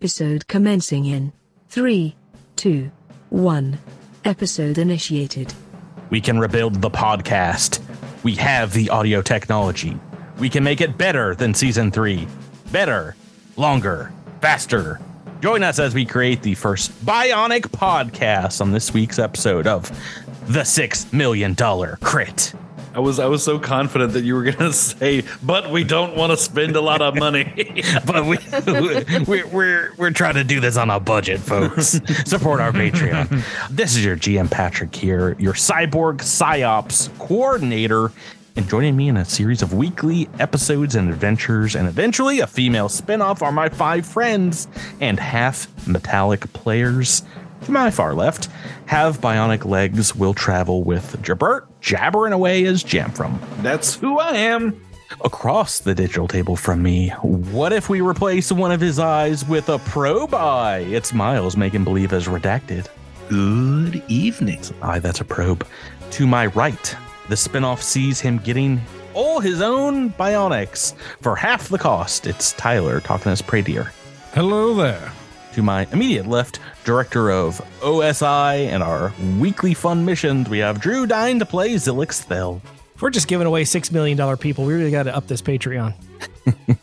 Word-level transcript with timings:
Episode 0.00 0.46
commencing 0.46 1.06
in 1.06 1.32
3, 1.70 2.14
2, 2.54 2.88
1. 3.30 3.78
Episode 4.24 4.78
initiated. 4.78 5.52
We 6.10 6.20
can 6.20 6.38
rebuild 6.38 6.80
the 6.80 6.88
podcast. 6.88 7.80
We 8.22 8.36
have 8.36 8.72
the 8.72 8.90
audio 8.90 9.22
technology. 9.22 9.98
We 10.38 10.50
can 10.50 10.62
make 10.62 10.80
it 10.80 10.96
better 10.96 11.34
than 11.34 11.52
season 11.52 11.90
three. 11.90 12.28
Better, 12.70 13.16
longer, 13.56 14.12
faster. 14.40 15.00
Join 15.40 15.64
us 15.64 15.80
as 15.80 15.94
we 15.96 16.04
create 16.04 16.42
the 16.42 16.54
first 16.54 16.92
bionic 17.04 17.62
podcast 17.62 18.60
on 18.60 18.70
this 18.70 18.94
week's 18.94 19.18
episode 19.18 19.66
of 19.66 19.90
The 20.46 20.62
Six 20.62 21.12
Million 21.12 21.54
Dollar 21.54 21.98
Crit. 22.00 22.54
I 22.94 23.00
was 23.00 23.18
I 23.18 23.26
was 23.26 23.42
so 23.42 23.58
confident 23.58 24.12
that 24.14 24.24
you 24.24 24.34
were 24.34 24.44
gonna 24.44 24.72
say, 24.72 25.24
but 25.42 25.70
we 25.70 25.84
don't 25.84 26.16
want 26.16 26.32
to 26.32 26.36
spend 26.36 26.76
a 26.76 26.80
lot 26.80 27.02
of 27.02 27.16
money. 27.16 27.44
but 28.06 28.24
we, 28.24 28.38
we're, 29.26 29.46
we're 29.46 29.92
we're 29.96 30.10
trying 30.10 30.34
to 30.34 30.44
do 30.44 30.60
this 30.60 30.76
on 30.76 30.90
a 30.90 31.00
budget, 31.00 31.40
folks. 31.40 32.00
Support 32.24 32.60
our 32.60 32.72
Patreon. 32.72 33.42
This 33.70 33.96
is 33.96 34.04
your 34.04 34.16
GM 34.16 34.50
Patrick 34.50 34.94
here, 34.94 35.36
your 35.38 35.54
cyborg 35.54 36.18
psyops 36.18 37.16
coordinator, 37.18 38.12
and 38.56 38.68
joining 38.68 38.96
me 38.96 39.08
in 39.08 39.16
a 39.16 39.24
series 39.24 39.62
of 39.62 39.72
weekly 39.72 40.28
episodes 40.40 40.94
and 40.96 41.08
adventures, 41.08 41.76
and 41.76 41.86
eventually 41.86 42.40
a 42.40 42.46
female 42.46 42.88
spinoff 42.88 43.42
are 43.42 43.52
my 43.52 43.68
five 43.68 44.06
friends 44.06 44.66
and 45.00 45.20
half 45.20 45.68
metallic 45.86 46.52
players. 46.52 47.22
To 47.64 47.72
my 47.72 47.90
far 47.90 48.14
left, 48.14 48.48
have 48.86 49.20
bionic 49.20 49.64
legs, 49.64 50.14
will 50.14 50.34
travel 50.34 50.84
with 50.84 51.20
Jabert, 51.22 51.66
jabbering 51.80 52.32
away 52.32 52.64
as 52.64 52.82
Jamfram. 52.82 53.38
That's 53.62 53.94
who 53.94 54.18
I 54.18 54.36
am. 54.36 54.84
Across 55.24 55.80
the 55.80 55.94
digital 55.94 56.28
table 56.28 56.54
from 56.54 56.82
me, 56.82 57.08
what 57.22 57.72
if 57.72 57.88
we 57.88 58.00
replace 58.00 58.52
one 58.52 58.72
of 58.72 58.80
his 58.80 58.98
eyes 58.98 59.46
with 59.46 59.68
a 59.68 59.78
probe 59.80 60.34
eye? 60.34 60.80
It's 60.90 61.12
Miles 61.12 61.56
making 61.56 61.84
believe 61.84 62.12
as 62.12 62.26
redacted. 62.26 62.88
Good 63.28 64.02
evening. 64.08 64.62
Aye, 64.82 65.00
that's 65.00 65.20
a 65.20 65.24
probe. 65.24 65.66
To 66.12 66.26
my 66.26 66.46
right, 66.46 66.96
the 67.28 67.34
spinoff 67.34 67.82
sees 67.82 68.20
him 68.20 68.38
getting 68.38 68.80
all 69.12 69.40
his 69.40 69.60
own 69.60 70.10
bionics 70.12 70.94
for 71.20 71.34
half 71.34 71.68
the 71.68 71.78
cost. 71.78 72.26
It's 72.26 72.52
Tyler 72.52 73.00
talking 73.00 73.32
as 73.32 73.42
Pradier. 73.42 73.90
Hello 74.32 74.74
there. 74.74 75.12
To 75.58 75.62
my 75.64 75.88
immediate 75.90 76.28
left, 76.28 76.60
director 76.84 77.32
of 77.32 77.60
OSI 77.80 78.68
and 78.68 78.80
our 78.80 79.12
weekly 79.40 79.74
fun 79.74 80.04
missions, 80.04 80.48
we 80.48 80.58
have 80.58 80.80
Drew 80.80 81.04
dying 81.04 81.40
to 81.40 81.44
play 81.44 81.70
Zilix 81.74 82.22
Thel. 82.22 82.62
If 82.94 83.02
we're 83.02 83.10
just 83.10 83.26
giving 83.26 83.44
away 83.44 83.64
six 83.64 83.90
million 83.90 84.16
dollar 84.16 84.36
people, 84.36 84.64
we 84.64 84.74
really 84.74 84.92
got 84.92 85.02
to 85.02 85.16
up 85.16 85.26
this 85.26 85.42
Patreon. 85.42 85.94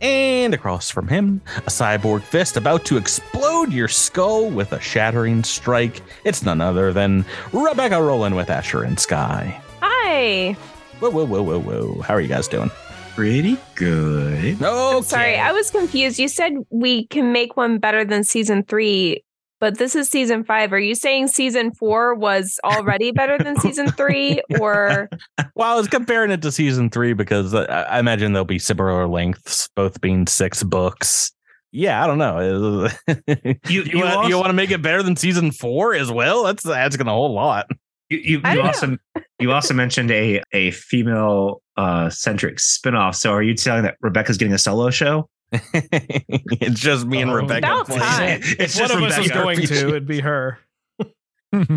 And 0.00 0.52
across 0.52 0.90
from 0.90 1.06
him, 1.06 1.42
a 1.58 1.70
cyborg 1.70 2.22
fist 2.22 2.56
about 2.56 2.84
to 2.86 2.96
explode 2.96 3.72
your 3.72 3.86
skull 3.86 4.50
with 4.50 4.72
a 4.72 4.80
shattering 4.80 5.44
strike. 5.44 6.02
It's 6.24 6.42
none 6.42 6.60
other 6.60 6.92
than 6.92 7.24
Rebecca 7.52 8.02
Rowland 8.02 8.34
with 8.34 8.50
Asher 8.50 8.82
and 8.82 8.98
Sky. 8.98 9.62
Hi. 9.80 10.54
Whoa, 10.98 11.10
whoa, 11.10 11.24
whoa, 11.24 11.42
whoa, 11.42 11.60
whoa. 11.60 12.02
How 12.02 12.14
are 12.14 12.20
you 12.20 12.26
guys 12.26 12.48
doing? 12.48 12.72
Pretty 13.18 13.58
good. 13.74 14.60
No, 14.60 14.98
I'm 14.98 15.02
sorry, 15.02 15.36
I 15.38 15.50
was 15.50 15.72
confused. 15.72 16.20
You 16.20 16.28
said 16.28 16.52
we 16.70 17.08
can 17.08 17.32
make 17.32 17.56
one 17.56 17.78
better 17.78 18.04
than 18.04 18.22
season 18.22 18.62
three, 18.62 19.24
but 19.58 19.76
this 19.76 19.96
is 19.96 20.08
season 20.08 20.44
five. 20.44 20.72
Are 20.72 20.78
you 20.78 20.94
saying 20.94 21.26
season 21.26 21.72
four 21.72 22.14
was 22.14 22.60
already 22.62 23.10
better 23.10 23.36
than 23.36 23.58
season 23.60 23.90
three? 23.90 24.40
Or 24.60 25.08
Well, 25.56 25.72
I 25.72 25.74
was 25.74 25.88
comparing 25.88 26.30
it 26.30 26.42
to 26.42 26.52
season 26.52 26.90
three 26.90 27.12
because 27.12 27.54
I, 27.54 27.64
I 27.64 27.98
imagine 27.98 28.34
there'll 28.34 28.44
be 28.44 28.60
similar 28.60 29.08
lengths, 29.08 29.68
both 29.74 30.00
being 30.00 30.28
six 30.28 30.62
books. 30.62 31.32
Yeah, 31.72 32.04
I 32.04 32.06
don't 32.06 32.18
know. 32.18 32.38
you 33.26 33.56
You- 33.66 33.82
you 33.82 33.98
want, 33.98 34.14
also- 34.14 34.28
you 34.28 34.36
want 34.36 34.50
to 34.50 34.52
make 34.52 34.70
it 34.70 34.80
better 34.80 35.02
than 35.02 35.16
season 35.16 35.50
four 35.50 35.92
as 35.92 36.12
well? 36.12 36.44
That's 36.44 36.64
asking 36.64 37.08
a 37.08 37.10
whole 37.10 37.34
lot. 37.34 37.66
You 38.10 38.18
you, 38.18 38.36
you 38.36 38.40
don't 38.42 38.60
also 38.66 38.96
you 39.40 39.52
also 39.52 39.74
mentioned 39.74 40.10
a 40.12 40.40
a 40.52 40.70
female 40.70 41.60
uh 41.78 42.10
centric 42.10 42.56
spinoff. 42.58 43.14
So 43.14 43.32
are 43.32 43.42
you 43.42 43.54
telling 43.54 43.84
that 43.84 43.96
Rebecca's 44.02 44.36
getting 44.36 44.52
a 44.52 44.58
solo 44.58 44.90
show? 44.90 45.30
it's 45.52 46.78
just 46.80 47.06
me 47.06 47.22
and 47.22 47.30
Oh. 47.30 47.34
Rebecca. 47.36 47.66
About 47.66 47.86
playing. 47.86 48.42
It's 48.58 48.78
One 48.78 48.88
just 48.88 48.94
of 48.94 49.02
us 49.02 49.16
was 49.16 49.28
Rebecca. 49.28 49.42
going 49.42 49.66
to, 49.66 49.74
it'd 49.88 50.06
be 50.06 50.20
her. 50.20 50.58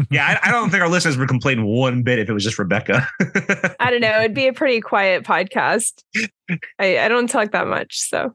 Yeah, 0.09 0.38
I, 0.44 0.50
I 0.50 0.51
don't 0.51 0.69
think 0.69 0.84
our 0.84 0.90
listeners 0.90 1.16
would 1.17 1.29
complain 1.29 1.63
one 1.66 2.03
bit 2.03 2.19
if 2.19 2.29
it 2.29 2.34
was 2.34 2.44
just 2.44 2.59
Rebecca. 2.59 3.07
I 3.79 3.90
don't 3.90 4.01
know, 4.01 4.19
it'd 4.19 4.34
be 4.34 4.47
a 4.47 4.51
pretty 4.53 4.81
quiet 4.81 5.23
podcast. 5.23 6.03
I, 6.78 7.00
I 7.00 7.07
don't 7.07 7.29
talk 7.29 7.51
that 7.53 7.67
much. 7.67 7.97
So 7.97 8.34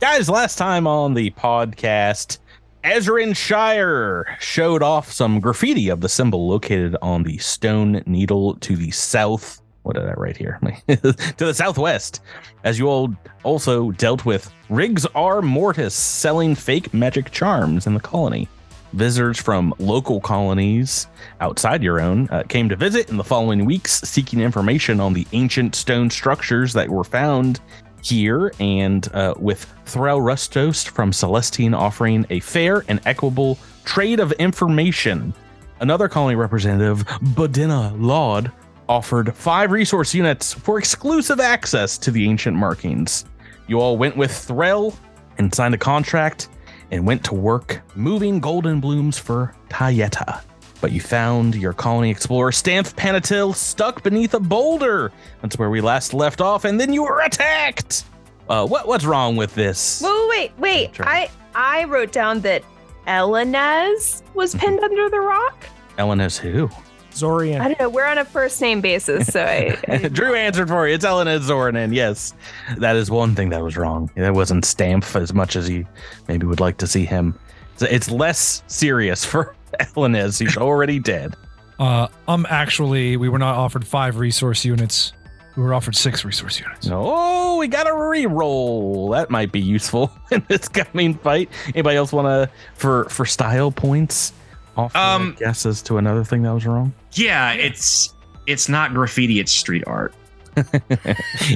Guys, 0.00 0.28
last 0.30 0.56
time 0.58 0.86
on 0.86 1.14
the 1.14 1.30
podcast, 1.32 2.38
Ezrin 2.84 3.36
Shire 3.36 4.38
showed 4.40 4.82
off 4.82 5.12
some 5.12 5.38
graffiti 5.38 5.90
of 5.90 6.00
the 6.00 6.08
symbol 6.08 6.48
located 6.48 6.96
on 7.02 7.22
the 7.22 7.36
stone 7.38 8.02
needle 8.06 8.54
to 8.56 8.74
the 8.74 8.90
south. 8.90 9.60
What 9.82 9.96
did 9.96 10.08
I 10.08 10.14
write 10.14 10.38
here? 10.38 10.58
to 10.88 11.14
the 11.36 11.52
southwest. 11.52 12.22
As 12.64 12.78
you 12.78 12.88
all 12.88 13.14
also 13.42 13.90
dealt 13.92 14.24
with 14.24 14.50
Riggs 14.70 15.04
R. 15.14 15.42
Mortis 15.42 15.94
selling 15.94 16.54
fake 16.54 16.94
magic 16.94 17.30
charms 17.30 17.86
in 17.86 17.92
the 17.92 18.00
colony. 18.00 18.48
Visitors 18.94 19.38
from 19.38 19.74
local 19.78 20.20
colonies 20.20 21.06
outside 21.40 21.82
your 21.82 22.00
own 22.00 22.28
uh, 22.30 22.42
came 22.48 22.68
to 22.70 22.76
visit 22.76 23.10
in 23.10 23.18
the 23.18 23.24
following 23.24 23.66
weeks, 23.66 24.00
seeking 24.00 24.40
information 24.40 25.00
on 25.00 25.12
the 25.12 25.26
ancient 25.32 25.74
stone 25.74 26.08
structures 26.08 26.72
that 26.72 26.88
were 26.88 27.04
found 27.04 27.60
here, 28.02 28.52
and 28.60 29.08
uh, 29.14 29.34
with 29.38 29.72
Threl 29.86 30.20
Rustost 30.20 30.88
from 30.88 31.12
Celestine 31.12 31.74
offering 31.74 32.26
a 32.30 32.40
fair 32.40 32.84
and 32.88 33.00
equitable 33.06 33.58
trade 33.84 34.20
of 34.20 34.32
information. 34.32 35.34
Another 35.80 36.08
colony 36.08 36.36
representative, 36.36 37.06
Bodina 37.06 37.94
Laud, 37.98 38.52
offered 38.88 39.34
five 39.34 39.70
resource 39.70 40.14
units 40.14 40.52
for 40.52 40.78
exclusive 40.78 41.40
access 41.40 41.96
to 41.98 42.10
the 42.10 42.28
ancient 42.28 42.56
markings. 42.56 43.24
You 43.66 43.80
all 43.80 43.96
went 43.96 44.16
with 44.16 44.30
Threl 44.30 44.94
and 45.38 45.54
signed 45.54 45.74
a 45.74 45.78
contract 45.78 46.48
and 46.90 47.06
went 47.06 47.24
to 47.24 47.34
work 47.34 47.82
moving 47.94 48.40
golden 48.40 48.80
blooms 48.80 49.18
for 49.18 49.54
Tayeta. 49.68 50.42
But 50.80 50.92
you 50.92 51.00
found 51.00 51.54
your 51.54 51.72
colony 51.74 52.10
explorer 52.10 52.52
Stamp 52.52 52.86
Panatil 52.88 53.54
stuck 53.54 54.02
beneath 54.02 54.32
a 54.34 54.40
boulder. 54.40 55.12
That's 55.42 55.58
where 55.58 55.68
we 55.70 55.80
last 55.80 56.14
left 56.14 56.40
off, 56.40 56.64
and 56.64 56.80
then 56.80 56.92
you 56.92 57.02
were 57.02 57.20
attacked. 57.20 58.04
Uh, 58.48 58.66
what 58.66 58.88
what's 58.88 59.04
wrong 59.04 59.36
with 59.36 59.54
this? 59.54 60.02
wait, 60.02 60.28
wait, 60.30 60.52
wait. 60.58 60.96
Sure. 60.96 61.06
I 61.06 61.30
I 61.54 61.84
wrote 61.84 62.12
down 62.12 62.40
that 62.40 62.62
Elenez 63.06 64.22
was 64.34 64.54
pinned 64.54 64.80
under 64.80 65.08
the 65.10 65.20
rock. 65.20 65.66
Ellen 65.98 66.20
is 66.20 66.38
who? 66.38 66.70
Zorian. 67.12 67.60
I 67.60 67.68
don't 67.68 67.78
know. 67.80 67.88
We're 67.90 68.06
on 68.06 68.18
a 68.18 68.24
first 68.24 68.60
name 68.60 68.80
basis, 68.80 69.26
so 69.32 69.42
I, 69.44 69.76
I 69.88 69.98
Drew 70.08 70.34
answered 70.34 70.68
for 70.68 70.86
you. 70.88 70.94
It's 70.94 71.04
Ellen 71.04 71.26
Zoranen. 71.26 71.92
Yes, 71.94 72.32
that 72.78 72.96
is 72.96 73.10
one 73.10 73.34
thing 73.34 73.50
that 73.50 73.62
was 73.62 73.76
wrong. 73.76 74.10
That 74.16 74.32
wasn't 74.32 74.64
Stamp 74.64 75.04
as 75.16 75.34
much 75.34 75.56
as 75.56 75.68
you 75.68 75.86
maybe 76.28 76.46
would 76.46 76.60
like 76.60 76.76
to 76.78 76.86
see 76.86 77.04
him. 77.04 77.38
It's- 77.76 77.92
It's 77.92 78.10
less 78.10 78.62
serious 78.68 79.24
for 79.30 79.54
Ellen 79.96 80.14
is. 80.14 80.38
He's 80.38 80.56
already 80.56 80.98
dead. 80.98 81.36
Uh, 81.78 82.08
um, 82.28 82.46
actually, 82.50 83.16
we 83.16 83.28
were 83.28 83.38
not 83.38 83.56
offered 83.56 83.86
five 83.86 84.18
resource 84.18 84.64
units. 84.64 85.12
We 85.56 85.62
were 85.62 85.74
offered 85.74 85.96
six 85.96 86.24
resource 86.24 86.60
units. 86.60 86.88
Oh, 86.90 87.56
we 87.58 87.66
got 87.68 87.88
a 87.88 87.94
re-roll. 87.94 89.10
That 89.10 89.30
might 89.30 89.50
be 89.52 89.60
useful 89.60 90.12
in 90.30 90.44
this 90.48 90.68
coming 90.68 91.14
fight. 91.14 91.50
Anybody 91.68 91.96
else 91.96 92.12
want 92.12 92.26
to 92.26 92.50
for 92.74 93.04
for 93.08 93.24
style 93.26 93.70
points? 93.72 94.32
Offer 94.76 94.96
Um, 94.96 95.36
guesses 95.38 95.82
to 95.82 95.98
another 95.98 96.22
thing 96.24 96.42
that 96.42 96.52
was 96.54 96.64
wrong. 96.66 96.92
yeah, 97.12 97.52
it's 97.52 98.14
it's 98.46 98.68
not 98.68 98.94
graffiti, 98.94 99.40
it's 99.40 99.52
street 99.52 99.82
art. 99.86 100.14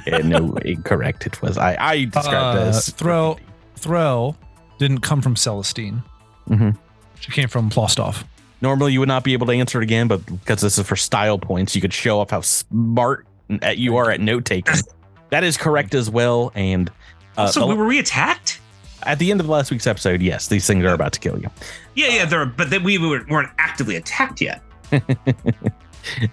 yeah, 0.07 0.19
no, 0.25 0.57
incorrect. 0.65 1.27
It 1.27 1.41
was 1.43 1.59
I. 1.59 1.77
I 1.79 2.05
described 2.05 2.59
it 2.59 2.63
Uh, 2.63 2.69
as 2.69 2.89
Throw, 2.91 3.39
Throw 3.77 4.37
didn't 4.79 5.01
come 5.01 5.21
from 5.23 5.37
Celestine. 5.37 6.03
Mhm. 6.49 6.77
She 7.25 7.33
came 7.33 7.49
from 7.49 7.71
Plostoff. 7.71 8.23
Normally, 8.61 8.93
you 8.93 9.01
would 9.01 9.09
not 9.09 9.25
be 9.25 9.33
able 9.33 9.47
to 9.47 9.53
answer 9.55 9.81
it 9.81 9.83
again, 9.85 10.09
but 10.09 10.25
because 10.27 10.61
this 10.61 10.77
is 10.77 10.87
for 10.87 10.95
style 10.95 11.39
points, 11.39 11.75
you 11.75 11.81
could 11.81 11.93
show 11.95 12.21
off 12.21 12.29
how 12.31 12.43
smart 12.43 13.27
you 13.75 13.97
are 13.97 14.11
at 14.11 14.21
note 14.21 14.45
taking. 14.45 14.75
that 15.31 15.43
is 15.43 15.57
correct 15.57 15.95
as 15.95 16.11
well. 16.11 16.53
And 16.55 16.91
uh, 17.39 17.47
so 17.47 17.61
the- 17.61 17.67
we 17.69 17.75
were 17.77 17.87
we 17.87 17.99
attacked? 17.99 18.61
at 19.05 19.19
the 19.19 19.31
end 19.31 19.41
of 19.41 19.49
last 19.49 19.71
week's 19.71 19.87
episode, 19.87 20.21
yes, 20.21 20.49
these 20.49 20.67
things 20.67 20.85
are 20.85 20.93
about 20.93 21.15
to 21.15 21.21
kill 21.21 21.39
you. 21.39 21.49
Yeah, 21.95 22.09
yeah, 22.09 22.25
they're, 22.27 22.47
but 22.47 22.69
then 22.71 22.83
we 22.83 22.99
weren't 22.99 23.51
actively 23.59 23.97
attacked 23.97 24.41
yet. 24.43 24.63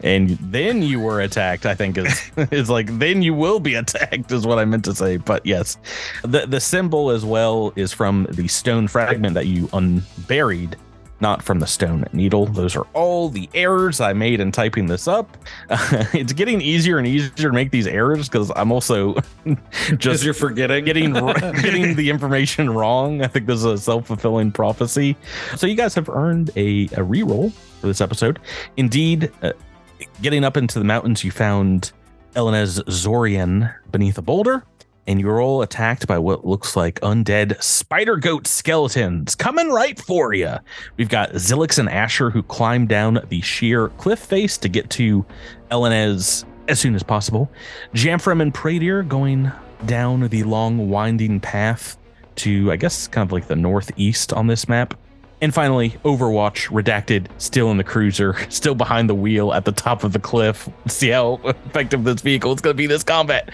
and 0.03 0.31
then 0.41 0.81
you 0.81 0.99
were 0.99 1.21
attacked. 1.21 1.65
I 1.65 1.75
think 1.75 1.97
is 1.97 2.31
is 2.51 2.69
like 2.69 2.97
then 2.99 3.21
you 3.21 3.33
will 3.33 3.59
be 3.59 3.75
attacked 3.75 4.31
is 4.31 4.45
what 4.45 4.59
I 4.59 4.65
meant 4.65 4.85
to 4.85 4.95
say. 4.95 5.17
But 5.17 5.45
yes, 5.45 5.77
the 6.23 6.45
the 6.45 6.59
symbol 6.59 7.09
as 7.11 7.25
well 7.25 7.73
is 7.75 7.93
from 7.93 8.27
the 8.31 8.47
stone 8.47 8.87
fragment 8.87 9.33
that 9.35 9.47
you 9.47 9.69
unburied 9.73 10.77
not 11.21 11.43
from 11.43 11.59
the 11.59 11.67
Stone 11.67 12.05
Needle. 12.13 12.47
Those 12.47 12.75
are 12.75 12.87
all 12.93 13.29
the 13.29 13.47
errors 13.53 14.01
I 14.01 14.11
made 14.11 14.39
in 14.39 14.51
typing 14.51 14.87
this 14.87 15.07
up. 15.07 15.37
it's 15.69 16.33
getting 16.33 16.59
easier 16.59 16.97
and 16.97 17.07
easier 17.07 17.29
to 17.29 17.51
make 17.51 17.71
these 17.71 17.87
errors 17.87 18.27
because 18.27 18.51
I'm 18.55 18.71
also 18.71 19.13
Just 19.45 19.99
just 19.99 20.23
you're 20.23 20.33
forgetting. 20.33 20.83
getting 20.83 21.13
getting 21.13 21.95
the 21.95 22.09
information 22.09 22.71
wrong. 22.71 23.21
I 23.21 23.27
think 23.27 23.45
this 23.45 23.59
is 23.59 23.65
a 23.65 23.77
self 23.77 24.07
fulfilling 24.07 24.51
prophecy. 24.51 25.15
So 25.55 25.67
you 25.67 25.75
guys 25.75 25.93
have 25.95 26.09
earned 26.09 26.49
a, 26.55 26.85
a 26.85 27.03
reroll 27.05 27.53
for 27.81 27.87
this 27.87 27.99
episode. 27.99 28.39
Indeed, 28.77 29.31
uh, 29.41 29.51
getting 30.21 30.43
up 30.43 30.55
into 30.55 30.79
the 30.79 30.85
mountains, 30.85 31.23
you 31.23 31.31
found 31.31 31.91
Elenez 32.35 32.81
Zorian 32.85 33.73
beneath 33.91 34.17
a 34.17 34.21
boulder, 34.21 34.63
and 35.07 35.19
you're 35.19 35.41
all 35.41 35.61
attacked 35.61 36.07
by 36.07 36.17
what 36.17 36.45
looks 36.45 36.75
like 36.75 36.99
undead 37.01 37.61
spider 37.61 38.15
goat 38.17 38.47
skeletons 38.47 39.35
coming 39.35 39.69
right 39.69 39.99
for 39.99 40.33
you. 40.33 40.55
We've 40.95 41.09
got 41.09 41.31
Zilix 41.31 41.79
and 41.79 41.89
Asher 41.89 42.29
who 42.29 42.43
climb 42.43 42.87
down 42.87 43.19
the 43.29 43.41
sheer 43.41 43.89
cliff 43.89 44.19
face 44.19 44.57
to 44.59 44.69
get 44.69 44.89
to 44.91 45.25
Elenez 45.71 46.45
as 46.67 46.79
soon 46.79 46.95
as 46.95 47.03
possible. 47.03 47.51
Jamfram 47.93 48.41
and 48.41 48.53
Pradier 48.53 49.05
going 49.07 49.51
down 49.85 50.27
the 50.29 50.43
long 50.43 50.89
winding 50.89 51.39
path 51.39 51.97
to, 52.35 52.71
I 52.71 52.75
guess, 52.75 53.07
kind 53.07 53.27
of 53.27 53.31
like 53.31 53.47
the 53.47 53.55
northeast 53.55 54.31
on 54.33 54.47
this 54.47 54.69
map. 54.69 54.93
And 55.41 55.53
finally, 55.53 55.89
Overwatch, 56.05 56.69
redacted, 56.69 57.25
still 57.39 57.71
in 57.71 57.77
the 57.77 57.83
cruiser, 57.83 58.35
still 58.49 58.75
behind 58.75 59.09
the 59.09 59.15
wheel 59.15 59.53
at 59.53 59.65
the 59.65 59.71
top 59.71 60.03
of 60.03 60.13
the 60.13 60.19
cliff. 60.19 60.69
See 60.87 61.09
how 61.09 61.39
effective 61.43 62.03
this 62.03 62.21
vehicle 62.21 62.53
is 62.53 62.61
going 62.61 62.75
to 62.75 62.77
be 62.77 62.85
this 62.87 63.03
combat. 63.03 63.49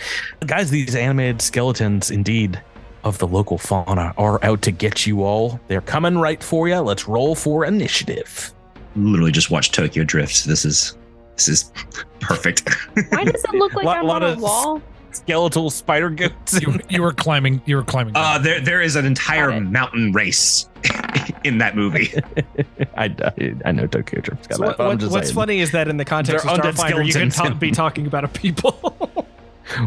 Guys, 0.46 0.70
these 0.70 0.96
animated 0.96 1.42
skeletons, 1.42 2.12
indeed, 2.12 2.62
of 3.04 3.18
the 3.20 3.28
local 3.28 3.58
fauna 3.58 4.14
are 4.18 4.44
out 4.44 4.62
to 4.64 4.72
get 4.72 5.08
you 5.08 5.24
all. 5.24 5.60
They're 5.68 5.80
coming 5.82 6.18
right 6.18 6.44
for 6.44 6.68
you. 6.68 6.78
Let's 6.80 7.08
roll 7.08 7.36
for 7.36 7.64
initiative. 7.64 8.52
Literally 8.98 9.32
just 9.32 9.50
watch 9.50 9.72
Tokyo 9.72 10.04
Drift. 10.04 10.46
This 10.46 10.66
is 10.66 10.98
this 11.36 11.48
is 11.48 11.72
perfect. 12.20 12.68
Why 13.12 13.24
does 13.24 13.44
it 13.44 13.54
look 13.54 13.74
like 13.76 13.86
Lot- 13.86 13.98
I'm 14.00 14.08
lot 14.08 14.24
on 14.24 14.38
a 14.38 14.42
wall? 14.42 14.82
Skeletal 15.12 15.70
spider 15.70 16.10
goats. 16.10 16.62
You, 16.62 16.80
you 16.90 17.02
were 17.02 17.14
climbing. 17.14 17.62
You 17.66 17.78
were 17.78 17.84
climbing. 17.84 18.14
Uh, 18.16 18.38
there 18.40 18.60
there 18.60 18.82
is 18.82 18.96
an 18.96 19.06
entire 19.06 19.60
mountain 19.60 20.12
race 20.12 20.68
in 21.44 21.58
that 21.60 21.76
movie. 21.76 22.14
I, 22.96 23.06
I, 23.06 23.56
I 23.66 23.72
know 23.72 23.88
Tokyo 23.88 24.22
Drift's 24.22 24.48
got 24.48 24.58
So 24.58 24.62
that, 24.64 24.68
what, 24.70 24.78
but 24.78 24.88
I'm 24.90 25.00
just 25.00 25.12
what's 25.12 25.28
saying. 25.28 25.36
funny 25.36 25.60
is 25.60 25.72
that 25.72 25.88
in 25.88 25.98
the 25.98 26.06
context 26.06 26.46
They're 26.46 26.54
of 26.54 26.60
undead 26.62 26.74
Starfinder, 26.76 27.06
you 27.06 27.14
could 27.14 27.34
skeletons. 27.34 27.36
ta- 27.36 27.54
be 27.56 27.72
talking 27.72 28.06
about 28.08 28.24
a 28.24 28.28
people. 28.28 28.72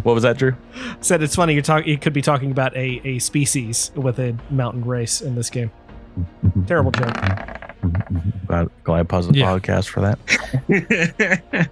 What 0.02 0.12
was 0.12 0.24
that, 0.24 0.36
Drew? 0.36 0.54
Said 1.00 1.22
it's 1.22 1.34
funny. 1.34 1.54
You're 1.54 1.62
talking. 1.62 1.88
You 1.88 1.96
could 1.96 2.12
be 2.12 2.20
talking 2.20 2.50
about 2.50 2.76
a, 2.76 3.00
a 3.02 3.18
species 3.18 3.90
with 3.96 4.18
a 4.18 4.36
mountain 4.50 4.84
race 4.84 5.22
in 5.22 5.36
this 5.36 5.48
game. 5.48 5.70
Terrible 6.66 6.90
joke. 6.90 7.14
Glad, 8.46 8.68
glad 8.84 9.00
I 9.00 9.02
paused 9.04 9.32
the 9.32 9.38
Yeah. 9.38 9.46
podcast 9.58 9.88
for 9.88 10.00
that. 10.02 11.70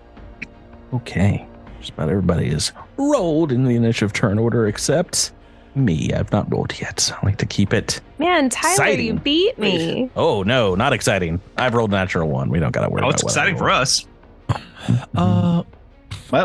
Okay. 0.95 1.47
Just 1.81 1.91
about 1.91 2.09
everybody 2.09 2.49
is 2.49 2.73
rolled 2.97 3.53
in 3.53 3.65
the 3.65 3.77
initiative 3.77 4.13
turn 4.13 4.39
order 4.39 4.67
except 4.67 5.33
me. 5.75 6.13
I've 6.13 6.33
not 6.33 6.51
rolled 6.53 6.79
yet. 6.81 7.13
I 7.15 7.27
like 7.27 7.39
to 7.39 7.47
keep 7.47 7.73
it. 7.73 8.01
Man, 8.19 8.51
Tyler, 8.51 8.91
you 8.91 9.15
beat 9.15 9.59
me. 9.59 10.11
Oh, 10.17 10.43
no, 10.43 10.75
not 10.75 10.93
exciting. 10.93 11.41
I've 11.57 11.75
rolled 11.75 11.91
natural 11.91 12.29
one. 12.29 12.51
We 12.51 12.59
don't 12.59 12.73
got 12.73 12.83
to 12.83 12.91
worry 12.91 13.03
oh, 13.03 13.09
about 13.09 13.15
it's 13.15 13.25
what 13.25 13.37
I 13.37 13.49
exciting 13.49 13.59
for 13.59 13.71
us. 13.71 14.07
uh, 15.15 15.63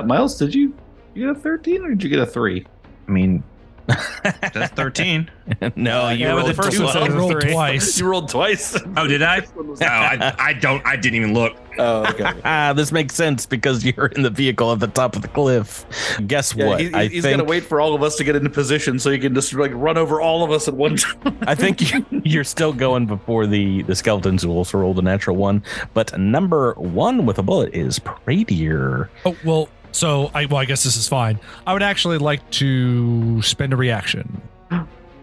Miles, 0.03 0.38
did 0.38 0.53
you 0.53 0.75
you 1.13 1.27
get 1.27 1.38
a 1.38 1.39
13 1.39 1.85
or 1.85 1.89
did 1.89 2.03
you 2.03 2.09
get 2.09 2.19
a 2.19 2.25
three? 2.25 2.65
I 3.07 3.12
mean, 3.12 3.44
that's 4.53 4.71
thirteen. 4.74 5.30
no, 5.75 6.09
you 6.09 6.25
Yeah, 6.25 6.35
but 6.35 6.44
the 6.44 6.53
rolled 6.53 6.56
first 6.56 6.77
two. 6.77 6.83
one 6.83 6.94
said 6.94 7.03
I 7.03 7.07
rolled 7.09 7.41
twice. 7.41 8.00
You 8.00 8.07
rolled 8.07 8.30
twice. 8.30 8.77
Oh, 8.95 9.07
did 9.07 9.21
I? 9.21 9.39
No, 9.57 9.75
I, 9.88 10.33
I 10.39 10.53
don't. 10.53 10.85
I 10.85 10.95
didn't 10.95 11.15
even 11.15 11.33
look. 11.33 11.57
oh, 11.80 12.06
okay. 12.09 12.31
Ah, 12.45 12.71
this 12.74 12.91
makes 12.94 13.13
sense 13.15 13.45
because 13.45 13.83
you're 13.83 14.06
in 14.07 14.21
the 14.24 14.30
vehicle 14.30 14.71
at 14.71 14.80
the 14.80 14.88
top 14.88 15.15
of 15.18 15.21
the 15.21 15.27
cliff. 15.27 15.85
Guess 16.27 16.56
Yeah, 16.56 16.68
what? 16.68 16.80
he- 16.80 16.94
I 16.94 17.07
he's 17.07 17.24
think 17.24 17.38
gonna 17.38 17.50
wait 17.50 17.63
for 17.65 17.81
all 17.81 17.94
of 17.94 18.03
us 18.03 18.15
to 18.18 18.24
get 18.24 18.35
into 18.38 18.50
position 18.50 19.00
so 19.00 19.12
he 19.12 19.19
can 19.19 19.35
just 19.35 19.53
like 19.53 19.71
run 19.74 19.97
over 19.97 20.21
all 20.21 20.44
of 20.44 20.51
us 20.51 20.68
at 20.69 20.75
one 20.75 20.95
time. 20.95 21.38
I 21.41 21.56
think 21.56 21.94
you- 21.94 22.06
you're 22.24 22.44
still 22.45 22.71
going 22.74 23.06
before 23.06 23.47
the 23.47 23.81
the 23.83 23.95
skeletons 23.95 24.44
who 24.44 24.51
also 24.51 24.77
rolled 24.77 25.00
a 25.00 25.01
natural 25.01 25.35
one. 25.35 25.62
But 25.94 26.18
number 26.18 26.74
one 26.77 27.25
with 27.25 27.38
a 27.38 27.44
bullet 27.44 27.74
is 27.75 28.00
Pradier. 28.00 29.09
oh 29.25 29.35
well. 29.44 29.68
So 29.94 30.30
I 30.34 30.45
well, 30.45 30.57
I 30.60 30.66
guess 30.66 30.84
this 30.84 30.98
is 30.98 31.07
fine. 31.07 31.40
I 31.66 31.72
would 31.74 31.84
actually 31.84 32.18
like 32.18 32.48
to 32.51 33.42
spend 33.42 33.72
a 33.72 33.78
reaction, 33.78 34.42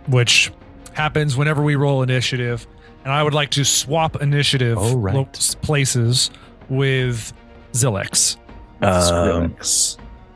which 0.08 0.50
happens 0.94 1.36
whenever 1.36 1.62
we 1.62 1.74
roll 1.76 2.02
initiative, 2.02 2.66
and 3.04 3.12
I 3.12 3.22
would 3.22 3.34
like 3.34 3.50
to 3.50 3.64
swap 3.64 4.22
initiative 4.22 4.78
Oh, 4.80 4.96
right. 4.96 5.14
lo- 5.14 5.28
places 5.62 6.30
with 6.68 7.32
Zilix. 7.72 8.36
Um, 8.80 9.50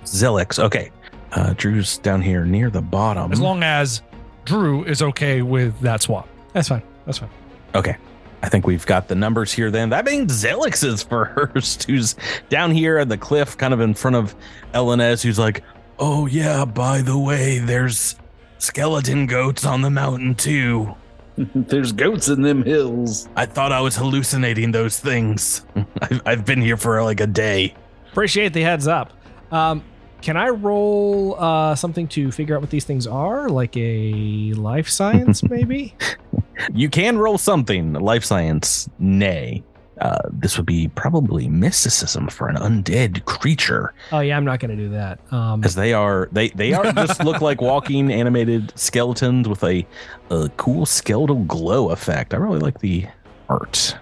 Zilix. 0.05 0.59
Okay. 0.59 0.91
Uh, 1.33 1.55
Drew's 1.57 1.99
down 1.99 2.21
here 2.23 2.45
near 2.45 2.71
the 2.71 2.83
bottom. 2.83 3.33
As 3.33 3.41
long 3.41 3.63
as 3.63 4.03
Drew 4.45 4.85
is 4.85 5.01
okay 5.03 5.43
with 5.43 5.79
that 5.81 6.03
swap. 6.03 6.29
That's 6.53 6.69
fine. 6.69 6.83
That's 7.07 7.19
fine. 7.19 7.31
Okay. 7.75 7.97
I 8.44 8.50
think 8.50 8.67
we've 8.67 8.85
got 8.85 9.08
the 9.08 9.14
numbers 9.14 9.55
here 9.55 9.70
then. 9.70 9.88
That 9.88 10.05
means 10.05 10.31
Zilix 10.44 10.85
is 10.85 11.02
first, 11.02 11.85
who's 11.88 12.14
down 12.50 12.73
here 12.73 12.99
at 12.99 13.08
the 13.08 13.17
cliff, 13.17 13.56
kind 13.56 13.73
of 13.73 13.81
in 13.81 13.94
front 13.94 14.17
of 14.17 14.37
Elenez, 14.75 15.23
who's 15.23 15.38
like, 15.38 15.62
Oh, 15.99 16.26
yeah, 16.26 16.67
by 16.67 17.00
the 17.00 17.17
way, 17.17 17.58
there's 17.58 18.17
skeleton 18.58 19.25
goats 19.26 19.64
on 19.64 19.81
the 19.81 19.88
mountain 19.88 20.35
too. 20.35 20.94
There's 21.55 21.93
goats 21.93 22.29
in 22.29 22.43
them 22.43 22.62
hills. 22.62 23.29
I 23.35 23.46
thought 23.46 23.73
I 23.73 23.81
was 23.81 23.96
hallucinating 23.96 24.73
those 24.73 25.00
things. 25.00 25.64
I've, 26.02 26.23
I've 26.26 26.44
been 26.44 26.61
here 26.61 26.76
for 26.76 27.02
like 27.02 27.20
a 27.20 27.26
day. 27.26 27.75
Appreciate 28.12 28.52
the 28.52 28.61
heads 28.62 28.87
up. 28.87 29.12
Um, 29.50 29.82
can 30.20 30.37
I 30.37 30.50
roll 30.50 31.37
uh, 31.38 31.75
something 31.76 32.08
to 32.08 32.31
figure 32.31 32.55
out 32.56 32.61
what 32.61 32.70
these 32.70 32.85
things 32.85 33.06
are, 33.06 33.49
like 33.49 33.76
a 33.76 34.52
life 34.52 34.88
science, 34.88 35.43
maybe? 35.43 35.94
You 36.73 36.89
can 36.89 37.19
roll 37.19 37.39
something, 37.39 37.95
life 37.95 38.25
science, 38.25 38.89
nay. 38.99 39.62
Uh, 40.01 40.19
this 40.33 40.56
would 40.56 40.67
be 40.67 40.89
probably 40.89 41.49
mysticism 41.49 42.27
for 42.29 42.49
an 42.49 42.56
undead 42.56 43.25
creature. 43.27 43.95
oh 44.11 44.19
yeah, 44.21 44.37
I'm 44.37 44.45
not 44.45 44.59
going 44.59 44.77
to 44.77 44.83
do 44.83 44.89
that. 44.91 45.21
Um, 45.33 45.62
as 45.62 45.77
they 45.77 45.93
are 45.93 46.29
they 46.33 46.49
they 46.49 46.73
are 46.73 46.93
just 46.93 47.25
look 47.25 47.41
like 47.41 47.61
walking 47.61 48.12
animated 48.12 48.73
skeletons 48.77 49.49
with 49.49 49.62
a, 49.62 49.87
a 50.31 50.50
cool 50.57 50.85
skeletal 50.85 51.45
glow 51.45 51.90
effect 51.90 52.35
i 52.35 52.37
really 52.37 52.59
like 52.59 52.81
the 52.81 53.07
art 53.49 53.97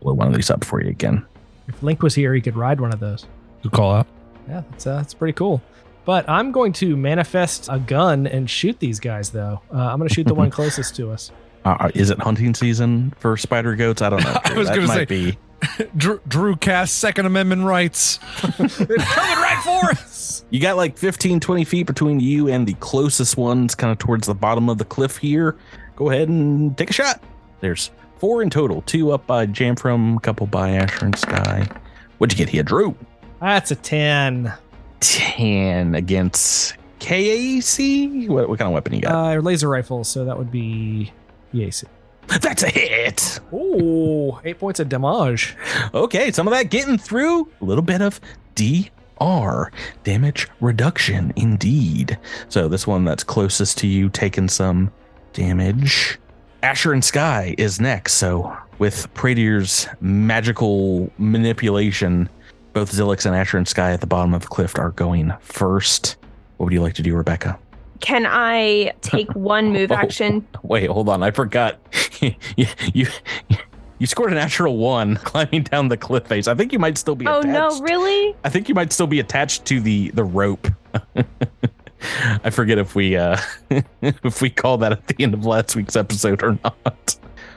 blow 0.00 0.14
one 0.14 0.26
of 0.26 0.34
these 0.34 0.48
up 0.48 0.64
for 0.64 0.82
you 0.82 0.88
again 0.88 1.24
if 1.68 1.82
Link 1.82 2.02
was 2.02 2.14
here, 2.14 2.34
he 2.34 2.40
could 2.40 2.56
ride 2.56 2.80
one 2.80 2.92
of 2.92 3.00
those. 3.00 3.26
Good 3.62 3.72
call 3.72 3.94
out. 3.94 4.06
Yeah, 4.48 4.62
that's 4.70 4.86
uh, 4.86 4.96
that's 4.96 5.14
pretty 5.14 5.32
cool. 5.32 5.62
But 6.04 6.28
I'm 6.28 6.52
going 6.52 6.74
to 6.74 6.96
manifest 6.96 7.68
a 7.70 7.78
gun 7.78 8.26
and 8.26 8.48
shoot 8.50 8.78
these 8.78 9.00
guys, 9.00 9.30
though. 9.30 9.62
Uh, 9.72 9.78
I'm 9.78 9.98
going 9.98 10.08
to 10.08 10.14
shoot 10.14 10.26
the 10.26 10.34
one 10.34 10.50
closest 10.58 10.94
to 10.96 11.10
us. 11.10 11.30
Uh, 11.64 11.90
is 11.94 12.10
it 12.10 12.18
hunting 12.20 12.54
season 12.54 13.12
for 13.18 13.36
spider 13.36 13.74
goats 13.74 14.02
i 14.02 14.10
don't 14.10 14.22
know 14.22 14.38
I 14.44 14.54
was 14.54 14.68
gonna 14.68 14.86
might 14.86 14.94
say- 14.94 15.04
be 15.32 15.38
Drew, 15.96 16.20
Drew 16.28 16.56
cast 16.56 16.98
Second 16.98 17.24
Amendment 17.24 17.62
rights. 17.64 18.18
They're 18.58 18.66
coming 18.98 18.98
right 18.98 19.60
for 19.64 19.90
us. 19.92 20.44
you 20.50 20.60
got 20.60 20.76
like 20.76 20.98
15 20.98 21.40
20 21.40 21.64
feet 21.64 21.86
between 21.86 22.20
you 22.20 22.48
and 22.48 22.66
the 22.66 22.74
closest 22.74 23.38
ones 23.38 23.74
kind 23.74 23.90
of 23.90 23.96
towards 23.98 24.26
the 24.26 24.34
bottom 24.34 24.68
of 24.68 24.76
the 24.76 24.84
cliff 24.84 25.16
here 25.16 25.56
go 25.96 26.10
ahead 26.10 26.28
and 26.28 26.76
take 26.76 26.90
a 26.90 26.92
shot 26.92 27.22
there's 27.60 27.90
four 28.18 28.42
in 28.42 28.50
total 28.50 28.82
two 28.82 29.10
up 29.12 29.26
by 29.26 29.46
jamfram 29.46 30.18
a 30.18 30.20
couple 30.20 30.46
by 30.46 30.70
asher 30.72 31.06
and 31.06 31.16
sky 31.18 31.66
what'd 32.18 32.38
you 32.38 32.44
get 32.44 32.52
here 32.52 32.62
drew 32.62 32.94
That's 33.40 33.70
a 33.70 33.76
10. 33.76 34.52
10 35.00 35.94
against 35.94 36.76
KAC? 37.00 38.28
What, 38.28 38.48
what 38.48 38.58
kind 38.58 38.68
of 38.68 38.74
weapon 38.74 38.94
you 38.94 39.00
got? 39.00 39.36
Uh, 39.36 39.40
laser 39.40 39.68
rifle, 39.68 40.04
so 40.04 40.24
that 40.24 40.36
would 40.36 40.50
be 40.50 41.12
EAC. 41.54 41.84
That's 42.40 42.62
a 42.62 42.68
hit. 42.68 43.40
Oh, 43.52 44.40
eight 44.44 44.58
points 44.58 44.80
of 44.80 44.88
damage. 44.88 45.56
Okay, 45.92 46.32
some 46.32 46.48
of 46.48 46.52
that 46.52 46.70
getting 46.70 46.98
through. 46.98 47.48
A 47.60 47.64
little 47.64 47.82
bit 47.82 48.00
of 48.00 48.20
DR, 48.54 49.70
damage 50.04 50.48
reduction, 50.60 51.32
indeed. 51.36 52.18
So 52.48 52.68
this 52.68 52.86
one 52.86 53.04
that's 53.04 53.24
closest 53.24 53.78
to 53.78 53.86
you 53.86 54.08
taking 54.08 54.48
some 54.48 54.90
damage. 55.32 56.18
Asher 56.62 56.92
and 56.94 57.04
Sky 57.04 57.54
is 57.58 57.78
next. 57.80 58.14
So 58.14 58.56
with 58.78 59.12
Pradier's 59.14 59.86
magical 60.00 61.12
manipulation, 61.18 62.28
both 62.72 62.90
Zilix 62.90 63.26
and 63.26 63.36
Asher 63.36 63.58
and 63.58 63.68
Sky 63.68 63.92
at 63.92 64.00
the 64.00 64.06
bottom 64.06 64.32
of 64.32 64.42
the 64.42 64.48
cliff 64.48 64.78
are 64.78 64.90
going 64.90 65.32
first. 65.40 66.16
What 66.56 66.66
would 66.66 66.72
you 66.72 66.80
like 66.80 66.94
to 66.94 67.02
do, 67.02 67.14
Rebecca? 67.14 67.58
Can 68.00 68.26
I 68.26 68.92
take 69.00 69.30
one 69.34 69.72
move 69.72 69.90
Oh. 69.92 69.96
action? 69.96 70.46
Wait, 70.62 70.88
hold 70.90 71.08
on. 71.08 71.22
I 71.22 71.30
forgot. 71.30 71.78
you, 72.20 72.66
you 72.92 73.06
you 73.98 74.06
scored 74.06 74.32
a 74.32 74.34
natural 74.34 74.76
one 74.76 75.16
climbing 75.24 75.62
down 75.64 75.88
the 75.88 75.96
cliff 75.96 76.26
face. 76.26 76.48
I 76.48 76.54
think 76.54 76.72
you 76.72 76.78
might 76.78 76.98
still 76.98 77.14
be 77.14 77.26
Oh 77.26 77.40
attached. 77.40 77.78
no, 77.78 77.80
really? 77.82 78.34
I 78.44 78.48
think 78.50 78.68
you 78.68 78.74
might 78.74 78.92
still 78.92 79.06
be 79.06 79.20
attached 79.20 79.64
to 79.66 79.80
the 79.80 80.10
the 80.10 80.24
rope. 80.24 80.66
I 82.44 82.50
forget 82.50 82.78
if 82.78 82.94
we 82.94 83.16
uh 83.16 83.38
if 84.02 84.42
we 84.42 84.50
call 84.50 84.76
that 84.78 84.92
at 84.92 85.06
the 85.06 85.22
end 85.22 85.32
of 85.34 85.46
last 85.46 85.74
week's 85.74 85.96
episode 85.96 86.42
or 86.42 86.58
not. 86.62 86.74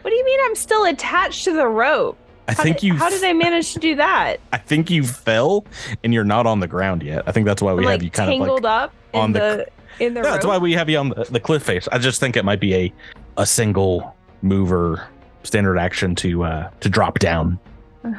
What 0.01 0.11
do 0.11 0.15
you 0.15 0.25
mean 0.25 0.39
I'm 0.43 0.55
still 0.55 0.85
attached 0.85 1.43
to 1.45 1.53
the 1.53 1.67
rope? 1.67 2.17
I 2.47 2.53
How 2.53 2.63
think 2.63 2.77
did, 2.77 2.83
you. 2.87 2.93
How 2.95 3.09
did 3.09 3.21
I 3.25 3.33
manage 3.33 3.73
to 3.73 3.79
do 3.79 3.95
that? 3.95 4.37
I 4.53 4.57
think 4.57 4.89
you 4.89 5.03
fell 5.03 5.65
and 6.01 6.13
you're 6.13 6.23
not 6.23 6.45
on 6.47 6.61
the 6.61 6.67
ground 6.67 7.03
yet. 7.03 7.23
I 7.27 7.33
think 7.33 7.45
that's 7.45 7.61
why 7.61 7.73
we 7.73 7.79
I'm 7.83 7.91
have 7.91 7.99
like 7.99 8.03
you 8.03 8.09
kind 8.11 8.29
of 8.29 8.37
tangled 8.37 8.63
like. 8.63 8.83
up 8.83 8.93
in 9.13 9.19
on 9.19 9.31
the 9.33 9.39
the, 9.39 9.67
in 9.99 10.13
the 10.13 10.21
Yeah, 10.21 10.31
that's 10.31 10.45
why 10.45 10.57
we 10.57 10.73
have 10.73 10.89
you 10.89 10.97
on 10.97 11.09
the, 11.09 11.25
the 11.29 11.39
cliff 11.39 11.63
face. 11.63 11.87
I 11.91 11.97
just 11.97 12.19
think 12.19 12.35
it 12.37 12.45
might 12.45 12.59
be 12.59 12.73
a 12.75 12.93
a 13.37 13.45
single 13.45 14.15
mover 14.41 15.07
standard 15.43 15.77
action 15.77 16.15
to 16.15 16.43
uh 16.43 16.69
to 16.79 16.89
drop 16.89 17.19
down. 17.19 17.59
But 18.03 18.13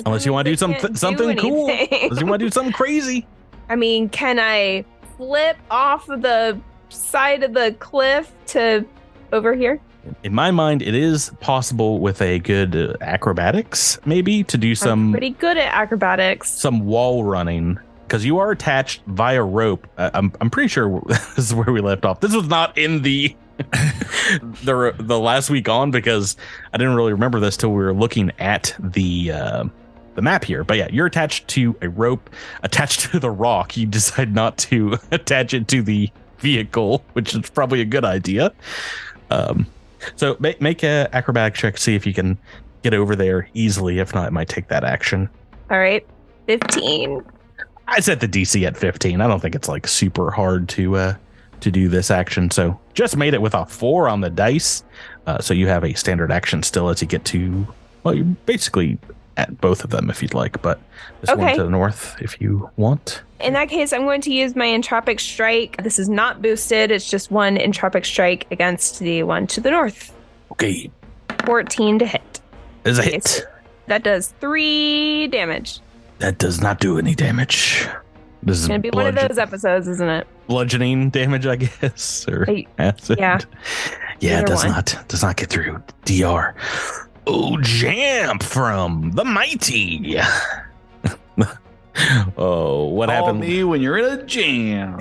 Unless 0.06 0.26
you 0.26 0.32
want 0.32 0.46
to 0.46 0.52
do 0.52 0.56
some 0.56 0.72
do 0.72 0.94
something 0.94 1.36
cool. 1.36 1.68
Unless 1.68 2.20
you 2.20 2.26
want 2.26 2.40
to 2.40 2.46
do 2.46 2.50
something 2.50 2.72
crazy. 2.72 3.26
I 3.68 3.76
mean, 3.76 4.08
can 4.08 4.38
I 4.38 4.84
flip 5.16 5.56
off 5.70 6.08
of 6.08 6.22
the 6.22 6.60
side 6.88 7.42
of 7.42 7.54
the 7.54 7.74
cliff 7.78 8.32
to 8.48 8.84
over 9.32 9.54
here? 9.54 9.80
In 10.22 10.34
my 10.34 10.50
mind, 10.50 10.82
it 10.82 10.94
is 10.94 11.30
possible 11.40 11.98
with 11.98 12.20
a 12.20 12.38
good 12.40 12.76
uh, 12.76 12.92
acrobatics, 13.00 13.98
maybe 14.04 14.44
to 14.44 14.58
do 14.58 14.70
I'm 14.70 14.74
some 14.76 15.10
pretty 15.12 15.30
good 15.30 15.56
at 15.56 15.72
acrobatics. 15.72 16.50
some 16.50 16.84
wall 16.84 17.24
running 17.24 17.78
because 18.06 18.24
you 18.24 18.38
are 18.38 18.50
attached 18.50 19.02
via 19.06 19.42
rope. 19.42 19.86
Uh, 19.98 20.10
I'm 20.14 20.32
I'm 20.40 20.50
pretty 20.50 20.68
sure 20.68 21.02
this 21.06 21.38
is 21.38 21.54
where 21.54 21.70
we 21.72 21.80
left 21.80 22.04
off. 22.04 22.20
This 22.20 22.34
was 22.34 22.48
not 22.48 22.76
in 22.78 23.02
the 23.02 23.34
the 24.64 24.94
the 24.98 25.18
last 25.18 25.50
week 25.50 25.68
on 25.68 25.90
because 25.90 26.36
I 26.72 26.78
didn't 26.78 26.94
really 26.94 27.12
remember 27.12 27.40
this 27.40 27.56
till 27.56 27.70
we 27.70 27.82
were 27.82 27.94
looking 27.94 28.32
at 28.38 28.74
the 28.78 29.32
uh, 29.32 29.64
the 30.14 30.22
map 30.22 30.44
here. 30.44 30.64
But 30.64 30.76
yeah, 30.78 30.88
you're 30.90 31.06
attached 31.06 31.48
to 31.48 31.76
a 31.82 31.88
rope 31.88 32.30
attached 32.62 33.00
to 33.12 33.20
the 33.20 33.30
rock. 33.30 33.76
You 33.76 33.86
decide 33.86 34.34
not 34.34 34.58
to 34.58 34.98
attach 35.10 35.54
it 35.54 35.68
to 35.68 35.82
the 35.82 36.10
vehicle, 36.38 37.04
which 37.12 37.34
is 37.34 37.48
probably 37.50 37.80
a 37.80 37.86
good 37.86 38.04
idea. 38.04 38.52
Um, 39.30 39.66
so 40.16 40.36
make 40.38 40.60
make 40.60 40.82
a 40.82 41.08
acrobatic 41.12 41.54
check, 41.54 41.78
see 41.78 41.94
if 41.94 42.06
you 42.06 42.12
can 42.12 42.38
get 42.82 42.92
over 42.92 43.16
there 43.16 43.48
easily. 43.54 43.98
If 43.98 44.14
not, 44.14 44.28
it 44.28 44.32
might 44.32 44.48
take 44.48 44.68
that 44.68 44.84
action. 44.84 45.28
All 45.70 45.78
right, 45.78 46.06
fifteen. 46.46 47.24
I 47.86 48.00
set 48.00 48.20
the 48.20 48.28
DC 48.28 48.66
at 48.66 48.76
15. 48.76 49.20
I 49.20 49.26
don't 49.26 49.40
think 49.40 49.54
it's 49.54 49.68
like 49.68 49.86
super 49.86 50.30
hard 50.30 50.68
to 50.70 50.96
uh 50.96 51.14
to 51.60 51.70
do 51.70 51.88
this 51.88 52.10
action. 52.10 52.50
So 52.50 52.78
just 52.94 53.16
made 53.16 53.32
it 53.34 53.40
with 53.40 53.54
a 53.54 53.64
four 53.66 54.08
on 54.08 54.20
the 54.20 54.28
dice. 54.30 54.82
Uh, 55.26 55.38
so 55.40 55.54
you 55.54 55.66
have 55.68 55.82
a 55.84 55.94
standard 55.94 56.30
action 56.30 56.62
still 56.62 56.94
to 56.94 57.06
get 57.06 57.24
to. 57.26 57.66
Well, 58.02 58.14
you're 58.14 58.24
basically 58.24 58.98
at 59.38 59.60
both 59.60 59.82
of 59.82 59.90
them 59.90 60.10
if 60.10 60.20
you'd 60.22 60.34
like, 60.34 60.60
but 60.62 60.78
this 61.22 61.34
one 61.34 61.56
to 61.56 61.64
the 61.64 61.70
north 61.70 62.16
if 62.20 62.38
you 62.40 62.68
want. 62.76 63.22
In 63.40 63.54
that 63.54 63.68
case, 63.70 63.92
I'm 63.94 64.02
going 64.04 64.20
to 64.22 64.32
use 64.32 64.54
my 64.54 64.66
entropic 64.66 65.20
strike. 65.20 65.82
This 65.82 65.98
is 65.98 66.08
not 66.08 66.42
boosted. 66.42 66.90
It's 66.90 67.08
just 67.08 67.30
one 67.30 67.56
entropic 67.56 68.04
strike 68.04 68.46
against 68.50 68.98
the 69.00 69.22
one 69.22 69.46
to 69.48 69.60
the 69.60 69.70
north. 69.70 70.12
Okay, 70.52 70.90
Fourteen 71.46 71.98
to 71.98 72.06
hit. 72.06 72.40
is 72.84 72.98
a 72.98 73.02
Okay, 73.02 73.10
hit. 73.12 73.26
so 73.28 73.42
that 73.86 74.02
does 74.02 74.28
three 74.40 75.26
damage. 75.28 75.80
That 76.18 76.38
does 76.38 76.60
not 76.60 76.80
do 76.80 76.98
any 76.98 77.14
damage. 77.14 77.86
This 78.42 78.58
is 78.58 78.64
It's 78.64 78.68
gonna 78.68 78.80
be 78.80 78.90
one 78.90 79.06
of 79.06 79.14
those 79.14 79.38
episodes, 79.38 79.88
isn't 79.88 80.08
it? 80.08 80.26
bludgeoning 80.46 81.08
damage, 81.10 81.46
I 81.46 81.56
guess, 81.56 82.28
or 82.28 82.44
Hey, 82.44 82.66
acid. 82.78 83.18
yeah. 83.18 83.38
yeah, 84.20 84.40
it 84.40 84.46
does 84.46 84.62
one. 84.64 84.72
not 84.72 84.98
does 85.08 85.22
not 85.22 85.36
get 85.36 85.48
through. 85.48 85.82
Dr. 86.04 86.54
Oh, 87.26 87.58
Jamp 87.62 88.42
from 88.42 89.12
the 89.12 89.24
mighty. 89.24 90.18
oh, 92.36 92.84
what 92.88 93.08
Call 93.08 93.16
happened? 93.26 93.40
me 93.40 93.64
when 93.64 93.80
you're 93.80 93.98
in 93.98 94.20
a 94.20 94.22
jam. 94.24 94.98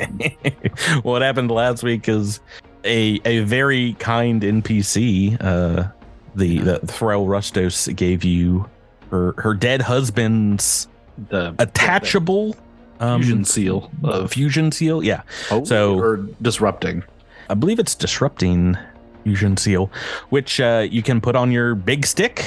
what 1.04 1.22
happened 1.22 1.52
last 1.52 1.84
week 1.84 2.08
is 2.08 2.40
a 2.86 3.20
a 3.26 3.40
very 3.42 3.94
kind 4.00 4.42
NPC. 4.42 5.38
Uh, 5.42 5.90
the 6.36 6.60
the 6.60 6.80
Thrall 6.88 7.28
Rustos 7.28 7.88
gave 7.96 8.24
you 8.24 8.70
her 9.12 9.34
her 9.38 9.54
dead 9.54 9.82
husband's 9.82 10.88
The 11.30 11.54
attachable 11.60 12.56
um, 13.00 13.22
fusion 13.22 13.46
seal 13.46 13.92
of 14.04 14.32
fusion 14.32 14.72
seal. 14.72 15.04
Yeah, 15.04 15.22
oh, 15.52 15.64
so- 15.64 15.98
or 16.00 16.18
disrupting. 16.42 17.04
I 17.50 17.56
believe 17.56 17.78
it's 17.80 17.94
disrupting 17.96 18.78
fusion 19.24 19.58
seal, 19.58 19.92
which 20.30 20.60
uh, 20.60 20.88
you 20.90 21.04
can 21.04 21.20
put 21.22 21.36
on 21.36 21.52
your 21.52 21.76
big 21.76 22.06
stick. 22.06 22.46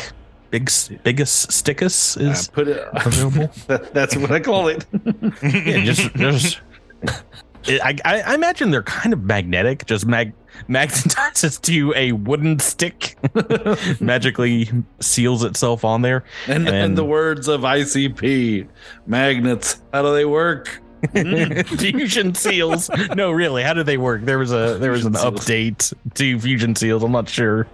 Big 0.50 0.70
biggest 1.02 1.50
stickus 1.50 2.16
Uh, 2.16 2.30
is 2.30 2.48
put 2.48 2.68
it. 2.68 2.88
available. 2.92 3.50
that, 3.66 3.92
that's 3.92 4.16
what 4.16 4.30
I 4.30 4.40
call 4.40 4.68
it. 4.68 4.86
yeah, 5.42 5.84
just 5.84 6.14
just. 6.14 6.60
I, 7.68 7.96
I 8.04 8.20
I 8.22 8.34
imagine 8.34 8.70
they're 8.70 8.82
kind 8.82 9.12
of 9.12 9.22
magnetic. 9.24 9.86
Just 9.86 10.06
mag 10.06 10.32
magnetizes 10.68 11.60
to 11.68 11.92
a 11.96 12.12
wooden 12.12 12.58
stick, 12.58 13.16
magically 14.00 14.70
seals 15.00 15.44
itself 15.44 15.84
on 15.84 16.02
there. 16.02 16.24
And, 16.46 16.66
and 16.68 16.76
And- 16.76 16.98
the 16.98 17.04
words 17.04 17.48
of 17.48 17.62
ICP 17.62 18.66
magnets. 19.06 19.80
How 19.92 20.02
do 20.02 20.12
they 20.14 20.24
work? 20.24 20.80
fusion 21.12 22.34
seals. 22.34 22.90
No, 23.14 23.30
really, 23.30 23.62
how 23.62 23.74
do 23.74 23.82
they 23.82 23.98
work? 23.98 24.24
There 24.24 24.38
was 24.38 24.50
a 24.52 24.78
there 24.80 24.90
was 24.90 25.04
an 25.04 25.12
Fusion 25.14 25.36
seals. 25.38 25.44
update 25.46 25.94
to 26.14 26.40
fusion 26.40 26.74
seals. 26.74 27.02
I'm 27.04 27.12
not 27.12 27.28
sure. 27.28 27.66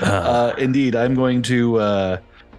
Uh, 0.00 0.04
Uh, 0.04 0.54
indeed, 0.58 0.96
I'm 0.96 1.14
going 1.14 1.40
to 1.42 1.76
uh, 1.78 2.16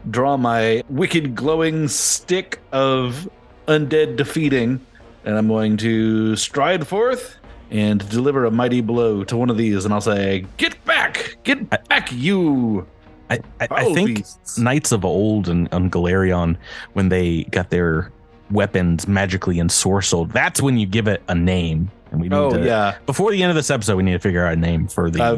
draw 0.09 0.37
my 0.37 0.83
wicked 0.89 1.35
glowing 1.35 1.87
stick 1.89 2.59
of 2.71 3.29
undead 3.67 4.15
defeating, 4.15 4.79
and 5.25 5.37
I'm 5.37 5.47
going 5.47 5.77
to 5.77 6.35
stride 6.35 6.87
forth 6.87 7.37
and 7.71 8.07
deliver 8.09 8.45
a 8.45 8.51
mighty 8.51 8.81
blow 8.81 9.23
to 9.25 9.35
one 9.35 9.49
of 9.49 9.57
these, 9.57 9.85
and 9.85 9.93
I'll 9.93 10.01
say, 10.01 10.45
"Get 10.57 10.83
back! 10.85 11.37
Get 11.43 11.69
back, 11.69 12.11
you!" 12.11 12.87
I, 13.29 13.39
I, 13.59 13.67
I 13.71 13.93
think 13.93 14.17
beasts." 14.17 14.59
knights 14.59 14.91
of 14.91 15.03
old 15.03 15.49
and 15.49 15.67
on 15.73 15.89
Golarion, 15.89 16.57
when 16.93 17.09
they 17.09 17.43
got 17.45 17.71
their 17.71 18.11
weapons 18.51 19.07
magically 19.07 19.55
ensorcelled, 19.57 20.31
that's 20.31 20.61
when 20.61 20.77
you 20.77 20.85
give 20.85 21.07
it 21.07 21.23
a 21.27 21.35
name. 21.35 21.89
And 22.11 22.21
we 22.21 22.29
need 22.29 22.35
Oh 22.35 22.51
to, 22.51 22.63
yeah, 22.63 22.97
before 23.07 23.31
the 23.31 23.41
end 23.41 23.49
of 23.49 23.55
this 23.55 23.71
episode, 23.71 23.95
we 23.97 24.03
need 24.03 24.13
to 24.13 24.19
figure 24.19 24.45
out 24.45 24.53
a 24.53 24.55
name 24.55 24.87
for 24.87 25.09
the. 25.09 25.23
uh, 25.23 25.35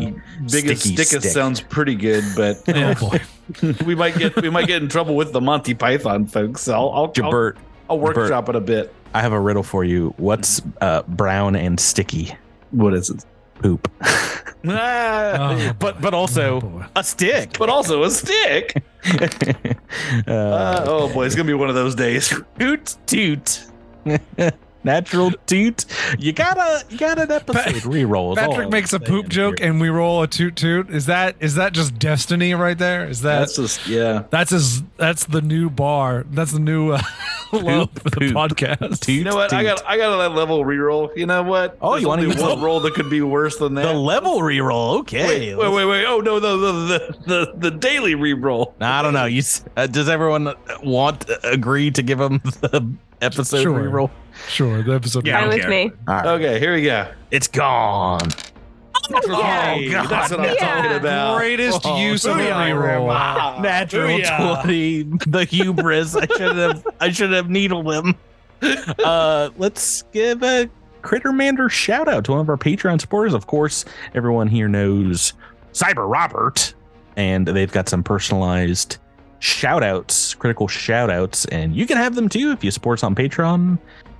biggest 0.51 0.81
sticky 0.81 1.05
stick 1.05 1.21
sounds 1.23 1.61
pretty 1.61 1.95
good, 1.95 2.25
but 2.35 2.61
Oh 2.67 3.17
we 3.85 3.95
might 3.95 4.17
get 4.17 4.35
we 4.41 4.49
might 4.49 4.67
get 4.67 4.83
in 4.83 4.89
trouble 4.89 5.15
with 5.15 5.31
the 5.31 5.41
Monty 5.41 5.73
Python 5.73 6.27
folks. 6.27 6.63
So 6.63 6.73
I'll 6.73 6.89
I'll, 6.89 7.13
I'll, 7.23 7.53
I'll 7.89 7.99
workshop 7.99 8.49
it 8.49 8.55
a 8.57 8.61
bit. 8.61 8.93
I 9.13 9.21
have 9.21 9.33
a 9.33 9.39
riddle 9.39 9.63
for 9.63 9.83
you. 9.83 10.13
What's 10.17 10.61
uh, 10.81 11.01
brown 11.07 11.55
and 11.55 11.79
sticky? 11.79 12.35
What 12.71 12.93
is 12.93 13.09
it? 13.09 13.25
Poop. 13.61 13.91
Ah, 14.69 15.53
Oh, 15.53 15.73
but 15.79 16.01
but 16.01 16.13
Oh, 16.13 16.17
also 16.17 16.59
boy. 16.59 16.83
a 16.95 17.03
stick. 17.03 17.57
but 17.57 17.69
also 17.69 18.03
a 18.03 18.09
stick. 18.09 18.83
uh, 20.27 20.31
Uh, 20.31 20.83
oh 20.87 21.13
boy, 21.13 21.25
it's 21.25 21.35
gonna 21.35 21.47
be 21.47 21.53
one 21.53 21.69
of 21.69 21.75
those 21.75 21.95
days. 21.95 22.33
toot 22.59 22.95
toot. 23.05 23.65
Natural 24.83 25.31
toot. 25.45 25.85
You 26.17 26.31
gotta 26.31 26.83
you 26.89 26.97
got 26.97 27.19
an 27.19 27.31
episode 27.31 27.65
reroll. 27.83 28.33
is 28.33 28.37
all 28.37 28.49
Patrick 28.49 28.69
makes 28.69 28.93
a 28.93 28.99
poop 28.99 29.27
joke 29.27 29.59
here. 29.59 29.69
and 29.69 29.81
we 29.81 29.89
roll 29.89 30.23
a 30.23 30.27
toot 30.27 30.55
toot. 30.55 30.89
Is 30.89 31.07
that 31.07 31.35
is 31.39 31.55
that 31.55 31.73
just 31.73 31.99
destiny 31.99 32.53
right 32.53 32.77
there? 32.77 33.07
Is 33.07 33.21
that 33.21 33.39
That's 33.39 33.55
just 33.57 33.87
yeah. 33.87 34.23
that's 34.29 34.51
his 34.51 34.83
that's 34.95 35.25
the 35.25 35.41
new 35.41 35.69
bar. 35.69 36.25
That's 36.31 36.51
the 36.53 36.59
new 36.59 36.91
uh, 36.91 37.01
low 37.51 37.87
for 37.87 38.09
the 38.09 38.17
poop. 38.19 38.33
podcast. 38.33 38.99
Toot, 39.01 39.15
You 39.15 39.23
know 39.25 39.35
what? 39.35 39.51
I 39.51 39.63
got 39.63 39.85
I 39.85 39.97
got 39.97 40.11
a 40.25 40.29
level 40.33 40.63
reroll. 40.63 41.15
You 41.17 41.25
know 41.25 41.43
what? 41.43 41.77
Oh, 41.81 41.91
There's 41.91 42.03
you 42.03 42.07
wanna 42.07 42.21
only 42.23 42.33
use 42.35 42.41
one 42.43 42.61
roll 42.61 42.79
that 42.81 42.93
could 42.93 43.09
be 43.09 43.21
worse 43.21 43.57
than 43.57 43.73
that? 43.75 43.83
the 43.83 43.93
level 43.93 44.39
reroll. 44.39 44.99
Okay. 45.01 45.53
wait, 45.53 45.55
wait, 45.57 45.73
wait, 45.73 45.85
wait. 45.85 46.05
Oh 46.05 46.19
no, 46.21 46.39
no, 46.39 46.57
the 46.57 46.71
the 46.71 47.17
the, 47.25 47.53
the 47.57 47.71
daily 47.71 48.13
reroll. 48.15 48.73
I 48.79 49.01
don't 49.01 49.13
know. 49.13 49.25
You 49.25 49.41
uh, 49.75 49.87
does 49.87 50.07
everyone 50.07 50.53
want 50.83 51.29
uh, 51.29 51.37
agree 51.43 51.91
to 51.91 52.01
give 52.03 52.21
him 52.21 52.37
the 52.61 52.87
episode 53.21 53.63
Sure. 53.63 53.79
reroll? 53.81 54.11
Sure, 54.47 54.81
the 54.83 54.93
episode. 54.93 55.25
Yeah, 55.27 55.37
I 55.37 55.41
Fine 55.41 55.49
with 55.49 55.61
care. 55.61 55.69
me. 55.69 55.91
All 56.07 56.15
right. 56.15 56.25
Okay, 56.25 56.59
here 56.59 56.73
we 56.75 56.83
go. 56.83 57.07
It's 57.31 57.47
gone. 57.47 58.29
Hey, 59.09 59.89
God. 59.89 60.09
that's 60.09 60.31
what 60.31 60.39
I'm 60.41 60.45
Yeah. 60.59 60.75
talking 60.81 60.97
about. 60.97 61.37
Greatest 61.37 61.81
Oh, 61.85 61.97
use 61.97 62.25
of 62.25 62.37
a 62.37 62.39
reroll. 62.41 63.09
Ah, 63.13 63.57
Natural 63.61 64.07
booyah. 64.19 64.61
twenty. 64.61 65.03
The 65.27 65.45
hubris. 65.45 66.15
I 66.15 66.25
should 66.37 66.55
have. 66.57 66.87
I 66.99 67.11
should 67.11 67.31
have 67.31 67.49
needled 67.49 67.91
him. 67.93 68.15
Uh, 69.03 69.49
let's 69.57 70.01
give 70.13 70.43
a 70.43 70.69
Crittermander 71.03 71.69
shout 71.69 72.07
out 72.09 72.25
to 72.25 72.31
one 72.31 72.41
of 72.41 72.49
our 72.49 72.57
Patreon 72.57 72.99
supporters. 72.99 73.33
Of 73.33 73.47
course, 73.47 73.85
everyone 74.15 74.47
here 74.47 74.67
knows 74.67 75.33
Cyber 75.73 76.09
Robert, 76.11 76.73
and 77.15 77.47
they've 77.47 77.71
got 77.71 77.87
some 77.87 78.03
personalized 78.03 78.97
shout 79.39 79.83
outs, 79.83 80.33
critical 80.33 80.67
shout 80.67 81.09
outs, 81.11 81.45
and 81.45 81.75
you 81.75 81.85
can 81.85 81.95
have 81.97 82.15
them 82.15 82.27
too 82.27 82.51
if 82.51 82.63
you 82.63 82.71
support 82.71 82.99
us 82.99 83.03
on 83.03 83.13
Patreon. 83.15 83.77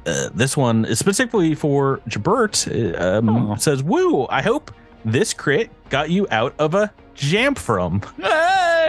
Uh, 0.08 0.30
this 0.34 0.56
one 0.56 0.86
is 0.86 0.98
specifically 1.00 1.54
for 1.54 2.00
Jabert. 2.08 2.56
uh, 3.00 3.18
Um, 3.20 3.30
Aw. 3.52 3.56
says, 3.58 3.84
"Woo! 3.84 4.26
I 4.30 4.42
hope 4.42 4.72
this 5.04 5.34
crit 5.34 5.70
got 5.90 6.10
you 6.10 6.26
out 6.32 6.56
of 6.60 6.74
a 6.74 6.92
jam 7.14 7.54
from." 7.56 8.02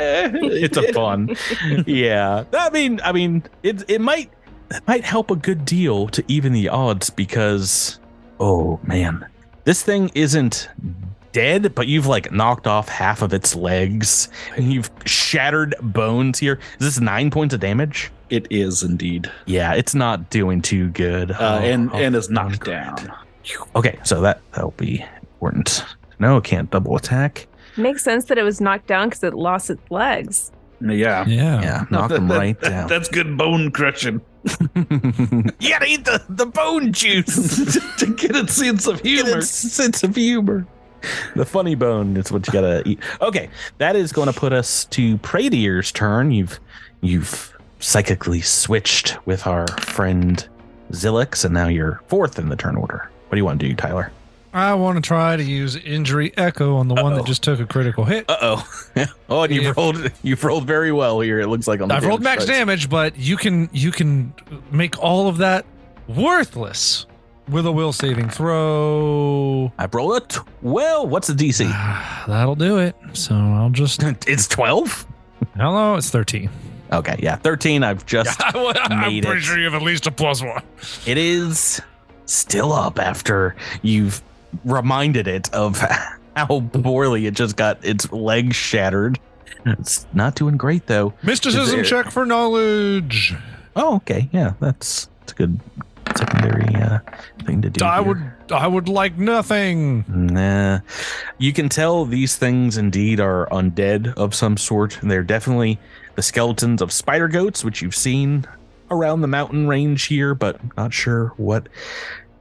it's 0.01 0.77
a 0.77 0.93
fun. 0.93 1.37
yeah. 1.87 2.45
I 2.53 2.71
mean, 2.71 3.01
I 3.05 3.13
mean, 3.13 3.43
it 3.63 3.85
it 3.89 4.01
might 4.01 4.31
it 4.71 4.83
might 4.87 5.05
help 5.05 5.31
a 5.31 5.37
good 5.37 5.65
deal 5.65 6.09
to 6.09 6.23
even 6.29 6.53
the 6.53 6.69
odds 6.69 7.11
because 7.11 7.99
oh 8.39 8.79
man, 8.85 9.27
this 9.65 9.83
thing 9.83 10.11
isn't 10.15 10.69
dead, 11.33 11.75
but 11.75 11.87
you've 11.89 12.07
like 12.07 12.31
knocked 12.33 12.67
off 12.67 12.89
half 12.89 13.23
of 13.23 13.33
its 13.35 13.55
legs 13.57 14.29
and 14.57 14.73
you've 14.73 14.91
shattered 15.05 15.75
bones 15.81 16.39
here. 16.39 16.59
Is 16.81 16.87
this 16.87 17.01
nine 17.01 17.31
points 17.31 17.55
of 17.55 17.61
damage? 17.61 18.11
It 18.31 18.47
is 18.51 18.83
indeed. 18.83 19.31
Yeah, 19.47 19.75
it's 19.75 19.95
not 19.95 20.31
doing 20.31 20.61
too 20.63 20.91
good. 20.91 21.31
Uh, 21.33 21.61
and 21.63 21.91
Oh, 21.93 21.97
and 21.97 22.15
is 22.15 22.29
oh, 22.29 22.33
knocked 22.33 22.65
down. 22.65 23.13
Okay, 23.75 23.99
so 24.05 24.21
that 24.21 24.41
that'll 24.53 24.73
be 24.73 25.05
important. 25.23 25.85
No, 26.19 26.37
it 26.37 26.45
can't 26.45 26.71
double 26.71 26.97
attack. 26.97 27.47
Makes 27.77 28.03
sense 28.05 28.27
that 28.27 28.39
it 28.39 28.43
was 28.43 28.61
knocked 28.61 28.87
down 28.87 29.09
because 29.09 29.23
it 29.23 29.35
lost 29.35 29.71
its 29.71 29.91
legs. 29.91 30.53
Yeah. 30.81 31.25
Yeah. 31.27 31.63
Yeah, 31.63 31.85
knock 31.91 32.11
them 32.11 32.31
right 32.31 32.61
down. 32.61 32.89
That's 32.89 33.09
good 33.09 33.37
bone 33.39 33.71
crushing 33.71 34.21
you 34.77 35.71
gotta 35.71 35.87
eat 35.87 36.05
the, 36.05 36.23
the 36.29 36.47
bone 36.47 36.93
juice. 36.93 37.57
to 37.99 38.07
get 38.15 38.37
its 38.37 38.55
sense 38.55 38.87
of 38.87 39.03
Get 39.03 39.25
humor. 39.25 39.39
its 39.39 39.51
sense 39.51 40.03
of 40.03 40.15
humor. 40.15 40.67
The 41.35 41.45
funny 41.45 41.75
bone 41.75 42.17
is 42.17 42.33
what 42.33 42.47
you 42.47 42.53
gotta 42.53 42.83
eat. 42.89 43.01
Okay, 43.21 43.51
that 43.79 43.97
is 43.97 44.13
going 44.13 44.33
to 44.33 44.39
put 44.39 44.53
us 44.53 44.85
to 44.87 45.19
Pradier's 45.19 45.93
turn. 45.93 46.31
You've 46.31 46.59
you've 47.01 47.57
psychically 47.79 48.41
switched 48.41 49.17
with 49.27 49.47
our 49.47 49.67
friend 49.81 50.47
Zilix, 50.93 51.45
and 51.45 51.53
now 51.55 51.69
you're 51.69 52.01
fourth 52.07 52.39
in 52.39 52.49
the 52.49 52.57
turn 52.57 52.77
order. 52.77 53.11
What 53.29 53.31
do 53.33 53.37
you 53.37 53.45
want 53.45 53.61
to 53.61 53.69
do, 53.69 53.75
Tyler? 53.75 54.11
I 54.53 54.73
want 54.75 54.97
to 54.97 55.03
try 55.07 55.37
to 55.37 55.43
use 55.43 55.77
injury 55.77 56.33
echo 56.37 56.77
on 56.77 56.89
the 56.89 56.95
one 56.95 57.13
Uh-oh. 57.13 57.17
that 57.17 57.27
just 57.27 57.43
took 57.43 57.61
a 57.61 57.67
critical 57.67 58.05
hit. 58.05 58.25
Uh 58.31 58.37
oh. 58.41 58.83
oh, 59.29 59.43
and 59.43 59.55
you've 59.55 59.77
rolled 59.77 60.11
you've 60.23 60.43
rolled 60.43 60.67
very 60.67 60.91
well 60.91 61.21
here. 61.21 61.39
It 61.39 61.49
looks 61.49 61.69
like 61.69 61.83
on 61.83 61.89
the 61.89 61.95
I've 61.95 62.05
rolled 62.07 62.23
max 62.23 62.47
dice. 62.47 62.57
damage, 62.57 62.89
but 62.89 63.19
you 63.19 63.37
can 63.37 63.69
you 63.73 63.91
can 63.93 64.33
make 64.71 64.99
all 64.99 65.29
of 65.29 65.37
that 65.39 65.67
worthless 66.09 67.05
with 67.49 67.67
a 67.67 67.73
will 67.73 67.93
saving 67.93 68.31
throw. 68.31 69.71
I 69.79 69.87
roll 69.93 70.09
rolled 70.09 70.23
a 70.23 70.43
twelve. 70.61 71.11
What's 71.11 71.29
the 71.29 71.35
DC? 71.35 71.69
That'll 72.27 72.57
do 72.57 72.79
it. 72.79 72.97
So 73.13 73.35
I'll 73.35 73.71
just 73.71 74.03
it's 74.27 74.49
twelve. 74.49 75.07
hello. 75.57 75.97
It's 75.97 76.09
thirteen. 76.09 76.49
Okay, 76.93 77.17
yeah, 77.23 77.37
thirteen. 77.37 77.83
I've 77.83 78.07
just 78.07 78.41
I'm 78.55 79.01
made 79.01 79.25
pretty 79.25 79.41
it. 79.41 79.43
sure 79.43 79.59
you 79.59 79.65
have 79.65 79.75
at 79.75 79.83
least 79.83 80.07
a 80.07 80.11
plus 80.11 80.43
one. 80.43 80.63
It 81.07 81.19
is 81.19 81.81
still 82.27 82.73
up 82.73 82.99
after 82.99 83.57
you've 83.83 84.23
reminded 84.65 85.27
it 85.29 85.53
of 85.53 85.79
how 86.37 86.61
poorly 86.73 87.27
it 87.27 87.35
just 87.35 87.57
got 87.57 87.85
its 87.85 88.11
legs 88.13 88.57
shattered. 88.57 89.19
It's 89.67 90.07
not 90.15 90.35
doing 90.35 90.57
great 90.57 90.87
though. 90.87 91.13
Mysticism 91.23 91.85
check 91.85 92.11
for 92.11 92.25
knowledge. 92.25 93.35
Oh, 93.77 93.97
okay, 93.97 94.29
yeah, 94.33 94.55
that's 94.61 95.09
that's 95.21 95.33
a 95.33 95.35
good 95.35 95.61
secondary 96.17 96.75
uh, 96.77 96.99
thing 97.45 97.63
to 97.63 97.71
do. 97.71 97.85
I 97.85 98.03
here. 98.03 98.07
would 98.09 98.53
I 98.53 98.67
would 98.67 98.89
like 98.89 99.19
nothing. 99.19 100.05
Nah. 100.09 100.81
You 101.39 101.53
can 101.53 101.69
tell 101.69 102.05
these 102.05 102.37
things 102.37 102.79
indeed 102.79 103.21
are 103.21 103.47
undead 103.51 104.15
of 104.15 104.35
some 104.35 104.57
sort. 104.57 104.99
They're 105.03 105.23
definitely 105.23 105.79
the 106.19 106.23
skeletons 106.23 106.83
of 106.83 106.91
spider 106.91 107.29
goats, 107.29 107.65
which 107.65 107.81
you've 107.81 107.95
seen 107.95 108.45
around 108.91 109.21
the 109.21 109.29
mountain 109.29 109.69
range 109.69 110.07
here, 110.07 110.35
but 110.35 110.59
not 110.77 110.93
sure 110.93 111.29
what 111.37 111.69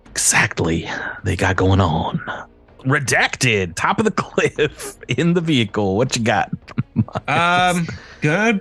exactly 0.08 0.90
they 1.24 1.36
got 1.36 1.58
going 1.58 1.80
on. 1.80 2.20
Redacted, 2.80 3.76
top 3.76 4.00
of 4.00 4.06
the 4.06 4.12
cliff 4.24 4.98
in 5.08 5.36
the 5.36 5.42
vehicle. 5.42 5.96
What 5.96 6.18
you 6.18 6.24
got? 6.24 6.52
Um, 7.28 7.86
good. 8.22 8.60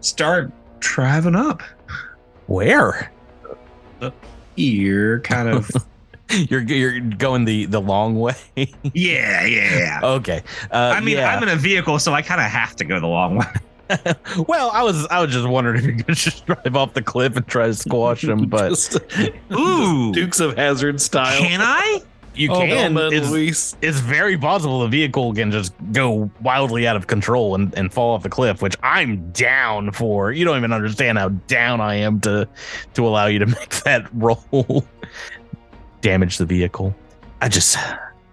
Start 0.00 0.52
driving 0.80 1.34
up. 1.34 1.62
Where? 2.46 3.10
Here, 4.56 5.20
kind 5.20 5.48
of. 5.48 5.70
You're 6.30 6.60
you're 6.62 7.00
going 7.00 7.46
the 7.46 7.66
the 7.66 7.80
long 7.80 8.18
way. 8.18 8.34
yeah, 8.92 9.44
yeah. 9.44 10.00
okay. 10.02 10.42
Uh, 10.70 10.92
I 10.96 11.00
mean, 11.00 11.16
yeah. 11.16 11.34
I'm 11.34 11.42
in 11.42 11.48
a 11.48 11.56
vehicle, 11.56 11.98
so 11.98 12.12
I 12.12 12.22
kind 12.22 12.40
of 12.40 12.48
have 12.48 12.76
to 12.76 12.84
go 12.84 12.98
the 12.98 13.06
long 13.06 13.36
way. 13.36 13.46
well, 14.48 14.70
I 14.72 14.82
was 14.82 15.06
I 15.06 15.20
was 15.20 15.32
just 15.32 15.46
wondering 15.46 15.78
if 15.78 15.84
you 15.84 16.04
could 16.04 16.14
just 16.14 16.46
drive 16.46 16.76
off 16.76 16.94
the 16.94 17.02
cliff 17.02 17.36
and 17.36 17.46
try 17.46 17.66
to 17.66 17.74
squash 17.74 18.24
him, 18.24 18.46
but 18.48 18.68
Just- 18.70 18.98
Ooh. 19.52 20.12
Dukes 20.12 20.40
of 20.40 20.56
Hazzard 20.56 21.00
style. 21.00 21.38
Can 21.38 21.60
I? 21.60 22.00
you 22.36 22.50
Oh, 22.50 22.58
can. 22.60 22.96
And 22.98 23.12
It's, 23.14 23.76
it's 23.80 24.00
very 24.00 24.36
possible 24.36 24.80
the 24.80 24.88
vehicle 24.88 25.32
can 25.34 25.52
just 25.52 25.72
go 25.92 26.28
wildly 26.42 26.84
out 26.84 26.96
of 26.96 27.06
control 27.06 27.54
and, 27.54 27.72
and 27.78 27.92
fall 27.92 28.12
off 28.14 28.24
the 28.24 28.28
cliff, 28.28 28.60
which 28.60 28.74
I'm 28.82 29.30
down 29.30 29.92
for. 29.92 30.32
You 30.32 30.44
don't 30.44 30.56
even 30.56 30.72
understand 30.72 31.16
how 31.16 31.28
down 31.28 31.80
I 31.80 31.94
am 31.94 32.20
to 32.22 32.48
to 32.94 33.06
allow 33.06 33.26
you 33.26 33.38
to 33.38 33.46
make 33.46 33.70
that 33.84 34.08
roll. 34.14 34.84
Damage 36.00 36.38
the 36.38 36.44
vehicle. 36.46 36.94
I 37.40 37.48
just 37.48 37.78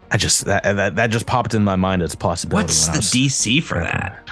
I 0.09 0.17
just 0.17 0.45
that, 0.45 0.63
that 0.63 0.95
that 0.95 1.07
just 1.11 1.25
popped 1.27 1.53
in 1.53 1.63
my 1.63 1.75
mind 1.75 2.01
as 2.01 2.13
a 2.13 2.17
possibility. 2.17 2.63
What's 2.63 2.87
the 2.87 2.97
was- 2.97 3.11
DC 3.11 3.61
for 3.63 3.79
that? 3.81 4.27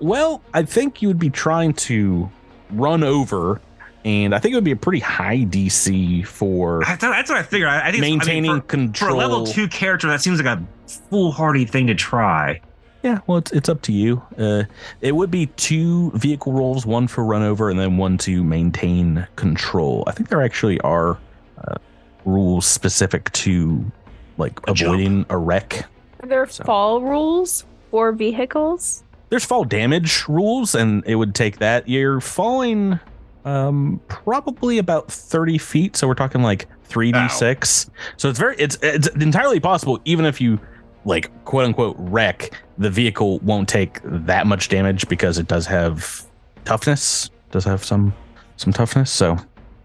Well, 0.00 0.42
I 0.54 0.62
think 0.62 1.02
you 1.02 1.08
would 1.08 1.18
be 1.18 1.30
trying 1.30 1.74
to 1.74 2.30
run 2.70 3.02
over, 3.02 3.60
and 4.04 4.34
I 4.34 4.38
think 4.38 4.52
it 4.52 4.56
would 4.56 4.64
be 4.64 4.70
a 4.72 4.76
pretty 4.76 5.00
high 5.00 5.38
DC 5.38 6.26
for 6.26 6.82
I 6.84 6.94
thought, 6.96 7.10
that's 7.12 7.30
what 7.30 7.38
I 7.38 7.42
figured. 7.42 7.68
I, 7.68 7.88
I 7.88 7.90
think 7.90 8.00
maintaining 8.00 8.50
I 8.50 8.54
mean, 8.54 8.62
for, 8.62 8.66
control. 8.68 9.10
for 9.10 9.14
a 9.16 9.18
level 9.18 9.46
two 9.46 9.68
character, 9.68 10.06
that 10.08 10.20
seems 10.20 10.40
like 10.42 10.58
a 10.58 10.62
foolhardy 11.10 11.64
thing 11.64 11.86
to 11.88 11.94
try. 11.94 12.60
Yeah, 13.02 13.20
well, 13.26 13.38
it's 13.38 13.52
it's 13.52 13.68
up 13.68 13.82
to 13.82 13.92
you. 13.92 14.22
Uh, 14.36 14.64
it 15.00 15.14
would 15.14 15.30
be 15.30 15.46
two 15.46 16.10
vehicle 16.12 16.52
rolls, 16.52 16.84
one 16.84 17.06
for 17.06 17.24
run 17.24 17.42
over, 17.42 17.70
and 17.70 17.78
then 17.78 17.96
one 17.96 18.18
to 18.18 18.42
maintain 18.42 19.26
control. 19.36 20.02
I 20.06 20.12
think 20.12 20.28
there 20.28 20.42
actually 20.42 20.80
are 20.80 21.16
uh, 21.58 21.74
rules 22.24 22.66
specific 22.66 23.30
to 23.32 23.84
like 24.36 24.58
A 24.68 24.74
jump. 24.74 24.94
avoiding 24.94 25.26
a 25.30 25.36
wreck. 25.38 25.86
Are 26.20 26.28
there 26.28 26.46
So- 26.48 26.64
fall 26.64 27.00
rules 27.00 27.64
for 27.92 28.10
vehicles? 28.12 29.04
There's 29.30 29.44
fall 29.44 29.64
damage 29.64 30.24
rules, 30.28 30.74
and 30.74 31.02
it 31.06 31.14
would 31.16 31.34
take 31.34 31.58
that. 31.58 31.88
You're 31.88 32.20
falling 32.20 32.98
um 33.44 34.00
probably 34.08 34.78
about 34.78 35.10
30 35.10 35.58
feet, 35.58 35.96
so 35.96 36.06
we're 36.08 36.14
talking 36.14 36.42
like 36.42 36.66
3d6. 36.88 37.88
So 38.16 38.28
it's 38.28 38.38
very 38.38 38.56
it's 38.56 38.76
it's 38.82 39.08
entirely 39.08 39.60
possible, 39.60 40.00
even 40.04 40.24
if 40.24 40.40
you 40.40 40.58
like 41.04 41.30
quote 41.44 41.64
unquote 41.64 41.96
wreck, 41.98 42.50
the 42.78 42.90
vehicle 42.90 43.38
won't 43.40 43.68
take 43.68 44.00
that 44.04 44.46
much 44.46 44.68
damage 44.68 45.08
because 45.08 45.38
it 45.38 45.46
does 45.46 45.66
have 45.66 46.24
toughness, 46.64 47.30
does 47.50 47.64
have 47.64 47.84
some 47.84 48.12
some 48.56 48.72
toughness. 48.72 49.10
So 49.10 49.36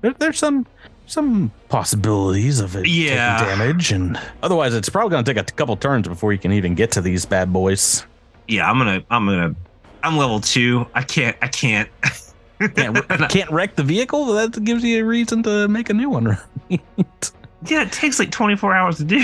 there, 0.01 0.13
there's 0.19 0.39
some 0.39 0.65
some 1.05 1.51
possibilities 1.69 2.59
of 2.59 2.75
it 2.75 2.87
Yeah. 2.87 3.37
taking 3.37 3.49
damage, 3.57 3.91
and 3.91 4.19
otherwise 4.41 4.73
it's 4.73 4.89
probably 4.89 5.11
gonna 5.11 5.23
take 5.23 5.37
a 5.37 5.43
couple 5.43 5.75
turns 5.77 6.07
before 6.07 6.33
you 6.33 6.39
can 6.39 6.51
even 6.53 6.75
get 6.75 6.91
to 6.91 7.01
these 7.01 7.25
bad 7.25 7.53
boys. 7.53 8.05
Yeah, 8.47 8.69
I'm 8.69 8.77
gonna. 8.77 9.03
I'm 9.09 9.25
gonna. 9.25 9.55
I'm 10.03 10.17
level 10.17 10.39
two. 10.39 10.85
I 10.93 11.03
can't. 11.03 11.37
I 11.41 11.47
can't. 11.47 11.89
can't, 12.75 13.07
can't 13.29 13.51
wreck 13.51 13.75
the 13.75 13.83
vehicle. 13.83 14.25
That 14.27 14.63
gives 14.63 14.83
you 14.83 15.01
a 15.01 15.05
reason 15.05 15.43
to 15.43 15.67
make 15.67 15.89
a 15.89 15.93
new 15.93 16.09
one. 16.09 16.37
Right? 16.69 17.31
yeah, 17.67 17.83
it 17.83 17.91
takes 17.91 18.17
like 18.17 18.31
24 18.31 18.73
hours 18.73 18.97
to 18.97 19.03
do. 19.03 19.23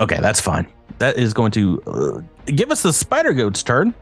okay, 0.00 0.18
that's 0.20 0.40
fine. 0.40 0.66
That 0.98 1.18
is 1.18 1.32
going 1.32 1.52
to 1.52 1.80
uh, 1.86 2.20
give 2.46 2.72
us 2.72 2.82
the 2.82 2.92
spider 2.92 3.32
goat's 3.32 3.62
turn, 3.62 3.94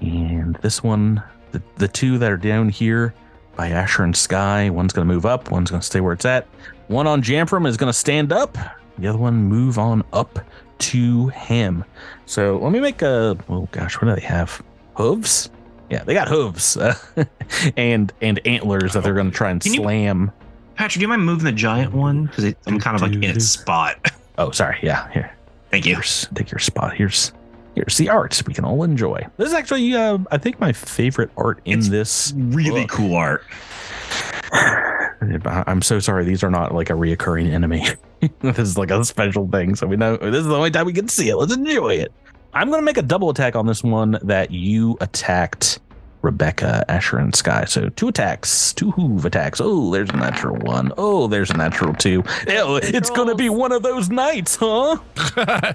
and 0.00 0.56
this 0.56 0.82
one, 0.82 1.22
the 1.52 1.62
the 1.76 1.86
two 1.86 2.18
that 2.18 2.32
are 2.32 2.36
down 2.36 2.68
here 2.68 3.14
by 3.54 3.68
Asher 3.68 4.02
and 4.02 4.16
Sky, 4.16 4.70
one's 4.70 4.92
going 4.92 5.06
to 5.06 5.14
move 5.14 5.24
up, 5.24 5.50
one's 5.52 5.70
going 5.70 5.80
to 5.80 5.86
stay 5.86 6.00
where 6.00 6.14
it's 6.14 6.24
at. 6.24 6.48
One 6.88 7.06
on 7.06 7.22
Jamfram 7.22 7.66
is 7.66 7.76
going 7.76 7.92
to 7.92 7.98
stand 7.98 8.32
up. 8.32 8.58
The 8.98 9.06
other 9.06 9.18
one 9.18 9.36
move 9.36 9.78
on 9.78 10.02
up 10.12 10.40
to 10.82 11.28
him. 11.28 11.84
So 12.26 12.58
let 12.58 12.72
me 12.72 12.80
make 12.80 13.02
a. 13.02 13.36
Oh 13.48 13.68
gosh, 13.72 13.96
what 14.00 14.08
do 14.08 14.14
they 14.14 14.26
have? 14.26 14.62
Hooves. 14.96 15.50
Yeah, 15.90 16.04
they 16.04 16.14
got 16.14 16.28
hooves 16.28 16.76
uh, 16.76 16.94
and 17.76 18.12
and 18.22 18.40
antlers 18.46 18.94
that 18.94 19.02
they're 19.02 19.14
going 19.14 19.30
to 19.30 19.36
try 19.36 19.50
and 19.50 19.60
Can 19.60 19.74
you- 19.74 19.82
slam. 19.82 20.32
Patrick, 20.74 20.94
do 20.94 21.02
you 21.02 21.08
mind 21.08 21.26
moving 21.26 21.44
the 21.44 21.52
giant 21.52 21.92
one? 21.92 22.26
Because 22.26 22.54
I'm 22.66 22.80
kind 22.80 22.96
of 22.96 23.02
like 23.02 23.12
in 23.12 23.24
its 23.24 23.46
spot. 23.46 24.10
Oh, 24.38 24.50
sorry. 24.50 24.78
Yeah, 24.82 25.10
here. 25.12 25.30
Thank 25.70 25.84
you. 25.84 25.94
Here's 25.94 26.26
take 26.34 26.50
your 26.50 26.58
spot. 26.58 26.94
Here's 26.94 27.32
here's 27.74 27.98
the 27.98 28.08
art 28.08 28.42
we 28.46 28.54
can 28.54 28.64
all 28.64 28.82
enjoy. 28.82 29.26
This 29.36 29.48
is 29.48 29.54
actually, 29.54 29.94
uh, 29.94 30.16
I 30.30 30.38
think, 30.38 30.58
my 30.58 30.72
favorite 30.72 31.30
art 31.36 31.60
in 31.66 31.80
It's 31.80 31.90
this. 31.90 32.32
Really 32.34 32.82
book. 32.82 32.90
cool 32.90 33.14
art. 33.14 33.44
I'm 34.52 35.82
so 35.82 35.98
sorry. 36.00 36.24
These 36.24 36.42
are 36.42 36.50
not 36.50 36.74
like 36.74 36.88
a 36.90 36.94
reoccurring 36.94 37.52
enemy. 37.52 37.86
this 38.40 38.58
is 38.58 38.78
like 38.78 38.90
a 38.90 39.04
special 39.04 39.48
thing. 39.48 39.74
So 39.74 39.86
we 39.86 39.96
know 39.96 40.16
this 40.16 40.40
is 40.40 40.46
the 40.46 40.54
only 40.54 40.70
time 40.70 40.86
we 40.86 40.92
can 40.92 41.08
see 41.08 41.28
it. 41.28 41.36
Let's 41.36 41.54
enjoy 41.54 41.94
it. 41.94 42.12
I'm 42.54 42.68
to 42.70 42.82
make 42.82 42.98
a 42.98 43.02
double 43.02 43.30
attack 43.30 43.56
on 43.56 43.66
this 43.66 43.82
one 43.82 44.18
that 44.22 44.50
you 44.50 44.96
attacked 45.00 45.80
Rebecca, 46.22 46.84
Asher, 46.88 47.18
and 47.18 47.34
Sky. 47.34 47.64
So 47.64 47.88
two 47.90 48.08
attacks, 48.08 48.72
two 48.72 48.92
hoove 48.92 49.24
attacks. 49.24 49.60
Oh, 49.62 49.90
there's 49.90 50.10
a 50.10 50.16
natural 50.16 50.56
one. 50.56 50.92
Oh, 50.96 51.26
there's 51.26 51.50
a 51.50 51.56
natural 51.56 51.94
two. 51.94 52.22
Ew, 52.46 52.76
it's 52.82 53.10
going 53.10 53.28
to 53.28 53.34
be 53.34 53.48
oh. 53.48 53.52
one 53.52 53.72
of 53.72 53.82
those 53.82 54.08
nights, 54.08 54.56
huh? 54.56 54.96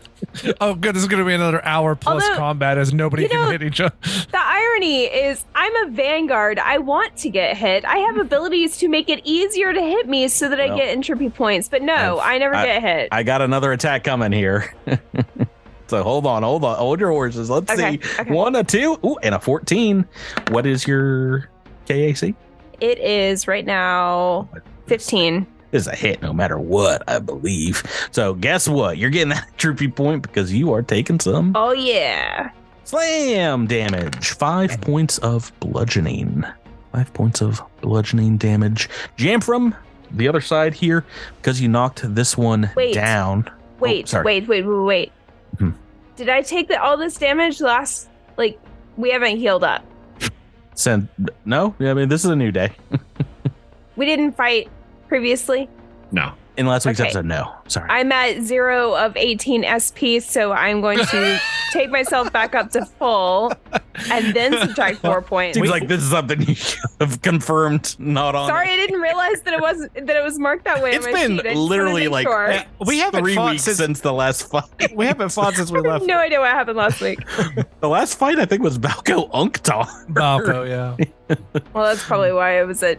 oh, 0.61 0.75
good. 0.75 0.95
This 0.95 1.03
is 1.03 1.07
going 1.07 1.21
to 1.21 1.27
be 1.27 1.33
another 1.33 1.63
hour 1.65 1.95
plus 1.95 2.23
Although, 2.23 2.37
combat 2.37 2.77
as 2.77 2.93
nobody 2.93 3.23
you 3.23 3.29
can 3.29 3.41
know- 3.43 3.51
hit 3.51 3.63
each 3.63 3.81
other. 3.81 3.95
The 4.31 4.39
irony 4.39 5.05
is, 5.05 5.45
I'm 5.55 5.87
a 5.87 5.91
vanguard. 5.91 6.59
I 6.59 6.77
want 6.79 7.15
to 7.17 7.29
get 7.29 7.55
hit. 7.57 7.85
I 7.85 7.97
have 7.97 8.17
abilities 8.17 8.77
to 8.77 8.89
make 8.89 9.09
it 9.09 9.21
easier 9.23 9.71
to 9.73 9.81
hit 9.81 10.07
me 10.07 10.27
so 10.27 10.49
that 10.49 10.59
Well, 10.59 10.73
I 10.73 10.77
get 10.77 10.89
entropy 10.89 11.29
points. 11.29 11.69
But 11.69 11.81
no, 11.81 12.19
I've- 12.19 12.35
I 12.35 12.37
never 12.37 12.55
I- 12.55 12.65
get 12.65 12.81
hit. 12.81 13.09
I 13.11 13.23
got 13.23 13.41
another 13.41 13.71
attack 13.71 14.03
coming 14.03 14.31
here. 14.31 14.73
So 15.87 16.03
hold 16.03 16.25
on, 16.25 16.43
hold 16.43 16.63
on, 16.65 16.77
hold 16.77 16.99
your 16.99 17.11
horses. 17.11 17.49
Let's 17.49 17.71
Okay, 17.71 17.99
see. 18.01 18.21
okay. 18.21 18.31
One, 18.33 18.55
a 18.55 18.63
two, 18.63 18.97
ooh, 19.05 19.17
and 19.23 19.33
a 19.35 19.39
14. 19.39 20.05
What 20.49 20.65
is 20.65 20.85
your 20.85 21.49
KAC? 21.87 22.35
It 22.79 22.99
is 22.99 23.47
right 23.47 23.65
now 23.65 24.49
15. 24.87 25.47
This 25.71 25.81
is 25.83 25.87
a 25.87 25.95
hit 25.95 26.21
no 26.21 26.31
matter 26.33 26.57
what, 26.59 27.03
I 27.09 27.19
believe. 27.19 27.83
So 28.11 28.33
guess 28.33 28.67
what? 28.67 28.97
You're 28.97 29.09
getting 29.09 29.29
that 29.29 29.47
troopy 29.57 29.87
point 29.87 30.21
because 30.23 30.53
you 30.53 30.71
are 30.73 30.81
taking 30.81 31.19
some 31.19 31.53
Oh, 31.55 31.71
yeah. 31.73 32.51
slam 32.83 33.65
damage. 33.67 34.29
Five 34.31 34.79
points 34.81 35.17
of 35.19 35.51
bludgeoning. 35.59 36.45
Five 36.93 37.13
points 37.13 37.41
of 37.41 37.61
bludgeoning 37.81 38.37
damage. 38.37 38.89
Jamfram 39.17 39.75
the 40.11 40.27
other 40.29 40.39
side 40.41 40.73
here, 40.73 41.03
because 41.41 41.59
you 41.59 41.67
knocked 41.67 42.01
this 42.15 42.37
one 42.37 42.71
Wait. 42.77 42.93
down. 42.93 43.43
Oh, 43.49 43.53
wait, 43.79 44.07
sorry. 44.07 44.23
wait, 44.23 44.47
wait, 44.47 44.65
wait, 44.65 44.83
wait. 44.85 45.11
Hmm. 45.59 45.71
Did 46.15 46.29
I 46.29 46.41
take 46.41 46.67
the, 46.67 46.81
all 46.81 46.97
this 46.97 47.17
damage 47.17 47.61
last? 47.61 48.09
Like, 48.37 48.59
we 48.95 49.11
haven't 49.11 49.37
healed 49.37 49.63
up. 49.63 49.83
Send 50.75 51.07
no, 51.43 51.73
I 51.79 51.95
mean 51.95 52.07
this 52.07 52.23
is 52.23 52.29
a 52.29 52.35
new 52.35 52.51
day. 52.51 52.71
We 53.97 54.05
didn't 54.05 54.33
fight 54.33 54.69
previously. 55.07 55.67
No. 56.11 56.33
In 56.57 56.65
last 56.65 56.87
week's 56.87 56.99
Okay. 56.99 57.09
episode, 57.09 57.25
no. 57.25 57.53
Sorry. 57.67 57.87
I'm 57.87 58.11
at 58.11 58.41
zero 58.41 58.95
of 58.95 59.15
18 59.15 59.63
SP, 59.63 60.17
so 60.19 60.51
I'm 60.53 60.81
going 60.81 60.97
to 60.97 61.39
take 61.71 61.91
myself 61.91 62.33
back 62.33 62.55
up 62.55 62.71
to 62.71 62.83
full 62.83 63.53
and 64.11 64.33
then 64.35 64.53
subtract 64.53 64.97
four 64.97 65.21
points. 65.21 65.55
Seems 65.55 65.69
like 65.69 65.87
this 65.87 66.01
is 66.01 66.09
something 66.09 66.41
you 66.41 66.55
have 66.99 67.21
confirmed, 67.21 67.95
not 67.99 68.33
on. 68.33 68.47
Sorry, 68.49 68.69
I 68.71 68.75
didn't 68.75 68.99
realize 69.01 69.43
that 69.43 69.53
it 69.53 69.61
was 69.61 69.87
that 69.93 70.09
it 70.09 70.23
was 70.23 70.39
marked 70.39 70.65
that 70.65 70.81
way. 70.81 70.93
It's 70.93 71.05
on 71.05 71.11
my 71.13 71.19
been 71.27 71.37
sheet. 71.37 71.39
I 71.41 71.43
just 71.43 71.55
wanted 71.57 71.69
literally 71.69 72.07
like 72.07 72.25
sure. 72.25 72.51
Uh, 72.53 72.63
we 72.87 72.97
haven't 72.97 73.23
three 73.23 73.35
fought 73.35 73.51
weeks 73.51 73.63
since- 73.63 73.77
since 73.77 73.99
the 73.99 74.13
last 74.13 74.49
fight. 74.49 74.63
We 74.95 75.05
haven't 75.05 75.29
fought 75.29 75.53
since 75.53 75.69
we 75.71 75.77
I 75.79 75.83
have 75.83 75.91
left. 76.01 76.05
no 76.07 76.17
idea 76.17 76.39
what 76.39 76.49
happened 76.49 76.77
last 76.77 77.01
week. 77.01 77.19
The 77.81 77.87
last 77.89 78.17
fight 78.17 78.39
I 78.39 78.45
think 78.45 78.63
was 78.63 78.79
Balco 78.79 79.29
Unktar. 79.29 79.85
Balco, 80.07 80.67
yeah. 80.67 81.35
Well, 81.73 81.83
that's 81.83 82.03
probably 82.03 82.31
why 82.33 82.59
I 82.59 82.63
was 82.63 82.81
at 82.81 82.97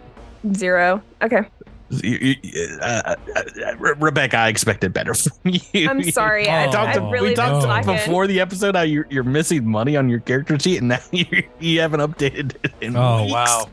zero. 0.55 1.03
Okay, 1.21 1.39
You- 1.39 1.43
you- 1.43 1.51
uh, 1.91 2.83
uh, 2.83 3.15
uh, 3.37 3.43
Re- 3.79 3.95
Rebecca, 3.99 4.37
I 4.37 4.49
expected 4.49 4.93
better 4.93 5.15
from 5.15 5.33
you. 5.73 5.89
I'm 5.89 6.03
sorry. 6.11 6.49
I, 6.49 6.67
Oh, 6.67 6.73
talked 6.73 6.91
I 6.91 7.01
to- 7.01 7.11
really 7.11 7.31
we 7.31 7.35
talked 7.35 7.65
slacking. 7.65 7.93
before 7.95 8.27
the 8.27 8.41
episode 8.41 8.77
how 8.77 8.83
you're, 8.83 9.07
you're 9.11 9.25
missing 9.25 9.67
money 9.67 9.97
on 9.97 10.09
your 10.09 10.21
character 10.21 10.59
sheet, 10.59 10.79
and 10.79 10.89
now 10.89 10.99
you 11.13 11.25
you 11.61 11.81
haven't 11.81 12.01
updated 12.01 12.57
it 12.63 12.73
in 12.81 12.97
Oh, 12.97 13.23
weeks. 13.23 13.33
wow. 13.33 13.69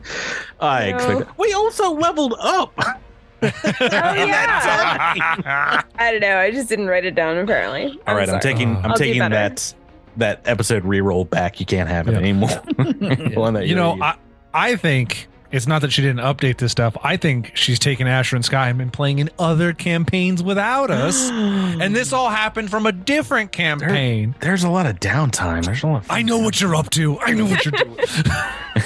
I 0.60 0.90
No. 0.90 0.96
expected. 0.96 1.28
We 1.36 1.52
also 1.52 1.92
leveled 1.92 2.34
up. 2.40 2.72
Oh 3.42 3.50
yeah. 3.82 5.82
I 5.98 6.10
don't 6.10 6.20
know. 6.20 6.38
I 6.38 6.50
just 6.50 6.70
didn't 6.70 6.86
write 6.88 7.04
it 7.04 7.14
down. 7.14 7.36
Apparently. 7.36 8.00
All 8.06 8.14
right, 8.14 8.22
I'm 8.22 8.28
sorry. 8.28 8.40
taking 8.40 8.76
I'm 8.78 8.92
I'll 8.92 8.96
taking 8.96 9.20
that 9.30 9.74
that 10.16 10.40
episode 10.46 10.84
reroll 10.84 11.28
back. 11.28 11.60
You 11.60 11.66
can't 11.66 11.88
have 11.88 12.08
it 12.08 12.12
Yeah. 12.12 12.18
anymore. 12.18 12.48
The 12.48 13.34
one 13.36 13.52
that 13.54 13.66
you 13.66 13.74
know, 13.74 13.98
I, 14.00 14.16
I 14.54 14.76
think 14.76 15.28
it's 15.52 15.66
not 15.66 15.82
that 15.82 15.92
she 15.92 16.02
didn't 16.02 16.20
update 16.20 16.58
this 16.58 16.72
stuff. 16.72 16.96
I 17.02 17.16
think 17.16 17.52
she's 17.54 17.78
taken 17.78 18.06
Asher 18.06 18.36
and 18.36 18.44
Sky 18.44 18.68
and 18.68 18.78
been 18.78 18.90
playing 18.90 19.18
in 19.18 19.30
other 19.38 19.72
campaigns 19.72 20.42
without 20.42 20.90
us. 20.90 21.30
and 21.32 21.94
this 21.94 22.12
all 22.12 22.30
happened 22.30 22.70
from 22.70 22.86
a 22.86 22.92
different 22.92 23.52
campaign. 23.52 24.34
there's 24.40 24.64
a 24.64 24.70
lot 24.70 24.86
of 24.86 25.00
downtime. 25.00 25.64
There's 25.64 25.82
a 25.82 25.86
lot. 25.86 26.04
Of 26.04 26.10
I 26.10 26.22
know 26.22 26.38
what 26.38 26.60
you're 26.60 26.74
up 26.74 26.90
to. 26.90 27.18
I 27.20 27.32
know 27.32 27.46
what 27.46 27.64
you're 27.64 27.72
doing. 27.72 27.96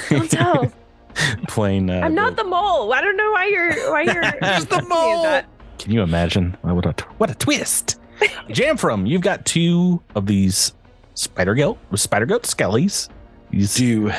Don't 0.09 0.31
tell. 0.31 0.71
playing. 1.47 1.89
Uh, 1.89 2.01
I'm 2.03 2.15
not 2.15 2.35
the 2.35 2.43
mole. 2.43 2.93
I 2.93 3.01
don't 3.01 3.17
know 3.17 3.31
why 3.31 3.45
you're 3.45 3.91
why 3.91 4.01
you're 4.03 4.21
Just 4.41 4.69
the 4.69 4.81
mole. 4.83 5.41
Can 5.79 5.91
you 5.91 6.01
imagine? 6.01 6.57
What 6.61 6.85
a 6.85 7.03
what 7.17 7.29
a 7.29 7.35
twist! 7.35 7.99
Jamfram, 8.49 9.07
you've 9.09 9.21
got 9.21 9.45
two 9.45 10.01
of 10.15 10.27
these 10.27 10.73
spider 11.15 11.55
goat 11.55 11.77
spider 11.95 12.25
goat 12.25 12.43
skellies. 12.43 13.09
These 13.49 13.75
Do 13.75 14.11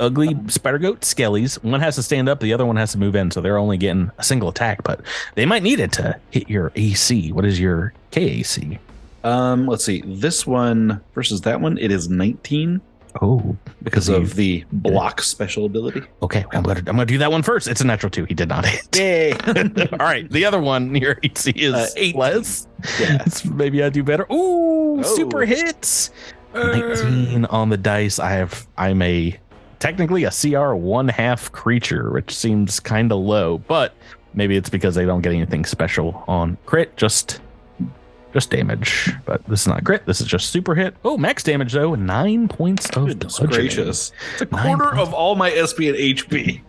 ugly 0.00 0.36
spider 0.48 0.78
goat 0.78 1.02
skellies. 1.02 1.62
One 1.62 1.80
has 1.80 1.94
to 1.96 2.02
stand 2.02 2.28
up, 2.28 2.40
the 2.40 2.52
other 2.52 2.66
one 2.66 2.76
has 2.76 2.92
to 2.92 2.98
move 2.98 3.14
in, 3.14 3.30
so 3.30 3.40
they're 3.40 3.58
only 3.58 3.76
getting 3.76 4.10
a 4.18 4.22
single 4.24 4.48
attack, 4.48 4.82
but 4.82 5.00
they 5.34 5.46
might 5.46 5.62
need 5.62 5.78
it 5.80 5.92
to 5.92 6.18
hit 6.30 6.48
your 6.50 6.72
AC. 6.74 7.30
What 7.32 7.44
is 7.44 7.60
your 7.60 7.92
KAC? 8.12 8.78
um 9.22 9.66
let's 9.66 9.84
see. 9.84 10.02
This 10.06 10.46
one 10.46 11.00
versus 11.14 11.42
that 11.42 11.60
one, 11.60 11.76
it 11.78 11.92
is 11.92 12.08
19 12.08 12.80
Oh, 13.20 13.56
because 13.82 14.08
of 14.08 14.36
the 14.36 14.64
block 14.70 15.20
special 15.20 15.66
ability. 15.66 16.00
Okay, 16.22 16.44
I'm 16.52 16.62
gonna 16.62 16.78
I'm 16.78 16.84
gonna 16.94 17.06
do 17.06 17.18
that 17.18 17.30
one 17.32 17.42
first. 17.42 17.66
It's 17.66 17.80
a 17.80 17.84
natural 17.86 18.08
two. 18.08 18.24
He 18.24 18.34
did 18.34 18.48
not 18.48 18.64
hit. 18.64 18.96
Yay. 18.96 19.32
All 19.92 19.98
right, 19.98 20.30
the 20.30 20.44
other 20.44 20.60
one 20.60 20.94
your 20.94 21.18
AC 21.24 21.50
is 21.50 21.74
Uh, 21.74 21.86
eight. 21.96 22.14
less. 22.14 22.68
Yeah. 23.00 23.24
Maybe 23.52 23.82
I 23.82 23.88
do 23.90 24.02
better. 24.04 24.22
Ooh, 24.32 25.00
Oh. 25.00 25.02
super 25.02 25.44
hits. 25.44 26.10
19 26.54 27.44
on 27.46 27.68
the 27.68 27.76
dice. 27.76 28.18
I 28.18 28.30
have 28.30 28.66
I'm 28.78 29.02
a 29.02 29.36
technically 29.80 30.24
a 30.24 30.30
CR 30.30 30.74
one 30.74 31.08
half 31.08 31.50
creature, 31.50 32.10
which 32.12 32.34
seems 32.34 32.78
kind 32.78 33.10
of 33.10 33.18
low, 33.18 33.58
but 33.58 33.94
maybe 34.34 34.56
it's 34.56 34.70
because 34.70 34.94
they 34.94 35.04
don't 35.04 35.22
get 35.22 35.32
anything 35.32 35.64
special 35.64 36.22
on 36.28 36.56
crit, 36.66 36.96
just 36.96 37.40
just 38.32 38.50
damage. 38.50 39.10
But 39.24 39.44
this 39.46 39.62
is 39.62 39.66
not 39.66 39.82
crit, 39.84 40.06
this 40.06 40.20
is 40.20 40.28
just 40.28 40.50
super 40.50 40.74
hit. 40.76 40.94
Oh, 41.04 41.18
max 41.18 41.42
damage 41.42 41.72
though, 41.72 41.96
nine 41.96 42.46
points 42.46 42.88
of 42.90 43.06
Goodness 43.08 43.38
bludgeoning. 43.38 43.66
gracious. 43.66 44.12
It's 44.34 44.42
a 44.42 44.46
quarter 44.46 44.94
of 44.96 45.12
all 45.12 45.34
my 45.34 45.50
SP 45.50 45.90
and 45.90 45.96
HP. 45.96 46.60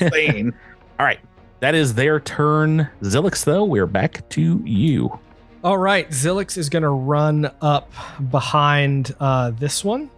Insane. 0.02 0.52
All 0.98 1.06
right. 1.06 1.20
That 1.60 1.74
is 1.74 1.94
their 1.94 2.20
turn. 2.20 2.88
Zilix, 3.00 3.42
though, 3.44 3.64
we're 3.64 3.86
back 3.86 4.28
to 4.30 4.60
you. 4.66 5.18
All 5.64 5.78
right, 5.78 6.08
Zilix 6.10 6.58
is 6.58 6.68
going 6.68 6.82
to 6.82 6.90
run 6.90 7.50
up 7.62 7.90
behind 8.30 9.14
uh, 9.18 9.52
this 9.52 9.82
one. 9.82 10.10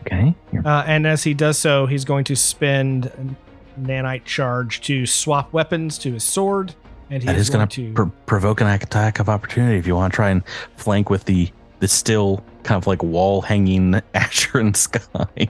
Okay. 0.00 0.34
Uh, 0.64 0.84
and 0.86 1.06
as 1.06 1.24
he 1.24 1.34
does 1.34 1.58
so, 1.58 1.86
he's 1.86 2.04
going 2.04 2.24
to 2.24 2.36
spend 2.36 3.36
nanite 3.80 4.24
charge 4.24 4.80
to 4.82 5.04
swap 5.06 5.52
weapons 5.52 5.98
to 5.98 6.12
his 6.12 6.24
sword. 6.24 6.74
And 7.10 7.22
he's 7.22 7.26
That 7.30 7.36
is 7.36 7.50
going 7.50 7.58
going 7.60 7.68
to 7.68 7.88
to. 7.88 7.94
pr- 7.94 8.16
provoke 8.26 8.60
an 8.60 8.66
attack 8.66 9.18
of 9.20 9.28
opportunity 9.28 9.78
if 9.78 9.86
you 9.86 9.94
want 9.94 10.12
to 10.12 10.16
try 10.16 10.30
and 10.30 10.42
flank 10.76 11.10
with 11.10 11.24
the 11.24 11.50
the 11.78 11.86
still 11.88 12.42
kind 12.62 12.78
of 12.78 12.86
like 12.86 13.02
wall 13.02 13.42
hanging 13.42 14.00
Asher 14.14 14.58
and 14.58 14.74
Sky. 14.76 15.48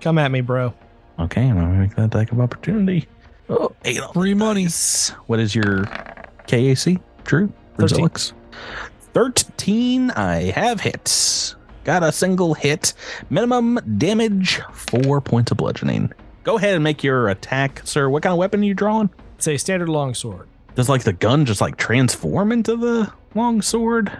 come 0.00 0.16
at 0.18 0.30
me, 0.30 0.40
bro. 0.40 0.72
Okay, 1.18 1.42
I'm 1.46 1.54
gonna 1.56 1.68
make 1.78 1.94
that 1.96 2.06
attack 2.06 2.32
of 2.32 2.40
opportunity. 2.40 3.06
Oh, 3.50 3.72
eight 3.84 4.00
on 4.00 4.12
Free 4.14 4.32
money. 4.34 4.68
What 5.26 5.38
is 5.38 5.54
your 5.54 5.84
KAC? 6.46 6.98
Drew? 7.24 7.52
13. 7.78 8.08
13. 9.12 10.10
I 10.12 10.50
have 10.52 10.80
hits. 10.80 11.56
Got 11.84 12.02
a 12.02 12.12
single 12.12 12.54
hit. 12.54 12.92
Minimum 13.30 13.78
damage, 13.98 14.60
four 14.72 15.20
points 15.20 15.50
of 15.50 15.56
bludgeoning. 15.58 16.12
Go 16.44 16.56
ahead 16.58 16.74
and 16.74 16.84
make 16.84 17.02
your 17.04 17.28
attack, 17.28 17.82
sir. 17.84 18.08
What 18.08 18.22
kind 18.22 18.32
of 18.32 18.38
weapon 18.38 18.60
are 18.60 18.64
you 18.64 18.74
drawing? 18.74 19.10
It's 19.36 19.48
a 19.48 19.56
standard 19.56 19.88
longsword. 19.88 20.48
Does 20.74 20.88
like 20.88 21.02
the 21.04 21.12
gun 21.12 21.44
just 21.46 21.60
like 21.60 21.76
transform 21.76 22.52
into 22.52 22.76
the 22.76 23.12
longsword? 23.34 24.10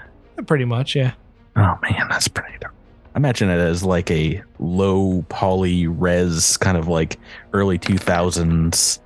Pretty 0.47 0.65
much, 0.65 0.95
yeah. 0.97 1.13
Oh 1.57 1.79
man, 1.83 2.07
that's 2.09 2.29
pretty. 2.29 2.57
dark. 2.61 2.75
I 3.15 3.19
imagine 3.19 3.51
it 3.51 3.59
as 3.59 3.83
like 3.83 4.11
a 4.11 4.43
low 4.59 5.25
poly 5.29 5.87
res 5.87 6.57
kind 6.57 6.77
of 6.77 6.89
like 6.89 7.19
early 7.53 7.79
2000s, 7.79 9.01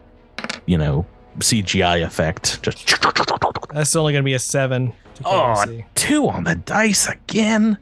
you 0.67 0.77
know, 0.79 1.07
CGI 1.39 2.05
effect. 2.05 2.63
Just 2.63 2.87
That's 3.73 3.97
only 3.97 4.13
going 4.13 4.23
to 4.23 4.25
be 4.27 4.35
a 4.35 4.39
seven. 4.39 4.93
To 5.17 5.23
Oh, 5.25 5.65
two 5.95 6.29
on 6.29 6.45
the 6.45 6.55
dice 6.57 7.09
again. 7.09 7.79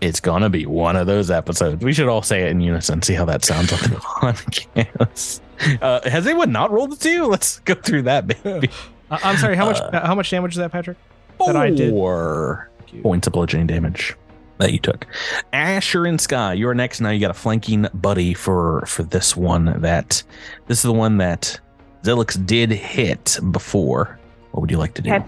It's 0.00 0.20
gonna 0.20 0.48
be 0.48 0.64
one 0.66 0.96
of 0.96 1.06
those 1.06 1.30
episodes. 1.30 1.84
We 1.84 1.92
should 1.92 2.08
all 2.08 2.22
say 2.22 2.42
it 2.42 2.50
in 2.50 2.60
unison. 2.60 3.02
See 3.02 3.14
how 3.14 3.24
that 3.24 3.44
sounds 3.44 3.72
on 3.72 3.78
the 3.90 3.96
podcast. 3.96 5.40
Uh, 5.82 6.08
has 6.08 6.26
anyone 6.26 6.52
not 6.52 6.70
rolled 6.70 6.92
a 6.92 6.96
two? 6.96 7.26
Let's 7.26 7.58
go 7.60 7.74
through 7.74 8.02
that, 8.02 8.26
baby. 8.26 8.70
Uh, 9.10 9.18
I'm 9.24 9.38
sorry. 9.38 9.56
How 9.56 9.64
much? 9.64 9.78
Uh, 9.80 10.06
how 10.06 10.14
much 10.14 10.28
damage 10.28 10.52
is 10.52 10.58
that, 10.58 10.70
Patrick? 10.70 10.98
That 11.46 11.56
I 11.56 11.70
did. 11.70 11.92
Four 11.92 12.68
points 13.02 13.26
of 13.26 13.32
bludgeoning 13.32 13.66
damage 13.66 14.14
that 14.58 14.70
you 14.70 14.78
took. 14.78 15.06
Asher 15.54 16.04
and 16.04 16.20
Sky, 16.20 16.52
you're 16.52 16.74
next. 16.74 17.00
Now 17.00 17.08
you 17.08 17.18
got 17.18 17.30
a 17.30 17.34
flanking 17.34 17.86
buddy 17.94 18.34
for 18.34 18.84
for 18.86 19.04
this 19.04 19.34
one. 19.34 19.80
That 19.80 20.22
this 20.66 20.76
is 20.76 20.82
the 20.82 20.92
one 20.92 21.16
that 21.16 21.58
Zilix 22.02 22.44
did 22.46 22.70
hit 22.70 23.38
before. 23.50 24.18
What 24.50 24.60
would 24.60 24.70
you 24.70 24.76
like 24.76 24.92
to 24.94 25.00
do? 25.02 25.10
Okay. 25.10 25.24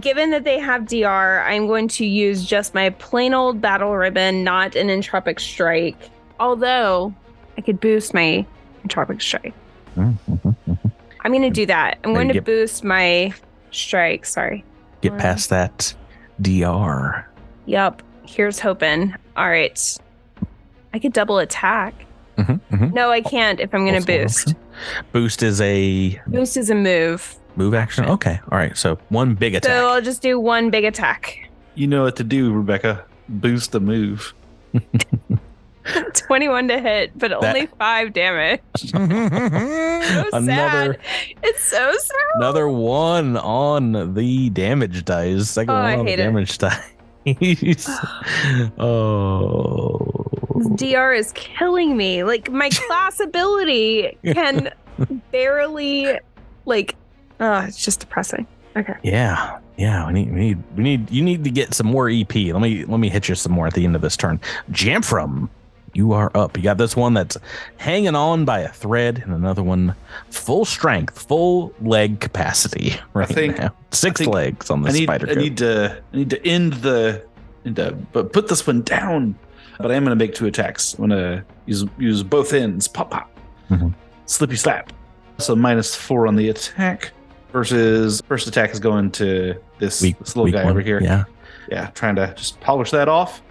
Given 0.00 0.30
that 0.32 0.44
they 0.44 0.58
have 0.58 0.82
DR, 0.86 1.42
I'm 1.46 1.66
going 1.66 1.88
to 1.88 2.04
use 2.04 2.44
just 2.44 2.74
my 2.74 2.90
plain 2.90 3.32
old 3.32 3.60
battle 3.60 3.94
ribbon, 3.96 4.44
not 4.44 4.76
an 4.76 4.88
entropic 4.88 5.40
strike. 5.40 6.10
Although 6.38 7.14
I 7.56 7.62
could 7.62 7.80
boost 7.80 8.12
my 8.12 8.44
entropic 8.86 9.22
strike. 9.22 9.54
Mhm, 9.96 10.16
mhm. 10.28 10.76
I'm 11.24 11.32
going 11.32 11.42
to 11.42 11.50
do 11.50 11.64
that. 11.66 11.98
I'm 12.04 12.12
going 12.12 12.28
to 12.28 12.34
get- 12.34 12.44
boost 12.44 12.84
my 12.84 13.32
strike. 13.70 14.24
Sorry. 14.26 14.62
Get 15.00 15.16
past 15.16 15.48
that 15.50 15.94
DR. 16.40 17.24
Yep. 17.66 18.02
Here's 18.26 18.60
hoping. 18.60 19.14
All 19.36 19.48
right. 19.48 19.98
I 20.92 20.98
could 20.98 21.12
double 21.12 21.38
attack. 21.38 21.94
Mhm, 22.36 22.60
mhm. 22.70 22.92
No, 22.92 23.10
I 23.10 23.20
can't 23.20 23.58
if 23.58 23.74
I'm 23.74 23.86
going 23.86 24.00
to 24.00 24.06
boost. 24.06 24.54
Boost 25.12 25.42
is 25.42 25.60
a 25.60 26.20
Boost 26.26 26.56
is 26.56 26.70
a 26.70 26.74
move. 26.74 27.34
Move 27.58 27.74
action. 27.74 28.04
Okay. 28.06 28.40
All 28.50 28.56
right. 28.58 28.76
So 28.76 28.98
one 29.10 29.34
big 29.34 29.54
attack. 29.54 29.70
So 29.72 29.88
I'll 29.88 30.00
just 30.00 30.22
do 30.22 30.38
one 30.40 30.70
big 30.70 30.84
attack. 30.84 31.50
You 31.74 31.86
know 31.88 32.04
what 32.04 32.16
to 32.16 32.24
do, 32.24 32.52
Rebecca. 32.52 33.04
Boost 33.28 33.72
the 33.72 33.80
move. 33.80 34.32
21 36.14 36.68
to 36.68 36.78
hit, 36.80 37.18
but 37.18 37.30
That- 37.30 37.42
only 37.56 37.66
five 37.78 38.12
damage. 38.12 38.60
So 40.08 40.28
Another- 40.32 40.94
sad. 40.94 40.98
It's 41.42 41.62
so 41.64 41.92
sad. 41.92 42.16
Another 42.36 42.68
one 42.68 43.36
on 43.36 44.14
the 44.14 44.48
damage 44.50 45.04
dice. 45.04 45.50
Second 45.50 45.70
Oh, 45.70 45.74
I 45.76 45.90
one 45.96 45.98
on 46.00 46.04
the 46.06 46.10
hate 46.12 46.20
it. 46.20 46.22
damage 46.24 46.58
dice. 47.68 47.88
oh. 48.78 50.24
DR 50.76 51.12
is 51.14 51.32
killing 51.32 51.96
me. 51.96 52.24
Like 52.24 52.50
my 52.50 52.70
class 52.70 53.20
ability 53.20 54.16
can 54.24 54.70
barely 55.30 56.18
like 56.64 56.96
oh, 57.40 57.60
it's 57.60 57.82
just 57.82 58.00
depressing. 58.00 58.46
Okay. 58.76 58.94
Yeah. 59.02 59.58
Yeah, 59.76 60.06
we 60.08 60.12
need, 60.12 60.32
we 60.32 60.40
need, 60.40 60.62
we 60.76 60.82
need, 60.82 61.10
you 61.10 61.22
need 61.22 61.44
to 61.44 61.50
get 61.50 61.72
some 61.72 61.86
more 61.86 62.08
EP. 62.10 62.34
Let 62.34 62.60
me, 62.60 62.84
let 62.84 62.98
me 62.98 63.08
hit 63.08 63.28
you 63.28 63.34
some 63.36 63.52
more 63.52 63.66
at 63.68 63.74
the 63.74 63.84
end 63.84 63.94
of 63.94 64.02
this 64.02 64.16
turn. 64.16 64.40
Jamfram, 64.72 65.48
you 65.94 66.12
are 66.12 66.32
up. 66.34 66.56
You 66.56 66.64
got 66.64 66.78
this 66.78 66.96
one 66.96 67.14
that's 67.14 67.36
hanging 67.76 68.16
on 68.16 68.44
by 68.44 68.60
a 68.60 68.68
thread, 68.68 69.18
and 69.24 69.32
another 69.32 69.62
one 69.62 69.94
full 70.30 70.64
strength, 70.64 71.16
full 71.28 71.72
leg 71.80 72.18
capacity. 72.20 72.94
Right 73.14 73.28
think- 73.28 73.58
now, 73.58 73.70
six 73.92 74.20
I 74.20 74.24
think 74.24 74.34
legs 74.34 74.70
on 74.70 74.82
the 74.82 74.88
I 74.88 74.92
need 74.92 75.02
spider. 75.04 75.26
I 75.30 75.34
coat. 75.34 75.38
need 75.42 75.56
to 75.58 76.02
I 76.12 76.16
need 76.16 76.30
to 76.30 76.46
end 76.46 76.72
the 76.74 77.24
and 77.64 77.76
to 77.76 77.92
but 78.12 78.32
put 78.32 78.48
this 78.48 78.66
one 78.66 78.82
down. 78.82 79.36
But 79.78 79.92
I 79.92 79.94
am 79.94 80.02
gonna 80.02 80.16
make 80.16 80.34
two 80.34 80.46
attacks. 80.46 80.94
I'm 80.94 81.08
gonna 81.08 81.44
use 81.66 81.84
use 81.98 82.22
both 82.24 82.52
ends. 82.52 82.88
Pop 82.88 83.10
pop. 83.12 83.30
Mhm. 83.70 83.94
Slippy 84.26 84.56
slap. 84.56 84.92
So 85.38 85.54
minus 85.54 85.94
four 85.94 86.26
on 86.26 86.34
the 86.34 86.48
attack 86.48 87.12
versus 87.52 88.20
first 88.28 88.46
attack 88.46 88.70
is 88.70 88.80
going 88.80 89.10
to 89.12 89.54
this, 89.78 90.02
Weak- 90.02 90.18
this 90.18 90.36
little 90.36 90.50
guy 90.52 90.64
one. 90.64 90.70
over 90.72 90.80
here. 90.80 91.00
Yeah. 91.02 91.24
Yeah, 91.70 91.88
trying 91.94 92.16
to 92.16 92.32
just 92.36 92.60
polish 92.60 92.90
that 92.92 93.08
off. 93.08 93.42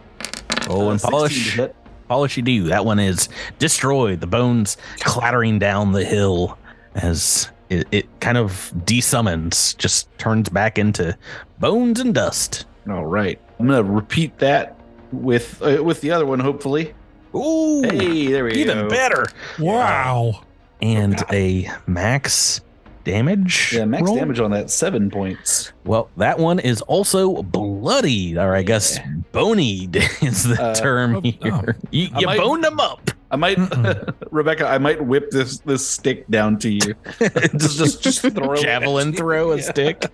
Oh, 0.69 0.87
Uh, 0.87 0.91
and 0.91 1.01
polish. 1.01 1.59
Polish 2.07 2.37
you 2.37 2.43
do. 2.43 2.63
That 2.63 2.85
one 2.85 2.99
is 2.99 3.27
destroyed. 3.59 4.21
The 4.21 4.27
bones 4.27 4.77
clattering 5.01 5.59
down 5.59 5.91
the 5.91 6.05
hill 6.05 6.57
as 6.95 7.49
it, 7.69 7.85
it 7.91 8.07
kind 8.21 8.37
of 8.37 8.71
desummons, 8.85 9.75
just 9.77 10.07
turns 10.17 10.47
back 10.49 10.77
into 10.79 11.17
bones 11.59 11.99
and 11.99 12.13
dust. 12.13 12.65
All 12.89 13.05
right. 13.05 13.39
I'm 13.59 13.67
gonna 13.67 13.83
repeat 13.83 14.37
that 14.39 14.79
with 15.11 15.61
uh, 15.61 15.83
with 15.83 15.99
the 16.01 16.11
other 16.11 16.25
one, 16.25 16.39
hopefully. 16.39 16.93
Ooh, 17.35 17.81
Hey, 17.83 18.27
there 18.27 18.45
we 18.45 18.53
even 18.53 18.77
go. 18.79 18.89
better. 18.89 19.25
Wow. 19.59 20.41
And 20.81 21.21
a 21.31 21.69
max 21.87 22.61
damage. 23.07 23.73
Yeah, 23.73 23.85
max 23.85 24.03
roll? 24.03 24.15
damage 24.15 24.39
on 24.39 24.51
that 24.51 24.69
seven 24.69 25.09
points. 25.09 25.71
Well, 25.85 26.09
that 26.17 26.37
one 26.37 26.59
is 26.59 26.81
also 26.83 27.41
bloodied, 27.41 28.37
or 28.37 28.55
I 28.55 28.61
guess 28.61 28.99
bonied 29.31 29.95
is 30.21 30.43
the 30.43 30.61
Uh, 30.61 30.75
term 30.75 31.15
oh, 31.15 31.21
here. 31.21 31.75
oh. 31.77 31.87
You, 31.91 32.09
I 32.13 32.19
you 32.19 32.25
might- 32.27 32.37
boned 32.39 32.63
them 32.63 32.79
up. 32.79 33.09
I 33.29 33.35
might, 33.35 33.57
Rebecca. 34.31 34.67
I 34.67 34.77
might 34.77 35.03
whip 35.05 35.31
this 35.31 35.59
this 35.59 35.85
stick 35.85 36.25
down 36.29 36.57
to 36.59 36.69
you. 36.69 36.93
just, 37.57 37.77
just, 37.77 38.01
just 38.01 38.21
throw 38.21 38.55
Javelin 38.55 39.11
throw 39.13 39.51
a 39.51 39.57
Yeah. 39.57 39.61
stick. 39.63 40.05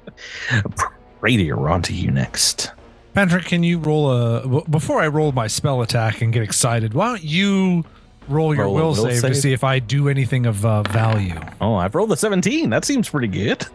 Pradier, 1.22 1.56
we're 1.58 1.70
on 1.70 1.82
to 1.84 1.94
you 1.94 2.10
next. 2.12 2.72
Patrick, 3.14 3.46
can 3.46 3.64
you 3.64 3.78
roll 3.78 4.12
a? 4.12 4.64
before 4.68 5.00
I 5.00 5.08
roll 5.08 5.32
my 5.32 5.46
spell 5.46 5.82
attack 5.84 6.22
and 6.24 6.34
get 6.34 6.42
excited? 6.42 6.96
Why 6.96 7.06
don't 7.10 7.24
you 7.24 7.86
roll 8.28 8.54
your 8.56 8.66
Roll 8.66 8.74
will, 8.76 8.88
will 8.90 8.96
save, 8.96 9.22
to 9.22 9.36
see 9.36 9.54
if 9.54 9.64
I 9.64 9.80
do 9.80 10.10
anything 10.10 10.46
of 10.46 10.66
uh, 10.66 10.84
value? 10.84 11.40
Oh, 11.62 11.76
I've 11.76 11.96
rolled 11.96 12.12
a 12.12 12.18
17. 12.18 12.70
That 12.70 12.86
seems 12.86 13.10
pretty 13.10 13.28
good. 13.28 13.66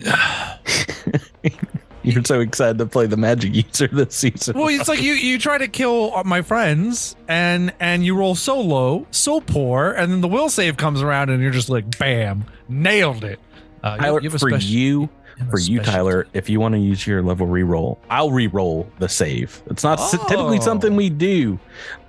You're 2.04 2.24
so 2.24 2.40
excited 2.40 2.78
to 2.78 2.86
play 2.86 3.06
the 3.06 3.16
magic 3.16 3.54
user 3.54 3.86
this 3.86 4.16
season. 4.16 4.58
Well, 4.58 4.66
it's 4.68 4.88
like 4.88 5.00
you 5.00 5.12
you 5.12 5.38
try 5.38 5.56
to 5.58 5.68
kill 5.68 6.20
my 6.24 6.42
friends 6.42 7.14
and 7.28 7.72
and 7.78 8.04
you 8.04 8.16
roll 8.16 8.34
so 8.34 8.60
low, 8.60 9.06
so 9.12 9.40
poor, 9.40 9.92
and 9.92 10.10
then 10.10 10.20
the 10.20 10.26
will 10.28 10.48
save 10.48 10.76
comes 10.76 11.00
around 11.00 11.30
and 11.30 11.40
you're 11.40 11.52
just 11.52 11.68
like, 11.70 11.98
bam, 11.98 12.44
nailed 12.68 13.22
it. 13.22 13.38
Uh, 13.84 13.94
you- 13.98 14.02
Tyler, 14.04 14.20
you 14.20 14.28
have 14.30 14.34
a 14.34 14.38
for 14.40 14.50
special- 14.50 14.68
you, 14.70 14.88
you 14.90 15.00
have 15.00 15.10
a 15.10 15.21
for 15.50 15.58
you, 15.58 15.80
Tyler, 15.80 16.26
if 16.32 16.48
you 16.48 16.60
want 16.60 16.74
to 16.74 16.78
use 16.80 17.06
your 17.06 17.22
level 17.22 17.46
reroll, 17.46 17.98
I'll 18.10 18.30
reroll 18.30 18.86
the 18.98 19.08
save. 19.08 19.62
It's 19.66 19.82
not 19.84 19.98
s- 20.00 20.10
typically 20.28 20.58
Oh. 20.58 20.60
something 20.62 20.96
we 20.96 21.10
do, 21.10 21.58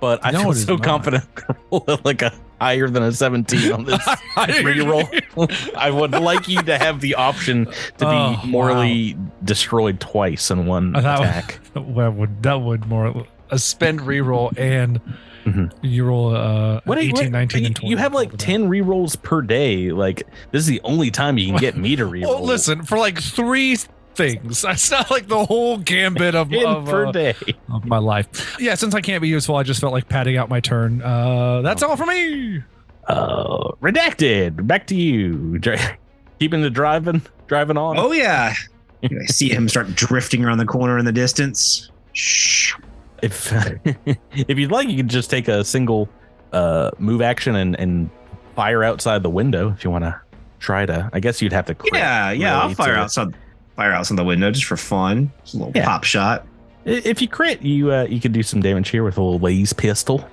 but 0.00 0.24
I 0.24 0.30
No, 0.30 0.42
feel 0.44 0.54
so 0.54 0.74
not. 0.76 0.82
confident 0.84 1.24
like 2.04 2.22
a 2.22 2.32
higher 2.60 2.88
than 2.88 3.02
a 3.02 3.12
17 3.12 3.72
on 3.72 3.84
this 3.84 4.00
I 4.36 4.46
reroll. 4.62 5.74
I 5.76 5.90
would 5.90 6.12
like 6.12 6.48
you 6.48 6.62
to 6.62 6.78
have 6.78 7.00
the 7.00 7.14
option 7.16 7.66
to 7.98 8.06
Oh, 8.06 8.40
be 8.42 8.48
morally 8.48 9.16
destroyed 9.44 10.00
twice 10.00 10.50
in 10.50 10.66
one 10.66 10.94
Uh, 10.96 11.00
that 11.00 11.18
would- 11.18 11.28
attack. 11.28 11.60
That 11.74 11.82
would 12.14 12.42
that 12.42 12.60
would 12.60 12.86
more 12.86 13.26
a 13.50 13.58
spend 13.58 14.00
reroll 14.00 14.56
and 14.58 15.00
Mhm. 15.44 15.70
you 15.82 16.04
roll 16.04 16.34
uh 16.34 16.80
What, 16.84 16.98
18, 16.98 17.12
what- 17.12 17.30
19, 17.30 17.60
you, 17.62 17.66
and 17.66 17.76
20. 17.76 17.90
you 17.90 17.96
have 17.98 18.14
like 18.14 18.28
over 18.28 18.36
that. 18.36 18.42
10 18.44 18.68
rerolls 18.68 19.20
per 19.22 19.42
day. 19.42 19.90
Like, 19.92 20.22
this 20.52 20.60
is 20.60 20.66
the 20.66 20.80
only 20.84 21.10
time 21.10 21.36
you 21.38 21.48
can 21.48 21.56
get 21.56 21.76
me 21.76 21.96
to 21.96 22.04
reroll. 22.10 22.26
Oh, 22.26 22.42
listen, 22.42 22.82
for 22.82 22.98
like 22.98 23.20
three 23.20 23.76
things. 24.14 24.62
That's 24.62 24.90
not 24.90 25.10
like 25.10 25.26
the 25.28 25.44
whole 25.44 25.76
gambit 25.78 26.34
of, 26.34 26.52
of, 26.66 26.84
per 26.86 27.06
uh, 27.06 27.12
day. 27.12 27.34
of 27.72 27.84
my 27.84 27.98
life. 27.98 28.56
Yeah, 28.60 28.74
since 28.76 28.94
I 28.94 29.00
can't 29.00 29.20
be 29.20 29.28
useful, 29.28 29.56
I 29.56 29.62
just 29.64 29.80
felt 29.80 29.92
like 29.92 30.08
padding 30.08 30.36
out 30.36 30.48
my 30.48 30.60
turn. 30.60 31.02
Uh, 31.02 31.60
that's 31.62 31.82
all 31.82 31.96
for 31.96 32.06
me. 32.06 32.62
Uh, 33.08 33.72
redacted. 33.82 34.66
Back 34.66 34.86
to 34.86 34.94
you. 34.94 35.60
Keeping 36.40 36.62
the 36.62 36.70
driving, 36.70 37.22
driving 37.48 37.76
on. 37.76 37.98
Oh 37.98 38.12
yeah. 38.12 38.54
I 39.02 39.26
see 39.26 39.50
him 39.50 39.68
start 39.68 39.94
drifting 39.94 40.44
around 40.44 40.56
the 40.58 40.64
corner 40.64 40.96
in 40.96 41.04
the 41.04 41.12
distance. 41.12 41.90
Shh. 42.14 42.74
If 43.24 43.52
if 44.34 44.58
you'd 44.58 44.70
like, 44.70 44.88
you 44.88 44.96
could 44.96 45.08
just 45.08 45.30
take 45.30 45.48
a 45.48 45.64
single 45.64 46.08
uh 46.52 46.90
move 46.98 47.20
action 47.22 47.56
and 47.56 47.78
and 47.78 48.10
fire 48.54 48.84
outside 48.84 49.22
the 49.22 49.30
window 49.30 49.70
if 49.72 49.82
you 49.84 49.90
want 49.90 50.04
to 50.04 50.20
try 50.60 50.86
to. 50.86 51.10
I 51.12 51.20
guess 51.20 51.42
you'd 51.42 51.52
have 51.52 51.66
to. 51.66 51.74
crit 51.74 51.94
Yeah, 51.94 52.30
yeah. 52.30 52.60
I'll 52.60 52.74
fire 52.74 52.94
outside, 52.94 53.34
fire 53.76 53.92
outside 53.92 54.16
the 54.18 54.24
window 54.24 54.50
just 54.50 54.66
for 54.66 54.76
fun. 54.76 55.32
Just 55.42 55.54
a 55.54 55.58
little 55.58 55.72
Yeah. 55.74 55.84
pop 55.84 56.04
shot. 56.04 56.46
If 56.84 57.20
you 57.22 57.28
crit, 57.28 57.62
you 57.62 57.92
uh, 57.92 58.04
you 58.04 58.20
could 58.20 58.32
do 58.32 58.42
some 58.42 58.60
damage 58.60 58.90
here 58.90 59.02
with 59.04 59.16
a 59.18 59.22
little 59.22 59.38
laze 59.40 59.72
pistol. 59.72 60.28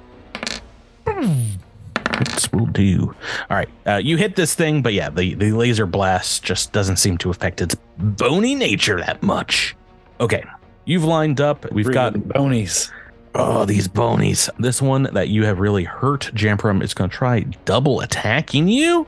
This 1.05 2.51
will 2.51 2.67
do. 2.67 3.15
All 3.49 3.57
right, 3.57 3.69
uh, 3.87 3.95
you 3.95 4.15
hit 4.17 4.35
this 4.35 4.53
thing, 4.53 4.81
but 4.81 4.93
yeah, 4.93 5.09
the 5.09 5.33
the 5.33 5.51
laser 5.53 5.85
blast 5.85 6.43
just 6.43 6.71
doesn't 6.71 6.97
seem 6.97 7.17
to 7.19 7.29
affect 7.29 7.61
its 7.61 7.75
bony 7.97 8.53
nature 8.53 8.99
that 8.99 9.23
much. 9.23 9.75
Okay, 10.19 10.43
you've 10.91 11.05
lined 11.05 11.39
up. 11.39 11.71
We've 11.71 11.91
got 11.91 12.13
bonies. 12.27 12.91
oh 13.33 13.65
these 13.65 13.87
bonies. 13.87 14.49
This 14.59 14.81
one 14.81 15.03
that 15.13 15.29
you 15.29 15.45
have 15.45 15.59
really 15.59 15.85
hurt, 15.85 16.29
Jamfram, 16.33 16.83
is 16.83 16.93
going 16.93 17.09
to 17.09 17.15
try 17.15 17.39
double 17.65 18.01
attacking 18.01 18.67
you. 18.67 19.07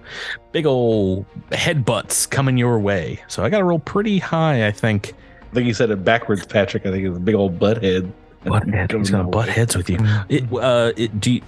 Big 0.53 0.65
ol' 0.65 1.25
headbutts 1.51 2.29
coming 2.29 2.57
your 2.57 2.79
way. 2.79 3.21
So 3.27 3.43
I 3.43 3.49
got 3.49 3.57
to 3.57 3.65
roll 3.65 3.79
pretty 3.79 4.19
high, 4.19 4.65
I 4.65 4.71
think. 4.71 5.13
I 5.51 5.55
think 5.55 5.67
you 5.67 5.73
said 5.73 5.91
it 5.91 6.03
backwards, 6.03 6.45
Patrick. 6.45 6.85
I 6.85 6.91
think 6.91 7.05
it's 7.05 7.17
a 7.17 7.19
big 7.19 7.35
old 7.35 7.59
butt 7.59 7.83
head. 7.83 8.11
Butt 8.45 8.67
head. 8.67 8.91
He's 8.91 9.11
gonna 9.11 9.27
butt 9.27 9.49
heads 9.49 9.75
with 9.77 9.89
you. 9.89 9.99
It, 10.27 10.51
uh, 10.51 10.93
it, 10.97 11.19
do 11.19 11.33
you, 11.33 11.41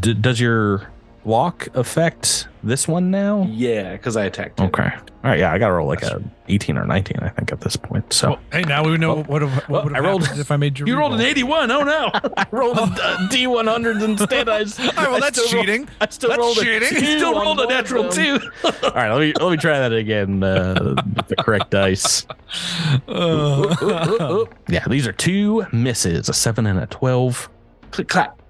d- 0.00 0.14
does 0.14 0.40
your 0.40 0.88
block 1.24 1.68
affect 1.74 2.48
this 2.62 2.86
one 2.86 3.10
now? 3.10 3.46
Yeah, 3.50 3.92
because 3.92 4.16
I 4.16 4.24
attacked. 4.26 4.60
it. 4.60 4.64
Okay. 4.64 4.84
All 5.24 5.30
right. 5.30 5.38
Yeah, 5.38 5.52
I 5.52 5.58
got 5.58 5.68
to 5.68 5.72
roll 5.74 5.88
like 5.88 6.02
a 6.02 6.22
18 6.48 6.76
or 6.76 6.84
19, 6.86 7.18
I 7.22 7.28
think, 7.30 7.50
at 7.50 7.60
this 7.62 7.76
point. 7.76 8.12
So 8.12 8.30
Well, 8.30 8.40
hey, 8.52 8.62
now 8.62 8.84
we 8.84 8.96
know 8.98 9.12
Oh, 9.12 9.16
what 9.22 9.28
would 9.28 9.42
well, 9.42 9.50
what 9.68 9.84
would 9.84 9.92
I 9.94 9.96
have 9.96 10.04
rolled- 10.04 10.22
happened 10.24 10.40
if 10.40 10.50
I 10.50 10.56
made 10.56 10.78
you. 10.78 10.86
You 10.86 10.98
rolled 10.98 11.14
an 11.14 11.20
81. 11.22 11.70
Oh 11.70 11.82
no! 11.82 12.10
I 12.36 12.46
rolled 12.50 12.76
a 12.78 12.82
D100 13.32 14.02
instead. 14.04 14.48
I, 14.48 14.60
s- 14.60 14.78
All 14.80 14.86
right, 14.86 14.96
well, 14.96 15.14
I 15.16 15.20
that's 15.20 15.40
still 15.42 15.54
roll- 15.56 15.64
cheating. 15.64 15.88
I 16.00 16.08
still 16.10 16.28
That's 16.30 16.38
rolled 16.40 16.58
a 16.58 16.60
cheating. 16.60 16.88
two 16.90 16.96
still 17.18 17.40
rolled 17.40 17.60
a 17.60 17.66
natural 17.66 18.08
two. 18.10 18.38
All 18.64 18.90
right, 18.94 19.10
let 19.10 19.20
me 19.20 19.32
let 19.40 19.50
me 19.50 19.56
try 19.56 19.78
that 19.78 19.92
again. 19.92 20.42
Uh, 20.42 20.94
with 21.16 21.28
the 21.28 21.36
correct 21.36 21.70
dice. 21.70 22.26
Oop. 23.08 24.54
Yeah, 24.68 24.86
these 24.88 25.06
are 25.06 25.12
two 25.12 25.66
misses, 25.72 26.28
a 26.28 26.32
seven 26.32 26.66
and 26.66 26.78
a 26.78 26.86
twelve. 26.86 27.48
Click 27.90 28.08
clap. 28.08 28.40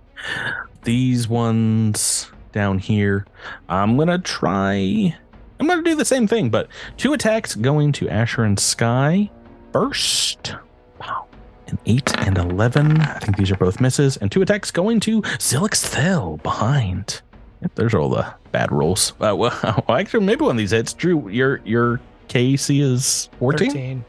these 0.82 1.28
ones 1.28 2.30
down 2.54 2.78
here. 2.78 3.26
I'm 3.68 3.98
gonna 3.98 4.18
try. 4.18 5.14
I'm 5.60 5.66
gonna 5.66 5.82
do 5.82 5.94
the 5.94 6.04
same 6.04 6.26
thing, 6.26 6.48
but 6.48 6.68
two 6.96 7.12
attacks 7.12 7.54
going 7.54 7.92
to 7.92 8.08
Asher 8.08 8.44
and 8.44 8.58
Sky 8.58 9.30
first. 9.72 10.54
Wow, 10.98 11.26
an 11.66 11.78
eight 11.84 12.16
and 12.20 12.38
eleven. 12.38 13.00
I 13.00 13.18
think 13.18 13.36
these 13.36 13.50
are 13.50 13.56
both 13.56 13.80
misses, 13.80 14.16
and 14.16 14.32
two 14.32 14.40
attacks 14.40 14.70
going 14.70 15.00
to 15.00 15.20
Zilix 15.22 15.84
Thel 15.84 16.38
behind. 16.38 17.20
Yep, 17.60 17.74
there's 17.74 17.94
all 17.94 18.08
the 18.08 18.32
bad 18.52 18.72
rolls. 18.72 19.12
Uh, 19.20 19.34
well, 19.36 19.84
actually, 19.88 20.24
maybe 20.24 20.42
one 20.42 20.52
of 20.52 20.58
these 20.58 20.70
hits. 20.70 20.94
Drew, 20.94 21.28
your 21.28 21.60
your 21.64 22.00
KC 22.28 22.80
is 22.80 23.28
14? 23.38 23.68
13. 23.70 24.04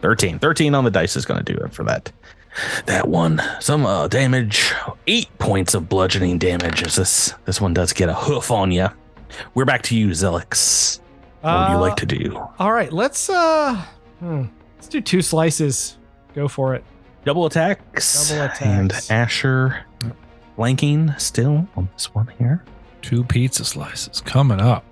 13. 0.00 0.38
13 0.38 0.74
on 0.74 0.84
the 0.84 0.90
dice 0.90 1.16
is 1.16 1.24
going 1.24 1.42
to 1.42 1.52
do 1.52 1.58
it 1.60 1.72
for 1.72 1.84
that. 1.84 2.12
That 2.86 3.08
one, 3.08 3.40
some 3.60 3.84
uh, 3.86 4.08
damage, 4.08 4.72
eight 5.06 5.28
points 5.38 5.74
of 5.74 5.88
bludgeoning 5.88 6.38
damage. 6.38 6.82
As 6.82 6.96
this 6.96 7.34
this 7.44 7.60
one 7.60 7.74
does 7.74 7.92
get 7.92 8.08
a 8.08 8.14
hoof 8.14 8.50
on 8.50 8.70
you. 8.72 8.88
We're 9.54 9.64
back 9.64 9.82
to 9.84 9.96
you, 9.96 10.08
Zilix. 10.08 11.00
What 11.40 11.52
would 11.60 11.70
you 11.72 11.76
Uh, 11.76 11.80
like 11.80 11.96
to 11.96 12.06
do? 12.06 12.36
All 12.58 12.72
right, 12.72 12.92
let's 12.92 13.28
uh 13.30 13.76
hmm. 14.20 14.44
Let's 14.76 14.88
do 14.88 15.00
two 15.00 15.22
slices. 15.22 15.98
Go 16.34 16.48
for 16.48 16.74
it. 16.74 16.84
Double 17.24 17.46
attacks. 17.46 18.28
Double 18.30 18.44
attacks. 18.44 18.62
And 18.62 18.92
Asher 19.10 19.84
flanking 20.56 21.12
still 21.18 21.68
on 21.76 21.88
this 21.94 22.14
one 22.14 22.28
here. 22.38 22.64
Two 23.02 23.22
pizza 23.24 23.64
slices 23.64 24.20
coming 24.20 24.60
up. 24.60 24.84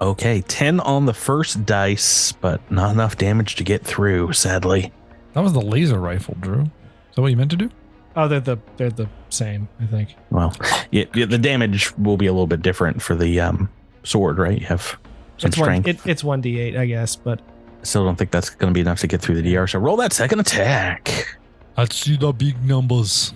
Okay, 0.00 0.42
10 0.42 0.80
on 0.80 1.06
the 1.06 1.14
first 1.14 1.64
dice, 1.64 2.32
but 2.32 2.60
not 2.70 2.92
enough 2.92 3.16
damage 3.16 3.56
to 3.56 3.64
get 3.64 3.82
through, 3.82 4.32
sadly. 4.34 4.92
That 5.36 5.42
was 5.42 5.52
the 5.52 5.60
laser 5.60 6.00
rifle, 6.00 6.34
Drew. 6.40 6.62
Is 6.62 6.68
that 7.14 7.20
what 7.20 7.30
you 7.30 7.36
meant 7.36 7.50
to 7.50 7.58
do? 7.58 7.68
Oh, 8.16 8.26
they're 8.26 8.40
the 8.40 8.56
they're 8.78 8.88
the 8.90 9.06
same, 9.28 9.68
I 9.78 9.84
think. 9.84 10.16
Well, 10.30 10.54
yeah, 10.90 11.04
yeah, 11.14 11.26
the 11.26 11.36
damage 11.36 11.94
will 11.98 12.16
be 12.16 12.24
a 12.26 12.32
little 12.32 12.46
bit 12.46 12.62
different 12.62 13.02
for 13.02 13.14
the 13.14 13.38
um, 13.40 13.68
sword, 14.02 14.38
right? 14.38 14.58
You 14.58 14.66
have 14.66 14.98
some 15.36 15.48
It's 15.48 15.58
one. 15.58 15.66
strength. 15.66 15.88
It, 15.88 15.98
it's 16.10 16.24
one 16.24 16.40
d 16.40 16.58
eight, 16.58 16.74
I 16.78 16.86
guess. 16.86 17.16
But 17.16 17.40
I 17.40 17.84
Still 17.84 18.06
don't 18.06 18.16
think 18.16 18.30
that's 18.30 18.48
going 18.48 18.72
to 18.72 18.74
be 18.74 18.80
enough 18.80 19.00
to 19.00 19.06
get 19.06 19.20
through 19.20 19.42
the 19.42 19.54
DR. 19.54 19.66
So 19.68 19.78
roll 19.78 19.96
that 19.98 20.14
second 20.14 20.40
attack. 20.40 21.36
Let's 21.76 21.94
see 21.96 22.16
the 22.16 22.32
big 22.32 22.64
numbers. 22.64 23.34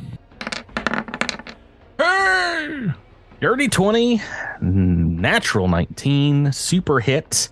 Hey! 1.99 2.87
Dirty 3.43 3.69
20, 3.69 4.23
natural 4.63 5.69
19, 5.69 6.53
super 6.53 7.01
hit. 7.01 7.51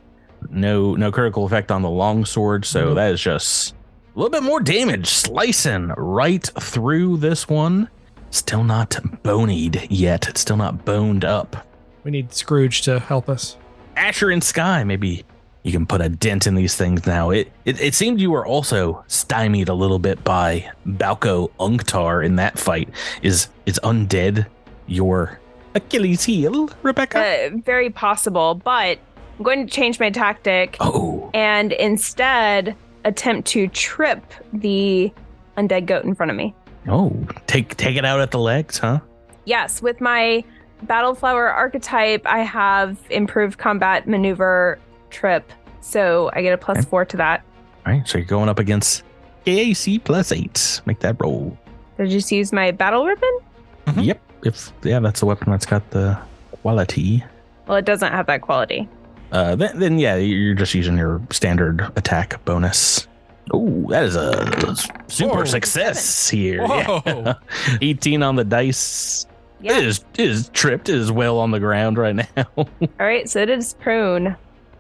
No 0.51 0.95
no 0.95 1.11
critical 1.13 1.45
effect 1.45 1.71
on 1.71 1.83
the 1.83 1.91
long 1.91 2.25
sword, 2.25 2.65
so 2.65 2.87
Nope. 2.87 2.95
that 2.97 3.13
is 3.13 3.21
just 3.21 3.73
a 3.73 3.77
little 4.19 4.31
bit 4.31 4.43
more 4.43 4.61
damage 4.61 5.07
slicing 5.07 5.89
right 5.97 6.45
through 6.61 7.19
this 7.19 7.49
one. 7.49 7.89
Still 8.31 8.65
not 8.65 8.99
bonied 9.23 9.87
yet. 9.91 10.29
It's 10.29 10.41
still 10.41 10.57
not 10.57 10.85
boned 10.85 11.25
up. 11.25 11.67
we 12.03 12.11
need 12.11 12.33
Scrooge 12.33 12.83
to 12.83 12.99
help 12.99 13.29
us. 13.29 13.57
Asher 13.97 14.31
and 14.31 14.43
Sky, 14.43 14.83
maybe 14.85 15.25
you 15.63 15.73
can 15.73 15.87
put 15.87 16.01
a 16.01 16.09
dent 16.09 16.47
in 16.47 16.57
these 16.57 16.75
things 16.77 17.07
now. 17.07 17.31
It 17.31 17.53
it, 17.65 17.81
it 17.81 17.95
seemed 17.95 18.21
you 18.21 18.31
were 18.31 18.45
also 18.45 19.05
stymied 19.07 19.69
a 19.69 19.75
little 19.75 19.99
bit 19.99 20.23
by 20.25 20.69
Balco 20.87 21.51
Unktar 21.61 22.25
in 22.25 22.37
that 22.37 22.59
fight. 22.59 22.89
Is 23.23 23.49
is 23.67 23.79
undead 23.85 24.47
your 24.89 25.39
Achilles 25.75 26.25
heel, 26.25 26.71
Rebecca? 26.83 27.21
Uh, 27.21 27.51
very 27.65 27.91
possible, 27.91 28.57
but 28.57 28.99
I'm 29.39 29.45
going 29.45 29.67
to 29.67 29.73
change 29.73 30.01
my 30.01 30.11
tactic 30.11 30.77
oh, 30.81 31.31
and 31.35 31.73
instead 31.73 32.75
attempt 33.09 33.49
to 33.49 33.67
trip 33.69 34.23
the 34.53 35.13
undead 35.57 35.87
goat 35.87 36.05
in 36.05 36.15
front 36.15 36.31
of 36.31 36.37
me. 36.37 36.55
oh, 36.89 37.13
take 37.47 37.77
take 37.77 37.97
it 37.97 38.05
out 38.05 38.21
at 38.21 38.31
the 38.31 38.39
legs, 38.39 38.79
huh? 38.79 39.01
Yes, 39.45 39.83
with 39.83 40.01
my 40.01 40.45
battle 40.83 41.15
flower 41.15 41.49
archetype, 41.51 42.25
I 42.27 42.41
have 42.41 42.99
improved 43.11 43.59
combat 43.59 44.07
maneuver 44.07 44.79
trip, 45.11 45.51
so 45.81 46.31
I 46.35 46.43
get 46.43 46.53
a 46.53 46.59
plus 46.59 46.79
Okay. 46.79 46.87
four 46.89 47.05
to 47.07 47.17
that. 47.17 47.43
All 47.87 47.93
right, 47.93 48.07
so 48.07 48.19
you're 48.19 48.27
going 48.27 48.49
up 48.49 48.59
against 48.59 49.03
KAC 49.47 49.99
plus 50.05 50.31
eight. 50.33 50.81
Make 50.87 51.01
that 51.01 51.17
roll. 51.21 51.57
Did 51.97 52.07
I 52.07 52.11
just 52.11 52.31
use 52.31 52.53
my 52.53 52.71
battle 52.71 53.05
ribbon? 53.07 53.39
Mhm. 53.87 54.05
Yep. 54.05 54.21
If 54.45 54.73
yeah, 54.83 55.01
that's 55.01 55.23
a 55.23 55.27
weapon 55.27 55.51
that's 55.51 55.67
got 55.67 55.89
the 55.91 56.17
quality. 56.63 57.25
Well, 57.67 57.79
it 57.79 57.85
doesn't 57.85 58.13
have 58.13 58.27
that 58.27 58.43
quality. 58.43 58.89
Uh, 59.33 59.57
then, 59.57 59.79
then 59.79 59.99
yeah, 59.99 60.17
you're 60.17 60.55
just 60.55 60.75
using 60.75 60.97
your 60.97 61.21
standard 61.31 61.81
attack 61.97 62.43
bonus. 62.45 63.07
Oh, 63.53 63.87
that 63.91 64.05
is 64.05 64.17
a 64.17 64.75
super 65.09 65.37
Whoa. 65.39 65.45
success 65.45 66.29
here. 66.29 66.67
Whoa. 66.67 67.03
Yeah. 67.07 67.35
18 67.81 68.23
on 68.23 68.37
the 68.37 68.45
dice. 68.45 69.27
Yeah. 69.61 69.79
It 69.79 69.85
is 69.87 70.05
it 70.15 70.29
is 70.31 70.49
tripped. 70.51 70.89
It 70.89 70.95
is 70.97 71.11
well 71.11 71.39
on 71.39 71.51
the 71.51 71.59
ground 71.61 71.99
right 71.99 72.15
now. 72.15 72.47
All 72.57 72.69
right, 72.99 73.29
so 73.29 73.41
it 73.41 73.51
is 73.51 73.75
prone. 73.75 74.37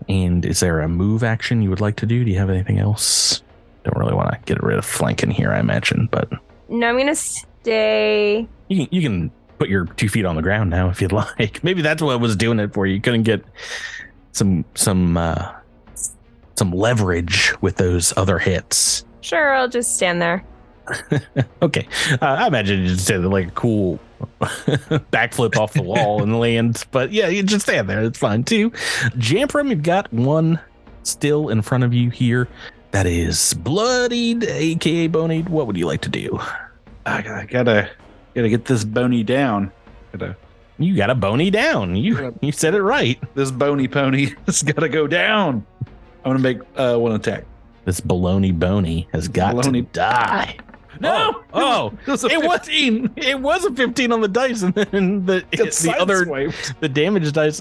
and 0.08 0.44
is 0.44 0.60
there 0.60 0.80
a 0.80 0.88
move 0.88 1.24
action 1.24 1.62
you 1.62 1.70
would 1.70 1.80
like 1.80 1.96
to 1.96 2.06
do? 2.06 2.24
Do 2.24 2.30
you 2.30 2.38
have 2.38 2.48
anything 2.50 2.78
else? 2.78 3.42
Don't 3.84 3.96
really 3.96 4.14
want 4.14 4.30
to 4.32 4.38
get 4.44 4.62
rid 4.62 4.78
of 4.78 4.84
flanking 4.84 5.30
here, 5.30 5.50
I 5.50 5.58
imagine, 5.60 6.08
but 6.10 6.30
No, 6.68 6.88
I'm 6.88 6.96
gonna 6.98 7.14
stay. 7.14 8.46
you 8.68 8.86
can 8.86 8.88
you 8.94 9.02
can 9.02 9.30
put 9.58 9.68
your 9.68 9.86
two 9.86 10.08
feet 10.08 10.24
on 10.24 10.36
the 10.36 10.42
ground 10.42 10.70
now 10.70 10.88
if 10.90 11.00
you'd 11.02 11.12
like. 11.38 11.62
Maybe 11.64 11.82
that's 11.82 12.02
what 12.02 12.20
was 12.20 12.36
doing 12.36 12.60
it 12.60 12.72
for 12.72 12.86
you. 12.86 12.94
You 12.94 13.00
couldn't 13.00 13.22
get 13.24 13.42
some 14.38 14.64
some 14.74 15.16
uh 15.16 15.52
some 16.56 16.70
leverage 16.72 17.52
with 17.60 17.76
those 17.76 18.16
other 18.16 18.38
hits. 18.38 19.04
Sure, 19.20 19.54
I'll 19.54 19.68
just 19.68 19.96
stand 19.96 20.22
there. 20.22 20.44
Okay, 21.60 21.86
uh, 22.12 22.24
I 22.24 22.46
imagine 22.46 22.82
you 22.82 22.88
just 22.88 23.08
did 23.08 23.22
like 23.24 23.48
a 23.48 23.50
cool 23.50 23.98
backflip 25.10 25.56
off 25.56 25.74
the 25.74 25.82
wall 25.82 26.22
and 26.22 26.38
land, 26.38 26.84
but 26.92 27.12
yeah, 27.12 27.26
you 27.28 27.42
just 27.42 27.66
stand 27.66 27.90
there. 27.90 28.02
It's 28.04 28.18
fine 28.18 28.44
too. 28.44 28.70
Jamfram, 29.18 29.70
you've 29.70 29.82
got 29.82 30.10
one 30.12 30.58
still 31.02 31.48
in 31.48 31.62
front 31.62 31.84
of 31.84 31.92
you 31.92 32.10
here. 32.10 32.48
That 32.92 33.06
is 33.06 33.54
bloodied, 33.54 34.44
aka 34.44 35.08
bonied. 35.08 35.48
What 35.48 35.66
would 35.66 35.76
you 35.76 35.86
like 35.86 36.00
to 36.02 36.08
do? 36.08 36.38
I 37.04 37.22
gotta, 37.22 37.46
gotta 37.46 37.90
gotta 38.34 38.48
get 38.48 38.64
this 38.64 38.84
bony 38.84 39.24
down. 39.24 39.72
Gotta, 40.12 40.36
You 40.78 40.96
got 40.96 41.10
a 41.10 41.14
bony 41.14 41.50
down. 41.50 41.96
You 41.96 42.36
you 42.40 42.52
said 42.52 42.74
it 42.74 42.82
right. 42.82 43.18
this 43.34 43.50
bony 43.50 43.88
pony 43.88 44.34
has 44.46 44.62
gotta 44.62 44.88
go 44.88 45.06
down. 45.06 45.66
I'm 46.24 46.32
gonna 46.32 46.38
make 46.38 46.58
uh, 46.76 46.96
one 46.96 47.12
attack. 47.12 47.44
This 47.84 48.00
baloney 48.00 48.56
bony 48.56 49.08
has 49.12 49.28
got 49.28 49.62
to 49.62 49.82
die. 49.82 50.56
No, 51.00 51.44
Oh, 51.52 51.92
it 52.06 52.10
was 52.10 52.24
a 52.24 52.26
it 52.28 52.38
was 52.38 52.58
15. 52.66 53.10
it 53.16 53.40
was 53.40 53.64
a 53.64 53.72
15 53.72 54.10
on 54.10 54.20
the 54.20 54.26
dice, 54.26 54.62
and 54.62 54.74
then 54.74 55.24
the 55.26 55.42
Got 55.56 55.70
the 55.70 55.94
other 55.96 56.24
sideswiped. 56.24 56.80
the 56.80 56.88
damage 56.88 57.30
dice. 57.32 57.60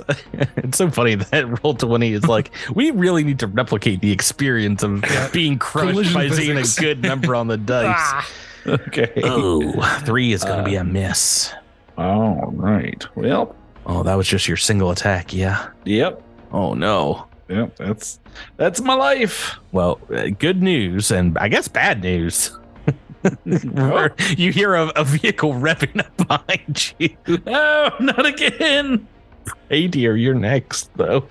it's 0.56 0.80
so 0.80 0.89
funny 0.89 1.13
that 1.13 1.45
Roll20 1.45 2.13
is 2.13 2.23
like 2.25 2.49
we 2.73 2.89
really 2.89 3.23
need 3.23 3.38
to 3.39 3.45
replicate 3.47 4.01
the 4.01 4.12
experience 4.12 4.82
of 4.82 5.03
being 5.32 5.60
crushed 5.60 5.91
Collision 5.91 6.13
by 6.15 6.30
seeing 6.30 6.58
a 6.58 6.63
good 6.80 7.03
number 7.03 7.36
on 7.36 7.45
the 7.47 7.58
dice. 7.58 7.93
Ah. 7.95 8.27
Okay. 8.65 9.12
oh, 9.23 9.71
three 10.03 10.34
is 10.34 10.43
going 10.43 10.58
to 10.58 10.65
be 10.65 10.75
a 10.75 10.84
miss. 10.84 11.53
All 11.97 12.51
right. 12.55 13.05
Well. 13.15 13.55
Oh, 13.86 14.03
that 14.03 14.15
was 14.15 14.27
just 14.27 14.47
your 14.47 14.57
single 14.57 14.91
attack. 14.91 15.33
Yeah. 15.33 15.69
Yep. 15.86 16.21
Oh 16.51 16.73
no. 16.73 17.25
Yep. 17.49 17.77
That's 17.77 18.19
that's 18.57 18.81
my 18.81 18.93
life. 18.93 19.55
Well, 19.71 19.99
uh, 20.13 20.27
good 20.38 20.62
news, 20.62 21.12
and 21.12 21.38
I 21.38 21.47
guess 21.47 21.67
bad 21.67 22.01
news. 22.03 22.57
Where 23.43 24.13
you 24.38 24.51
hear 24.51 24.75
a, 24.75 24.88
a 24.95 25.03
vehicle 25.03 25.53
revving 25.53 25.99
up 25.99 26.17
behind 26.27 26.93
you. 26.99 27.10
No, 27.45 27.91
not 27.99 28.25
again. 28.25 29.07
Hey, 29.69 29.88
dear, 29.88 30.15
you're 30.15 30.33
next, 30.36 30.93
though. 30.95 31.25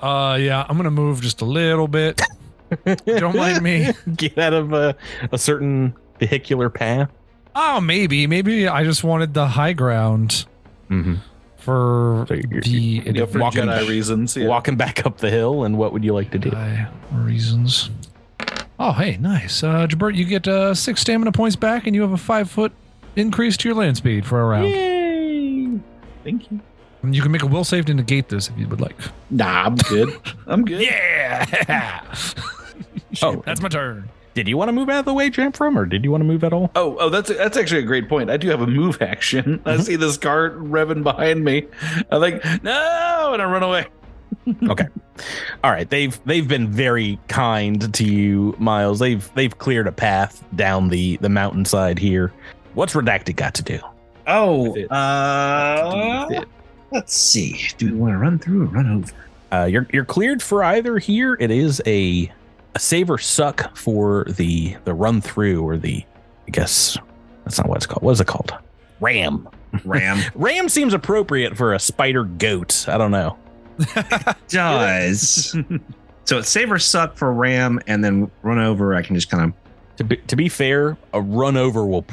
Uh, 0.00 0.36
yeah, 0.40 0.66
I'm 0.68 0.76
gonna 0.76 0.90
move 0.90 1.20
just 1.22 1.40
a 1.40 1.44
little 1.44 1.88
bit. 1.88 2.20
Don't 3.06 3.36
mind 3.36 3.62
me. 3.62 3.90
Get 4.16 4.36
out 4.38 4.52
of 4.52 4.72
a, 4.72 4.96
a 5.32 5.38
certain 5.38 5.94
vehicular 6.18 6.68
path. 6.68 7.10
Oh, 7.54 7.80
maybe, 7.80 8.26
maybe 8.26 8.66
I 8.68 8.82
just 8.84 9.04
wanted 9.04 9.34
the 9.34 9.46
high 9.48 9.72
ground 9.72 10.44
Mm-hmm. 10.90 11.14
for 11.56 12.24
So 12.28 12.34
you're- 12.34 12.60
the 12.60 13.02
Yeah, 13.14 13.26
for 13.26 13.38
Walking- 13.38 13.64
Jedi 13.64 13.88
reasons. 13.88 14.36
Yeah. 14.36 14.48
Walking 14.48 14.76
back 14.76 15.06
up 15.06 15.18
the 15.18 15.30
hill, 15.30 15.64
and 15.64 15.78
what 15.78 15.92
would 15.92 16.04
you 16.04 16.12
like 16.14 16.30
to 16.32 16.38
do? 16.38 16.50
Jedi 16.50 16.88
reasons. 17.12 17.90
Oh, 18.78 18.92
hey, 18.92 19.16
nice. 19.18 19.62
Uh, 19.62 19.86
Jabert, 19.86 20.14
you 20.16 20.24
get 20.24 20.48
uh, 20.48 20.74
six 20.74 21.00
stamina 21.00 21.30
points 21.32 21.54
back, 21.56 21.86
and 21.86 21.94
you 21.94 22.02
have 22.02 22.12
a 22.12 22.16
five 22.16 22.50
foot 22.50 22.72
increase 23.16 23.56
to 23.58 23.68
your 23.68 23.76
land 23.76 23.96
speed 23.96 24.26
for 24.26 24.40
a 24.40 24.44
round. 24.46 24.68
Yay! 24.68 25.78
Thank 26.24 26.50
you. 26.50 26.60
You 27.08 27.22
can 27.22 27.30
make 27.32 27.42
a 27.42 27.46
will 27.46 27.64
save 27.64 27.84
to 27.86 27.94
negate 27.94 28.30
this 28.30 28.48
if 28.48 28.58
you 28.58 28.66
would 28.68 28.80
like. 28.80 28.96
Nah, 29.30 29.64
I'm 29.66 29.76
good. 29.76 30.18
I'm 30.46 30.64
good. 30.64 30.80
Yeah. 31.68 32.00
Oh. 33.22 33.42
that's 33.46 33.60
my 33.62 33.68
turn. 33.68 34.08
Did 34.34 34.48
you 34.48 34.56
want 34.56 34.68
to 34.68 34.72
move 34.72 34.88
out 34.88 35.00
of 35.00 35.04
the 35.04 35.14
way, 35.14 35.30
Jamfram, 35.30 35.76
or 35.76 35.86
did 35.86 36.02
you 36.02 36.10
want 36.10 36.22
to 36.22 36.26
move 36.26 36.42
at 36.42 36.52
all? 36.52 36.70
Oh, 36.74 36.96
oh, 36.98 37.08
that's 37.08 37.28
that's 37.28 37.56
actually 37.56 37.82
a 37.82 37.86
great 37.86 38.08
point. 38.08 38.30
I 38.30 38.36
do 38.36 38.48
have 38.48 38.60
a 38.60 38.66
move 38.66 39.00
action. 39.00 39.62
I 39.64 39.76
see 39.78 39.94
this 39.96 40.16
cart 40.16 40.58
revving 40.58 41.04
behind 41.04 41.44
me. 41.44 41.68
I'm 42.10 42.20
like, 42.20 42.44
no, 42.62 43.30
and 43.32 43.40
I 43.40 43.44
run 43.44 43.62
away. 43.62 43.86
okay. 44.68 44.86
All 45.62 45.70
right. 45.70 45.88
They've 45.88 46.18
they've 46.24 46.46
been 46.46 46.68
very 46.68 47.18
kind 47.28 47.94
to 47.94 48.04
you, 48.04 48.54
Miles. 48.58 48.98
They've 48.98 49.32
they've 49.34 49.56
cleared 49.56 49.86
a 49.86 49.92
path 49.92 50.44
down 50.56 50.88
the 50.88 51.16
the 51.18 51.28
mountainside 51.28 51.98
here. 51.98 52.32
What's 52.74 52.94
redacted 52.94 53.36
got 53.36 53.54
to 53.54 53.62
do? 53.62 53.78
Oh, 54.26 54.76
uh, 54.88 56.28
Fit. 56.28 56.48
let's 56.90 57.14
see. 57.14 57.60
Do 57.78 57.92
we 57.92 57.98
want 57.98 58.14
to 58.14 58.18
run 58.18 58.38
through 58.38 58.62
or 58.62 58.66
run 58.66 58.90
over? 58.90 59.12
Uh, 59.52 59.66
you're 59.66 59.86
you're 59.92 60.04
cleared 60.04 60.42
for 60.42 60.64
either 60.64 60.98
here. 60.98 61.36
It 61.38 61.50
is 61.52 61.80
a 61.86 62.30
a 62.74 62.78
save 62.78 63.10
or 63.10 63.18
suck 63.18 63.76
for 63.76 64.24
the 64.28 64.76
the 64.84 64.94
run 64.94 65.20
through 65.20 65.62
or 65.62 65.76
the 65.76 66.04
I 66.46 66.50
guess 66.50 66.98
that's 67.44 67.58
not 67.58 67.68
what 67.68 67.76
it's 67.76 67.86
called. 67.86 68.02
What 68.02 68.12
is 68.12 68.20
it 68.20 68.26
called? 68.26 68.54
Ram. 69.00 69.48
Ram 69.84 70.20
Ram 70.34 70.68
seems 70.68 70.94
appropriate 70.94 71.56
for 71.56 71.74
a 71.74 71.78
spider 71.78 72.24
goat. 72.24 72.86
I 72.88 72.98
don't 72.98 73.10
know. 73.10 73.36
does. 74.48 75.56
so 76.24 76.38
it's 76.38 76.48
save 76.48 76.70
or 76.70 76.78
suck 76.78 77.16
for 77.16 77.32
Ram, 77.32 77.80
and 77.86 78.04
then 78.04 78.30
run 78.42 78.58
over. 78.58 78.94
I 78.94 79.02
can 79.02 79.14
just 79.14 79.30
kind 79.30 79.44
of. 79.44 79.52
To 79.98 80.04
be, 80.04 80.16
to 80.16 80.34
be 80.36 80.48
fair, 80.48 80.96
a 81.12 81.20
run 81.20 81.56
over 81.56 81.86
will 81.86 82.04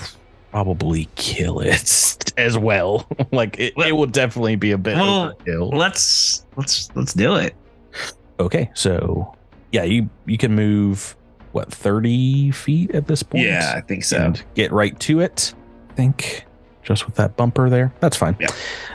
probably 0.52 1.10
kill 1.16 1.60
it 1.62 2.32
as 2.38 2.58
well. 2.58 3.08
like 3.32 3.60
it, 3.60 3.74
it 3.78 3.96
will 3.96 4.06
definitely 4.06 4.56
be 4.56 4.72
a 4.72 4.78
bit 4.78 4.96
Well, 4.96 5.34
overkill. 5.34 5.74
Let's 5.74 6.46
let's 6.56 6.96
let's 6.96 7.14
do 7.14 7.36
it. 7.36 7.56
Okay, 8.40 8.70
so 8.74 9.36
yeah, 9.72 9.84
you 9.84 10.10
you 10.26 10.38
can 10.38 10.54
move 10.56 11.16
what 11.52 11.72
thirty 11.72 12.52
feet 12.52 12.92
at 12.92 13.08
this 13.08 13.24
point. 13.24 13.44
Yeah, 13.46 13.74
I 13.76 13.82
think 13.82 14.04
so. 14.04 14.18
and 14.18 14.44
get 14.56 14.72
right 14.72 14.98
to 15.02 15.20
it. 15.20 15.54
I 15.90 15.94
think 15.94 16.46
just 16.84 17.06
with 17.06 17.16
that 17.16 17.36
bumper 17.38 17.70
there, 17.70 17.94
that's 18.00 18.18
fine. 18.18 18.36
Yeah. 18.40 18.48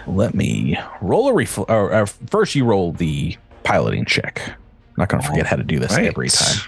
Let 0.06 0.34
me 0.34 0.78
roll 1.00 1.28
a 1.28 1.32
refl- 1.32 1.68
or, 1.68 1.92
or 1.92 2.06
first. 2.06 2.54
You 2.54 2.64
roll 2.64 2.92
the 2.92 3.36
piloting 3.64 4.04
check. 4.04 4.40
I'm 4.46 4.54
not 5.02 5.08
going 5.08 5.22
to 5.22 5.28
forget 5.28 5.46
how 5.46 5.56
to 5.56 5.62
do 5.62 5.78
this 5.78 5.92
Right. 5.94 6.06
every 6.06 6.28
time. 6.30 6.58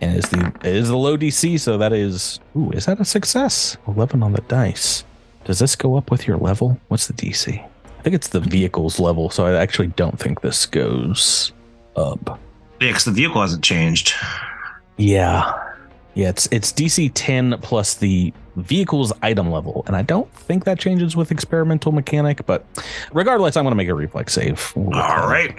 And 0.00 0.16
it's 0.16 0.28
the 0.28 0.52
it 0.62 0.74
is 0.76 0.88
the 0.88 0.96
low 0.96 1.16
DC, 1.16 1.58
so 1.60 1.78
that 1.78 1.92
is 1.92 2.40
ooh, 2.56 2.70
is 2.72 2.86
that 2.86 3.00
a 3.00 3.04
success? 3.04 3.76
Eleven 3.88 4.22
on 4.22 4.32
the 4.32 4.42
dice. 4.42 5.04
Does 5.44 5.58
this 5.60 5.76
go 5.76 5.96
up 5.96 6.10
with 6.10 6.26
your 6.26 6.36
level? 6.36 6.78
What's 6.88 7.06
the 7.06 7.12
DC? 7.14 7.62
I 7.64 8.02
think 8.02 8.14
it's 8.14 8.28
the 8.28 8.40
vehicle's 8.40 8.98
level, 9.00 9.30
so 9.30 9.46
I 9.46 9.54
actually 9.54 9.86
don't 9.88 10.18
think 10.18 10.40
this 10.40 10.66
goes 10.66 11.52
up. 11.96 12.38
Yeah, 12.80 12.88
because 12.88 13.04
the 13.04 13.10
vehicle 13.12 13.40
hasn't 13.40 13.64
changed. 13.64 14.12
Yeah. 14.96 15.62
Yeah, 16.14 16.30
it's 16.30 16.48
it's 16.50 16.72
DC 16.72 17.10
10 17.14 17.58
plus 17.60 17.94
the 17.94 18.32
vehicle's 18.56 19.12
item 19.22 19.50
level. 19.50 19.84
And 19.86 19.94
I 19.94 20.02
don't 20.02 20.32
think 20.32 20.64
that 20.64 20.78
changes 20.78 21.14
with 21.14 21.30
experimental 21.30 21.92
mechanic, 21.92 22.46
but 22.46 22.64
regardless, 23.12 23.56
I'm 23.56 23.64
gonna 23.64 23.76
make 23.76 23.88
a 23.88 23.94
reflex 23.94 24.32
save. 24.32 24.72
We'll 24.74 24.90
that 24.90 25.58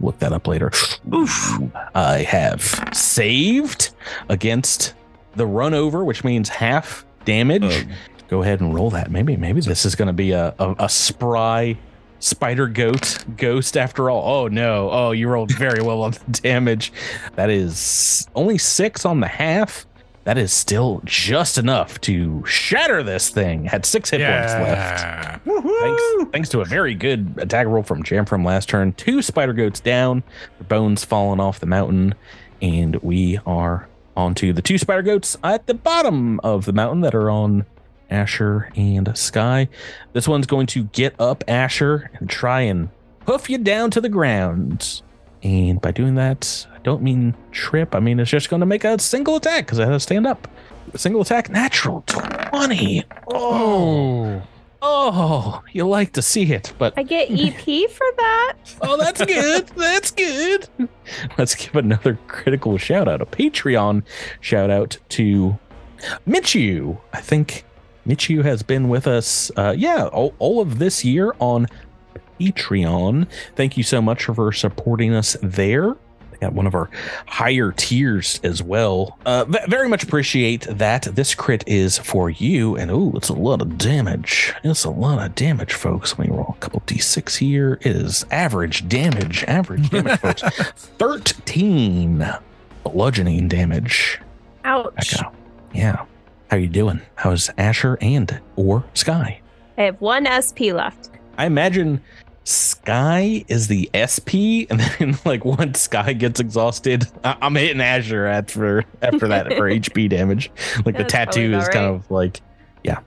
Look 0.00 0.18
that 0.18 0.32
up 0.32 0.48
later. 0.48 0.72
Oof. 1.14 1.60
I 1.94 2.18
have 2.22 2.62
saved 2.92 3.90
against 4.28 4.94
the 5.36 5.46
run 5.46 5.74
over, 5.74 6.04
which 6.04 6.24
means 6.24 6.48
half 6.48 7.04
damage. 7.24 7.62
Oh. 7.62 7.92
Go 8.26 8.42
ahead 8.42 8.60
and 8.60 8.74
roll 8.74 8.90
that. 8.90 9.12
Maybe 9.12 9.36
maybe 9.36 9.60
this 9.60 9.84
is 9.84 9.94
gonna 9.94 10.12
be 10.12 10.32
a, 10.32 10.52
a, 10.58 10.74
a 10.80 10.88
spry 10.88 11.76
spider 12.22 12.68
goat 12.68 13.24
ghost 13.36 13.76
after 13.76 14.08
all. 14.10 14.44
Oh 14.44 14.48
no. 14.48 14.88
Oh, 14.90 15.10
you 15.10 15.28
rolled 15.28 15.52
very 15.52 15.82
well 15.82 16.02
on 16.02 16.12
the 16.12 16.40
damage. 16.40 16.92
That 17.34 17.50
is 17.50 18.28
only 18.34 18.58
six 18.58 19.04
on 19.04 19.20
the 19.20 19.28
half. 19.28 19.86
That 20.24 20.38
is 20.38 20.52
still 20.52 21.02
just 21.04 21.58
enough 21.58 22.00
to 22.02 22.44
shatter 22.46 23.02
this 23.02 23.28
thing. 23.30 23.64
Had 23.64 23.84
six 23.84 24.10
hit 24.10 24.18
points 24.20 24.52
left. 24.54 25.44
Thanks, 25.44 26.30
thanks 26.30 26.48
to 26.50 26.60
a 26.60 26.64
very 26.64 26.94
good 26.94 27.34
attack 27.38 27.66
roll 27.66 27.82
from 27.82 28.04
Jamfram 28.04 28.44
last 28.46 28.68
turn. 28.68 28.92
Two 28.92 29.20
spider 29.20 29.52
goats 29.52 29.80
down, 29.80 30.22
their 30.58 30.68
bones 30.68 31.04
falling 31.04 31.40
off 31.40 31.58
the 31.58 31.66
mountain, 31.66 32.14
and 32.60 32.94
we 33.02 33.40
are 33.46 33.88
onto 34.16 34.52
the 34.52 34.62
two 34.62 34.78
spider 34.78 35.02
goats 35.02 35.36
at 35.42 35.66
the 35.66 35.74
bottom 35.74 36.38
of 36.40 36.66
the 36.66 36.72
mountain 36.72 37.00
that 37.00 37.16
are 37.16 37.28
on 37.28 37.66
Asher 38.12 38.70
and 38.76 39.16
Sky. 39.16 39.68
This 40.12 40.28
one's 40.28 40.46
going 40.46 40.66
to 40.68 40.84
get 40.84 41.14
up 41.18 41.42
Asher 41.48 42.10
and 42.14 42.28
try 42.28 42.60
and 42.60 42.90
hoof 43.26 43.48
you 43.48 43.58
down 43.58 43.90
to 43.92 44.00
the 44.00 44.08
ground. 44.08 45.02
And 45.42 45.80
by 45.80 45.90
doing 45.90 46.14
that, 46.16 46.66
I 46.72 46.78
don't 46.80 47.02
mean 47.02 47.34
trip. 47.50 47.94
I 47.94 48.00
mean 48.00 48.20
it's 48.20 48.30
just 48.30 48.50
going 48.50 48.60
to 48.60 48.66
make 48.66 48.84
a 48.84 48.98
single 48.98 49.36
attack 49.36 49.66
because 49.66 49.80
I 49.80 49.86
had 49.86 49.92
to 49.92 50.00
stand 50.00 50.26
up. 50.26 50.46
A 50.94 50.98
single 50.98 51.22
attack, 51.22 51.48
natural 51.50 52.02
20. 52.06 53.04
Oh. 53.32 54.42
Oh, 54.84 55.62
you 55.70 55.86
like 55.86 56.12
to 56.14 56.22
see 56.22 56.52
it, 56.52 56.72
but 56.76 56.92
I 56.96 57.04
get 57.04 57.30
EP 57.30 57.88
for 57.90 58.06
that. 58.16 58.54
oh, 58.82 58.96
that's 58.96 59.24
good. 59.24 59.68
That's 59.68 60.10
good. 60.10 60.68
Let's 61.38 61.54
give 61.54 61.76
another 61.76 62.18
critical 62.26 62.76
shout 62.78 63.06
out, 63.06 63.22
a 63.22 63.26
Patreon 63.26 64.02
shout 64.40 64.70
out 64.70 64.98
to 65.10 65.56
Michu. 66.26 66.96
I 67.12 67.20
think 67.20 67.64
Michu 68.04 68.42
has 68.42 68.62
been 68.62 68.88
with 68.88 69.06
us, 69.06 69.50
uh, 69.56 69.74
yeah, 69.76 70.06
all, 70.06 70.34
all 70.38 70.60
of 70.60 70.78
this 70.78 71.04
year 71.04 71.34
on 71.38 71.66
Patreon. 72.40 73.26
Thank 73.54 73.76
you 73.76 73.82
so 73.82 74.02
much 74.02 74.24
for 74.24 74.52
supporting 74.52 75.14
us 75.14 75.36
there. 75.42 75.94
They 76.32 76.38
got 76.38 76.52
one 76.54 76.66
of 76.66 76.74
our 76.74 76.90
higher 77.26 77.70
tiers 77.72 78.40
as 78.42 78.62
well. 78.62 79.18
Uh, 79.24 79.44
v- 79.44 79.58
very 79.68 79.88
much 79.88 80.02
appreciate 80.02 80.62
that. 80.62 81.02
This 81.14 81.34
crit 81.36 81.62
is 81.68 81.98
for 81.98 82.30
you, 82.30 82.76
and 82.76 82.90
oh, 82.90 83.12
it's 83.14 83.28
a 83.28 83.34
lot 83.34 83.62
of 83.62 83.78
damage. 83.78 84.52
It's 84.64 84.84
a 84.84 84.90
lot 84.90 85.24
of 85.24 85.34
damage, 85.36 85.72
folks. 85.74 86.18
Let 86.18 86.28
me 86.28 86.34
roll 86.34 86.56
a 86.56 86.60
couple 86.60 86.80
d6 86.86 87.36
here. 87.36 87.78
It 87.82 87.94
is 87.94 88.24
average 88.32 88.88
damage. 88.88 89.44
Average 89.44 89.90
damage, 89.90 90.18
folks. 90.18 90.42
Thirteen 90.98 92.26
bludgeoning 92.82 93.46
damage. 93.48 94.20
Ouch. 94.64 95.14
Yeah. 95.72 96.04
How 96.52 96.58
you 96.58 96.68
doing? 96.68 97.00
How's 97.14 97.48
Asher 97.56 97.96
and 98.02 98.38
or 98.56 98.84
Sky? 98.92 99.40
I 99.78 99.84
have 99.84 99.98
one 100.02 100.28
SP 100.28 100.68
left. 100.68 101.08
I 101.38 101.46
imagine 101.46 102.02
Sky 102.44 103.42
is 103.48 103.68
the 103.68 103.88
SP, 103.96 104.68
and 104.70 104.78
then 104.78 105.16
like 105.24 105.46
once 105.46 105.80
Sky 105.80 106.12
gets 106.12 106.40
exhausted, 106.40 107.06
I- 107.24 107.38
I'm 107.40 107.54
hitting 107.54 107.80
Asher 107.80 108.26
after 108.26 108.84
after 109.00 109.28
that 109.28 109.54
for 109.54 109.62
HP 109.70 110.10
damage. 110.10 110.50
Like 110.84 110.98
the 110.98 111.04
tattoo 111.04 111.54
is 111.54 111.64
about 111.64 111.72
kind 111.72 111.86
right. 111.86 111.94
of 111.94 112.10
like, 112.10 112.42
yeah. 112.84 112.98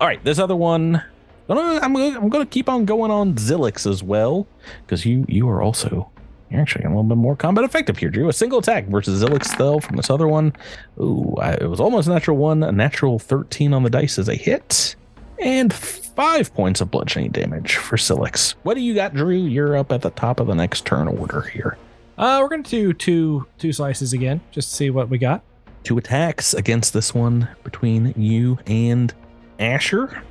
All 0.00 0.08
right, 0.08 0.24
this 0.24 0.40
other 0.40 0.56
one. 0.56 1.00
I'm 1.48 1.92
gonna, 1.94 2.18
I'm 2.18 2.28
gonna 2.30 2.46
keep 2.46 2.68
on 2.68 2.84
going 2.84 3.12
on 3.12 3.34
Zilix 3.34 3.88
as 3.88 4.02
well 4.02 4.48
because 4.84 5.06
you 5.06 5.24
you 5.28 5.48
are 5.48 5.62
also 5.62 6.10
you're 6.50 6.60
actually 6.60 6.84
a 6.84 6.88
little 6.88 7.02
bit 7.02 7.16
more 7.16 7.36
combat 7.36 7.64
effective 7.64 7.98
here, 7.98 8.10
Drew. 8.10 8.28
A 8.28 8.32
single 8.32 8.58
attack 8.58 8.86
versus 8.86 9.22
Zilix 9.22 9.56
though 9.56 9.80
from 9.80 9.96
this 9.96 10.10
other 10.10 10.28
one. 10.28 10.54
Ooh, 11.00 11.34
I, 11.38 11.52
it 11.52 11.68
was 11.68 11.80
almost 11.80 12.08
a 12.08 12.12
natural 12.12 12.36
one. 12.36 12.62
A 12.62 12.72
natural 12.72 13.18
13 13.18 13.72
on 13.72 13.82
the 13.82 13.90
dice 13.90 14.18
as 14.18 14.28
a 14.28 14.34
hit 14.34 14.96
and 15.40 15.72
five 15.72 16.52
points 16.54 16.80
of 16.80 16.90
bludgeoning 16.90 17.30
damage 17.30 17.76
for 17.76 17.96
Zilix. 17.96 18.54
What 18.62 18.74
do 18.74 18.80
you 18.80 18.94
got, 18.94 19.14
Drew? 19.14 19.34
You're 19.34 19.76
up 19.76 19.92
at 19.92 20.02
the 20.02 20.10
top 20.10 20.40
of 20.40 20.46
the 20.46 20.54
next 20.54 20.84
turn 20.84 21.08
order 21.08 21.42
here. 21.42 21.78
Uh, 22.16 22.40
we're 22.42 22.48
gonna 22.48 22.62
do 22.62 22.92
two 22.92 23.46
two 23.58 23.72
slices 23.72 24.12
again, 24.12 24.40
just 24.50 24.70
to 24.70 24.74
see 24.76 24.90
what 24.90 25.08
we 25.08 25.18
got. 25.18 25.42
Two 25.84 25.98
attacks 25.98 26.54
against 26.54 26.92
this 26.92 27.14
one 27.14 27.48
between 27.62 28.12
you 28.16 28.58
and 28.66 29.14
Asher. 29.60 30.22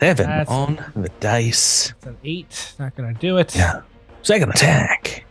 Seven 0.00 0.26
That's- 0.26 0.48
on 0.48 0.76
the 0.96 1.08
dice. 1.20 1.92
It's 1.96 2.06
an 2.06 2.16
eight. 2.24 2.74
Not 2.78 2.94
gonna 2.96 3.14
do 3.14 3.38
it. 3.38 3.54
Yeah. 3.54 3.82
Second 4.22 4.50
attack. 4.50 5.24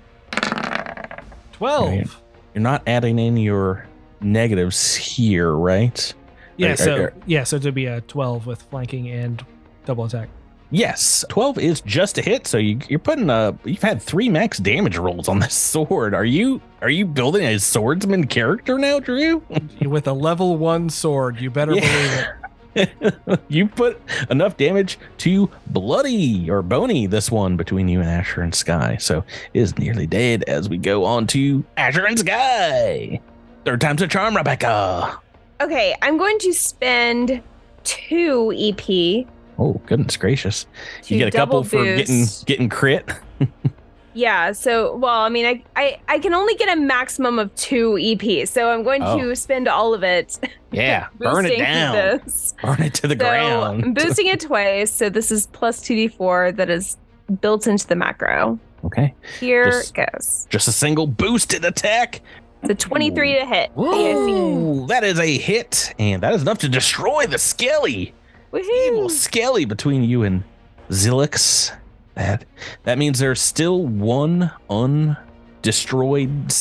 Twelve. 1.54 2.22
You're 2.54 2.62
not 2.62 2.84
adding 2.88 3.20
in 3.20 3.38
your 3.38 3.88
negatives 4.22 4.96
here, 4.96 5.52
right? 5.52 6.14
Yeah. 6.58 6.74
Are- 6.74 6.78
So 6.78 6.96
are- 6.96 7.14
yeah. 7.26 7.44
So 7.44 7.56
it'd 7.58 7.74
be 7.74 7.86
a 7.86 8.02
twelve 8.02 8.46
with 8.46 8.62
flanking 8.64 9.10
and 9.10 9.44
double 9.86 10.06
attack. 10.06 10.30
Yes, 10.72 11.24
twelve 11.30 11.60
is 11.60 11.82
just 11.82 12.18
a 12.18 12.22
hit. 12.22 12.48
So 12.48 12.58
you, 12.58 12.80
you're 12.90 12.98
putting 13.00 13.30
a. 13.30 13.56
You've 13.64 13.82
had 13.84 14.02
three 14.02 14.28
max 14.28 14.58
damage 14.58 14.98
rolls 14.98 15.28
on 15.28 15.40
this 15.40 15.54
sword. 15.72 16.14
Are 16.16 16.26
you 16.26 16.62
are 16.82 16.90
you 16.90 17.06
building 17.06 17.44
a 17.46 17.60
swordsman 17.60 18.26
character 18.28 18.80
now, 18.80 19.00
Drew? 19.00 19.44
with 19.82 20.08
a 20.08 20.14
level 20.14 20.58
one 20.58 20.90
sword. 20.90 21.40
You 21.40 21.52
better 21.52 21.72
believe 21.74 21.86
it. 21.86 22.28
you 23.48 23.68
put 23.68 24.02
enough 24.30 24.58
damage 24.58 24.98
to 25.20 25.50
bloody 25.68 26.50
or 26.50 26.62
bony 26.62 27.08
this 27.08 27.32
one 27.32 27.58
between 27.58 27.88
you 27.88 28.00
and 28.00 28.10
Asher 28.10 28.42
and 28.42 28.54
Sky. 28.54 28.98
So 28.98 29.24
is 29.54 29.78
nearly 29.78 30.08
dead 30.08 30.44
as 30.48 30.70
we 30.70 30.78
go 30.78 31.06
on 31.06 31.28
to 31.28 31.64
Asher 31.78 32.06
and 32.06 32.20
Sky. 32.20 33.20
Third 33.66 33.82
time's 33.82 34.02
a 34.02 34.08
charm, 34.08 34.36
Rebecca. 34.36 35.20
Okay, 35.62 35.96
I'm 36.02 36.18
going 36.18 36.38
to 36.40 36.54
spend 36.54 37.42
two 37.84 38.54
EP. 38.56 39.28
Oh 39.60 39.80
goodness 39.86 40.18
gracious! 40.18 40.66
You 41.06 41.20
get 41.20 41.28
a 41.28 41.32
couple 41.32 41.62
double 41.62 41.70
for 41.70 41.84
getting 41.84 42.26
getting 42.46 42.70
crit. 42.70 43.10
Yeah, 44.16 44.52
so 44.52 44.96
well, 44.98 45.22
I 45.22 45.30
mean, 45.30 45.46
I, 45.46 45.64
I 45.76 46.00
I 46.08 46.20
can 46.20 46.34
only 46.34 46.54
get 46.56 46.70
a 46.76 46.80
maximum 46.80 47.40
of 47.40 47.54
two 47.56 47.98
EP, 48.00 48.48
so 48.48 48.70
I'm 48.72 48.84
going 48.84 49.02
Oh. 49.04 49.18
to 49.20 49.36
spend 49.36 49.68
all 49.68 49.94
of 49.94 50.04
it. 50.04 50.40
Yeah, 50.72 51.08
burn 51.20 51.46
it 51.46 51.60
down, 51.60 52.20
This. 52.24 52.56
burn 52.64 52.82
it 52.82 52.96
to 52.96 53.08
the 53.08 53.16
so 53.20 53.62
I'm 53.62 53.94
boosting 53.94 54.26
it 54.26 54.40
twice, 54.50 54.92
so 54.92 55.08
this 55.08 55.32
is 55.32 55.46
plus 55.48 55.80
two 55.82 55.94
d4 55.96 56.56
that 56.56 56.72
is 56.72 56.98
built 57.42 57.68
into 57.68 57.86
the 57.86 57.96
macro. 57.96 58.58
Okay, 58.84 59.14
Here 59.40 59.66
Just- 59.66 59.96
it 59.98 60.12
goes. 60.12 60.48
just 60.50 60.68
a 60.68 60.72
single 60.72 61.06
boosted 61.06 61.64
attack. 61.64 62.22
The 62.64 62.74
23 62.74 63.34
to 63.40 63.46
hit. 63.46 63.72
Ooh, 63.78 64.88
that 64.88 65.04
is 65.04 65.20
a 65.20 65.38
hit, 65.38 65.94
and 66.00 66.24
that 66.24 66.34
is 66.34 66.42
enough 66.42 66.58
to 66.60 66.70
destroy 66.70 67.28
the 67.28 67.38
Skelly. 67.38 68.14
Evil 68.56 69.10
Skelly 69.10 69.66
between 69.66 70.04
you 70.04 70.24
and 70.24 70.44
Zilix. 70.90 71.72
That 72.16 72.46
that 72.84 72.98
means 72.98 73.20
there's 73.20 73.42
still 73.42 73.86
one 73.86 74.52
undestroyed 74.70 76.52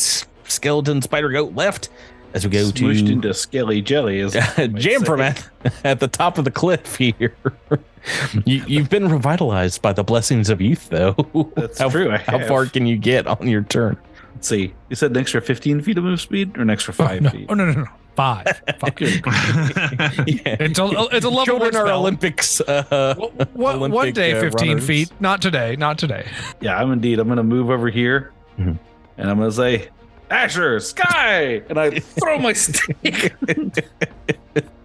skeleton 0.44 1.02
spider 1.02 1.30
goat 1.30 1.54
left 1.54 1.88
as 2.34 2.44
we 2.46 2.50
go 2.50 2.64
Smushed 2.70 3.06
to 3.06 3.12
into 3.12 3.34
scaly 3.34 3.82
jelly. 3.82 4.20
Is 4.20 4.34
what 4.34 4.74
Jam 4.74 5.00
say. 5.00 5.04
from 5.04 5.20
at, 5.20 5.48
at 5.84 6.00
the 6.00 6.08
top 6.08 6.38
of 6.38 6.44
the 6.44 6.50
cliff 6.50 6.96
here. 6.96 7.34
you, 8.46 8.64
you've 8.66 8.88
been 8.88 9.08
revitalized 9.08 9.82
by 9.82 9.92
the 9.92 10.02
blessings 10.02 10.48
of 10.48 10.60
youth, 10.60 10.88
though. 10.88 11.14
That's 11.56 11.78
how, 11.80 11.90
true, 11.90 12.10
I 12.10 12.16
how 12.18 12.38
have. 12.38 12.48
far 12.48 12.66
can 12.66 12.86
you 12.86 12.96
get 12.96 13.26
on 13.26 13.46
your 13.48 13.62
turn? 13.62 13.98
Let's 14.34 14.48
see. 14.48 14.72
You 14.88 14.96
said 14.96 15.10
an 15.10 15.18
extra 15.18 15.42
15 15.42 15.82
feet 15.82 15.98
of 15.98 16.04
move 16.04 16.20
speed 16.22 16.56
or 16.56 16.62
an 16.62 16.70
extra 16.70 16.94
Oh, 16.98 17.06
five 17.06 17.20
no. 17.22 17.30
feet? 17.30 17.46
Oh 17.50 17.54
no 17.54 17.66
no 17.70 17.82
no 17.82 17.86
five. 18.16 18.62
Five. 18.78 18.92
Yeah. 20.26 20.56
It's 20.60 20.78
a 20.78 20.84
it's 21.12 21.24
a 21.24 21.28
level 21.30 21.44
Children 21.44 21.74
one 21.74 21.76
are. 21.76 21.90
Olympics. 21.92 22.60
Uh, 22.60 23.14
One- 23.16 23.30
one, 23.54 23.80
one 23.80 23.92
Olympic, 23.92 24.14
day, 24.14 24.32
uh, 24.32 24.40
15 24.40 24.68
runners. 24.68 24.86
feet. 24.86 25.12
Not 25.20 25.40
today. 25.42 25.76
Not 25.76 25.98
today. 25.98 26.26
Yeah, 26.60 26.76
I'm 26.76 26.92
indeed. 26.92 27.18
I'm 27.18 27.26
going 27.28 27.36
to 27.38 27.42
move 27.42 27.70
over 27.70 27.88
here 27.88 28.32
Mhm. 28.58 28.78
and 29.18 29.30
I'm 29.30 29.38
gonna 29.38 29.50
say, 29.52 29.88
Asher, 30.30 30.78
Sky, 30.80 31.62
and 31.68 31.78
I 31.78 31.98
throw 32.00 32.38
my 32.38 32.52
stick. 32.54 33.34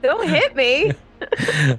Don't 0.02 0.28
hit 0.30 0.56
me. 0.56 0.92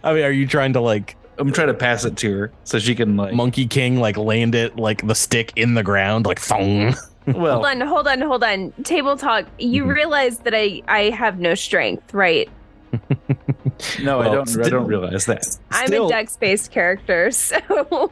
I 0.04 0.12
mean, 0.12 0.24
are 0.24 0.30
you 0.32 0.46
trying 0.46 0.72
to 0.74 0.80
like 0.80 1.16
I'm 1.38 1.52
trying 1.52 1.68
to 1.68 1.74
pass 1.74 2.04
it 2.04 2.16
to 2.18 2.32
her 2.36 2.52
so 2.64 2.78
she 2.78 2.94
can 2.94 3.16
like. 3.16 3.32
Monkey 3.34 3.66
King 3.66 4.00
like 4.00 4.16
land 4.16 4.54
it 4.54 4.76
like 4.76 5.06
the 5.06 5.14
stick 5.14 5.52
in 5.56 5.74
the 5.74 5.82
ground 5.82 6.26
like 6.26 6.40
thong? 6.40 6.94
Well, 7.34 7.54
Hold 7.54 7.66
on, 7.66 7.80
hold 7.80 8.08
on, 8.08 8.20
hold 8.20 8.44
on. 8.44 8.72
Table 8.84 9.16
talk. 9.16 9.46
You 9.58 9.84
Mhm. 9.84 9.94
realize 9.94 10.38
that 10.40 10.54
I 10.54 10.82
I 10.88 11.10
have 11.10 11.38
no 11.38 11.54
strength, 11.54 12.12
right? 12.14 12.48
no, 14.02 14.20
I 14.20 14.24
don't. 14.24 14.64
I 14.64 14.68
don't 14.68 14.86
realize 14.86 15.26
that. 15.26 15.44
I'm 15.70 15.86
Still- 15.88 16.06
a 16.06 16.10
dex 16.10 16.36
based 16.36 16.70
character, 16.70 17.30
so 17.32 17.58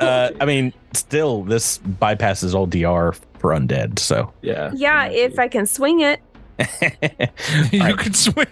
Uh, 0.00 0.30
I 0.40 0.44
mean, 0.44 0.72
still, 0.92 1.42
this 1.44 1.78
bypasses 1.78 2.54
all 2.54 2.66
DR 2.66 3.12
for 3.38 3.52
undead. 3.52 3.98
So, 3.98 4.32
Yeah. 4.42 4.70
yeah, 4.74 5.06
if 5.06 5.38
I 5.38 5.48
can 5.48 5.66
swing 5.66 6.00
it. 6.00 6.20
you 7.72 7.80
Alright. 7.80 7.98
can 7.98 8.14
swing. 8.14 8.46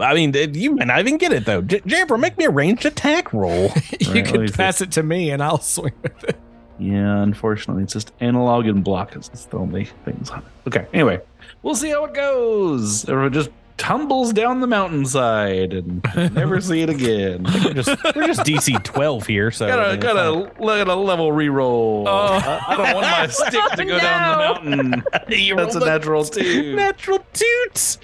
I 0.00 0.14
mean, 0.14 0.32
you 0.54 0.76
might 0.76 0.86
not 0.86 1.00
even 1.00 1.16
get 1.18 1.32
it 1.32 1.44
though. 1.44 1.62
J- 1.62 1.82
Jabber, 1.86 2.16
make 2.18 2.38
me 2.38 2.44
a 2.44 2.50
ranged 2.50 2.86
attack 2.86 3.32
roll. 3.32 3.62
you 3.62 3.68
Right, 3.70 4.06
let 4.08 4.14
me 4.14 4.22
can 4.22 4.48
see. 4.48 4.54
pass 4.54 4.80
it 4.80 4.92
to 4.92 5.02
me 5.02 5.30
and 5.30 5.42
I'll 5.42 5.58
swing 5.60 5.92
with 6.02 6.24
it. 6.24 6.36
Yeah, 6.78 7.22
unfortunately, 7.22 7.82
it's 7.82 7.92
just 7.92 8.12
analog 8.20 8.66
and 8.66 8.84
block 8.84 9.16
is 9.16 9.28
the 9.46 9.56
only 9.58 9.86
things 10.04 10.30
on 10.30 10.38
it. 10.40 10.44
Okay, 10.68 10.86
anyway, 10.92 11.20
we'll 11.62 11.74
see 11.74 11.90
how 11.90 12.04
it 12.04 12.14
goes. 12.14 13.08
Everyone 13.08 13.32
just 13.32 13.50
tumbles 13.78 14.32
down 14.32 14.60
the 14.60 14.66
mountainside 14.66 15.72
and 15.72 16.04
never 16.34 16.60
see 16.60 16.82
it 16.82 16.90
again. 16.90 17.44
we're 17.44 17.74
just 17.74 17.88
we're 18.14 18.26
just 18.26 18.40
DC 18.40 18.82
twelve 18.84 19.26
here, 19.26 19.50
so 19.50 19.66
I 19.66 19.68
Gotta 19.70 19.82
mean, 19.82 19.94
it's 19.94 20.02
gotta 20.04 20.38
not- 20.40 20.60
let 20.60 20.88
a 20.88 20.94
level 20.94 21.30
re-roll. 21.32 22.04
Oh. 22.08 22.10
I, 22.42 22.64
I 22.68 22.76
don't 22.76 22.94
want 22.94 23.06
my 23.06 23.26
stick 23.28 23.64
to 23.76 23.84
go 23.84 23.98
down 24.00 24.64
the 24.64 24.74
mountain. 24.86 25.04
That's 25.56 25.74
a 25.76 25.80
natural 25.80 26.24
two. 26.24 26.74
natural 26.76 27.24
toots. 27.32 27.98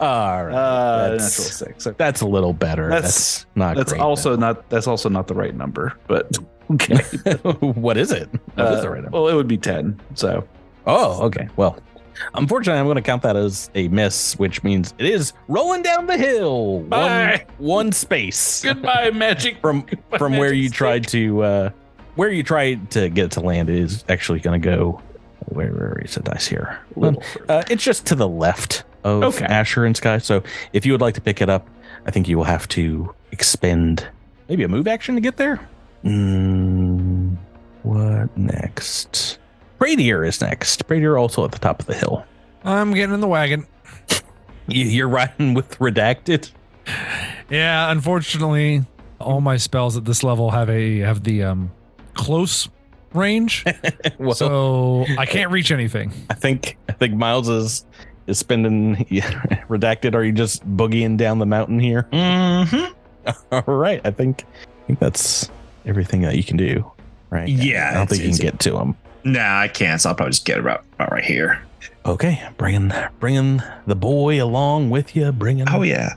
All 0.00 0.44
right, 0.44 0.52
Uh, 0.54 0.98
natural 1.02 1.18
that's, 1.18 1.34
six. 1.56 1.86
Okay. 1.86 1.94
that's 1.98 2.20
a 2.22 2.26
little 2.26 2.52
better. 2.54 2.88
That's, 2.88 3.44
That's- 3.44 3.46
not. 3.56 3.76
That's 3.76 3.92
great, 3.92 4.00
also 4.02 4.36
not. 4.36 4.68
That's 4.70 4.86
also 4.86 5.08
not 5.10 5.28
the 5.28 5.34
right 5.34 5.54
number. 5.54 5.94
But 6.08 6.38
okay. 6.72 6.94
what 7.60 7.96
is 7.96 8.12
it? 8.12 8.28
What 8.54 8.72
is 8.72 8.78
Uh, 8.78 8.80
the 8.82 8.90
right 8.90 9.02
number? 9.02 9.10
well, 9.10 9.28
it 9.28 9.34
would 9.34 9.48
be 9.48 9.58
ten. 9.58 10.00
So 10.14 10.46
Oh, 10.86 11.22
okay. 11.26 11.48
Well, 11.56 11.78
unfortunately, 12.34 12.80
I'm 12.80 12.86
going 12.86 12.96
to 12.96 13.02
count 13.02 13.22
that 13.22 13.36
as 13.36 13.70
a 13.74 13.88
miss, 13.88 14.38
which 14.38 14.62
means 14.64 14.94
it 14.98 15.06
is 15.06 15.32
rolling 15.48 15.82
down 15.82 16.06
the 16.06 16.16
hill. 16.16 16.80
Bye. 16.80 17.44
One, 17.58 17.68
one 17.68 17.92
space 17.92 18.62
goodbye, 18.62 19.10
magic. 19.10 19.58
from 19.60 19.82
Goodbye, 19.82 20.18
from 20.18 20.36
where 20.38 20.52
you 20.52 20.68
stick. 20.68 20.76
tried 20.76 21.06
to 21.08 21.42
uh 21.42 21.70
where 22.16 22.28
you 22.30 22.42
tried 22.42 22.90
to 22.92 23.08
get 23.08 23.30
to 23.32 23.40
land 23.40 23.70
is 23.70 24.04
actually 24.08 24.40
going 24.40 24.60
to 24.60 24.64
go. 24.68 25.00
Where, 25.46 25.68
where 25.72 25.98
is 26.04 26.14
the 26.14 26.20
dice 26.22 26.46
here? 26.46 26.78
Little 26.96 27.22
Uh, 27.48 27.62
it's 27.70 27.82
just 27.84 28.06
to 28.06 28.14
the 28.14 28.28
left 28.28 28.84
of 29.04 29.22
Okay. 29.22 29.44
Asher 29.46 29.84
and 29.84 29.96
Sky. 29.96 30.18
So 30.18 30.42
if 30.72 30.84
you 30.86 30.92
would 30.92 31.00
like 31.00 31.14
to 31.14 31.20
pick 31.20 31.40
it 31.40 31.48
up, 31.48 31.68
I 32.06 32.10
think 32.10 32.28
you 32.28 32.36
will 32.36 32.44
have 32.44 32.68
to 32.68 33.14
expend 33.32 34.06
maybe 34.48 34.62
a 34.64 34.68
move 34.68 34.86
action 34.86 35.14
to 35.14 35.20
get 35.20 35.36
there. 35.38 35.58
Mm, 36.04 37.36
what 37.82 38.36
next? 38.36 39.38
Pradier 39.78 40.24
is 40.26 40.40
next. 40.40 40.86
Pradier 40.86 41.18
also 41.18 41.44
at 41.44 41.52
the 41.52 41.58
top 41.58 41.80
of 41.80 41.86
the 41.86 41.94
hill. 41.94 42.24
I'm 42.64 42.92
getting 42.92 43.14
in 43.14 43.20
the 43.20 43.28
wagon. 43.28 43.66
You, 44.68 44.84
you're 44.84 45.08
riding 45.08 45.54
with 45.54 45.76
redacted. 45.80 46.52
Yeah, 47.50 47.90
unfortunately, 47.90 48.84
all 49.18 49.40
my 49.40 49.56
spells 49.56 49.96
at 49.96 50.04
this 50.04 50.22
level 50.22 50.50
have 50.52 50.70
a 50.70 51.00
have 51.00 51.24
the 51.24 51.42
um 51.42 51.72
close 52.14 52.68
range, 53.12 53.64
well, 54.18 54.34
so 54.34 55.06
I 55.18 55.26
can't 55.26 55.50
reach 55.50 55.72
anything. 55.72 56.12
I 56.30 56.34
think 56.34 56.78
I 56.88 56.92
think 56.92 57.14
Miles 57.14 57.48
is 57.48 57.84
is 58.28 58.38
spending 58.38 59.06
yeah, 59.08 59.28
redacted. 59.68 60.14
Are 60.14 60.22
you 60.22 60.32
just 60.32 60.64
boogieing 60.76 61.16
down 61.16 61.40
the 61.40 61.46
mountain 61.46 61.80
here? 61.80 62.08
Mm-hmm. 62.12 63.32
All 63.50 63.74
right, 63.74 64.00
I 64.04 64.10
think 64.12 64.44
I 64.44 64.86
think 64.86 64.98
that's 65.00 65.50
everything 65.86 66.22
that 66.22 66.36
you 66.36 66.44
can 66.44 66.56
do. 66.56 66.90
Right? 67.30 67.48
Yeah, 67.48 67.90
I 67.90 67.94
don't 67.94 68.08
think 68.08 68.22
you 68.22 68.30
can 68.30 68.38
get 68.38 68.60
to 68.60 68.78
him. 68.78 68.96
Nah, 69.24 69.60
I 69.60 69.68
can't. 69.68 70.00
So 70.00 70.08
I'll 70.08 70.14
probably 70.14 70.32
just 70.32 70.44
get 70.44 70.58
about, 70.58 70.84
about 70.94 71.12
right 71.12 71.24
here. 71.24 71.62
Okay, 72.06 72.48
bringing 72.56 72.92
bringing 73.18 73.62
the 73.86 73.94
boy 73.94 74.42
along 74.42 74.90
with 74.90 75.14
you. 75.14 75.30
Bringing. 75.32 75.68
Oh 75.68 75.82
yeah. 75.82 76.14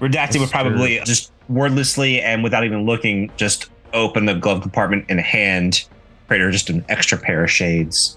Redacted 0.00 0.40
would 0.40 0.50
probably 0.50 1.00
just 1.04 1.32
wordlessly 1.50 2.22
and 2.22 2.42
without 2.42 2.64
even 2.64 2.86
looking, 2.86 3.30
just 3.36 3.70
open 3.92 4.24
the 4.24 4.34
glove 4.34 4.62
compartment 4.62 5.04
and 5.08 5.20
hand 5.20 5.84
Pradier 6.30 6.52
just 6.52 6.70
an 6.70 6.84
extra 6.88 7.18
pair 7.18 7.42
of 7.42 7.50
shades. 7.50 8.16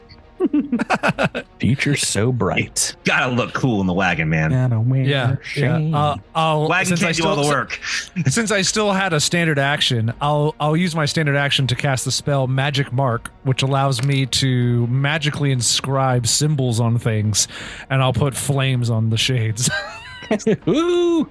Future 1.59 1.95
so 1.95 2.31
bright. 2.31 2.95
Gotta 3.03 3.33
look 3.33 3.53
cool 3.53 3.81
in 3.81 3.87
the 3.87 3.93
wagon, 3.93 4.29
man. 4.29 4.51
Gotta 4.51 4.79
wear 4.79 5.03
Yeah, 5.03 5.35
yeah. 5.55 5.77
Uh, 5.97 6.17
I'll 6.35 6.67
Wagon 6.67 6.85
since 6.87 7.01
I 7.01 7.05
can't 7.05 7.17
do 7.17 7.27
all 7.27 7.35
the 7.35 7.47
work. 7.47 7.79
Since 8.27 8.51
I 8.51 8.61
still 8.61 8.91
had 8.91 9.13
a 9.13 9.19
standard 9.19 9.59
action, 9.59 10.13
I'll 10.21 10.55
I'll 10.59 10.77
use 10.77 10.95
my 10.95 11.05
standard 11.05 11.35
action 11.35 11.67
to 11.67 11.75
cast 11.75 12.05
the 12.05 12.11
spell 12.11 12.47
Magic 12.47 12.91
Mark, 12.91 13.31
which 13.43 13.63
allows 13.63 14.03
me 14.03 14.25
to 14.27 14.87
magically 14.87 15.51
inscribe 15.51 16.27
symbols 16.27 16.79
on 16.79 16.99
things, 16.99 17.47
and 17.89 18.01
I'll 18.01 18.13
put 18.13 18.35
flames 18.35 18.89
on 18.89 19.09
the 19.09 19.17
shades. 19.17 19.69
Ooh, 20.67 21.25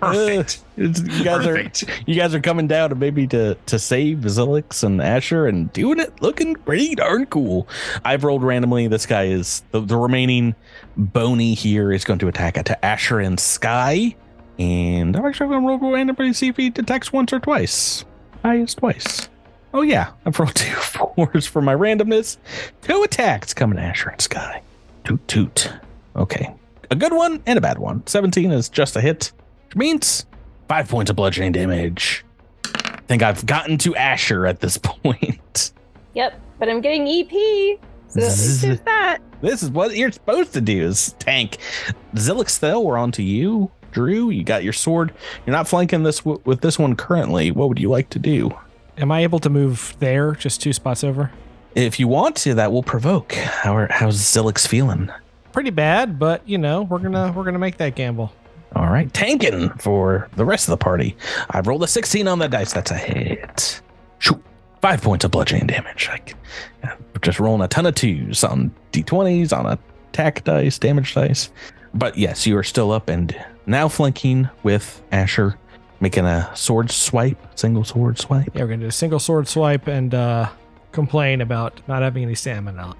Perfect. 0.00 0.64
Uh, 0.78 0.82
you 0.82 1.24
guys 1.24 1.44
Perfect. 1.46 1.82
are 1.84 1.92
you 2.06 2.14
guys 2.14 2.34
are 2.34 2.40
coming 2.40 2.66
down 2.66 2.90
to 2.90 2.94
maybe 2.94 3.26
to 3.28 3.54
to 3.66 3.78
save 3.78 4.18
Zilix 4.18 4.82
and 4.82 5.00
Asher 5.00 5.46
and 5.46 5.72
doing 5.72 5.98
it 6.00 6.20
looking 6.22 6.54
pretty 6.56 6.94
darn 6.94 7.26
cool. 7.26 7.68
I've 8.04 8.24
rolled 8.24 8.42
randomly. 8.42 8.86
This 8.88 9.06
guy 9.06 9.24
is 9.24 9.62
the, 9.70 9.80
the 9.80 9.96
remaining 9.96 10.54
bony 10.96 11.54
here 11.54 11.92
is 11.92 12.04
going 12.04 12.18
to 12.20 12.28
attack 12.28 12.62
to 12.64 12.84
Asher 12.84 13.20
and 13.20 13.38
Sky, 13.38 14.14
and 14.58 15.16
I'm 15.16 15.24
actually 15.26 15.48
going 15.48 15.62
to 15.62 15.68
roll 15.68 15.92
randomly 15.92 16.28
to 16.28 16.34
see 16.34 16.48
if 16.48 16.56
he 16.56 16.68
attacks 16.68 17.12
once 17.12 17.32
or 17.32 17.40
twice. 17.40 18.04
Highest 18.42 18.78
twice. 18.78 19.28
Oh 19.72 19.82
yeah, 19.82 20.12
I've 20.24 20.38
rolled 20.38 20.54
two 20.54 20.74
fours 20.74 21.46
for 21.46 21.60
my 21.62 21.74
randomness. 21.74 22.36
Two 22.82 23.02
attacks 23.02 23.52
coming 23.54 23.76
to 23.76 23.82
Asher 23.82 24.10
and 24.10 24.20
Sky. 24.20 24.62
Toot 25.04 25.26
toot. 25.28 25.72
Okay, 26.16 26.54
a 26.94 26.96
good 26.96 27.12
one 27.12 27.42
and 27.46 27.58
a 27.58 27.60
bad 27.60 27.78
one. 27.78 28.06
17 28.06 28.50
is 28.50 28.68
just 28.68 28.96
a 28.96 29.00
hit, 29.00 29.32
which 29.66 29.76
means 29.76 30.26
five 30.68 30.88
points 30.88 31.10
of 31.10 31.16
bludgeoning 31.16 31.52
damage. 31.52 32.24
I 32.64 33.00
think 33.06 33.22
I've 33.22 33.44
gotten 33.44 33.76
to 33.78 33.94
Asher 33.96 34.46
at 34.46 34.60
this 34.60 34.78
point. 34.82 35.72
Yep, 36.14 36.40
but 36.58 36.68
I'm 36.68 36.80
getting 36.80 37.06
EP. 37.06 37.78
So 38.08 38.20
at 38.20 38.26
least 38.28 38.84
that. 38.84 39.18
This 39.40 39.62
is 39.62 39.70
what 39.70 39.94
you're 39.96 40.12
supposed 40.12 40.52
to 40.54 40.60
do 40.60 40.82
is 40.84 41.12
tank. 41.18 41.58
Zilix 42.14 42.56
Thel, 42.58 42.82
we're 42.84 42.96
on 42.96 43.12
to 43.12 43.22
you. 43.22 43.70
Drew, 43.90 44.30
you 44.30 44.42
got 44.42 44.64
your 44.64 44.72
sword. 44.72 45.12
You're 45.44 45.54
not 45.54 45.68
flanking 45.68 46.02
this 46.02 46.18
w- 46.20 46.40
with 46.44 46.60
this 46.60 46.78
one 46.78 46.96
currently. 46.96 47.50
What 47.50 47.68
would 47.68 47.78
you 47.78 47.90
like 47.90 48.08
to 48.10 48.18
do? 48.18 48.50
Am 48.96 49.10
I 49.12 49.22
able 49.22 49.38
to 49.40 49.50
move 49.50 49.96
there, 49.98 50.32
just 50.32 50.62
two 50.62 50.72
spots 50.72 51.04
over? 51.04 51.30
If 51.74 51.98
you 52.00 52.06
want 52.08 52.36
to, 52.36 52.54
that 52.54 52.72
will 52.72 52.82
provoke. 52.84 53.32
How 53.34 53.76
are, 53.76 53.88
how's 53.90 54.16
Zilix 54.18 54.66
feeling? 54.66 55.10
Pretty 55.54 55.70
bad, 55.70 56.18
but 56.18 56.46
you 56.48 56.58
know 56.58 56.82
we're 56.82 56.98
gonna 56.98 57.30
we're 57.30 57.44
gonna 57.44 57.60
make 57.60 57.76
that 57.76 57.94
gamble. 57.94 58.32
All 58.74 58.88
right, 58.88 59.10
tanking 59.14 59.70
for 59.78 60.28
the 60.34 60.44
rest 60.44 60.66
of 60.66 60.72
the 60.72 60.76
party. 60.76 61.16
I've 61.48 61.68
rolled 61.68 61.84
a 61.84 61.86
16 61.86 62.26
on 62.26 62.40
the 62.40 62.48
dice. 62.48 62.72
That's 62.72 62.90
a 62.90 62.96
hit. 62.96 63.80
Shoot. 64.18 64.42
Five 64.82 65.00
points 65.00 65.24
of 65.24 65.30
bludgeoning 65.30 65.68
damage. 65.68 66.08
Like, 66.08 66.34
yeah, 66.82 66.96
just 67.22 67.38
rolling 67.38 67.62
a 67.62 67.68
ton 67.68 67.86
of 67.86 67.94
twos 67.94 68.42
on 68.42 68.74
d20s, 68.90 69.56
on 69.56 69.78
attack 70.10 70.42
dice, 70.42 70.76
damage 70.76 71.14
dice. 71.14 71.52
But 71.94 72.18
yes, 72.18 72.48
you 72.48 72.58
are 72.58 72.64
still 72.64 72.90
up 72.90 73.08
and 73.08 73.32
now 73.66 73.86
flanking 73.86 74.48
with 74.64 75.00
Asher, 75.12 75.56
making 76.00 76.24
a 76.24 76.50
sword 76.56 76.90
swipe, 76.90 77.38
single 77.56 77.84
sword 77.84 78.18
swipe. 78.18 78.50
Yeah, 78.54 78.62
we're 78.62 78.70
gonna 78.70 78.80
do 78.82 78.88
a 78.88 78.90
single 78.92 79.20
sword 79.20 79.46
swipe 79.46 79.86
and 79.86 80.12
uh, 80.14 80.48
complain 80.90 81.42
about 81.42 81.80
not 81.86 82.02
having 82.02 82.24
any 82.24 82.34
stamina. 82.34 82.96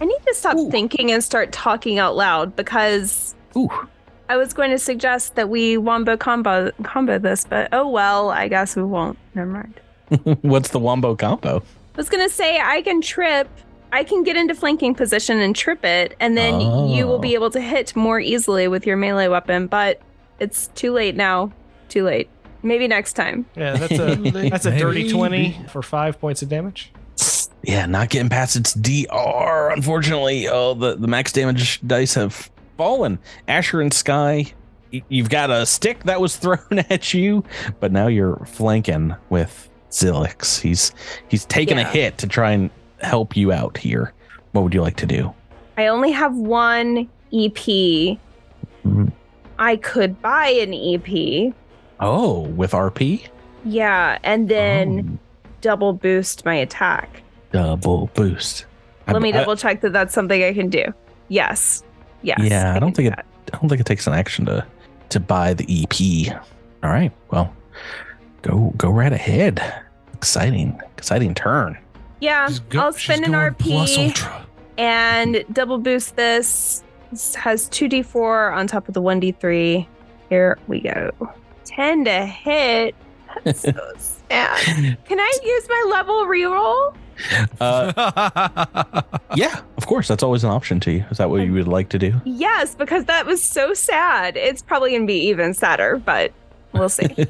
I 0.00 0.04
need 0.04 0.18
to 0.26 0.34
stop 0.34 0.56
Ooh. 0.56 0.70
thinking 0.70 1.10
and 1.10 1.22
start 1.24 1.52
talking 1.52 1.98
out 1.98 2.16
loud 2.16 2.54
because 2.56 3.34
Ooh, 3.56 3.68
I 4.28 4.36
was 4.36 4.52
going 4.52 4.70
to 4.70 4.78
suggest 4.78 5.34
that 5.36 5.48
we 5.48 5.76
wombo 5.78 6.16
combo 6.16 6.70
combo 6.82 7.18
this, 7.18 7.44
but 7.44 7.68
oh 7.72 7.88
well, 7.88 8.30
I 8.30 8.48
guess 8.48 8.76
we 8.76 8.82
won't. 8.82 9.18
Never 9.34 9.50
mind. 9.50 9.80
what's 10.42 10.68
the 10.70 10.78
wombo 10.78 11.16
combo? 11.16 11.58
I 11.58 11.96
was 11.96 12.08
gonna 12.08 12.28
say 12.28 12.60
I 12.60 12.82
can 12.82 13.00
trip. 13.00 13.48
I 13.92 14.04
can 14.04 14.22
get 14.24 14.36
into 14.36 14.54
flanking 14.54 14.94
position 14.94 15.38
and 15.38 15.54
trip 15.56 15.84
it, 15.84 16.14
and 16.20 16.36
then 16.36 16.60
you 16.60 17.06
will 17.06 17.14
Oh. 17.14 17.18
be 17.18 17.34
able 17.34 17.50
to 17.50 17.60
hit 17.60 17.94
more 17.96 18.20
easily 18.20 18.68
with 18.68 18.84
your 18.86 18.96
melee 18.96 19.28
weapon. 19.28 19.66
But 19.68 20.00
it's 20.40 20.66
too 20.74 20.92
late 20.92 21.14
now. 21.16 21.52
Too 21.88 22.02
late. 22.04 22.28
Maybe 22.62 22.86
next 22.88 23.14
time. 23.14 23.46
Yeah, 23.56 23.76
that's 23.76 23.98
a 23.98 24.14
that's 24.50 24.66
a 24.66 24.76
dirty 24.76 25.04
Maybe. 25.04 25.12
twenty 25.12 25.60
for 25.68 25.82
five 25.82 26.20
points 26.20 26.42
of 26.42 26.48
damage. 26.48 26.92
Yeah, 27.66 27.86
not 27.86 28.10
getting 28.10 28.28
past 28.28 28.54
its 28.56 28.72
DR. 28.74 29.70
Unfortunately, 29.74 30.46
oh, 30.48 30.74
the, 30.74 30.94
the 30.96 31.08
max 31.08 31.32
damage 31.32 31.80
dice 31.86 32.14
have 32.14 32.48
fallen. 32.76 33.18
Asher 33.48 33.80
and 33.80 33.92
Sky, 33.92 34.46
y- 34.92 35.02
you've 35.08 35.30
got 35.30 35.50
a 35.50 35.66
stick 35.66 36.04
that 36.04 36.20
was 36.20 36.36
thrown 36.38 36.58
at 36.90 37.12
you, 37.12 37.42
but 37.80 37.90
now 37.90 38.06
you're 38.06 38.36
flanking 38.46 39.16
with 39.30 39.68
Zilix. 39.90 40.60
He's 40.60 40.92
he's 41.28 41.44
taking 41.46 41.78
a 41.78 41.84
hit 41.84 42.18
to 42.18 42.28
try 42.28 42.52
and 42.52 42.70
help 43.00 43.36
you 43.36 43.50
out 43.52 43.76
here. 43.76 44.12
what 44.52 44.62
would 44.62 44.72
you 44.74 44.80
like 44.82 44.96
to 44.96 45.06
do? 45.06 45.34
I 45.76 45.88
only 45.88 46.12
have 46.12 46.34
one 46.36 47.08
EP. 47.32 47.56
Mhm. 48.84 49.12
I 49.58 49.76
could 49.76 50.20
buy 50.22 50.48
an 50.48 50.72
EP. 50.72 51.52
Oh, 51.98 52.40
with 52.42 52.72
RP? 52.72 53.26
Yeah, 53.64 54.18
and 54.22 54.48
then 54.48 55.18
double 55.62 55.92
boost 55.94 56.44
my 56.44 56.54
attack. 56.54 57.22
Double 57.52 58.10
boost. 58.14 58.66
I- 59.06 59.12
Let 59.12 59.22
me 59.22 59.32
I- 59.32 59.38
double 59.38 59.56
check 59.56 59.80
that 59.82 59.92
that's 59.92 60.12
something 60.14 60.42
I 60.42 60.52
can 60.52 60.68
do. 60.68 60.84
Yes. 61.28 61.82
Yes. 62.22 62.38
Yeah, 62.42 62.70
I 62.70 62.72
can 62.74 62.80
don't 62.82 62.90
do 62.92 62.96
think 63.02 63.12
it- 63.12 63.16
that. 63.16 63.26
I 63.52 63.58
don't 63.58 63.68
think 63.68 63.80
it 63.80 63.86
takes 63.86 64.06
an 64.06 64.14
action 64.14 64.46
to 64.46 64.64
to 65.10 65.20
buy 65.20 65.54
the 65.54 65.64
EP. 65.68 66.32
All 66.82 66.90
right. 66.90 67.12
Well, 67.30 67.52
go 68.42 68.72
go 68.76 68.90
right 68.90 69.12
ahead. 69.12 69.62
Exciting, 70.14 70.80
exciting 70.96 71.34
turn. 71.34 71.78
Yeah, 72.20 72.48
go- 72.70 72.80
I'll 72.80 72.92
spend 72.92 73.24
an 73.24 73.32
going 73.32 73.54
plus 73.54 73.96
RP 73.96 74.06
ultra. 74.08 74.46
and 74.78 75.44
double 75.52 75.78
boost 75.78 76.16
this. 76.16 76.82
This 77.12 77.34
has 77.36 77.68
2d4 77.68 78.52
on 78.52 78.66
top 78.66 78.88
of 78.88 78.94
the 78.94 79.02
1d3. 79.02 79.86
Here 80.28 80.58
we 80.66 80.80
go. 80.80 81.12
10 81.66 82.04
to 82.06 82.26
hit. 82.26 82.94
That's 83.44 83.60
so 83.62 83.72
sad. 84.30 84.96
Can 85.06 85.20
I 85.20 85.32
use 85.42 85.68
my 85.68 85.86
level 85.90 86.26
reroll? 86.26 86.96
Uh, 87.60 89.02
yeah, 89.34 89.60
of 89.76 89.86
course. 89.86 90.08
That's 90.08 90.22
always 90.22 90.44
an 90.44 90.50
option 90.50 90.80
to 90.80 90.90
you. 90.92 91.04
Is 91.10 91.18
that 91.18 91.30
what 91.30 91.42
you 91.42 91.52
would 91.54 91.68
like 91.68 91.88
to 91.90 91.98
do? 91.98 92.20
Yes, 92.24 92.74
because 92.74 93.04
that 93.06 93.26
was 93.26 93.42
so 93.42 93.72
sad. 93.74 94.36
It's 94.36 94.62
probably 94.62 94.90
going 94.90 95.02
to 95.02 95.06
be 95.06 95.20
even 95.28 95.54
sadder, 95.54 95.96
but 96.04 96.32
we'll 96.72 96.88
see. 96.88 97.08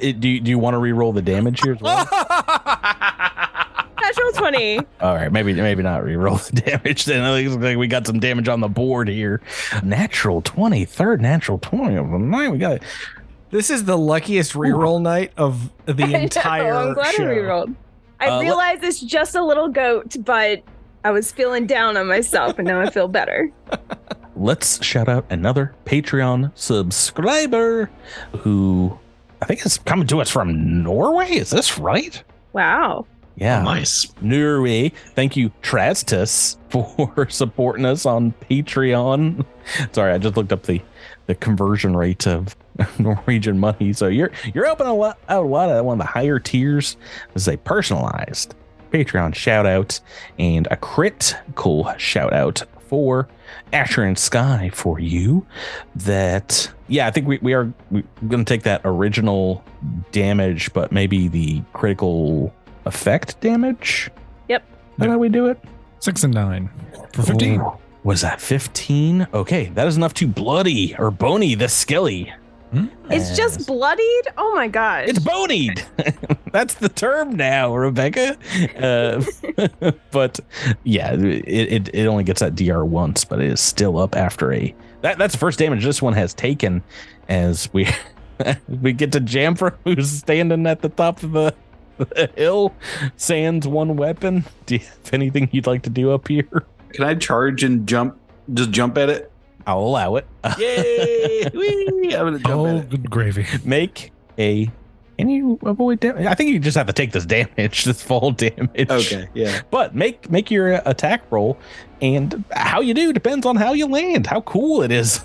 It- 0.00 0.20
do 0.20 0.28
you, 0.28 0.40
do 0.40 0.50
you 0.50 0.58
want 0.58 0.74
to 0.74 0.78
re-roll 0.78 1.12
the 1.12 1.22
damage 1.22 1.60
here 1.62 1.74
as 1.74 1.80
well? 1.80 2.04
Natural 4.00 4.32
20. 4.32 4.78
All 5.00 5.14
right, 5.14 5.30
maybe 5.30 5.52
maybe 5.52 5.82
not 5.82 6.02
re-roll 6.02 6.36
the 6.36 6.60
damage. 6.62 7.04
Then 7.04 7.22
it 7.24 7.44
looks 7.50 7.62
like 7.62 7.76
we 7.76 7.86
got 7.88 8.06
some 8.06 8.18
damage 8.20 8.48
on 8.48 8.60
the 8.60 8.68
board 8.68 9.06
here. 9.08 9.42
Natural 9.82 10.40
20, 10.40 10.84
third 10.86 11.20
natural 11.20 11.58
20 11.58 11.96
of 11.96 12.10
the 12.10 12.18
night. 12.18 12.48
We 12.48 12.56
got 12.58 12.80
This 13.50 13.70
is 13.70 13.84
the 13.84 13.96
luckiest 13.96 14.52
reroll 14.52 15.00
night 15.00 15.32
of 15.36 15.70
the 15.86 15.92
I 16.04 16.06
know, 16.06 16.18
entire 16.18 16.74
I'm 16.74 16.94
glad 16.94 17.14
show. 17.14 17.24
I 17.24 17.26
rerolled. 17.26 17.74
I 18.20 18.28
Uh, 18.28 18.36
let- 18.36 18.42
realize 18.42 18.78
it's 18.82 19.00
just 19.00 19.34
a 19.34 19.42
little 19.42 19.68
goat, 19.68 20.16
but 20.24 20.62
I 21.04 21.10
was 21.12 21.30
feeling 21.32 21.66
down 21.66 21.96
on 21.96 22.06
myself, 22.08 22.58
and 22.58 22.66
now 22.68 22.80
I 22.80 22.90
feel 22.90 23.08
better. 23.08 23.50
let's 24.36 24.84
shout 24.84 25.08
out 25.08 25.24
another 25.30 25.74
Patreon 25.84 26.52
subscriber 26.54 27.90
who 28.38 28.98
I 29.40 29.46
think 29.46 29.64
is 29.64 29.78
coming 29.78 30.06
to 30.08 30.20
us 30.20 30.28
from 30.30 30.82
Norway. 30.82 31.30
Is 31.30 31.50
this 31.50 31.78
right? 31.78 32.22
Wow. 32.52 33.06
Yeah. 33.36 33.62
Nice. 33.62 34.12
Norway. 34.20 34.90
Thank 35.14 35.36
you, 35.36 35.50
Trastus, 35.62 36.56
for 36.70 37.26
supporting 37.30 37.84
us 37.84 38.04
on 38.04 38.32
Patreon. 38.50 39.46
Sorry, 39.92 40.12
I 40.12 40.18
just 40.18 40.36
looked 40.36 40.52
up 40.52 40.64
the 40.64 40.82
the 41.26 41.34
conversion 41.36 41.94
rate 41.96 42.26
of 42.26 42.56
Norwegian 42.98 43.58
money. 43.58 43.92
So 43.92 44.06
you're 44.06 44.30
you're 44.54 44.66
helping 44.66 44.86
a 44.86 44.94
lot 44.94 45.18
out 45.28 45.44
a 45.44 45.48
lot 45.48 45.70
of 45.70 45.84
one 45.84 46.00
of 46.00 46.06
the 46.06 46.10
higher 46.10 46.38
tiers. 46.38 46.96
This 47.34 47.42
is 47.42 47.48
a 47.48 47.56
personalized 47.58 48.54
Patreon 48.92 49.34
shout 49.34 49.66
out 49.66 50.00
and 50.38 50.66
a 50.70 50.76
critical 50.76 51.92
shout 51.98 52.32
out 52.32 52.62
for 52.88 53.28
Asher 53.72 54.02
and 54.02 54.18
Sky 54.18 54.70
for 54.72 54.98
you. 54.98 55.46
That 55.96 56.70
yeah, 56.88 57.06
I 57.06 57.10
think 57.10 57.26
we, 57.26 57.38
we 57.38 57.52
are 57.52 57.72
we're 57.90 58.04
gonna 58.28 58.44
take 58.44 58.62
that 58.62 58.80
original 58.84 59.64
damage, 60.12 60.72
but 60.72 60.92
maybe 60.92 61.28
the 61.28 61.62
critical 61.72 62.54
effect 62.86 63.40
damage. 63.40 64.10
Yep. 64.48 64.62
Is 64.62 64.98
that 64.98 65.08
how 65.08 65.18
we 65.18 65.28
do 65.28 65.46
it? 65.46 65.58
Six 66.00 66.24
and 66.24 66.32
nine 66.32 66.70
for 67.12 67.22
15. 67.22 67.60
Ooh, 67.60 67.72
was 68.04 68.20
that 68.22 68.40
15? 68.40 69.26
Okay, 69.34 69.66
that 69.74 69.86
is 69.86 69.96
enough 69.96 70.14
to 70.14 70.26
bloody 70.26 70.94
or 70.98 71.10
bony 71.10 71.54
the 71.54 71.68
skelly. 72.68 72.90
It's 73.10 73.36
just 73.36 73.66
bloodied? 73.66 74.28
Oh 74.36 74.54
my 74.54 74.68
gosh. 74.68 75.08
It's 75.08 75.18
bonied. 75.18 75.84
That's 76.52 76.74
the 76.74 76.88
term 76.88 77.36
now, 77.36 77.74
Rebecca. 77.74 78.36
Uh, 78.76 79.22
but 80.10 80.40
yeah, 80.84 81.12
it, 81.14 81.44
it 81.46 81.94
it 81.94 82.06
only 82.06 82.24
gets 82.24 82.40
that 82.40 82.54
DR 82.54 82.84
once, 82.84 83.24
but 83.24 83.40
it 83.40 83.46
is 83.46 83.60
still 83.60 83.98
up 83.98 84.16
after 84.16 84.52
a. 84.52 84.74
That, 85.02 85.16
that's 85.16 85.34
the 85.34 85.38
first 85.38 85.60
damage 85.60 85.84
this 85.84 86.02
one 86.02 86.14
has 86.14 86.34
taken, 86.34 86.82
as 87.28 87.72
we 87.72 87.88
we 88.68 88.92
get 88.92 89.12
to 89.12 89.20
Jamfram, 89.20 89.74
who's 89.84 90.10
standing 90.10 90.66
at 90.66 90.82
the 90.82 90.88
top 90.88 91.22
of 91.22 91.32
the, 91.32 91.54
the 91.98 92.30
hill, 92.36 92.74
sands 93.16 93.68
one 93.68 93.96
weapon. 93.96 94.44
Do 94.66 94.76
you 94.76 94.80
have 94.80 95.14
anything 95.14 95.48
you'd 95.52 95.68
like 95.68 95.82
to 95.82 95.90
do 95.90 96.10
up 96.10 96.26
here? 96.26 96.48
Can 96.92 97.04
I 97.04 97.14
charge 97.14 97.62
and 97.62 97.86
jump? 97.86 98.18
Just 98.52 98.70
jump 98.70 98.98
at 98.98 99.08
it? 99.08 99.32
I'll 99.68 99.80
allow 99.80 100.16
it. 100.16 100.26
Yay! 100.58 101.46
Whee! 101.54 102.14
I'm 102.16 102.24
gonna 102.24 102.38
jump 102.38 102.48
Oh, 102.48 102.80
good 102.88 103.10
gravy. 103.10 103.46
Make 103.64 104.10
a. 104.38 104.70
Can 105.18 105.28
you 105.28 105.58
avoid 105.62 106.00
damage? 106.00 106.24
I 106.26 106.34
think 106.34 106.50
you 106.50 106.58
just 106.58 106.76
have 106.76 106.86
to 106.86 106.92
take 106.94 107.12
this 107.12 107.26
damage, 107.26 107.84
this 107.84 108.00
fall 108.02 108.30
damage. 108.30 108.88
Okay, 108.88 109.28
yeah. 109.34 109.60
But 109.70 109.94
make 109.94 110.30
make 110.30 110.50
your 110.50 110.80
attack 110.86 111.22
roll, 111.30 111.58
and 112.00 112.42
how 112.52 112.80
you 112.80 112.94
do 112.94 113.12
depends 113.12 113.44
on 113.44 113.56
how 113.56 113.74
you 113.74 113.86
land. 113.86 114.26
How 114.26 114.40
cool 114.40 114.82
it 114.82 114.90
is. 114.90 115.22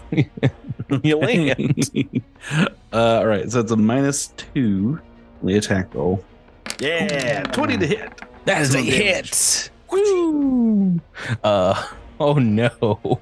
you 1.04 1.18
land. 1.18 2.22
uh, 2.92 3.20
all 3.20 3.26
right, 3.28 3.50
so 3.50 3.62
it's 3.62 3.72
a 3.72 3.78
minus 3.78 4.28
two. 4.36 5.00
The 5.42 5.56
attack 5.58 5.94
roll. 5.96 6.22
Yeah, 6.80 7.44
twenty 7.44 7.78
to 7.78 7.88
hit. 7.88 8.12
That 8.44 8.62
is 8.62 8.76
a 8.76 8.80
damage. 8.80 8.94
hit. 8.94 9.70
Woo! 9.90 11.00
Uh 11.46 11.88
oh 12.20 12.34
no. 12.34 13.22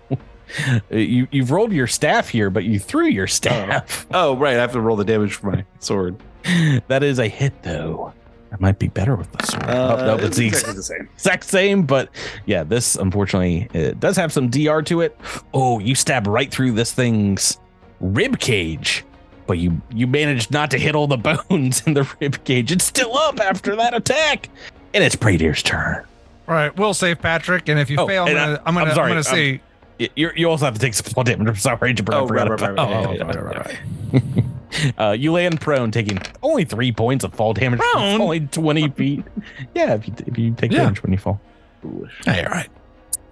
You 0.89 1.27
you've 1.31 1.51
rolled 1.51 1.71
your 1.71 1.87
staff 1.87 2.29
here, 2.29 2.49
but 2.49 2.63
you 2.63 2.79
threw 2.79 3.05
your 3.07 3.27
staff. 3.27 4.05
Oh, 4.13 4.35
right. 4.35 4.57
I 4.57 4.61
have 4.61 4.73
to 4.73 4.81
roll 4.81 4.95
the 4.97 5.05
damage 5.05 5.35
for 5.35 5.51
my 5.51 5.65
sword. 5.79 6.15
That 6.87 7.03
is 7.03 7.19
a 7.19 7.27
hit 7.27 7.63
though. 7.63 8.13
I 8.51 8.57
might 8.59 8.79
be 8.79 8.89
better 8.89 9.15
with 9.15 9.31
the 9.31 9.45
sword. 9.45 9.63
Uh, 9.63 9.97
oh, 9.99 10.05
no, 10.17 10.25
it's 10.25 10.35
the 10.37 10.47
exactly 10.47 10.73
the 10.73 10.83
same. 10.83 11.09
exact 11.13 11.43
same, 11.45 11.83
but 11.83 12.09
yeah, 12.45 12.63
this 12.63 12.95
unfortunately 12.95 13.69
it 13.73 13.99
does 14.01 14.17
have 14.17 14.33
some 14.33 14.49
DR 14.49 14.81
to 14.87 15.01
it. 15.01 15.17
Oh, 15.53 15.79
you 15.79 15.95
stab 15.95 16.27
right 16.27 16.51
through 16.51 16.73
this 16.73 16.91
thing's 16.91 17.57
rib 18.01 18.39
cage, 18.39 19.05
but 19.47 19.57
you 19.57 19.81
you 19.93 20.05
managed 20.07 20.51
not 20.51 20.69
to 20.71 20.77
hit 20.77 20.95
all 20.95 21.07
the 21.07 21.17
bones 21.49 21.81
in 21.87 21.93
the 21.93 22.09
rib 22.19 22.43
cage. 22.43 22.71
It's 22.73 22.83
still 22.85 23.15
up 23.17 23.39
after 23.39 23.75
that 23.77 23.93
attack, 23.93 24.49
and 24.93 25.01
it's 25.03 25.15
Pradier's 25.15 25.63
turn. 25.63 26.03
All 26.49 26.55
right, 26.55 26.75
we'll 26.75 26.93
save 26.93 27.21
Patrick, 27.21 27.69
and 27.69 27.79
if 27.79 27.89
you 27.89 27.97
Oh, 27.99 28.07
fail, 28.07 28.25
I'm 28.25 28.33
gonna, 28.33 28.41
I- 28.41 28.67
I'm 28.67 28.73
gonna, 28.73 28.91
I'm 28.91 28.99
I'm 28.99 29.07
gonna 29.07 29.15
um, 29.17 29.23
say, 29.23 29.51
Y- 29.53 29.59
You 30.15 30.31
you 30.35 30.49
also 30.49 30.65
have 30.65 30.73
to 30.73 30.79
take 30.79 30.93
some 30.93 31.05
fall 31.11 31.23
damage. 31.23 31.47
I'm 31.47 31.55
sorry, 31.55 31.93
Jabber. 31.93 32.13
I 32.13 32.17
Oh, 32.17 32.27
right, 32.27 32.49
right, 32.49 32.59
right, 32.61 32.71
oh, 32.77 32.83
oh, 32.83 33.11
yeah, 33.13 33.23
right, 33.23 33.35
yeah, 33.35 33.41
right, 33.41 33.57
right. 34.13 34.43
Uh, 34.97 35.11
you 35.11 35.33
land 35.33 35.59
prone, 35.59 35.91
taking 35.91 36.17
only 36.41 36.63
three 36.63 36.93
points 36.93 37.25
of 37.25 37.33
fall 37.33 37.53
damage. 37.53 37.81
Prone? 37.81 38.21
Only 38.21 38.39
twenty 38.39 38.87
feet. 38.89 39.21
Yeah, 39.75 39.95
if 39.95 40.07
you 40.07 40.13
if 40.25 40.37
you 40.37 40.53
take 40.53 40.71
Yeah. 40.71 40.83
damage 40.83 41.03
when 41.03 41.11
you 41.11 41.17
fall. 41.17 41.41
Hey, 42.25 42.43
all 42.45 42.51
right. 42.51 42.69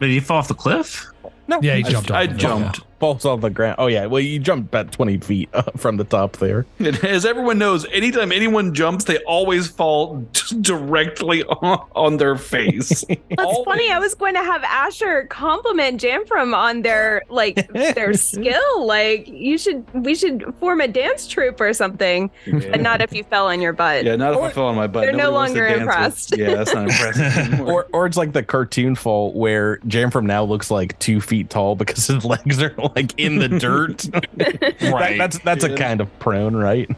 Did 0.01 0.09
he 0.09 0.20
fall 0.20 0.39
off 0.39 0.49
the 0.49 0.53
cliff? 0.53 1.05
No, 1.47 1.59
Yeah, 1.61 1.76
he 1.76 1.86
I- 1.86 1.89
jumped. 1.89 2.11
I 2.11 2.26
off. 2.28 2.36
jumped. 2.36 2.80
Falls 3.00 3.26
off 3.26 3.41
the 3.41 3.50
ground. 3.50 3.76
Oh 3.80 3.88
yeah, 3.88 4.06
well 4.06 4.20
you 4.22 4.39
jumped 4.39 4.68
about 4.68 4.91
twenty 4.91 5.18
feet 5.18 5.50
uh, 5.54 5.64
from 5.78 5.97
the 5.97 6.04
top 6.04 6.38
there. 6.38 6.66
And 6.80 6.95
as 7.04 7.26
everyone 7.26 7.58
knows, 7.58 7.86
anytime 7.88 8.32
anyone 8.32 8.74
jumps, 8.74 9.06
they 9.06 9.18
always 9.20 9.68
fall 9.68 10.26
directly 10.62 11.43
on, 11.43 11.88
on 11.95 12.18
their 12.18 12.36
face. 12.38 13.04
That's 13.30 13.58
funny. 13.66 13.89
I 13.91 14.00
was 14.00 14.16
going 14.16 14.34
to 14.36 14.43
have 14.43 14.64
Asher 14.64 15.26
compliment 15.26 16.02
Jamfram 16.02 16.56
on 16.56 16.82
their 16.82 17.24
like 17.30 17.72
their 17.74 18.14
skill. 18.16 18.86
Like 18.86 19.28
you 19.28 19.58
should, 19.58 19.86
we 19.93 20.16
should 20.16 20.54
form 20.60 20.82
a 20.82 20.88
dance 20.88 21.28
troupe 21.28 21.60
or 21.62 21.74
something, 21.74 22.30
but 22.45 22.82
not 22.82 23.02
if 23.02 23.14
you 23.14 23.24
fell 23.24 23.47
on 23.47 23.62
your 23.62 23.74
butt. 23.74 24.06
Yeah, 24.06 24.16
not 24.16 24.34
if 24.34 24.39
I 24.39 24.50
fell 24.52 24.66
on 24.68 24.76
my 24.76 24.88
butt. 24.88 25.02
They're 25.04 25.12
no 25.14 25.32
Nobody 25.32 25.34
wants 25.34 25.54
to 25.54 25.60
longer 25.60 25.68
dance 25.70 25.80
with- 25.80 25.82
impressed. 25.82 26.38
Yeah, 26.38 26.56
that's 26.56 26.74
not 26.74 26.84
impressive. 26.89 27.38
anymore. 27.54 27.84
Or 27.91 28.00
or 28.00 28.06
it's 28.06 28.18
like 28.18 28.34
the 28.34 28.43
cartoon 28.43 28.95
fall 28.95 29.34
where 29.34 29.78
Jamfram 29.80 30.26
now 30.26 30.43
looks 30.43 30.70
like 30.72 30.97
two 31.00 31.22
feet 31.22 31.50
tall 31.50 31.76
because 31.76 32.08
his 32.08 32.24
legs 32.26 32.62
are 32.62 32.74
like 32.96 33.18
in 33.20 33.40
the 33.40 33.48
dirt. 33.50 34.08
That- 34.40 35.16
that's 35.18 35.40
that's 35.40 35.64
a 35.64 35.76
kind 35.76 36.02
of 36.02 36.20
prone, 36.20 36.56
right? 36.56 36.90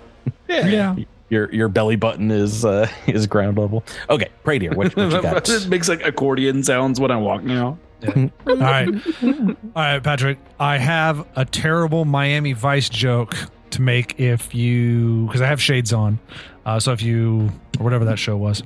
Yeah. 0.48 0.96
Your 1.30 1.52
your 1.54 1.70
belly 1.70 1.96
button 1.96 2.30
is 2.30 2.66
uh 2.66 2.89
is 3.08 3.26
ground 3.28 3.58
level. 3.58 3.84
Okay, 4.10 4.28
Pradier, 4.44 4.76
what, 4.76 4.96
what 4.96 5.12
you 5.12 5.22
got? 5.22 5.48
it 5.50 5.68
makes 5.70 5.88
like 5.88 6.06
accordion 6.06 6.62
sounds 6.64 7.00
when 7.00 7.10
I 7.12 7.18
walk 7.18 7.44
now. 7.44 7.78
All 8.16 8.30
right. 8.48 8.89
All 9.24 9.56
right, 9.76 10.04
Patrick. 10.04 10.39
I 10.60 10.78
have 10.78 11.26
a 11.36 11.46
terrible 11.46 12.04
Miami 12.04 12.52
Vice 12.54 12.89
joke 12.89 13.36
to 13.70 13.82
make 13.82 14.20
if 14.20 14.54
you, 14.54 15.26
because 15.28 15.39
I 15.42 15.48
have 15.48 15.62
shades 15.62 15.94
on. 15.94 16.20
Uh, 16.66 16.80
so 16.80 16.92
if 16.92 17.02
you, 17.02 17.50
or 17.80 17.84
whatever 17.84 18.04
that 18.06 18.20
show 18.20 18.36
was. 18.36 18.62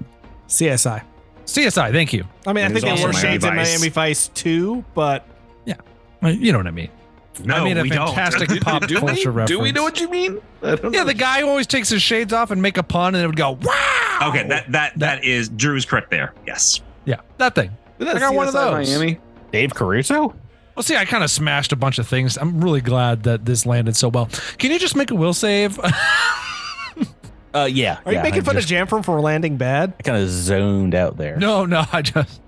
CSI. 0.47 1.03
CSI, 1.45 1.91
thank 1.91 2.13
you. 2.13 2.25
I 2.47 2.53
mean, 2.53 2.65
I 2.65 2.69
think 2.69 2.81
there 2.81 2.91
also 2.91 3.07
were 3.07 3.13
Miami 3.13 3.27
shades 3.33 3.45
in 3.45 3.55
Miami 3.55 3.89
Vice 3.89 4.29
too, 4.29 4.83
but 4.95 5.27
yeah, 5.65 5.75
You 6.23 6.51
know 6.51 6.57
what 6.59 6.67
I 6.67 6.71
mean. 6.71 6.89
No, 7.43 7.55
I 7.55 7.63
mean, 7.63 7.77
a 7.77 7.81
we 7.83 7.89
don't. 7.89 8.13
fantastic 8.13 8.61
pop 8.61 8.87
do, 8.87 8.95
we, 8.95 9.01
culture 9.01 9.31
reference. 9.31 9.49
do 9.49 9.59
we 9.59 9.71
know 9.71 9.83
what 9.83 9.99
you 9.99 10.09
mean? 10.09 10.41
Yeah, 10.61 10.75
know. 10.75 11.05
the 11.05 11.13
guy 11.13 11.41
who 11.41 11.47
always 11.47 11.67
takes 11.67 11.89
his 11.89 12.01
shades 12.01 12.33
off 12.33 12.51
and 12.51 12.61
make 12.61 12.77
a 12.77 12.83
pun 12.83 13.15
and 13.15 13.23
it 13.23 13.27
would 13.27 13.35
go, 13.35 13.57
wow. 13.61 14.29
Okay, 14.29 14.47
that 14.47 14.71
that 14.71 14.97
that 14.99 15.23
is 15.23 15.49
Drew's 15.49 15.85
correct 15.85 16.09
there. 16.11 16.33
Yes. 16.47 16.81
Yeah, 17.05 17.21
that 17.37 17.55
thing. 17.55 17.71
That 17.97 18.15
I 18.15 18.19
got 18.19 18.33
one 18.33 18.47
of 18.47 18.53
those. 18.53 18.89
Miami. 18.89 19.19
Dave 19.51 19.73
Caruso? 19.73 20.35
Well, 20.75 20.83
see, 20.83 20.97
I 20.97 21.05
kind 21.05 21.23
of 21.23 21.31
smashed 21.31 21.71
a 21.71 21.77
bunch 21.77 21.99
of 21.99 22.07
things. 22.07 22.37
I'm 22.37 22.61
really 22.61 22.81
glad 22.81 23.23
that 23.23 23.45
this 23.45 23.65
landed 23.65 23.95
so 23.95 24.09
well. 24.09 24.29
Can 24.57 24.71
you 24.71 24.79
just 24.79 24.95
make 24.95 25.11
a 25.11 25.15
will 25.15 25.33
save? 25.33 25.79
Uh, 27.55 27.63
yeah. 27.63 27.99
Are 28.05 28.11
you 28.11 28.17
yeah, 28.17 28.23
making 28.23 28.41
I 28.41 28.43
fun 28.43 28.55
just, 28.55 28.69
of 28.69 28.77
Jamfram 28.77 29.05
for 29.05 29.21
landing 29.21 29.55
bad? 29.55 29.93
I 29.97 30.03
kind 30.03 30.21
of 30.21 30.27
zoned 30.27 30.93
out 30.93 31.15
there. 31.15 31.37
no, 31.37 31.65
no, 31.65 31.85
I 31.93 32.01
just. 32.01 32.41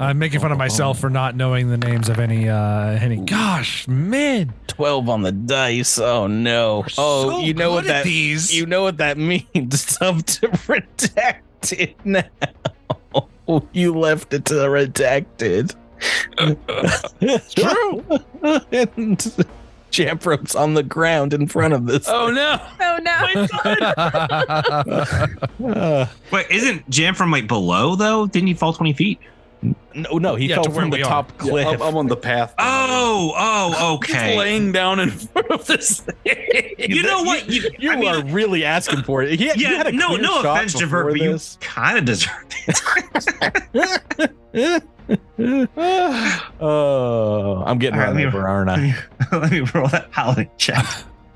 I'm 0.00 0.18
making 0.18 0.40
fun 0.40 0.50
of 0.50 0.56
myself 0.56 0.98
for 0.98 1.10
not 1.10 1.36
knowing 1.36 1.68
the 1.68 1.76
names 1.76 2.08
of 2.08 2.18
any 2.18 2.48
uh 2.48 2.92
any 2.92 3.18
gosh, 3.18 3.86
man. 3.86 4.54
12 4.68 5.10
on 5.10 5.20
the 5.22 5.30
dice. 5.30 5.98
Oh 5.98 6.26
no. 6.26 6.86
Oh, 6.96 7.30
so 7.30 7.40
you 7.40 7.52
know 7.52 7.72
what 7.72 7.82
good 7.82 7.90
at 7.90 7.94
that 7.98 8.04
these. 8.04 8.54
You 8.54 8.64
know 8.64 8.82
what 8.82 8.96
that 8.96 9.18
means. 9.54 9.78
Stuff 9.78 10.24
to 10.24 10.48
protect 10.48 11.74
it 11.74 11.94
now. 12.02 12.22
you 13.72 13.94
left 13.94 14.32
it 14.32 14.46
to 14.46 14.54
redacted. 14.54 15.74
It's 17.20 17.52
true. 17.54 18.02
and 18.72 19.18
Jamfram's 19.92 20.54
on 20.54 20.72
the 20.72 20.82
ground 20.82 21.34
in 21.34 21.46
front 21.46 21.74
of 21.74 21.84
this. 21.84 22.08
Oh 22.08 22.30
no! 22.30 22.58
Oh 22.80 22.98
no. 23.02 23.18
Wait, 26.30 26.46
isn't 26.50 26.88
Jamfram 26.88 27.30
like 27.30 27.46
below 27.46 27.96
though? 27.96 28.26
Didn't 28.26 28.46
he 28.46 28.54
fall 28.54 28.72
20 28.72 28.94
feet? 28.94 29.20
No, 29.62 29.74
oh, 30.12 30.18
no, 30.18 30.34
he 30.36 30.46
Yeah, 30.46 30.54
fell 30.56 30.64
to 30.64 30.70
from 30.70 30.88
the 30.90 30.96
we 30.98 31.02
are. 31.02 31.08
top 31.08 31.32
Yeah, 31.32 31.38
cliff. 31.50 31.66
I'm, 31.66 31.82
I'm 31.82 31.96
on 31.96 32.06
the 32.06 32.16
path. 32.16 32.54
Oh, 32.58 33.34
oh, 33.36 33.98
Just 34.04 34.16
okay. 34.18 34.38
laying 34.38 34.72
down 34.72 35.00
in 35.00 35.10
front 35.10 35.50
of 35.50 35.66
this 35.66 36.00
thing. 36.24 36.74
You 36.78 37.02
know 37.02 37.22
what? 37.24 37.48
You, 37.50 37.68
you 37.78 37.90
I 37.92 37.96
mean, 37.96 38.08
are 38.08 38.24
really 38.32 38.64
asking 38.64 39.02
for 39.02 39.22
it. 39.22 39.38
He 39.38 39.48
had, 39.48 39.60
you 39.60 39.68
yeah, 39.68 39.76
had 39.76 39.86
a 39.88 39.92
no, 39.92 40.08
clear 40.08 40.22
no 40.22 40.42
shot 40.42 40.56
offense, 40.58 40.72
Javert, 40.74 41.04
before 41.06 41.18
but 41.18 41.20
you 41.20 41.32
this. 41.32 41.58
kind 41.60 41.98
of 41.98 42.04
deserve 42.06 42.46
it. 42.66 42.80
oh, 46.60 47.62
I'm 47.66 47.78
getting 47.78 47.98
All 47.98 48.06
right, 48.06 48.08
run 48.08 48.16
let 48.16 48.26
over, 48.26 48.46
aren't 48.48 48.70
I? 48.70 48.94
let 49.32 49.50
me 49.50 49.60
roll 49.74 49.88
that 49.88 50.10
piloting 50.12 50.50
check. 50.56 50.84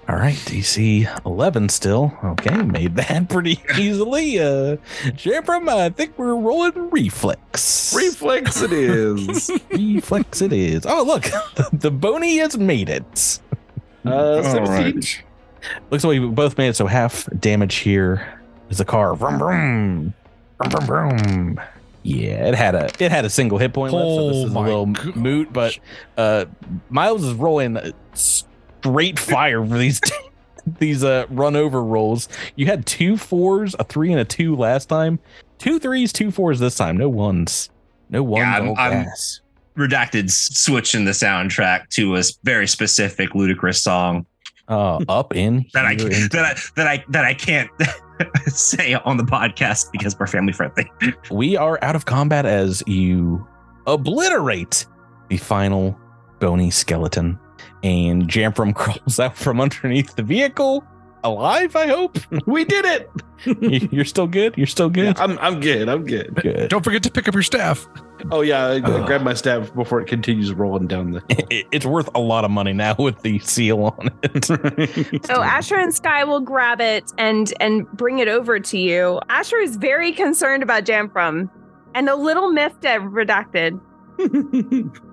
All 0.07 0.17
right, 0.17 0.37
DC 0.37 1.25
11 1.25 1.69
still. 1.71 2.13
Okay, 2.23 2.61
made 2.63 2.95
that 2.97 3.29
pretty 3.31 3.59
easily. 3.79 4.39
Uh, 4.39 4.77
Jamfram, 5.17 5.67
I 5.69 5.89
think 5.89 6.19
we're 6.19 6.35
rolling 6.35 6.91
reflex. 6.91 7.95
Reflex 7.97 8.61
it 8.61 8.73
is. 8.73 9.51
reflex 9.71 10.43
it 10.43 10.53
is. 10.53 10.85
Oh, 10.85 11.03
look, 11.05 11.23
the, 11.23 11.69
the 11.73 11.91
bony 11.91 12.37
has 12.39 12.59
made 12.59 12.91
it. 12.91 13.41
Uh, 14.05 14.43
17. 14.43 15.01
Looks 15.91 16.05
like 16.05 16.21
we 16.21 16.27
both 16.29 16.59
made 16.59 16.69
it, 16.69 16.77
so 16.77 16.87
half 16.87 17.27
damage 17.41 17.77
here 17.77 18.39
is 18.69 18.77
the 18.77 18.85
car. 18.85 19.15
Vroom, 19.17 19.39
vroom. 19.39 20.15
Vroom, 20.59 20.71
vroom, 20.87 21.19
vroom. 21.19 21.61
Yeah, 22.03 22.49
it 22.49 22.55
had 22.55 22.75
a 22.75 22.91
it 23.03 23.11
had 23.11 23.25
a 23.25 23.31
single 23.31 23.57
hit 23.57 23.73
point 23.73 23.95
left, 23.95 24.05
so 24.05 24.29
this 24.29 24.37
Oh 24.37 24.45
is 24.45 24.51
a 24.51 24.55
my 24.55 24.67
little 24.67 24.87
gosh. 24.87 25.15
moot. 25.17 25.51
But 25.51 25.79
uh, 26.19 26.45
Miles 26.91 27.25
is 27.25 27.33
rolling 27.33 27.79
straight 28.85 29.19
fire 29.19 29.65
for 29.65 29.79
these 29.79 30.01
these 30.79 31.03
uh 31.05 31.27
run 31.31 31.57
over 31.57 31.83
rolls. 31.83 32.29
You 32.57 32.67
had 32.67 32.85
two 32.87 33.17
fours, 33.17 33.75
a 33.79 33.85
three, 33.85 34.11
and 34.13 34.21
a 34.21 34.25
two 34.25 34.55
last 34.57 34.87
time. 34.89 35.19
Two 35.59 35.79
threes, 35.79 36.13
two 36.13 36.31
fours 36.31 36.59
this 36.61 36.77
time. 36.77 36.97
No 36.97 37.09
ones. 37.09 37.71
No 38.11 38.23
ones. 38.23 38.43
Yeah, 38.43 38.55
I'm- 38.55 38.75
I'm- 38.79 39.07
Redacted 39.77 40.31
switching 40.31 41.05
the 41.05 41.11
soundtrack 41.11 41.89
to 41.91 42.15
a 42.17 42.23
very 42.45 42.69
specific 42.69 43.31
Ludacris 43.31 43.79
song 43.83 44.25
Uh, 44.69 45.01
up 45.09 45.35
in 45.35 45.67
that 45.75 45.85
I 45.85 45.95
that 45.97 46.45
I 46.45 46.55
that 46.77 46.87
I 46.87 47.05
that 47.09 47.25
I 47.25 47.35
can't 47.35 47.69
say 48.47 48.95
on 48.95 49.17
the 49.17 49.25
podcast 49.25 49.91
because 49.91 50.17
we're 50.17 50.29
family 50.29 50.53
friendly. 50.53 50.89
we 51.33 51.57
are 51.57 51.77
out 51.83 51.97
of 51.97 52.05
combat 52.05 52.47
as 52.47 52.85
you 52.87 53.45
obliterate 53.89 54.87
the 55.29 55.39
final 55.39 55.99
bony 56.39 56.71
skeleton. 56.71 57.37
And 57.85 58.27
Jamfram 58.29 58.75
crawls 58.75 59.21
out 59.21 59.37
from 59.37 59.61
underneath 59.61 60.17
the 60.17 60.23
vehicle, 60.25 60.83
alive, 61.23 61.77
I 61.77 61.87
hope. 61.87 62.19
We 62.47 62.65
did 62.65 62.85
it. 62.87 63.11
You- 63.45 63.89
You're 63.93 64.05
still 64.07 64.27
good? 64.27 64.55
You're 64.57 64.67
still 64.67 64.87
Yeah, 64.97 65.13
good? 65.13 65.19
I'm, 65.21 65.39
I'm 65.39 65.61
good. 65.61 65.89
I'm 65.89 66.05
good. 66.05 66.35
Good. 66.35 66.71
Don't 66.71 66.83
forget 66.83 67.03
to 67.05 67.11
pick 67.11 67.29
up 67.29 67.35
your 67.35 67.43
staff. 67.43 67.87
Oh, 68.31 68.41
yeah. 68.41 68.65
I, 68.65 68.73
I 68.77 68.81
Ugh. 68.81 69.07
grab 69.07 69.21
my 69.21 69.35
staff 69.35 69.75
before 69.75 70.01
it 70.01 70.07
continues 70.07 70.53
rolling 70.55 70.87
down 70.87 71.11
the. 71.13 71.23
It- 71.51 71.67
It's 71.73 71.85
worth 71.87 72.09
a 72.15 72.21
lot 72.21 72.45
of 72.47 72.51
money 72.51 72.73
now 72.73 72.97
with 72.99 73.21
the 73.21 73.39
seal 73.41 73.85
on 73.85 74.11
it. 74.23 74.45
So 75.27 75.43
Asher 75.43 75.77
and 75.77 75.95
Sky 75.95 76.25
will 76.25 76.41
grab 76.41 76.81
it 76.81 77.13
and 77.19 77.53
and 77.61 77.87
bring 77.93 78.19
it 78.19 78.29
over 78.29 78.59
to 78.59 78.79
you. 78.79 79.21
Asher 79.29 79.59
is 79.59 79.77
very 79.77 80.13
concerned 80.13 80.63
about 80.63 80.85
Jamfram 80.85 81.51
and 81.95 82.09
a 82.09 82.17
little 82.17 82.51
miffed 82.51 82.85
at 82.87 83.03
redacted. 83.03 83.79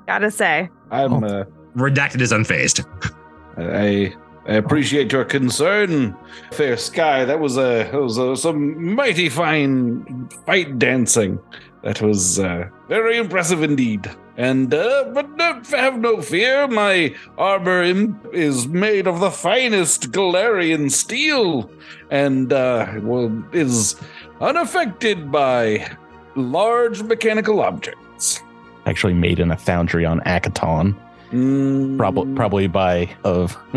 Gotta 0.07 0.32
say. 0.32 0.69
I'm. 0.89 1.24
Uh, 1.24 1.43
Redacted 1.76 2.22
is 2.22 2.32
unfazed. 2.32 2.86
I 3.57 4.13
I 4.47 4.53
appreciate 4.55 5.11
your 5.11 5.24
concern, 5.26 6.15
fair 6.51 6.76
sky. 6.78 7.26
That 7.26 7.39
was 7.39 7.57
a 7.57 7.84
that 7.91 7.93
was 7.93 8.17
uh 8.17 8.36
some 8.36 8.95
mighty 8.95 9.30
fine 9.30 10.30
fight 10.45 10.80
dancing. 10.80 11.39
That 11.84 12.01
was 12.01 12.39
uh, 12.39 12.69
very 12.88 13.17
impressive 13.17 13.63
indeed. 13.63 14.09
And 14.38 14.74
uh, 14.74 15.11
but 15.13 15.30
no, 15.36 15.61
have 15.72 15.99
no 15.99 16.22
fear, 16.22 16.67
my 16.67 17.15
armor 17.38 17.84
im- 17.84 18.19
is 18.34 18.67
made 18.67 19.07
of 19.07 19.19
the 19.19 19.32
finest 19.32 20.11
Golarion 20.11 20.89
steel, 20.91 21.69
and 22.09 22.51
uh, 22.53 22.93
well, 23.01 23.32
is 23.51 23.95
unaffected 24.39 25.32
by 25.32 25.95
large 26.36 27.03
mechanical 27.03 27.61
objects. 27.61 28.41
Actually 28.86 29.13
made 29.13 29.39
in 29.39 29.51
a 29.51 29.57
foundry 29.57 30.05
on 30.05 30.22
Akiton. 30.22 30.95
Mm. 31.32 31.97
Probably 31.97 32.34
probably 32.36 32.67
by 32.67 33.09
of 33.23 33.57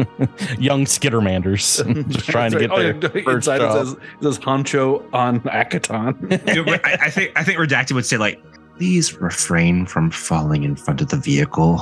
young 0.58 0.84
skittermanders. 0.84 1.84
Just 2.08 2.28
trying 2.28 2.50
to 2.52 2.58
get 2.58 2.70
right. 2.70 3.00
their 3.00 3.10
Oh, 3.10 3.16
yeah, 3.16 3.24
first 3.24 3.48
inside 3.48 3.56
it 3.56 3.64
job. 3.64 3.86
says, 3.86 3.92
it 3.92 4.22
says 4.22 4.38
Honcho 4.40 5.04
on 5.14 5.40
Akiton. 5.42 6.84
I, 6.84 6.98
I 7.06 7.10
think 7.10 7.32
I 7.36 7.44
think 7.44 7.58
Redacted 7.58 7.92
would 7.92 8.06
say 8.06 8.16
like, 8.16 8.42
please 8.76 9.14
refrain 9.20 9.86
from 9.86 10.10
falling 10.10 10.64
in 10.64 10.74
front 10.76 11.00
of 11.00 11.08
the 11.10 11.16
vehicle. 11.16 11.80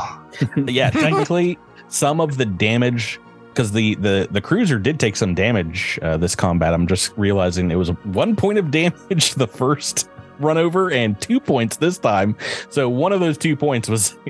yeah, 0.67 0.91
technically, 0.91 1.59
some 1.89 2.21
of 2.21 2.37
the 2.37 2.45
damage 2.47 3.19
because 3.49 3.73
the 3.73 3.95
the 3.97 4.29
the 4.31 4.41
cruiser 4.41 4.79
did 4.79 4.99
take 5.01 5.17
some 5.17 5.35
damage 5.35 5.99
uh, 6.03 6.17
this 6.17 6.35
combat. 6.35 6.75
I'm 6.75 6.87
just 6.87 7.13
realizing 7.17 7.71
it 7.71 7.77
was 7.77 7.89
one 8.05 8.37
point 8.37 8.59
of 8.59 8.71
damage 8.71 9.35
the 9.35 9.47
first 9.47 10.09
run 10.39 10.59
over 10.59 10.91
and 10.91 11.21
two 11.21 11.41
points 11.41 11.77
this 11.77 11.99
time. 11.99 12.37
So 12.71 12.89
one 12.89 13.13
of 13.13 13.21
those 13.21 13.39
two 13.39 13.57
points 13.57 13.89
was 13.89 14.13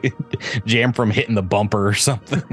Jamfram 0.66 1.12
hitting 1.12 1.34
the 1.34 1.42
bumper 1.42 1.86
or 1.86 1.94
something. 1.94 2.42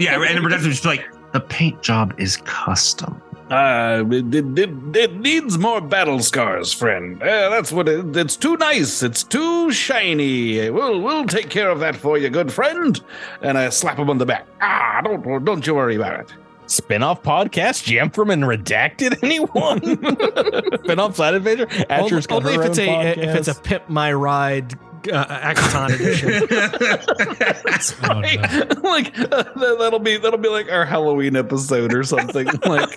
Yeah, 0.00 0.20
and 0.22 0.44
Redacted 0.44 0.62
would 0.62 0.62
just 0.62 0.84
like, 0.84 1.04
the 1.32 1.40
paint 1.40 1.82
job 1.82 2.14
is 2.18 2.36
custom. 2.38 3.20
Uh, 3.50 4.02
it, 4.10 4.34
it, 4.34 4.58
it, 4.58 4.96
it 4.96 5.16
needs 5.20 5.58
more 5.58 5.80
battle 5.80 6.20
scars, 6.20 6.72
friend. 6.72 7.22
Uh, 7.22 7.50
that's 7.50 7.70
what 7.70 7.86
it, 7.86 8.16
it's 8.16 8.36
too 8.36 8.56
nice. 8.56 9.02
It's 9.02 9.22
too 9.22 9.70
shiny. 9.70 10.70
We'll 10.70 11.00
we'll 11.00 11.26
take 11.26 11.50
care 11.50 11.68
of 11.68 11.78
that 11.80 11.94
for 11.94 12.16
you, 12.16 12.30
good 12.30 12.50
friend. 12.50 12.98
And 13.42 13.58
I 13.58 13.68
slap 13.68 13.98
him 13.98 14.08
on 14.08 14.16
the 14.16 14.24
back. 14.24 14.46
Ah, 14.62 15.02
don't 15.04 15.44
don't 15.44 15.66
you 15.66 15.74
worry 15.74 15.96
about 15.96 16.20
it. 16.20 16.32
Spin-off 16.66 17.22
podcast, 17.22 17.84
Jamfram 17.84 18.32
and 18.32 18.44
redacted 18.44 19.18
anyone? 19.22 19.80
Spin-off 20.84 21.16
side 21.16 21.34
adventure. 21.34 21.68
Only, 21.70 21.86
Asher's 21.90 22.26
got 22.26 22.36
only 22.44 22.54
her 22.56 22.62
if 22.62 22.70
it's 22.70 22.78
own 22.78 22.88
a 22.88 23.08
if 23.10 23.36
it's 23.36 23.48
a 23.48 23.52
podcast. 23.54 23.62
pimp 23.64 23.88
my 23.88 24.12
ride 24.12 24.74
uh, 25.12 25.52
Akiton 25.54 25.94
edition. 25.94 26.48
Oh, 28.04 28.20
no. 28.20 28.88
like 28.88 29.18
uh, 29.18 29.42
that'll 29.78 29.98
be 29.98 30.16
that'll 30.16 30.38
be 30.38 30.48
like 30.48 30.70
our 30.70 30.84
Halloween 30.84 31.34
episode 31.36 31.92
or 31.94 32.04
something. 32.04 32.46
like 32.64 32.88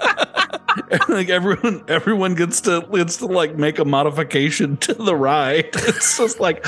like 1.09 1.29
everyone 1.29 1.83
everyone 1.87 2.35
gets 2.35 2.61
to 2.61 2.87
gets 2.93 3.17
to 3.17 3.25
like 3.27 3.57
make 3.57 3.79
a 3.79 3.85
modification 3.85 4.77
to 4.77 4.93
the 4.93 5.15
ride. 5.15 5.69
It's 5.87 6.17
just 6.17 6.39
like, 6.39 6.65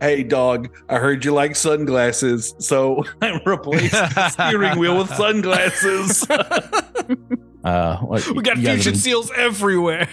hey 0.00 0.22
dog, 0.22 0.68
I 0.88 0.98
heard 0.98 1.24
you 1.24 1.32
like 1.32 1.56
sunglasses, 1.56 2.54
so 2.58 3.04
I 3.22 3.40
replaced 3.44 3.92
the 3.92 4.28
steering 4.30 4.78
wheel 4.78 4.98
with 4.98 5.12
sunglasses. 5.14 6.24
Uh, 7.64 7.98
what- 7.98 8.26
we 8.30 8.42
got 8.42 8.56
you 8.56 8.62
guys 8.64 8.66
have 8.66 8.74
fusion 8.76 8.92
been- 8.92 9.00
seals 9.00 9.30
everywhere. 9.36 10.08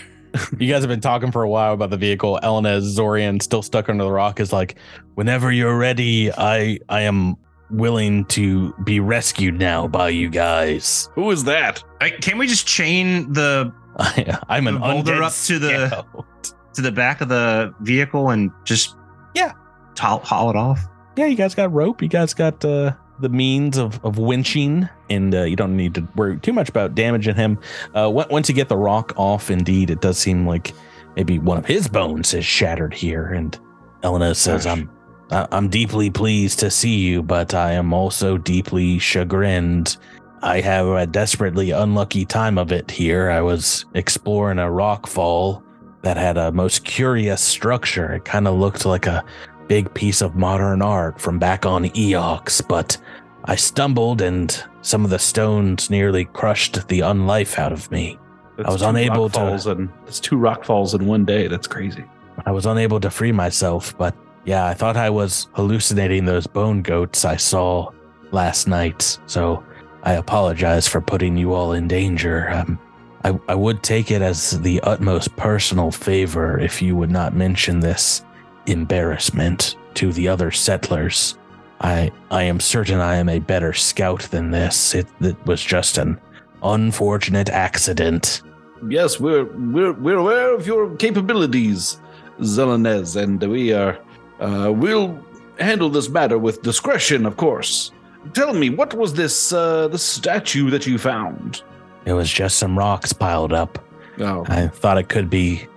You 0.59 0.71
guys 0.71 0.81
have 0.81 0.89
been 0.89 1.01
talking 1.01 1.31
for 1.31 1.41
a 1.41 1.49
while 1.49 1.73
about 1.73 1.89
the 1.89 1.97
vehicle. 1.97 2.39
Elenez 2.43 2.95
Zorian, 2.95 3.41
still 3.41 3.63
stuck 3.63 3.89
under 3.89 4.03
the 4.03 4.11
rock, 4.11 4.39
is 4.39 4.53
like, 4.53 4.75
whenever 5.15 5.51
you're 5.51 5.77
ready, 5.77 6.31
I 6.31 6.77
I 6.89 7.01
am 7.03 7.37
willing 7.69 8.25
to 8.25 8.73
be 8.83 8.99
rescued 8.99 9.59
now 9.59 9.87
by 9.87 10.09
you 10.09 10.29
guys. 10.29 11.09
Who 11.15 11.29
is 11.31 11.43
that? 11.45 11.83
Like, 12.01 12.21
can 12.21 12.37
we 12.37 12.47
just 12.47 12.67
chain 12.67 13.31
the 13.33 13.73
I, 13.97 14.37
I'm 14.49 14.67
an 14.67 14.75
The 14.75 14.79
boulder 14.79 15.23
up 15.23 15.33
to 15.33 15.59
the- 15.59 15.87
scout. 15.87 16.53
to 16.75 16.81
the 16.81 16.91
back 16.91 17.21
of 17.21 17.29
the 17.29 17.73
vehicle 17.81 18.29
and 18.29 18.51
just 18.63 18.95
Yeah. 19.33 19.51
haul, 19.97 20.19
haul 20.19 20.49
it 20.51 20.55
off? 20.55 20.79
Yeah, 21.17 21.25
you 21.25 21.35
guys 21.35 21.55
got 21.55 21.73
rope. 21.73 22.01
You 22.03 22.07
guys 22.07 22.33
got 22.35 22.63
uh, 22.63 22.93
the 23.19 23.29
means 23.29 23.77
of 23.79 23.99
of 24.05 24.17
winching, 24.17 24.87
and 25.09 25.33
uh, 25.33 25.41
you 25.43 25.55
don't 25.55 25.75
need 25.75 25.95
to 25.95 26.07
worry 26.15 26.37
too 26.39 26.53
much 26.53 26.69
about 26.69 26.93
damaging 26.93 27.33
him. 27.35 27.57
Uh, 27.95 28.07
once 28.29 28.47
you 28.47 28.53
get 28.53 28.69
the 28.69 28.77
rock 28.77 29.13
off, 29.17 29.49
indeed, 29.49 29.89
it 29.89 29.99
does 30.01 30.19
seem 30.19 30.45
like 30.45 30.75
maybe 31.15 31.39
one 31.39 31.57
of 31.57 31.65
his 31.65 31.87
bones 31.87 32.35
is 32.35 32.45
shattered 32.45 32.93
here. 32.93 33.25
And 33.25 33.57
Elenez 34.03 34.35
says, 34.35 34.65
Gosh. 34.65 34.77
"I'm 34.77 34.87
I- 34.87 34.96
I'm 35.29 35.69
deeply 35.69 36.09
pleased 36.09 36.59
to 36.59 36.71
see 36.71 36.95
you, 36.95 37.21
but 37.21 37.53
I 37.53 37.73
am 37.73 37.93
also 37.93 38.37
deeply 38.37 38.97
chagrined. 38.99 39.97
I 40.41 40.61
have 40.61 40.87
a 40.87 41.05
desperately 41.05 41.71
unlucky 41.71 42.25
time 42.25 42.57
of 42.57 42.71
it 42.71 42.89
here. 42.89 43.29
I 43.29 43.41
was 43.41 43.85
exploring 43.93 44.59
a 44.59 44.71
rock 44.71 45.07
fall 45.07 45.63
that 46.03 46.15
had 46.15 46.37
a 46.37 46.51
most 46.51 46.85
curious 46.85 47.41
structure. 47.41 48.13
It 48.13 48.25
kind 48.25 48.47
of 48.47 48.55
looked 48.55 48.85
like 48.85 49.05
a 49.07 49.25
big 49.67 49.93
piece 49.93 50.21
of 50.21 50.35
modern 50.35 50.81
art 50.81 51.19
from 51.19 51.39
back 51.39 51.65
on 51.65 51.85
Eox, 51.85 52.65
but 52.65 52.97
I 53.45 53.55
stumbled 53.55 54.21
and 54.21 54.63
some 54.81 55.03
of 55.03 55.09
the 55.09 55.19
stones 55.19 55.89
nearly 55.89 56.25
crushed 56.25 56.87
the 56.87 57.01
unlife 57.01 57.59
out 57.59 57.73
of 57.73 57.91
me. 57.91 58.17
That's 58.55 58.69
I 58.69 58.71
was 58.71 58.81
unable 58.81 59.29
to- 59.29 59.71
and 59.71 59.89
it's 60.07 60.19
two 60.19 60.37
rock 60.37 60.63
falls 60.63 60.93
in 60.93 61.05
one 61.05 61.25
day. 61.25 61.47
That's 61.47 61.67
crazy. 61.67 62.05
I 62.45 62.51
was 62.51 62.65
unable 62.65 62.99
to 63.01 63.09
free 63.09 63.31
myself, 63.31 63.97
but 63.97 64.15
yeah, 64.47 64.65
I 64.65 64.73
thought 64.73 64.95
I 64.95 65.09
was 65.09 65.49
hallucinating 65.51 66.23
those 66.23 66.47
bone 66.47 66.81
goats 66.81 67.25
I 67.25 67.35
saw 67.35 67.91
last 68.31 68.65
night. 68.65 69.19
So 69.25 69.61
I 70.03 70.13
apologize 70.13 70.87
for 70.87 71.01
putting 71.01 71.35
you 71.35 71.53
all 71.53 71.73
in 71.73 71.89
danger. 71.89 72.49
Um, 72.49 72.79
I, 73.25 73.37
I 73.49 73.55
would 73.55 73.83
take 73.83 74.09
it 74.09 74.21
as 74.21 74.61
the 74.61 74.79
utmost 74.81 75.35
personal 75.35 75.91
favor 75.91 76.57
if 76.57 76.81
you 76.81 76.95
would 76.95 77.11
not 77.11 77.35
mention 77.35 77.81
this 77.81 78.23
embarrassment 78.67 79.75
to 79.95 80.13
the 80.13 80.29
other 80.29 80.51
settlers. 80.51 81.37
I 81.81 82.09
I 82.31 82.43
am 82.43 82.61
certain 82.61 83.01
I 83.01 83.17
am 83.17 83.27
a 83.27 83.39
better 83.39 83.73
scout 83.73 84.21
than 84.31 84.51
this. 84.51 84.95
It, 84.95 85.07
it 85.19 85.35
was 85.45 85.61
just 85.61 85.97
an 85.97 86.21
unfortunate 86.63 87.49
accident. 87.49 88.43
Yes, 88.87 89.19
we're 89.19 89.43
we're 89.43 89.91
we're 89.91 90.17
aware 90.17 90.55
of 90.55 90.65
your 90.65 90.95
capabilities, 90.95 91.99
Zelenez, 92.39 93.21
and 93.21 93.43
we 93.43 93.73
are 93.73 93.99
uh, 94.39 94.71
we'll 94.73 95.19
handle 95.59 95.89
this 95.89 96.09
matter 96.09 96.37
with 96.37 96.61
discretion, 96.61 97.25
of 97.25 97.37
course. 97.37 97.91
Tell 98.33 98.53
me, 98.53 98.69
what 98.69 98.93
was 98.93 99.13
this 99.13 99.53
uh, 99.53 99.87
the 99.87 99.97
statue 99.97 100.69
that 100.69 100.85
you 100.85 100.97
found? 100.97 101.61
It 102.05 102.13
was 102.13 102.31
just 102.31 102.57
some 102.57 102.77
rocks 102.77 103.13
piled 103.13 103.53
up. 103.53 103.83
Oh, 104.19 104.45
I 104.47 104.67
thought 104.67 104.97
it 104.97 105.09
could 105.09 105.29
be 105.29 105.67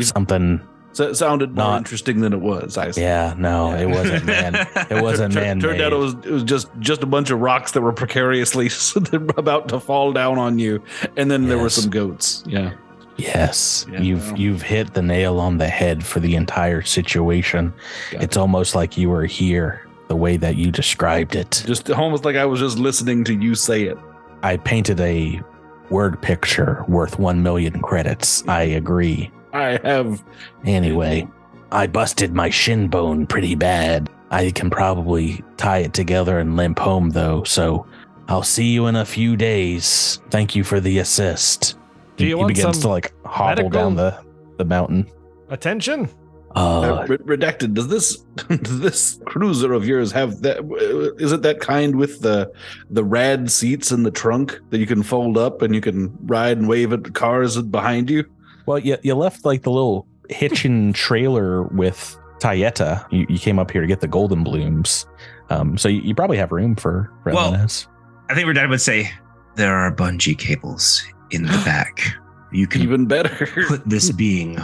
something. 0.00 0.60
so 0.92 1.08
it 1.08 1.14
sounded 1.16 1.50
more 1.54 1.66
Not- 1.66 1.78
interesting 1.78 2.20
than 2.20 2.32
it 2.32 2.40
was. 2.40 2.76
I 2.78 2.90
see. 2.92 3.02
Yeah, 3.02 3.34
no, 3.36 3.72
it 3.74 3.86
wasn't 3.86 4.24
man. 4.24 4.54
It 4.90 5.02
wasn't 5.02 5.34
man. 5.34 5.60
Turned 5.60 5.80
out 5.80 5.92
it 5.92 5.96
was 5.96 6.14
it 6.14 6.30
was 6.30 6.42
just 6.44 6.68
just 6.78 7.02
a 7.02 7.06
bunch 7.06 7.30
of 7.30 7.40
rocks 7.40 7.72
that 7.72 7.80
were 7.82 7.92
precariously 7.92 8.70
about 9.36 9.68
to 9.68 9.78
fall 9.80 10.12
down 10.12 10.38
on 10.38 10.58
you, 10.58 10.82
and 11.16 11.30
then 11.30 11.46
there 11.48 11.58
were 11.58 11.70
some 11.70 11.90
goats. 11.90 12.42
Yeah. 12.46 12.72
Yes, 13.20 13.86
Yeah, 13.90 14.00
you've 14.00 14.26
well. 14.32 14.40
you've 14.40 14.62
hit 14.62 14.94
the 14.94 15.02
nail 15.02 15.38
on 15.40 15.58
the 15.58 15.68
head 15.68 16.04
for 16.04 16.20
the 16.20 16.34
entire 16.36 16.82
situation. 16.82 17.72
Got 18.10 18.22
It's 18.22 18.36
almost 18.36 18.74
like 18.74 18.96
you 18.96 19.10
were 19.10 19.26
here 19.26 19.86
the 20.08 20.16
way 20.16 20.36
that 20.36 20.56
you 20.56 20.70
described 20.72 21.36
it. 21.36 21.62
Just 21.66 21.90
almost 21.90 22.24
like 22.24 22.36
I 22.36 22.44
was 22.44 22.60
just 22.60 22.78
listening 22.78 23.24
to 23.24 23.34
you 23.34 23.54
say 23.54 23.84
it. 23.84 23.98
I 24.42 24.56
painted 24.56 25.00
a 25.00 25.40
word 25.90 26.20
picture 26.22 26.84
worth 26.88 27.18
1 27.18 27.42
million 27.42 27.80
credits. 27.82 28.42
I 28.48 28.62
agree. 28.62 29.30
I 29.52 29.78
have 29.84 30.22
Anyway, 30.64 31.28
I 31.72 31.86
busted 31.86 32.32
my 32.34 32.50
shin 32.50 32.88
bone 32.88 33.26
pretty 33.26 33.54
bad. 33.54 34.08
I 34.30 34.50
can 34.52 34.70
probably 34.70 35.42
tie 35.56 35.78
it 35.78 35.92
together 35.92 36.38
and 36.38 36.56
limp 36.56 36.78
home 36.78 37.10
though, 37.10 37.42
so 37.44 37.86
I'll 38.28 38.44
see 38.44 38.68
you 38.68 38.86
in 38.86 38.94
a 38.96 39.04
few 39.04 39.36
days. 39.36 40.20
Thank 40.30 40.54
you 40.54 40.62
for 40.62 40.78
the 40.80 40.98
assist. 41.00 41.76
Do 42.20 42.24
He- 42.26 42.30
you 42.30 42.36
he 42.36 42.40
want 42.40 42.48
begins 42.54 42.74
some 42.76 42.82
to 42.82 42.88
like 42.88 43.12
hobble 43.26 43.48
medical- 43.64 43.70
down 43.70 43.96
the, 43.96 44.18
the 44.58 44.64
mountain. 44.64 45.06
Attention. 45.48 46.08
Uh, 46.56 46.80
Uh, 46.80 47.06
redacted. 47.06 47.74
Does 47.74 47.88
this 47.88 48.16
does 48.48 48.80
this 48.80 49.20
cruiser 49.24 49.72
of 49.72 49.86
yours 49.86 50.10
have 50.12 50.42
that? 50.42 50.58
uh, 50.58 51.14
it 51.34 51.42
that 51.42 51.60
kind 51.60 51.94
with 51.96 52.20
the 52.22 52.52
the 52.90 53.04
rad 53.04 53.50
seats 53.50 53.92
in 53.92 54.02
the 54.02 54.10
trunk 54.10 54.58
that 54.70 54.78
you 54.78 54.86
can 54.86 55.02
fold 55.02 55.38
up 55.38 55.62
and 55.62 55.74
you 55.74 55.80
can 55.80 56.16
ride 56.26 56.58
and 56.58 56.68
wave 56.68 56.92
at 56.92 57.04
the 57.04 57.10
cars 57.10 57.60
behind 57.62 58.10
you? 58.10 58.24
well, 58.66 58.78
you, 58.78 58.96
you 59.02 59.14
left 59.14 59.44
like 59.44 59.62
the 59.62 59.70
little 59.70 60.06
hitching 60.28 60.92
trailer 60.92 61.62
with 61.64 62.16
Tayeta. 62.40 63.04
You, 63.10 63.26
you 63.28 63.38
came 63.38 63.58
up 63.58 63.70
here 63.70 63.80
to 63.80 63.86
get 63.86 64.00
the 64.00 64.08
golden 64.08 64.42
blooms. 64.44 65.06
Um, 65.50 65.76
so 65.78 65.88
you, 65.88 66.00
you 66.02 66.14
probably 66.14 66.36
have 66.36 66.52
room 66.52 66.76
for, 66.76 67.10
for 67.24 67.32
Well- 67.32 67.52
Elenez. 67.52 67.86
I 68.28 68.34
think 68.34 68.46
Redad 68.46 68.70
would 68.70 68.80
say 68.80 69.10
there 69.56 69.74
are 69.74 69.92
bungee 69.94 70.38
cables 70.38 71.04
in 71.30 71.42
the 71.44 71.62
back. 71.64 72.00
You 72.52 72.66
can 72.66 72.82
Even 72.82 73.06
better. 73.06 73.46
put 73.68 73.88
this 73.88 74.10
being 74.24 74.58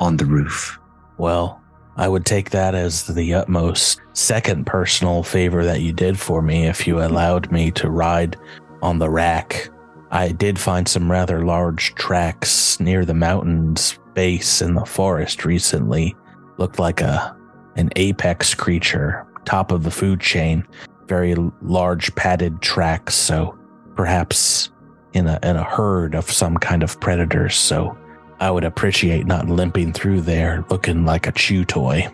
on 0.00 0.16
the 0.16 0.24
roof. 0.26 0.78
Well, 1.18 1.62
I 1.96 2.08
would 2.08 2.26
take 2.26 2.50
that 2.50 2.74
as 2.74 3.06
the 3.06 3.34
utmost 3.34 4.00
second 4.12 4.66
personal 4.66 5.22
favor 5.22 5.64
that 5.64 5.80
you 5.80 5.92
did 5.92 6.18
for 6.18 6.42
me 6.42 6.66
if 6.66 6.86
you 6.86 7.00
allowed 7.02 7.50
me 7.50 7.70
to 7.72 7.90
ride 7.90 8.36
on 8.82 8.98
the 8.98 9.08
rack. 9.10 9.68
I 10.10 10.32
did 10.32 10.58
find 10.58 10.86
some 10.86 11.10
rather 11.10 11.44
large 11.44 11.94
tracks 11.94 12.78
near 12.80 13.04
the 13.04 13.14
mountain's 13.14 13.98
base 14.14 14.62
in 14.62 14.74
the 14.74 14.84
forest 14.84 15.44
recently. 15.44 16.14
Looked 16.58 16.78
like 16.78 17.00
a 17.00 17.34
an 17.76 17.90
apex 17.96 18.54
creature, 18.54 19.26
top 19.44 19.70
of 19.70 19.82
the 19.82 19.90
food 19.90 20.20
chain. 20.20 20.66
Very 21.08 21.34
large 21.60 22.14
padded 22.14 22.62
tracks, 22.62 23.14
so 23.14 23.58
perhaps 23.94 24.70
in 25.12 25.26
a 25.26 25.38
in 25.42 25.56
a 25.56 25.64
herd 25.64 26.14
of 26.14 26.30
some 26.30 26.56
kind 26.56 26.82
of 26.82 26.98
predators. 27.00 27.56
So 27.56 27.96
I 28.40 28.50
would 28.50 28.64
appreciate 28.64 29.26
not 29.26 29.48
limping 29.48 29.92
through 29.92 30.22
there 30.22 30.64
looking 30.70 31.04
like 31.04 31.26
a 31.26 31.32
chew 31.32 31.64
toy. 31.64 32.08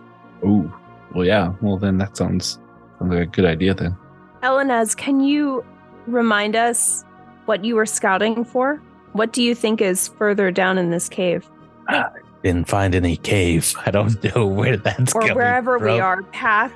Ooh. 0.44 0.72
Well, 1.14 1.26
yeah. 1.26 1.52
Well, 1.60 1.76
then 1.76 1.98
that 1.98 2.16
sounds 2.16 2.58
sounds 2.98 3.12
like 3.12 3.22
a 3.22 3.26
good 3.26 3.44
idea. 3.44 3.74
Then 3.74 3.96
Elenez, 4.42 4.96
can 4.96 5.20
you 5.20 5.64
remind 6.06 6.56
us 6.56 7.04
what 7.46 7.64
you 7.64 7.76
were 7.76 7.86
scouting 7.86 8.44
for? 8.44 8.80
What 9.12 9.32
do 9.32 9.42
you 9.42 9.54
think 9.54 9.80
is 9.80 10.08
further 10.08 10.50
down 10.50 10.78
in 10.78 10.90
this 10.90 11.08
cave? 11.08 11.48
Ah, 11.88 12.10
Didn't 12.42 12.68
find 12.68 12.94
any 12.94 13.16
cave. 13.18 13.74
I 13.86 13.90
don't 13.90 14.22
know 14.34 14.46
where 14.46 14.76
that's 14.76 15.14
Or 15.14 15.20
coming 15.20 15.36
wherever 15.36 15.78
we 15.78 16.00
are, 16.00 16.22
path. 16.24 16.72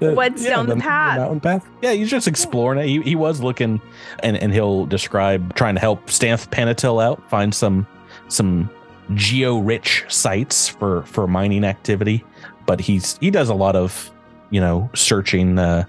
The- 0.00 0.12
What's 0.14 0.42
yeah, 0.44 0.50
down 0.50 0.66
the, 0.66 0.76
path? 0.76 1.18
mountain 1.18 1.40
path. 1.40 1.66
Yeah, 1.82 1.92
he's 1.92 2.10
just 2.10 2.28
exploring 2.28 2.78
it. 2.78 2.86
He, 2.86 3.00
he 3.02 3.16
was 3.16 3.40
looking, 3.40 3.80
and, 4.22 4.36
and 4.36 4.52
he'll 4.52 4.84
describe 4.86 5.54
trying 5.54 5.74
to 5.76 5.80
help 5.80 6.10
Stanth 6.10 6.50
Panatil 6.50 7.02
out, 7.02 7.28
find 7.30 7.54
some 7.54 7.86
some 8.28 8.68
geo-rich 9.14 10.04
sites 10.08 10.68
for 10.68 11.02
for 11.04 11.26
mining 11.26 11.64
activity. 11.64 12.22
But 12.66 12.80
he's 12.80 13.16
he 13.18 13.30
does 13.30 13.48
a 13.48 13.54
lot 13.54 13.74
of 13.76 14.10
you 14.50 14.60
know 14.60 14.90
searching 14.94 15.58
uh, 15.58 15.84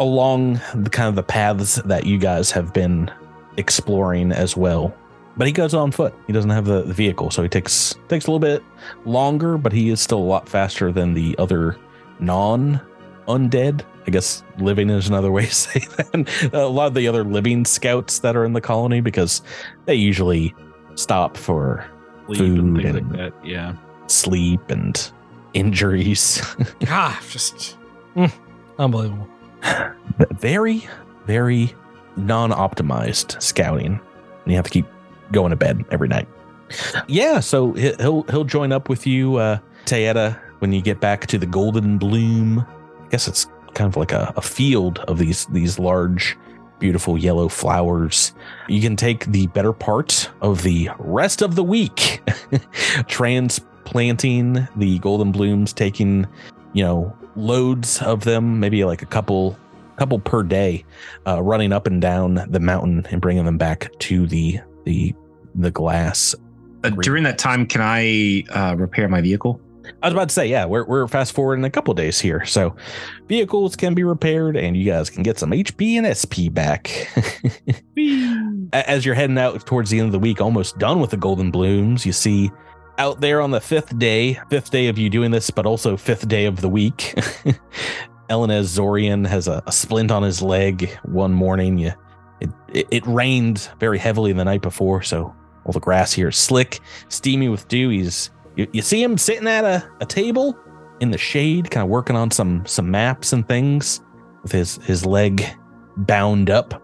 along 0.00 0.60
the 0.74 0.90
kind 0.90 1.08
of 1.08 1.14
the 1.14 1.22
paths 1.22 1.76
that 1.84 2.06
you 2.06 2.18
guys 2.18 2.50
have 2.50 2.72
been 2.72 3.10
exploring 3.56 4.32
as 4.32 4.56
well. 4.56 4.92
But 5.36 5.46
he 5.48 5.52
goes 5.52 5.74
on 5.74 5.90
foot. 5.90 6.14
He 6.26 6.32
doesn't 6.32 6.50
have 6.50 6.64
the, 6.64 6.82
the 6.82 6.94
vehicle, 6.94 7.30
so 7.30 7.42
he 7.42 7.48
takes 7.48 7.94
takes 8.08 8.26
a 8.26 8.30
little 8.30 8.38
bit 8.38 8.62
longer, 9.04 9.58
but 9.58 9.72
he 9.72 9.88
is 9.90 10.00
still 10.00 10.18
a 10.18 10.24
lot 10.24 10.48
faster 10.48 10.92
than 10.92 11.14
the 11.14 11.34
other 11.38 11.76
non 12.20 12.80
undead. 13.26 13.82
I 14.06 14.10
guess 14.10 14.44
living 14.58 14.90
is 14.90 15.08
another 15.08 15.32
way 15.32 15.46
to 15.46 15.54
say 15.54 15.80
that. 15.96 16.50
A 16.52 16.66
lot 16.68 16.86
of 16.88 16.94
the 16.94 17.08
other 17.08 17.24
living 17.24 17.64
scouts 17.64 18.20
that 18.20 18.36
are 18.36 18.44
in 18.44 18.52
the 18.52 18.60
colony 18.60 19.00
because 19.00 19.42
they 19.86 19.94
usually 19.94 20.54
stop 20.94 21.36
for 21.36 21.84
Sleep 22.26 22.40
and 22.40 22.76
Food 22.76 22.82
things 22.82 22.96
and- 22.96 23.10
like 23.10 23.18
that. 23.18 23.46
Yeah. 23.46 23.74
sleep 24.06 24.70
and 24.70 25.10
injuries. 25.54 26.40
Ah, 26.88 27.20
just 27.30 27.76
mm, 28.14 28.32
unbelievable. 28.78 29.26
very, 30.32 30.86
very 31.26 31.74
non 32.16 32.50
optimized 32.52 33.40
scouting. 33.42 33.98
And 34.44 34.52
you 34.52 34.56
have 34.56 34.64
to 34.66 34.70
keep 34.70 34.86
going 35.32 35.50
to 35.50 35.56
bed 35.56 35.84
every 35.90 36.08
night. 36.08 36.28
Yeah, 37.08 37.40
so 37.40 37.72
he- 37.72 37.94
he'll 38.00 38.22
he'll 38.24 38.44
join 38.44 38.72
up 38.72 38.88
with 38.88 39.06
you, 39.06 39.36
uh, 39.36 39.58
Tayeta, 39.84 40.38
when 40.60 40.72
you 40.72 40.80
get 40.80 41.00
back 41.00 41.26
to 41.28 41.38
the 41.38 41.46
Golden 41.46 41.98
Bloom. 41.98 42.60
I 42.60 43.08
guess 43.10 43.28
it's 43.28 43.46
kind 43.74 43.88
of 43.88 43.96
like 43.96 44.12
a, 44.12 44.32
a 44.36 44.40
field 44.42 44.98
of 45.00 45.18
these 45.18 45.46
these 45.46 45.78
large, 45.78 46.36
beautiful 46.78 47.18
yellow 47.18 47.48
flowers. 47.48 48.32
You 48.68 48.80
can 48.80 48.96
take 48.96 49.26
the 49.26 49.46
better 49.48 49.72
part 49.72 50.30
of 50.40 50.62
the 50.62 50.90
rest 50.98 51.42
of 51.42 51.54
the 51.54 51.62
week 51.64 52.22
transplanting 53.08 54.66
the 54.76 54.98
golden 55.00 55.32
blooms, 55.32 55.72
taking 55.72 56.26
you 56.72 56.82
know 56.82 57.16
loads 57.36 58.00
of 58.02 58.24
them, 58.24 58.58
maybe 58.60 58.84
like 58.84 59.02
a 59.02 59.06
couple 59.06 59.56
couple 59.96 60.18
per 60.18 60.42
day, 60.42 60.84
uh, 61.26 61.40
running 61.42 61.72
up 61.72 61.86
and 61.86 62.00
down 62.02 62.44
the 62.48 62.58
mountain 62.58 63.06
and 63.10 63.20
bringing 63.20 63.44
them 63.44 63.58
back 63.58 63.90
to 64.00 64.26
the 64.26 64.58
the 64.84 65.14
the 65.54 65.70
glass. 65.70 66.34
Uh, 66.82 66.90
during 66.90 67.24
that 67.24 67.38
time, 67.38 67.66
can 67.66 67.80
I 67.80 68.44
uh, 68.50 68.76
repair 68.76 69.08
my 69.08 69.20
vehicle? 69.20 69.60
I 70.02 70.06
was 70.06 70.14
about 70.14 70.28
to 70.30 70.34
say, 70.34 70.46
yeah, 70.46 70.64
we're 70.64 70.84
we're 70.84 71.06
fast 71.08 71.32
forwarding 71.32 71.64
a 71.64 71.70
couple 71.70 71.92
days 71.94 72.18
here, 72.18 72.44
so 72.44 72.74
vehicles 73.28 73.76
can 73.76 73.94
be 73.94 74.02
repaired, 74.02 74.56
and 74.56 74.76
you 74.76 74.84
guys 74.84 75.10
can 75.10 75.22
get 75.22 75.38
some 75.38 75.50
HP 75.50 75.94
and 75.96 76.06
SP 76.16 76.48
back. 76.50 77.08
As 78.72 79.04
you're 79.04 79.14
heading 79.14 79.38
out 79.38 79.66
towards 79.66 79.90
the 79.90 79.98
end 79.98 80.06
of 80.06 80.12
the 80.12 80.18
week, 80.18 80.40
almost 80.40 80.78
done 80.78 81.00
with 81.00 81.10
the 81.10 81.16
golden 81.16 81.50
blooms, 81.50 82.06
you 82.06 82.12
see 82.12 82.50
out 82.98 83.20
there 83.20 83.40
on 83.40 83.50
the 83.50 83.60
fifth 83.60 83.98
day, 83.98 84.38
fifth 84.50 84.70
day 84.70 84.88
of 84.88 84.98
you 84.98 85.10
doing 85.10 85.30
this, 85.30 85.50
but 85.50 85.66
also 85.66 85.96
fifth 85.96 86.28
day 86.28 86.46
of 86.46 86.60
the 86.60 86.68
week. 86.68 87.14
Elenez 88.30 88.74
Zorian 88.74 89.26
has 89.26 89.48
a, 89.48 89.62
a 89.66 89.72
splint 89.72 90.10
on 90.10 90.22
his 90.22 90.40
leg 90.40 90.88
one 91.04 91.32
morning. 91.32 91.78
You, 91.78 91.92
it, 92.44 92.50
it, 92.72 92.86
it 92.90 93.06
rained 93.06 93.68
very 93.80 93.98
heavily 93.98 94.32
the 94.32 94.44
night 94.44 94.62
before, 94.62 95.02
so 95.02 95.34
all 95.64 95.72
the 95.72 95.80
grass 95.80 96.12
here 96.12 96.28
is 96.28 96.36
slick, 96.36 96.80
steamy 97.08 97.48
with 97.48 97.66
dew. 97.68 97.88
He's 97.88 98.30
you, 98.56 98.66
you 98.72 98.82
see 98.82 99.02
him 99.02 99.18
sitting 99.18 99.48
at 99.48 99.64
a, 99.64 99.88
a 100.00 100.06
table 100.06 100.56
in 101.00 101.10
the 101.10 101.18
shade, 101.18 101.70
kind 101.70 101.82
of 101.82 101.90
working 101.90 102.16
on 102.16 102.30
some 102.30 102.64
some 102.66 102.90
maps 102.90 103.32
and 103.32 103.46
things 103.48 104.00
with 104.42 104.52
his 104.52 104.76
his 104.76 105.04
leg 105.04 105.44
bound 105.96 106.50
up. 106.50 106.82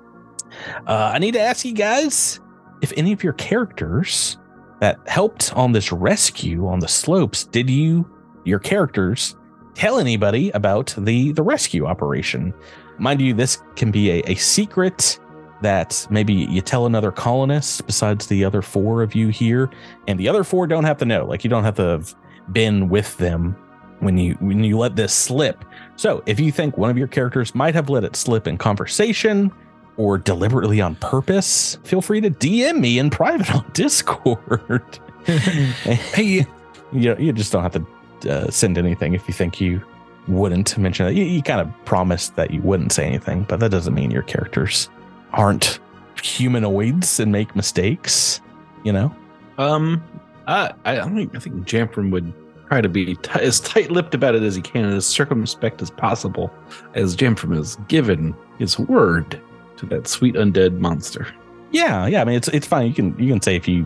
Uh, 0.86 1.12
I 1.14 1.18
need 1.18 1.32
to 1.32 1.40
ask 1.40 1.64
you 1.64 1.72
guys 1.72 2.40
if 2.82 2.92
any 2.96 3.12
of 3.12 3.22
your 3.22 3.34
characters 3.34 4.38
that 4.80 4.98
helped 5.06 5.52
on 5.54 5.72
this 5.72 5.92
rescue 5.92 6.66
on 6.66 6.80
the 6.80 6.88
slopes, 6.88 7.44
did 7.44 7.68
you, 7.68 8.10
your 8.44 8.58
characters, 8.58 9.36
tell 9.74 9.98
anybody 9.98 10.50
about 10.50 10.94
the 10.96 11.32
the 11.32 11.42
rescue 11.42 11.86
operation? 11.86 12.54
Mind 12.98 13.20
you, 13.20 13.32
this 13.34 13.62
can 13.76 13.90
be 13.90 14.10
a, 14.10 14.22
a 14.30 14.34
secret 14.34 15.19
that 15.62 16.06
maybe 16.10 16.32
you 16.32 16.60
tell 16.60 16.86
another 16.86 17.12
colonist 17.12 17.86
besides 17.86 18.26
the 18.26 18.44
other 18.44 18.62
four 18.62 19.02
of 19.02 19.14
you 19.14 19.28
here, 19.28 19.70
and 20.06 20.18
the 20.18 20.28
other 20.28 20.44
four 20.44 20.66
don't 20.66 20.84
have 20.84 20.98
to 20.98 21.04
know. 21.04 21.24
Like 21.26 21.44
you 21.44 21.50
don't 21.50 21.64
have 21.64 21.76
to 21.76 21.82
have 21.82 22.14
been 22.52 22.88
with 22.88 23.16
them 23.18 23.56
when 24.00 24.18
you 24.18 24.34
when 24.40 24.64
you 24.64 24.78
let 24.78 24.96
this 24.96 25.12
slip. 25.12 25.64
So 25.96 26.22
if 26.26 26.40
you 26.40 26.50
think 26.50 26.76
one 26.76 26.90
of 26.90 26.98
your 26.98 27.08
characters 27.08 27.54
might 27.54 27.74
have 27.74 27.88
let 27.90 28.04
it 28.04 28.16
slip 28.16 28.46
in 28.46 28.58
conversation 28.58 29.52
or 29.96 30.16
deliberately 30.18 30.80
on 30.80 30.94
purpose, 30.96 31.78
feel 31.84 32.00
free 32.00 32.20
to 32.22 32.30
DM 32.30 32.80
me 32.80 32.98
in 32.98 33.10
private 33.10 33.54
on 33.54 33.64
Discord. 33.72 34.98
Hey, 35.26 36.46
you 36.92 37.14
you 37.18 37.32
just 37.32 37.52
don't 37.52 37.62
have 37.62 37.84
to 38.22 38.30
uh, 38.30 38.50
send 38.50 38.78
anything 38.78 39.12
if 39.12 39.28
you 39.28 39.34
think 39.34 39.60
you 39.60 39.82
wouldn't 40.28 40.76
mention 40.78 41.06
it. 41.06 41.14
You, 41.14 41.24
you 41.24 41.42
kind 41.42 41.60
of 41.60 41.84
promised 41.84 42.36
that 42.36 42.50
you 42.50 42.62
wouldn't 42.62 42.90
say 42.92 43.04
anything, 43.04 43.44
but 43.44 43.60
that 43.60 43.70
doesn't 43.70 43.92
mean 43.94 44.10
your 44.10 44.22
characters 44.22 44.88
aren't 45.32 45.78
humanoids 46.22 47.20
and 47.20 47.32
make 47.32 47.54
mistakes. 47.56 48.40
You 48.84 48.92
know. 48.92 49.14
Um, 49.58 50.02
I 50.46 50.72
I 50.84 50.94
don't 50.96 51.14
think, 51.14 51.36
I 51.36 51.38
think 51.38 51.66
Jamfram 51.66 52.10
would 52.10 52.32
try 52.68 52.80
to 52.80 52.88
be 52.88 53.16
t- 53.16 53.40
as 53.40 53.60
tight-lipped 53.60 54.14
about 54.14 54.34
it 54.34 54.42
as 54.42 54.54
he 54.54 54.62
can 54.62 54.84
and 54.84 54.94
as 54.94 55.06
circumspect 55.06 55.82
as 55.82 55.90
possible, 55.90 56.52
as 56.94 57.16
Jamfram 57.16 57.56
has 57.56 57.76
given 57.88 58.34
his 58.58 58.78
word 58.78 59.40
to 59.76 59.86
that 59.86 60.06
sweet 60.06 60.34
undead 60.34 60.78
monster. 60.78 61.26
Yeah, 61.72 62.06
yeah. 62.06 62.22
I 62.22 62.24
mean, 62.24 62.36
it's 62.36 62.48
it's 62.48 62.66
fine. 62.66 62.86
You 62.86 62.94
can 62.94 63.18
you 63.18 63.28
can 63.28 63.40
say 63.40 63.56
if 63.56 63.68
you 63.68 63.84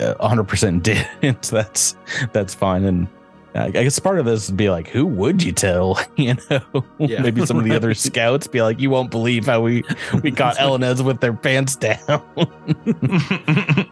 uh, 0.00 0.14
100% 0.20 0.82
didn't. 0.82 1.42
That's 1.42 1.96
that's 2.32 2.54
fine. 2.54 2.84
And 2.84 3.08
I 3.54 3.70
guess 3.70 3.98
part 3.98 4.18
of 4.18 4.24
this 4.24 4.48
would 4.48 4.56
be 4.56 4.70
like, 4.70 4.88
who 4.88 5.04
would 5.06 5.42
you 5.42 5.52
tell? 5.52 5.98
You 6.16 6.36
know, 6.50 6.84
Yeah. 6.98 7.20
maybe 7.22 7.44
some 7.44 7.58
of 7.58 7.64
the 7.64 7.74
other 7.74 7.92
scouts 8.08 8.46
be 8.46 8.62
like, 8.62 8.80
you 8.80 8.88
won't 8.90 9.10
believe 9.10 9.46
how 9.46 9.60
we 9.60 9.82
we 10.22 10.30
caught 10.30 10.56
Elenez 10.56 11.04
with 11.04 11.20
their 11.20 11.32
pants 11.34 11.76
down. 11.76 11.98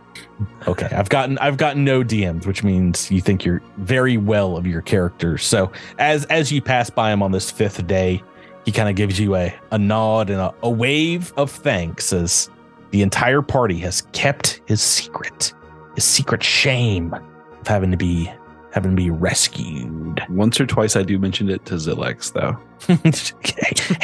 okay, 0.68 0.86
I've 0.94 1.08
gotten 1.08 1.38
I've 1.38 1.56
gotten 1.56 1.84
no 1.84 2.02
DMs, 2.02 2.46
which 2.46 2.62
means 2.62 3.10
you 3.10 3.20
think 3.20 3.44
you're 3.44 3.62
very 3.78 4.16
well 4.16 4.56
of 4.56 4.66
your 4.66 4.80
characters. 4.82 5.44
So 5.44 5.70
as 5.98 6.24
as 6.26 6.50
you 6.52 6.62
pass 6.62 6.90
by 6.90 7.12
him 7.12 7.22
on 7.22 7.32
this 7.32 7.50
fifth 7.50 7.86
day, 7.86 8.22
he 8.64 8.72
kind 8.72 8.88
of 8.88 8.94
gives 8.96 9.18
you 9.18 9.36
a 9.36 9.54
a 9.72 9.78
nod 9.78 10.30
and 10.30 10.40
a, 10.40 10.54
a 10.62 10.70
wave 10.70 11.32
of 11.36 11.50
thanks 11.50 12.12
as 12.12 12.48
the 12.90 13.02
entire 13.02 13.42
party 13.42 13.78
has 13.78 14.02
kept 14.12 14.60
his 14.66 14.80
secret, 14.80 15.52
his 15.94 16.04
secret 16.04 16.42
shame 16.42 17.12
of 17.14 17.66
having 17.66 17.90
to 17.90 17.96
be 17.96 18.30
having 18.72 18.92
to 18.92 18.96
be 18.96 19.10
rescued. 19.10 20.22
Once 20.30 20.60
or 20.60 20.66
twice, 20.66 20.94
I 20.96 21.02
do 21.02 21.18
mention 21.18 21.48
it 21.50 21.64
to 21.66 21.74
Zilix, 21.74 22.32
though. 22.32 22.56
hey, 22.86 22.94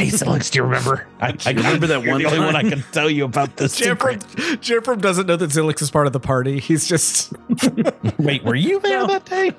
hey, 0.04 0.10
Zilix, 0.10 0.50
do 0.50 0.58
you 0.58 0.64
remember? 0.64 1.06
I, 1.20 1.36
I 1.46 1.50
remember 1.52 1.86
that 1.86 2.04
one 2.04 2.20
the 2.20 2.26
only 2.26 2.40
one 2.40 2.56
I 2.56 2.62
can 2.62 2.82
tell 2.92 3.08
you 3.08 3.24
about 3.24 3.56
this 3.56 3.76
Jeffrey, 3.76 4.18
secret. 4.60 5.00
Doesn't 5.00 5.26
know 5.26 5.36
that 5.36 5.50
Zilix 5.50 5.80
is 5.82 5.90
part 5.90 6.06
of 6.06 6.12
the 6.12 6.20
party. 6.20 6.58
He's 6.58 6.86
just 6.86 7.32
Wait, 8.18 8.42
were 8.44 8.54
you 8.54 8.80
there 8.80 9.00
No. 9.00 9.06
that 9.06 9.24
day? 9.24 9.52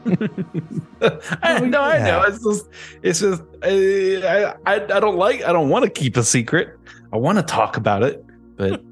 I, 1.41 1.59
no, 1.61 1.81
I 1.81 1.97
know. 1.99 2.23
It's 2.23 2.43
just, 2.43 2.67
it's 3.01 3.19
just, 3.21 3.41
uh, 3.63 3.67
I, 3.67 4.53
I, 4.65 4.75
I 4.75 4.99
don't 4.99 5.17
like, 5.17 5.43
I 5.43 5.51
don't 5.53 5.69
want 5.69 5.85
to 5.85 5.89
keep 5.89 6.17
a 6.17 6.23
secret. 6.23 6.77
I 7.13 7.17
want 7.17 7.37
to 7.37 7.43
talk 7.43 7.77
about 7.77 8.03
it, 8.03 8.23
but, 8.57 8.83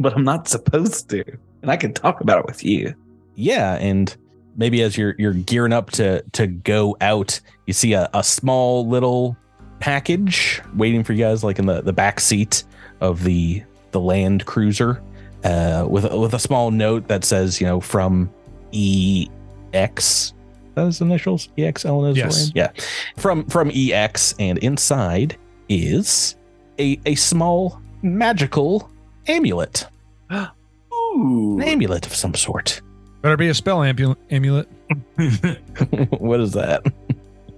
but 0.00 0.14
I'm 0.14 0.24
not 0.24 0.48
supposed 0.48 1.08
to. 1.10 1.22
And 1.62 1.70
I 1.70 1.76
can 1.76 1.92
talk 1.92 2.20
about 2.20 2.38
it 2.40 2.46
with 2.46 2.64
you. 2.64 2.94
yeah, 3.34 3.74
and 3.74 4.16
maybe 4.60 4.82
as 4.82 4.96
you're 4.96 5.16
you're 5.18 5.32
gearing 5.32 5.72
up 5.72 5.90
to 5.90 6.22
to 6.32 6.46
go 6.46 6.96
out, 7.00 7.40
you 7.66 7.72
see 7.72 7.94
a, 7.94 8.08
a 8.14 8.22
small 8.22 8.86
little 8.86 9.36
package 9.80 10.60
waiting 10.76 11.02
for 11.02 11.14
you 11.14 11.24
guys, 11.24 11.42
like 11.42 11.58
in 11.58 11.66
the 11.66 11.80
the 11.80 11.92
back 11.92 12.20
seat 12.20 12.62
of 13.00 13.24
the 13.24 13.64
the 13.90 13.98
land 13.98 14.46
cruiser, 14.46 15.02
uh, 15.42 15.84
with 15.88 16.04
with 16.12 16.34
a 16.34 16.38
small 16.38 16.70
note 16.70 17.08
that 17.08 17.24
says, 17.24 17.60
you 17.60 17.66
know, 17.66 17.80
from 17.80 18.30
EX. 18.72 20.34
Those 20.76 21.00
initials, 21.00 21.48
EX 21.58 21.84
Eleanor 21.84 22.16
Yes. 22.16 22.52
Yeah, 22.54 22.70
from 23.16 23.44
from 23.46 23.72
EX, 23.74 24.34
and 24.38 24.58
inside 24.58 25.36
is 25.68 26.36
a 26.78 27.00
a 27.06 27.16
small 27.16 27.80
magical 28.02 28.88
amulet, 29.26 29.86
Ooh. 30.32 31.58
an 31.58 31.62
amulet 31.62 32.06
of 32.06 32.14
some 32.14 32.34
sort. 32.34 32.82
Better 33.22 33.36
be 33.36 33.48
a 33.48 33.54
spell 33.54 33.78
ambu- 33.78 34.16
amulet. 34.30 34.68
what 36.18 36.40
is 36.40 36.52
that? 36.52 36.84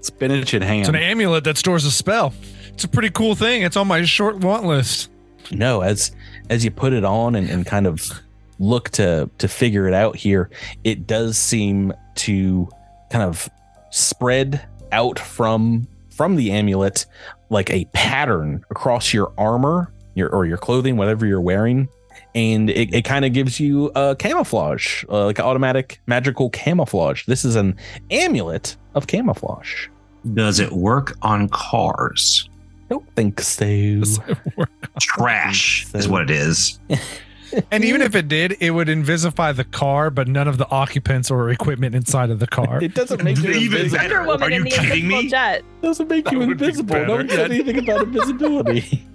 Spinach 0.01 0.55
and 0.55 0.65
ham. 0.65 0.81
It's 0.81 0.89
an 0.89 0.97
amulet 0.97 1.45
that 1.45 1.57
stores 1.57 1.85
a 1.85 1.91
spell. 1.91 2.35
It's 2.69 2.85
a 2.85 2.89
pretty 2.89 3.11
cool 3.11 3.35
thing. 3.35 3.63
It's 3.63 3.77
on 3.77 3.87
my 3.87 4.05
short 4.05 4.37
want 4.39 4.65
list. 4.65 5.11
No, 5.51 5.83
as 5.83 6.13
as 6.51 6.65
you 6.65 6.71
put 6.71 6.93
it 6.93 7.05
on 7.05 7.35
and, 7.35 7.49
and 7.49 7.67
kind 7.67 7.87
of 7.87 8.11
look 8.59 8.91
to 8.91 9.31
to 9.39 9.49
figure 9.49 9.87
it 9.87 9.95
out 9.95 10.17
here, 10.17 10.51
it 10.85 11.07
does 11.07 11.37
seem 11.37 11.93
to 12.17 12.69
kind 13.11 13.25
of 13.25 13.49
spread 13.91 14.67
out 14.91 15.19
from 15.19 15.87
from 16.11 16.37
the 16.37 16.53
amulet 16.53 17.07
like 17.51 17.71
a 17.71 17.85
pattern 17.93 18.65
across 18.71 19.13
your 19.13 19.33
armor, 19.37 19.93
your 20.15 20.31
or 20.31 20.47
your 20.47 20.59
clothing, 20.59 20.97
whatever 20.97 21.27
you're 21.27 21.41
wearing. 21.41 21.89
And 22.35 22.71
it, 22.71 22.95
it 22.95 23.03
kind 23.05 23.25
of 23.25 23.33
gives 23.33 23.61
you 23.61 23.91
a 23.95 24.17
camouflage, 24.19 25.05
uh, 25.11 25.27
like 25.27 25.39
automatic 25.41 26.01
magical 26.07 26.49
camouflage. 26.51 27.27
This 27.27 27.45
is 27.45 27.57
an 27.57 27.77
amulet 28.11 28.77
of 28.95 29.07
camouflage. 29.07 29.89
Does 30.35 30.59
it 30.61 30.73
work 30.73 31.17
on 31.23 31.49
cars? 31.51 32.49
Don't 32.89 33.07
think 33.17 33.41
so. 33.41 34.05
Trash 35.01 35.87
is 35.95 36.09
what 36.09 36.23
it 36.23 36.31
is. 36.31 36.79
And 37.71 37.85
even 37.85 38.01
if 38.01 38.15
it 38.15 38.29
did, 38.29 38.57
it 38.61 38.71
would 38.71 38.89
invisify 38.89 39.55
the 39.55 39.65
car, 39.65 40.09
but 40.09 40.27
none 40.27 40.49
of 40.49 40.57
the 40.57 40.67
occupants 40.71 41.31
or 41.31 41.51
equipment 41.51 41.95
inside 41.95 42.31
of 42.31 42.39
the 42.39 42.47
car. 42.47 42.83
It 42.83 42.95
doesn't 42.95 43.23
make 43.23 43.37
you 43.41 43.51
Even 43.51 43.81
invisible. 43.83 43.99
better. 43.99 44.23
Woman 44.23 44.43
Are 44.43 44.51
you 44.51 44.57
in 44.57 44.65
the 44.65 44.71
kidding 44.71 45.07
me? 45.07 45.29
jet. 45.29 45.63
doesn't 45.83 46.09
make 46.09 46.31
you 46.33 46.39
That 46.39 46.49
would 46.49 46.57
be 46.59 46.65
invisible. 46.65 47.05
No 47.05 47.17
one 47.17 47.27
better. 47.27 47.37
said 47.43 47.53
anything 47.53 47.79
about 47.81 48.05
invisibility. 48.05 49.07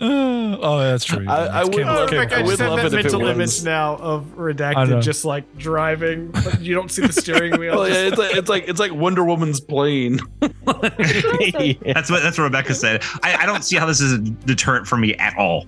Uh, 0.00 0.58
oh, 0.60 0.78
that's 0.78 1.04
true. 1.04 1.26
I- 1.28 1.46
I 1.46 1.60
It's 1.62 1.70
would 1.70 1.84
camo- 1.86 2.00
love- 2.00 2.12
I 2.12 2.16
I 2.16 2.42
would 2.42 2.48
just 2.48 2.60
love 2.60 2.76
that 2.76 2.86
it 2.86 2.86
if 2.86 2.92
it 2.92 3.02
mental 3.04 3.20
was. 3.22 3.30
image 3.30 3.64
now 3.64 3.96
of 3.96 4.24
redacted, 4.36 5.02
just 5.02 5.24
like 5.24 5.56
driving, 5.56 6.30
but 6.32 6.60
you 6.60 6.74
don't 6.74 6.90
see 6.90 7.02
the 7.06 7.12
steering 7.12 7.56
wheel. 7.60 7.76
Well, 7.76 7.88
yeah, 7.88 8.08
it's 8.08 8.18
like 8.18 8.36
it's 8.36 8.48
like 8.50 8.68
it's 8.68 8.80
like 8.80 8.92
Wonder 8.92 9.24
Woman's 9.24 9.60
plane. 9.60 10.18
Yeah. 10.42 10.48
That's 11.94 12.10
what 12.10 12.22
that's 12.22 12.36
what 12.38 12.44
Rebecca 12.44 12.74
said. 12.74 13.02
I, 13.22 13.36
I 13.42 13.46
don't 13.46 13.64
see 13.64 13.76
how 13.76 13.86
this 13.86 14.00
is 14.00 14.12
a 14.12 14.18
deterrent 14.18 14.86
for 14.86 14.96
me 14.96 15.14
at 15.16 15.36
all. 15.38 15.64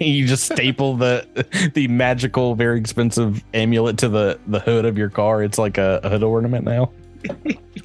you 0.00 0.26
just 0.26 0.50
staple 0.52 0.96
the 0.96 1.70
the 1.74 1.86
magical, 1.88 2.54
very 2.54 2.80
expensive 2.80 3.44
amulet 3.54 3.98
to 3.98 4.08
the 4.08 4.38
the 4.48 4.58
hood 4.60 4.84
of 4.86 4.96
your 4.98 5.08
car. 5.10 5.42
It's 5.42 5.58
like 5.58 5.78
a, 5.78 6.00
a 6.02 6.08
hood 6.08 6.22
ornament 6.22 6.64
now. 6.64 6.90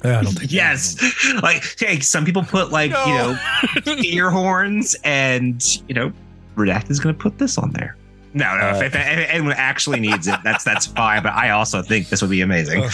Yeah, 0.04 0.18
I 0.18 0.22
don't 0.22 0.32
think. 0.32 0.52
Yes, 0.52 0.96
like 1.42 1.62
hey, 1.78 2.00
some 2.00 2.24
people 2.24 2.42
put 2.42 2.70
like 2.70 2.90
you 2.90 3.14
know 3.14 3.38
ear 4.02 4.30
horns, 4.30 4.96
and 5.04 5.62
you 5.88 5.94
know, 5.94 6.12
Redact 6.56 6.90
is 6.90 7.00
going 7.00 7.14
to 7.14 7.20
put 7.20 7.38
this 7.38 7.58
on 7.58 7.70
there. 7.72 7.96
No, 8.34 8.56
no. 8.56 8.70
Uh, 8.70 8.76
if, 8.76 8.82
if, 8.82 8.94
if 8.94 9.28
anyone 9.28 9.52
actually 9.56 10.00
needs 10.00 10.26
it, 10.26 10.38
that's 10.42 10.64
that's 10.64 10.86
fine. 10.86 11.22
But 11.22 11.34
I 11.34 11.50
also 11.50 11.82
think 11.82 12.08
this 12.08 12.22
would 12.22 12.30
be 12.30 12.40
amazing. 12.40 12.84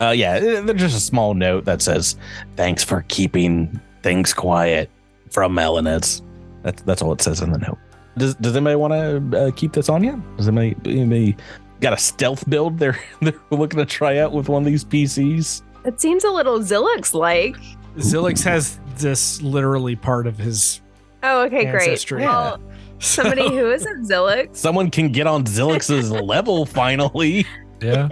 Uh, 0.00 0.10
yeah, 0.10 0.38
there's 0.38 0.80
just 0.80 0.96
a 0.96 1.00
small 1.00 1.34
note 1.34 1.64
that 1.66 1.82
says, 1.82 2.16
"Thanks 2.56 2.82
for 2.82 3.04
keeping 3.08 3.80
things 4.02 4.32
quiet 4.32 4.90
from 5.30 5.54
Melanets." 5.54 6.22
That's 6.62 6.82
that's 6.82 7.02
all 7.02 7.12
it 7.12 7.20
says 7.20 7.40
in 7.40 7.52
the 7.52 7.58
note. 7.58 7.78
Does 8.16 8.34
Does 8.36 8.56
anybody 8.56 8.76
want 8.76 8.92
to 8.92 9.38
uh, 9.38 9.50
keep 9.52 9.72
this 9.72 9.88
on 9.88 10.02
you? 10.02 10.22
Does 10.36 10.48
anybody, 10.48 11.00
anybody 11.00 11.36
got 11.80 11.92
a 11.92 11.98
stealth 11.98 12.48
build 12.48 12.78
they're 12.78 12.98
they're 13.20 13.38
looking 13.50 13.78
to 13.78 13.86
try 13.86 14.18
out 14.18 14.32
with 14.32 14.48
one 14.48 14.62
of 14.62 14.66
these 14.66 14.84
PCs? 14.84 15.62
It 15.86 16.00
seems 16.00 16.24
a 16.24 16.30
little 16.30 16.58
Zilix 16.58 17.14
like. 17.14 17.56
Zilix 17.96 18.42
has 18.42 18.80
this 18.96 19.40
literally 19.40 19.94
part 19.94 20.26
of 20.26 20.36
his. 20.36 20.80
Oh, 21.22 21.44
okay, 21.44 21.70
great. 21.70 21.88
Ancestry. 21.88 22.22
Well, 22.22 22.60
somebody 22.98 23.48
who 23.48 23.70
isn't 23.70 24.08
Zilix. 24.08 24.56
Someone 24.56 24.90
can 24.90 25.12
get 25.12 25.26
on 25.26 25.44
Zilix's 25.44 26.10
level 26.10 26.66
finally. 26.66 27.46
Yeah. 27.80 28.08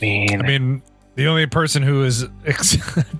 Man. 0.00 0.42
I 0.42 0.46
mean, 0.46 0.82
the 1.16 1.26
only 1.26 1.46
person 1.46 1.82
who 1.82 2.02
has 2.02 2.28
ex- 2.46 2.76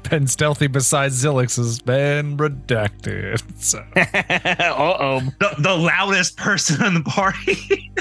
been 0.08 0.26
stealthy 0.26 0.66
besides 0.66 1.22
Zilix 1.22 1.56
has 1.56 1.80
been 1.80 2.36
redacted. 2.36 3.42
So 3.60 3.78
uh 3.96 4.96
oh. 4.98 5.20
the, 5.40 5.54
the 5.58 5.74
loudest 5.74 6.36
person 6.36 6.84
in 6.84 6.94
the 6.94 7.02
party. 7.02 7.92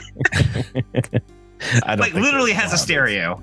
I 1.83 1.95
don't 1.95 1.99
like 1.99 2.13
literally 2.13 2.51
has 2.53 2.73
a 2.73 2.77
stereo. 2.77 3.41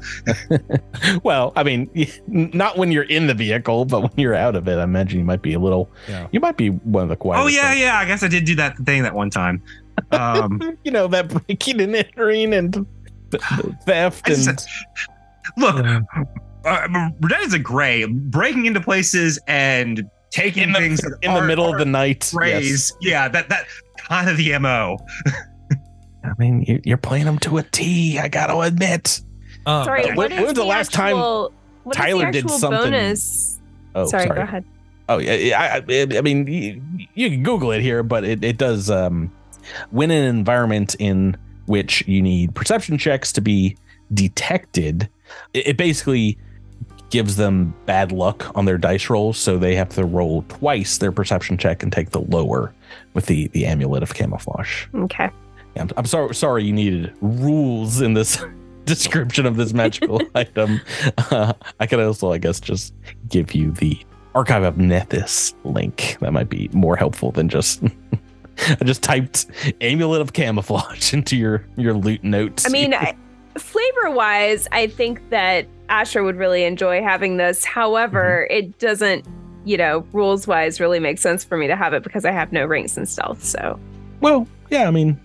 well, 1.23 1.53
I 1.57 1.63
mean, 1.63 1.91
not 2.27 2.77
when 2.77 2.93
you're 2.93 3.05
in 3.05 3.27
the 3.27 3.35
vehicle, 3.35 3.85
but 3.85 4.01
when 4.03 4.13
you're 4.17 4.35
out 4.35 4.55
of 4.57 4.69
it, 4.69 4.77
I 4.79 4.83
imagine 4.85 5.19
you 5.19 5.25
might 5.25 5.43
be 5.43 5.53
a 5.55 5.59
little. 5.59 5.91
Yeah. 6.09 6.29
You 6.33 6.41
might 6.41 6.57
be 6.57 6.69
one 6.71 7.03
of 7.03 7.09
the 7.09 7.17
quietest. 7.17 7.45
Oh 7.45 7.49
yeah, 7.49 7.69
ones. 7.71 7.81
yeah. 7.81 7.99
I 7.99 8.05
guess 8.05 8.23
I 8.23 8.29
did 8.29 8.45
do 8.45 8.55
that 8.57 8.77
thing 8.79 9.03
that 9.03 9.15
one 9.15 9.31
time. 9.31 9.63
Um, 10.13 10.79
You 10.85 10.93
know 10.93 11.09
that 11.09 11.29
breaking 11.29 11.81
and 11.81 11.95
entering 11.95 12.55
and 12.55 12.73
th- 13.31 13.43
th- 13.57 13.75
theft 13.85 14.23
I 14.27 14.29
just- 14.31 14.69
look, 15.57 15.77
Yeah. 15.85 16.01
uh, 16.65 16.89
Redacted's 17.21 17.55
a 17.55 17.59
gray, 17.59 18.05
breaking 18.05 18.67
into 18.67 18.81
places 18.81 19.39
and 19.47 20.09
taking 20.31 20.63
in 20.65 20.73
the, 20.73 20.79
things 20.79 21.01
in 21.23 21.35
the 21.35 21.43
middle 21.43 21.65
of 21.67 21.73
the 21.73 21.79
aren't 21.81 21.91
night. 21.93 22.33
Yes. 22.41 22.93
Yeah, 23.01 23.29
that 23.29 23.49
that 23.49 23.67
kind 23.99 24.29
of 24.31 24.37
the 24.37 24.57
mo. 24.59 24.97
I 26.25 26.31
mean, 26.39 26.65
you- 26.67 26.81
you're 26.85 26.97
playing 26.99 27.25
them 27.25 27.39
to 27.41 27.59
a 27.59 27.63
T. 27.63 28.19
I 28.19 28.29
got 28.29 28.47
to 28.49 28.61
admit. 28.61 29.21
um, 29.67 29.85
Sorry, 29.85 30.05
when- 30.07 30.17
what 30.17 30.31
when 30.31 30.41
is 30.41 30.45
was 30.47 30.55
the 30.55 30.65
last 30.65 30.93
time 30.93 31.17
actual- 31.17 31.53
what 31.85 31.97
is 31.97 32.01
the 32.01 32.03
Tyler 32.03 32.31
did 32.33 32.51
something- 32.51 32.81
Bonus? 32.93 33.59
Oh, 33.95 34.07
sorry, 34.07 34.25
sorry. 34.25 34.37
go 34.37 34.43
ahead. 34.43 34.65
Oh 35.09 35.19
yeah, 35.19 35.35
yeah, 35.35 35.61
I, 35.61 35.93
I, 35.93 36.07
I 36.19 36.21
mean, 36.21 36.47
you, 36.47 36.81
you 37.15 37.31
can 37.31 37.43
Google 37.43 37.73
it 37.73 37.81
here, 37.83 38.03
but 38.05 38.23
it, 38.25 38.45
it 38.45 38.57
does. 38.59 38.89
Um, 38.91 39.31
when 39.91 40.11
an 40.11 40.25
environment 40.25 40.95
in 40.99 41.37
which 41.67 42.07
you 42.07 42.23
need 42.23 42.55
perception 42.55 42.97
checks 42.97 43.33
to 43.33 43.41
be 43.41 43.77
detected, 44.15 45.09
it, 45.53 45.69
it 45.69 45.77
basically 45.77 46.39
gives 47.11 47.35
them 47.37 47.75
bad 47.87 48.13
luck 48.13 48.53
on 48.55 48.65
their 48.67 48.79
dice 48.79 49.11
rolls, 49.11 49.37
so 49.37 49.59
they 49.59 49.75
have 49.75 49.89
to 49.91 50.05
roll 50.05 50.43
twice 50.49 50.99
their 50.99 51.11
perception 51.11 51.59
check 51.59 51.83
and 51.83 51.93
take 51.93 52.11
the 52.11 52.21
lower 52.21 52.73
with 53.15 53.27
the 53.27 53.49
the 53.49 53.67
amulet 53.67 54.03
of 54.05 54.15
camouflage. 54.15 54.87
Okay. 54.95 55.29
Yeah, 55.77 55.83
I'm, 55.83 55.91
I'm 55.97 56.07
sorry. 56.07 56.35
Sorry, 56.35 56.65
you 56.65 56.73
needed 56.73 57.13
rules 57.21 58.01
in 58.01 58.15
this 58.15 58.43
description 58.85 59.47
of 59.47 59.57
this 59.57 59.73
magical 59.73 60.21
item. 60.35 60.81
Uh, 61.31 61.53
I 61.79 61.87
could 61.87 62.01
also, 62.01 62.33
I 62.33 62.39
guess, 62.39 62.61
just 62.61 62.95
give 63.29 63.55
you 63.55 63.71
the 63.73 63.99
Archive 64.35 64.63
of 64.63 64.77
Nethys 64.77 65.55
link. 65.65 66.17
That 66.21 66.33
might 66.33 66.49
be 66.49 66.69
more 66.73 66.97
helpful 66.97 67.33
than 67.33 67.49
just. 67.49 67.83
I 68.69 68.75
just 68.85 69.03
typed 69.03 69.47
amulet 69.81 70.21
of 70.21 70.33
camouflage 70.33 71.13
into 71.15 71.37
your 71.37 71.65
your 71.77 71.95
loot 71.95 72.23
notes. 72.23 72.67
I 72.67 72.69
mean, 72.71 72.95
I, 72.95 73.17
flavor 73.59 74.11
wise, 74.11 74.69
I 74.73 74.87
think 74.87 75.31
that 75.31 75.67
Asher 75.89 76.23
would 76.23 76.37
really 76.37 76.65
enjoy 76.65 77.03
having 77.03 77.37
this. 77.39 77.65
However, 77.65 78.47
Mm-hmm. 78.51 78.67
it 78.69 78.79
doesn't, 78.79 79.27
you 79.65 79.77
know, 79.77 80.07
rules 80.13 80.47
wise 80.47 80.79
really 80.81 81.01
make 81.01 81.19
sense 81.19 81.43
for 81.43 81.57
me 81.57 81.67
to 81.67 81.75
have 81.77 81.93
it 81.93 82.03
because 82.03 82.25
I 82.25 82.31
have 82.33 82.53
no 82.53 82.67
ranks 82.67 82.97
in 82.97 83.07
stealth. 83.07 83.43
So 83.45 83.79
well, 84.21 84.47
yeah. 84.71 84.87
I 84.87 84.91
mean, 84.91 85.19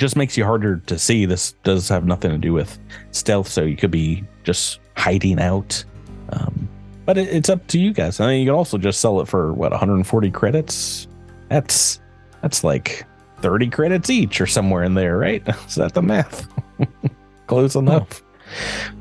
just 0.00 0.16
makes 0.16 0.36
you 0.36 0.44
harder 0.44 0.78
to 0.78 0.98
see. 0.98 1.26
This 1.26 1.52
does 1.62 1.88
have 1.88 2.04
nothing 2.04 2.30
to 2.30 2.38
do 2.38 2.52
with 2.52 2.78
stealth, 3.12 3.48
so 3.48 3.62
you 3.62 3.76
could 3.76 3.90
be 3.90 4.24
just 4.42 4.80
hiding 4.96 5.40
out. 5.40 5.84
Um, 6.30 6.68
but 7.04 7.18
it, 7.18 7.28
it's 7.28 7.48
up 7.48 7.66
to 7.68 7.78
you 7.78 7.92
guys. 7.92 8.18
I 8.18 8.28
mean, 8.28 8.40
you 8.40 8.46
can 8.46 8.54
also 8.54 8.78
just 8.78 9.00
sell 9.00 9.20
it 9.20 9.28
for 9.28 9.52
what 9.52 9.70
140 9.70 10.30
credits. 10.30 11.06
That's 11.48 12.00
that's 12.40 12.64
like 12.64 13.04
30 13.40 13.68
credits 13.68 14.10
each 14.10 14.40
or 14.40 14.46
somewhere 14.46 14.82
in 14.82 14.94
there, 14.94 15.18
right? 15.18 15.46
Is 15.66 15.74
that 15.76 15.94
the 15.94 16.02
math? 16.02 16.48
Close 17.46 17.76
enough. 17.76 18.22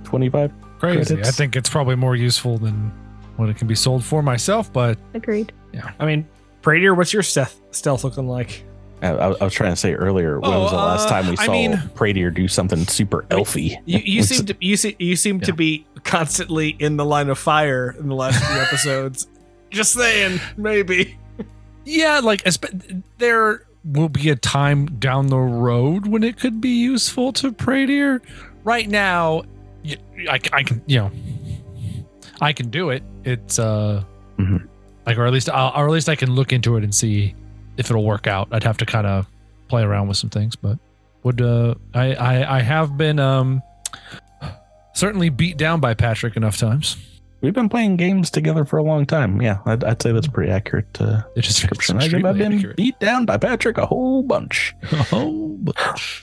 25. 0.04 0.52
crazy. 0.80 1.20
I 1.22 1.32
think 1.32 1.56
it's 1.56 1.70
probably 1.70 1.96
more 1.96 2.16
useful 2.16 2.58
than 2.58 2.92
what 3.38 3.50
it 3.50 3.58
can 3.58 3.68
be 3.68 3.76
sold 3.76 4.04
for 4.04 4.22
myself, 4.22 4.72
but 4.72 4.98
agreed. 5.14 5.54
Yeah. 5.72 5.92
I 6.00 6.06
mean, 6.06 6.28
Pradier, 6.62 6.96
what's 6.96 7.14
your 7.14 7.24
stealth, 7.24 7.60
stealth 7.72 8.04
looking 8.04 8.28
like? 8.28 8.66
I, 9.02 9.08
I 9.10 9.28
I 9.32 9.44
was 9.44 9.54
trying 9.54 9.72
to 9.72 9.76
say 9.76 9.94
earlier. 9.94 10.40
When 10.40 10.52
Oh, 10.52 10.62
was 10.64 10.72
the 10.72 10.78
last 10.78 11.06
uh, 11.08 11.10
time 11.10 11.28
we 11.28 11.38
I 11.38 11.46
saw 11.46 11.52
mean- 11.52 11.78
Pradier 11.96 12.34
do 12.34 12.48
something 12.48 12.86
super 12.88 13.24
elfy? 13.30 13.78
You, 13.86 14.00
you 14.00 14.24
seem 14.24 14.46
to 14.48 14.56
you 14.60 14.76
see, 14.78 14.96
you 15.00 15.16
seem 15.16 15.40
to 15.42 15.54
be 15.54 15.86
constantly 16.04 16.70
in 16.80 16.98
the 16.98 17.06
line 17.06 17.30
of 17.30 17.38
fire 17.40 17.96
in 18.00 18.08
the 18.10 18.16
last 18.16 18.44
few 18.44 18.60
episodes. 18.60 19.28
Just 19.70 19.94
saying, 19.94 20.40
maybe. 20.58 21.18
yeah, 21.86 22.20
like 22.20 22.44
there 23.18 23.66
will 23.86 24.10
be 24.10 24.30
a 24.30 24.36
time 24.36 24.86
down 25.00 25.28
the 25.28 25.38
road 25.38 26.08
when 26.08 26.24
it 26.24 26.38
could 26.40 26.60
be 26.60 26.70
useful 26.82 27.32
to 27.34 27.52
Pradier. 27.52 28.22
Right 28.64 28.90
now, 28.90 29.44
I 30.30 30.38
can, 30.40 30.82
you 30.88 30.98
know, 31.00 31.12
I 32.42 32.52
can 32.54 32.70
do 32.70 32.90
it. 32.90 33.04
It's 33.24 33.60
uh, 33.60 34.04
Mhm. 34.38 34.68
like, 35.06 35.18
or 35.18 35.26
at 35.26 35.34
least, 35.34 35.50
I'll, 35.50 35.72
or 35.76 35.86
at 35.88 35.92
least 35.92 36.10
I 36.10 36.16
can 36.16 36.34
look 36.36 36.52
into 36.52 36.76
it 36.78 36.84
and 36.84 36.94
see 36.94 37.36
if 37.80 37.90
it'll 37.90 38.04
work 38.04 38.28
out. 38.28 38.48
I'd 38.52 38.64
have 38.64 38.78
to 38.78 38.86
kind 38.86 39.08
of 39.08 39.26
play 39.68 39.82
around 39.82 40.08
with 40.08 40.18
some 40.18 40.30
things, 40.30 40.56
but 40.56 40.78
would 41.24 41.42
uh, 41.42 41.74
I, 41.94 42.14
I, 42.14 42.58
I 42.58 42.62
have 42.62 42.98
been 42.98 43.20
um, 43.20 43.62
certainly 44.94 45.30
beat 45.30 45.58
down 45.58 45.80
by 45.80 45.94
Patrick 45.94 46.36
enough 46.38 46.58
times. 46.58 46.98
We've 47.42 47.54
been 47.54 47.70
playing 47.70 47.96
games 47.96 48.30
together 48.30 48.66
for 48.66 48.78
a 48.80 48.84
long 48.84 49.06
time. 49.06 49.42
Yeah, 49.42 49.60
I'd, 49.66 49.82
I'd 49.86 50.02
say 50.02 50.12
that's 50.12 50.28
pretty 50.28 50.52
accurate 50.52 50.88
uh, 51.00 51.22
It 51.38 51.46
is 51.46 51.56
description. 51.56 51.98
I've 51.98 52.12
been 52.12 52.54
accurate. 52.58 52.76
beat 52.76 53.00
down 53.00 53.26
by 53.26 53.38
Patrick 53.38 53.78
a 53.78 53.86
whole 53.86 54.24
bunch. 54.24 54.76
Oh, 55.14 55.56
but- 55.62 55.76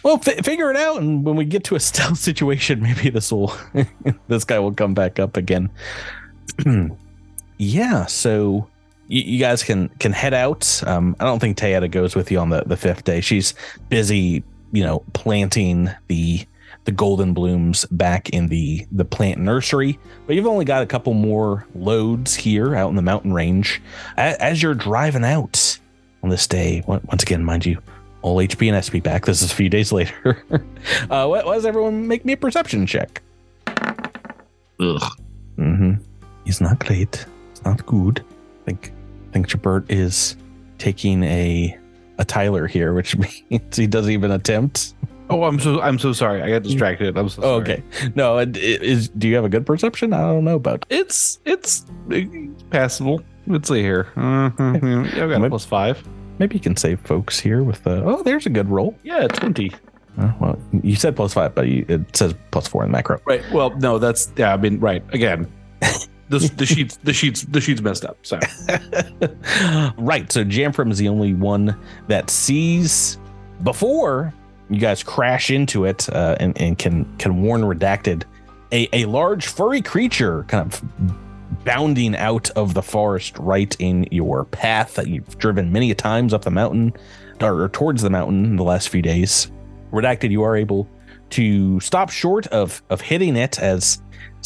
Well, 0.02 0.18
fi 0.18 0.32
figure 0.42 0.70
it 0.70 0.76
out, 0.76 1.00
and 1.00 1.24
when 1.24 1.36
we 1.36 1.46
get 1.46 1.64
to 1.64 1.74
a 1.74 1.80
stealth 1.90 2.18
situation, 2.18 2.82
maybe 2.82 3.08
this 3.08 3.32
will, 3.32 3.54
this 4.28 4.44
guy 4.44 4.58
will 4.58 4.72
come 4.74 4.92
back 4.92 5.18
up 5.18 5.36
again. 5.38 5.70
yeah, 7.58 8.06
so 8.06 8.68
you, 9.08 9.22
you 9.22 9.38
guys 9.38 9.62
can 9.62 9.88
can 9.98 10.12
head 10.12 10.34
out. 10.34 10.82
Um, 10.86 11.16
I 11.20 11.24
don't 11.24 11.38
think 11.38 11.56
Tayetta 11.56 11.90
goes 11.90 12.14
with 12.14 12.30
you 12.30 12.38
on 12.38 12.50
the 12.50 12.62
the 12.66 12.76
fifth 12.76 13.04
day. 13.04 13.20
She's 13.20 13.54
busy, 13.88 14.42
you 14.72 14.82
know, 14.84 15.02
planting 15.12 15.90
the 16.08 16.46
the 16.84 16.92
golden 16.92 17.32
blooms 17.34 17.84
back 17.86 18.28
in 18.30 18.46
the 18.48 18.86
the 18.92 19.04
plant 19.04 19.38
nursery. 19.40 19.98
But 20.26 20.36
you've 20.36 20.46
only 20.46 20.64
got 20.64 20.82
a 20.82 20.86
couple 20.86 21.14
more 21.14 21.66
loads 21.74 22.34
here 22.34 22.74
out 22.76 22.88
in 22.90 22.96
the 22.96 23.02
mountain 23.02 23.32
range. 23.32 23.82
A- 24.16 24.40
As 24.42 24.62
you're 24.62 24.74
driving 24.74 25.24
out 25.24 25.78
on 26.22 26.30
this 26.30 26.46
day, 26.46 26.82
once 26.86 27.22
again, 27.22 27.44
mind 27.44 27.66
you, 27.66 27.80
all 28.22 28.36
HP 28.38 28.72
and 28.72 28.82
SP 28.82 29.02
back. 29.02 29.24
This 29.26 29.42
is 29.42 29.50
a 29.52 29.54
few 29.54 29.68
days 29.68 29.92
later. 29.92 30.44
uh, 31.10 31.26
why, 31.26 31.42
why 31.44 31.54
does 31.54 31.66
everyone 31.66 32.06
make 32.08 32.24
me 32.24 32.32
a 32.32 32.36
perception 32.36 32.86
check? 32.86 33.20
Ugh. 33.68 35.02
Mm-hmm. 35.58 35.92
He's 36.44 36.60
not 36.60 36.78
great. 36.80 37.26
It's 37.50 37.64
not 37.64 37.84
good. 37.86 38.24
I 38.62 38.64
think 38.72 38.92
I 39.28 39.32
think 39.32 39.48
Jabert 39.48 39.90
is 39.90 40.36
taking 40.78 41.22
a 41.24 41.78
a 42.18 42.24
Tyler 42.24 42.66
here, 42.66 42.94
which 42.94 43.16
means 43.50 43.76
he 43.76 43.86
doesn't 43.86 44.12
even 44.12 44.30
attempt. 44.30 44.94
Oh, 45.28 45.42
I'm 45.44 45.58
so 45.58 45.80
I'm 45.80 45.98
so 45.98 46.12
sorry. 46.12 46.42
I 46.42 46.50
got 46.50 46.62
distracted. 46.62 47.18
I'm 47.18 47.28
so 47.28 47.42
sorry. 47.42 47.52
Oh, 47.52 47.60
okay. 47.60 47.82
No, 48.14 48.38
it, 48.38 48.56
it 48.56 48.82
is. 48.82 49.08
Do 49.08 49.28
you 49.28 49.34
have 49.34 49.44
a 49.44 49.48
good 49.48 49.66
perception? 49.66 50.12
I 50.12 50.20
don't 50.20 50.44
know 50.44 50.56
about. 50.56 50.86
It's 50.88 51.40
it's 51.44 51.84
uh, 52.12 52.20
passable. 52.70 53.22
Let's 53.48 53.68
see 53.68 53.82
here. 53.82 54.08
Uh, 54.16 54.50
yeah, 54.58 55.24
I've 55.24 55.30
got 55.30 55.44
a 55.44 55.48
plus 55.48 55.64
five. 55.64 56.06
Maybe 56.38 56.54
you 56.56 56.60
can 56.60 56.76
save 56.76 57.00
folks 57.00 57.40
here 57.40 57.62
with 57.62 57.82
the. 57.82 58.04
Oh, 58.04 58.22
there's 58.22 58.46
a 58.46 58.50
good 58.50 58.68
roll. 58.68 58.96
Yeah, 59.02 59.26
twenty. 59.26 59.72
Uh, 60.18 60.32
well, 60.40 60.58
you 60.82 60.96
said 60.96 61.16
plus 61.16 61.34
five, 61.34 61.54
but 61.54 61.66
you, 61.68 61.84
it 61.88 62.16
says 62.16 62.34
plus 62.50 62.68
four 62.68 62.84
in 62.84 62.90
the 62.90 62.96
macro. 62.96 63.20
Right. 63.26 63.42
Well, 63.50 63.70
no, 63.78 63.98
that's 63.98 64.32
yeah. 64.36 64.54
I 64.54 64.56
mean, 64.56 64.78
right 64.78 65.02
again. 65.12 65.50
The, 66.28 66.38
the 66.56 66.66
sheets 66.66 66.96
the 67.04 67.12
sheets 67.12 67.42
the 67.42 67.60
sheets 67.60 67.80
messed 67.80 68.04
up. 68.04 68.18
So 68.22 68.36
right. 69.96 70.30
So 70.32 70.44
Jamfram 70.44 70.90
is 70.90 70.98
the 70.98 71.08
only 71.08 71.34
one 71.34 71.78
that 72.08 72.30
sees 72.30 73.18
before 73.62 74.34
you 74.68 74.80
guys 74.80 75.02
crash 75.02 75.50
into 75.50 75.84
it 75.84 76.08
uh, 76.10 76.36
and, 76.40 76.60
and 76.60 76.78
can 76.78 77.04
can 77.18 77.42
warn 77.42 77.62
redacted 77.62 78.24
a, 78.72 78.88
a 78.92 79.04
large 79.06 79.46
furry 79.46 79.80
creature 79.80 80.44
kind 80.48 80.72
of 80.72 80.82
bounding 81.64 82.16
out 82.16 82.50
of 82.50 82.74
the 82.74 82.82
forest 82.82 83.38
right 83.38 83.76
in 83.78 84.06
your 84.10 84.44
path 84.44 84.94
that 84.94 85.06
you've 85.08 85.38
driven 85.38 85.72
many 85.72 85.90
a 85.90 85.94
times 85.94 86.34
up 86.34 86.42
the 86.42 86.50
mountain 86.50 86.92
or 87.40 87.68
towards 87.68 88.02
the 88.02 88.10
mountain 88.10 88.44
in 88.44 88.56
the 88.56 88.64
last 88.64 88.88
few 88.88 89.02
days. 89.02 89.50
Redacted, 89.92 90.30
you 90.30 90.42
are 90.42 90.56
able 90.56 90.88
to 91.30 91.80
stop 91.80 92.10
short 92.10 92.46
of 92.48 92.82
of 92.90 93.00
hitting 93.00 93.36
it 93.36 93.58
as 93.58 94.00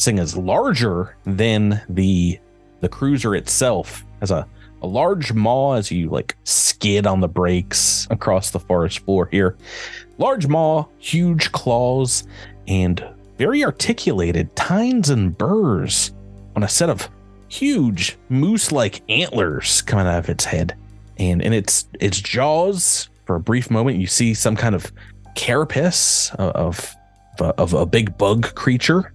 thing 0.05 0.17
is 0.17 0.35
larger 0.35 1.15
than 1.25 1.81
the 1.89 2.39
the 2.81 2.89
cruiser 2.89 3.35
itself 3.35 4.03
has 4.19 4.31
a, 4.31 4.47
a 4.81 4.87
large 4.87 5.33
maw 5.33 5.73
as 5.73 5.91
you 5.91 6.09
like 6.09 6.35
skid 6.43 7.05
on 7.05 7.19
the 7.19 7.27
brakes 7.27 8.07
across 8.09 8.49
the 8.49 8.59
forest 8.59 8.99
floor 8.99 9.27
here. 9.31 9.55
Large 10.17 10.47
maw, 10.47 10.85
huge 10.97 11.51
claws, 11.51 12.23
and 12.67 13.05
very 13.37 13.63
articulated 13.63 14.55
tines 14.55 15.09
and 15.09 15.37
burrs 15.37 16.11
on 16.55 16.63
a 16.63 16.67
set 16.67 16.89
of 16.89 17.07
huge 17.49 18.17
moose-like 18.29 19.03
antlers 19.09 19.81
coming 19.81 20.07
out 20.07 20.19
of 20.19 20.29
its 20.29 20.45
head. 20.45 20.75
And 21.17 21.41
in 21.41 21.53
its 21.53 21.87
its 21.99 22.19
jaws, 22.19 23.09
for 23.25 23.35
a 23.35 23.39
brief 23.39 23.69
moment, 23.69 23.99
you 23.99 24.07
see 24.07 24.33
some 24.33 24.55
kind 24.55 24.73
of 24.73 24.91
carapace 25.35 26.31
of, 26.35 26.55
of 26.55 26.55
of 26.55 26.95
a, 27.39 27.45
of 27.59 27.73
a 27.73 27.85
big 27.85 28.17
bug 28.17 28.53
creature. 28.55 29.13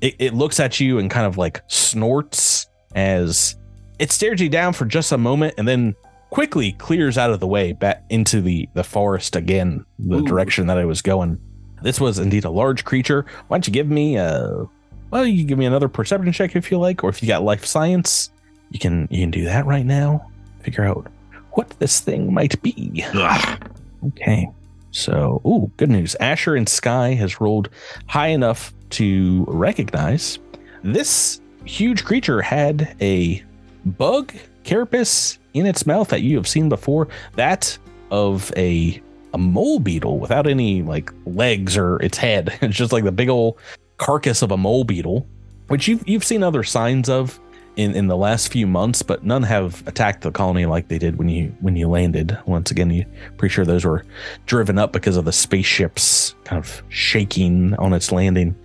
It, 0.00 0.14
it 0.18 0.34
looks 0.34 0.60
at 0.60 0.80
you 0.80 0.98
and 0.98 1.10
kind 1.10 1.26
of 1.26 1.36
like 1.36 1.62
snorts 1.66 2.66
as 2.94 3.56
it 3.98 4.12
stares 4.12 4.40
you 4.40 4.48
down 4.48 4.72
for 4.72 4.84
just 4.84 5.12
a 5.12 5.18
moment 5.18 5.54
and 5.58 5.66
then 5.66 5.94
quickly 6.30 6.72
clears 6.72 7.16
out 7.16 7.30
of 7.30 7.40
the 7.40 7.46
way 7.46 7.72
back 7.72 8.04
into 8.10 8.40
the 8.40 8.68
the 8.74 8.84
forest 8.84 9.36
again, 9.36 9.84
the 9.98 10.18
Ooh. 10.18 10.26
direction 10.26 10.66
that 10.66 10.78
I 10.78 10.84
was 10.84 11.02
going. 11.02 11.38
This 11.82 12.00
was 12.00 12.18
indeed 12.18 12.44
a 12.44 12.50
large 12.50 12.84
creature. 12.84 13.26
Why 13.48 13.56
don't 13.56 13.66
you 13.66 13.72
give 13.72 13.88
me 13.88 14.16
a 14.16 14.66
well, 15.10 15.24
you 15.24 15.38
can 15.38 15.46
give 15.46 15.58
me 15.58 15.66
another 15.66 15.88
perception 15.88 16.32
check 16.32 16.56
if 16.56 16.70
you 16.70 16.78
like, 16.78 17.04
or 17.04 17.10
if 17.10 17.22
you 17.22 17.28
got 17.28 17.42
life 17.42 17.64
science, 17.64 18.30
you 18.70 18.78
can 18.78 19.08
you 19.10 19.20
can 19.20 19.30
do 19.30 19.44
that 19.44 19.66
right 19.66 19.86
now. 19.86 20.30
Figure 20.62 20.84
out 20.84 21.06
what 21.52 21.70
this 21.78 22.00
thing 22.00 22.32
might 22.32 22.60
be. 22.62 23.04
Ugh. 23.14 23.70
Okay. 24.08 24.48
So, 24.96 25.42
ooh, 25.46 25.70
good 25.76 25.90
news. 25.90 26.16
Asher 26.20 26.56
and 26.56 26.66
Sky 26.66 27.12
has 27.14 27.38
rolled 27.38 27.68
high 28.06 28.28
enough 28.28 28.72
to 28.90 29.44
recognize 29.46 30.38
this 30.82 31.40
huge 31.66 32.04
creature 32.04 32.40
had 32.40 32.96
a 33.00 33.44
bug 33.84 34.32
carapace 34.64 35.38
in 35.52 35.66
its 35.66 35.84
mouth 35.86 36.08
that 36.08 36.22
you 36.22 36.36
have 36.36 36.48
seen 36.48 36.70
before. 36.70 37.08
That 37.34 37.76
of 38.10 38.52
a 38.56 39.02
a 39.34 39.38
mole 39.38 39.80
beetle 39.80 40.18
without 40.18 40.46
any 40.46 40.80
like 40.80 41.12
legs 41.26 41.76
or 41.76 42.02
its 42.02 42.16
head. 42.16 42.58
It's 42.62 42.76
just 42.76 42.92
like 42.92 43.04
the 43.04 43.12
big 43.12 43.28
old 43.28 43.58
carcass 43.98 44.40
of 44.40 44.50
a 44.50 44.56
mole 44.56 44.84
beetle, 44.84 45.26
which 45.68 45.88
you've 45.88 46.08
you've 46.08 46.24
seen 46.24 46.42
other 46.42 46.62
signs 46.62 47.10
of 47.10 47.38
in, 47.76 47.94
in 47.94 48.06
the 48.06 48.16
last 48.16 48.50
few 48.50 48.66
months, 48.66 49.02
but 49.02 49.24
none 49.24 49.42
have 49.42 49.86
attacked 49.86 50.22
the 50.22 50.32
colony 50.32 50.66
like 50.66 50.88
they 50.88 50.98
did 50.98 51.16
when 51.16 51.28
you 51.28 51.54
when 51.60 51.76
you 51.76 51.88
landed. 51.88 52.36
Once 52.46 52.70
again, 52.70 52.90
you 52.90 53.04
pretty 53.36 53.52
sure 53.52 53.64
those 53.64 53.84
were 53.84 54.04
driven 54.46 54.78
up 54.78 54.92
because 54.92 55.16
of 55.16 55.24
the 55.24 55.32
spaceship's 55.32 56.34
kind 56.44 56.58
of 56.58 56.82
shaking 56.88 57.74
on 57.74 57.92
its 57.92 58.10
landing. 58.10 58.56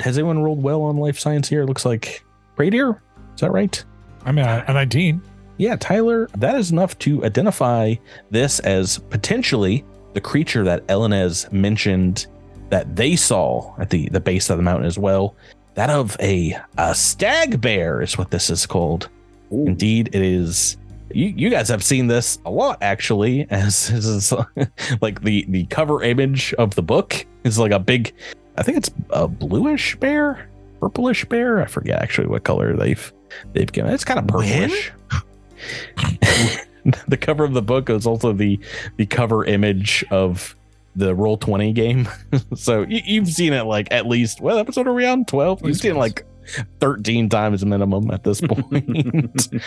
Has 0.00 0.18
anyone 0.18 0.42
rolled 0.42 0.62
well 0.62 0.82
on 0.82 0.98
life 0.98 1.18
science 1.18 1.48
here? 1.48 1.62
It 1.62 1.66
looks 1.66 1.84
like 1.84 2.22
Pradier. 2.56 3.00
Is 3.34 3.40
that 3.40 3.52
right? 3.52 3.82
I 4.24 4.32
mean, 4.32 4.44
a 4.44 4.72
19. 4.72 5.22
Yeah, 5.56 5.76
Tyler, 5.76 6.28
that 6.36 6.54
is 6.56 6.70
enough 6.70 6.98
to 7.00 7.24
identify 7.24 7.94
this 8.30 8.60
as 8.60 8.98
potentially 8.98 9.84
the 10.14 10.20
creature 10.20 10.64
that 10.64 10.86
Elenez 10.88 11.50
mentioned 11.52 12.26
that 12.70 12.96
they 12.96 13.16
saw 13.16 13.74
at 13.78 13.90
the, 13.90 14.08
the 14.08 14.20
base 14.20 14.48
of 14.48 14.56
the 14.56 14.62
mountain 14.62 14.86
as 14.86 14.98
well. 14.98 15.36
That 15.74 15.90
of 15.90 16.16
a, 16.20 16.56
a 16.78 16.94
stag 16.94 17.60
bear 17.60 18.02
is 18.02 18.18
what 18.18 18.30
this 18.30 18.50
is 18.50 18.66
called. 18.66 19.08
Indeed, 19.50 20.08
it 20.12 20.22
is. 20.22 20.76
You, 21.12 21.26
you 21.26 21.50
guys 21.50 21.68
have 21.68 21.82
seen 21.82 22.06
this 22.06 22.38
a 22.44 22.50
lot, 22.50 22.78
actually, 22.82 23.46
as 23.50 23.88
this 23.88 24.04
is 24.04 24.32
like 25.00 25.22
the, 25.22 25.44
the 25.48 25.64
cover 25.66 26.02
image 26.02 26.54
of 26.54 26.74
the 26.74 26.82
book 26.82 27.26
is 27.44 27.58
like 27.58 27.72
a 27.72 27.78
big, 27.78 28.14
I 28.56 28.62
think 28.62 28.78
it's 28.78 28.90
a 29.10 29.26
bluish 29.26 29.96
bear, 29.96 30.48
purplish 30.80 31.24
bear. 31.24 31.62
I 31.62 31.66
forget 31.66 32.02
actually 32.02 32.28
what 32.28 32.44
color 32.44 32.76
they've 32.76 33.12
they've 33.52 33.70
given. 33.70 33.92
It's 33.92 34.04
kind 34.04 34.18
of 34.18 34.26
purplish. 34.26 34.92
the 37.08 37.16
cover 37.16 37.44
of 37.44 37.52
the 37.54 37.62
book 37.62 37.90
is 37.90 38.06
also 38.06 38.32
the 38.32 38.58
the 38.96 39.06
cover 39.06 39.44
image 39.44 40.04
of 40.10 40.56
the 40.96 41.14
Roll20 41.14 41.74
game. 41.74 42.08
So 42.56 42.82
you, 42.82 43.00
you've 43.04 43.28
seen 43.28 43.52
it 43.52 43.62
like 43.64 43.88
at 43.92 44.06
least 44.06 44.40
what 44.40 44.58
episode 44.58 44.86
are 44.88 44.92
we 44.94 45.06
on? 45.06 45.24
12 45.24 45.62
you've 45.64 45.76
seen 45.76 45.92
it 45.92 45.98
like 45.98 46.26
13 46.80 47.28
times 47.28 47.64
minimum 47.64 48.10
at 48.10 48.24
this 48.24 48.40
point. 48.40 48.88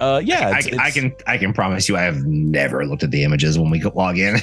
Uh 0.00 0.18
yeah 0.24 0.52
I, 0.54 0.58
it's- 0.60 0.78
I 0.78 0.90
can 0.90 1.12
I 1.26 1.36
can 1.36 1.52
promise 1.52 1.86
you 1.86 1.96
I 1.96 2.02
have 2.02 2.24
never 2.24 2.86
looked 2.86 3.02
at 3.02 3.10
the 3.10 3.22
images 3.22 3.58
when 3.58 3.70
we 3.70 3.82
log 3.82 4.16
in. 4.18 4.36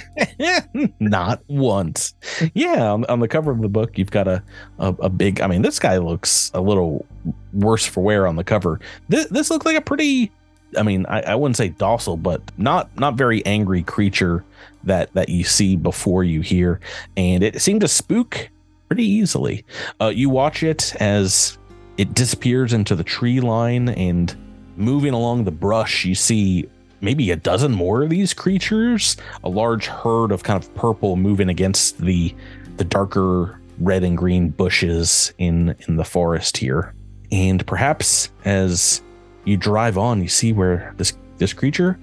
not 0.99 1.41
once. 1.47 2.13
Yeah 2.53 2.91
on, 2.91 3.05
on 3.05 3.19
the 3.21 3.27
cover 3.27 3.49
of 3.51 3.61
the 3.61 3.69
book 3.69 3.97
you've 3.97 4.11
got 4.11 4.27
a, 4.27 4.43
a 4.77 4.93
a 5.01 5.09
big 5.09 5.41
i 5.41 5.47
mean 5.47 5.63
this 5.63 5.79
guy 5.79 5.97
looks 5.97 6.51
a 6.53 6.61
little 6.61 7.05
worse 7.53 7.85
for 7.85 8.01
wear 8.03 8.27
on 8.27 8.35
the 8.35 8.43
cover. 8.43 8.79
This, 9.09 9.25
this 9.27 9.49
looks 9.49 9.65
like 9.65 9.77
a 9.77 9.81
pretty 9.81 10.31
i 10.77 10.83
mean 10.83 11.05
I, 11.07 11.21
I 11.21 11.35
wouldn't 11.35 11.57
say 11.57 11.69
docile 11.69 12.17
but 12.17 12.41
not 12.57 12.89
not 12.97 13.15
very 13.15 13.45
angry 13.45 13.83
creature 13.83 14.43
that 14.87 15.13
that 15.13 15.29
you 15.29 15.43
see 15.43 15.75
before 15.75 16.23
you 16.23 16.41
here, 16.41 16.79
and 17.15 17.43
it 17.43 17.61
seemed 17.61 17.81
to 17.81 17.87
spook 17.87 18.49
pretty 18.87 19.05
easily. 19.05 19.63
Uh, 20.01 20.07
you 20.07 20.29
watch 20.29 20.63
it 20.63 20.95
as 20.99 21.57
it 21.97 22.13
disappears 22.13 22.73
into 22.73 22.95
the 22.95 23.03
tree 23.03 23.39
line 23.39 23.89
and 23.89 24.35
moving 24.75 25.13
along 25.13 25.43
the 25.43 25.51
brush 25.51 26.05
you 26.05 26.15
see 26.15 26.69
maybe 27.01 27.31
a 27.31 27.35
dozen 27.35 27.71
more 27.73 28.03
of 28.03 28.09
these 28.09 28.33
creatures. 28.33 29.17
A 29.43 29.49
large 29.49 29.87
herd 29.87 30.31
of 30.31 30.43
kind 30.43 30.61
of 30.61 30.73
purple 30.75 31.15
moving 31.15 31.49
against 31.49 31.99
the 31.99 32.33
the 32.77 32.83
darker 32.83 33.59
red 33.79 34.03
and 34.03 34.17
green 34.17 34.49
bushes 34.49 35.33
in 35.37 35.75
in 35.87 35.97
the 35.97 36.05
forest 36.05 36.57
here. 36.57 36.93
And 37.31 37.65
perhaps 37.67 38.31
as 38.45 39.01
you 39.47 39.57
drive 39.57 39.97
on 39.97 40.21
you 40.21 40.27
see 40.27 40.53
where 40.53 40.93
this 40.97 41.13
this 41.37 41.53
creature 41.53 41.97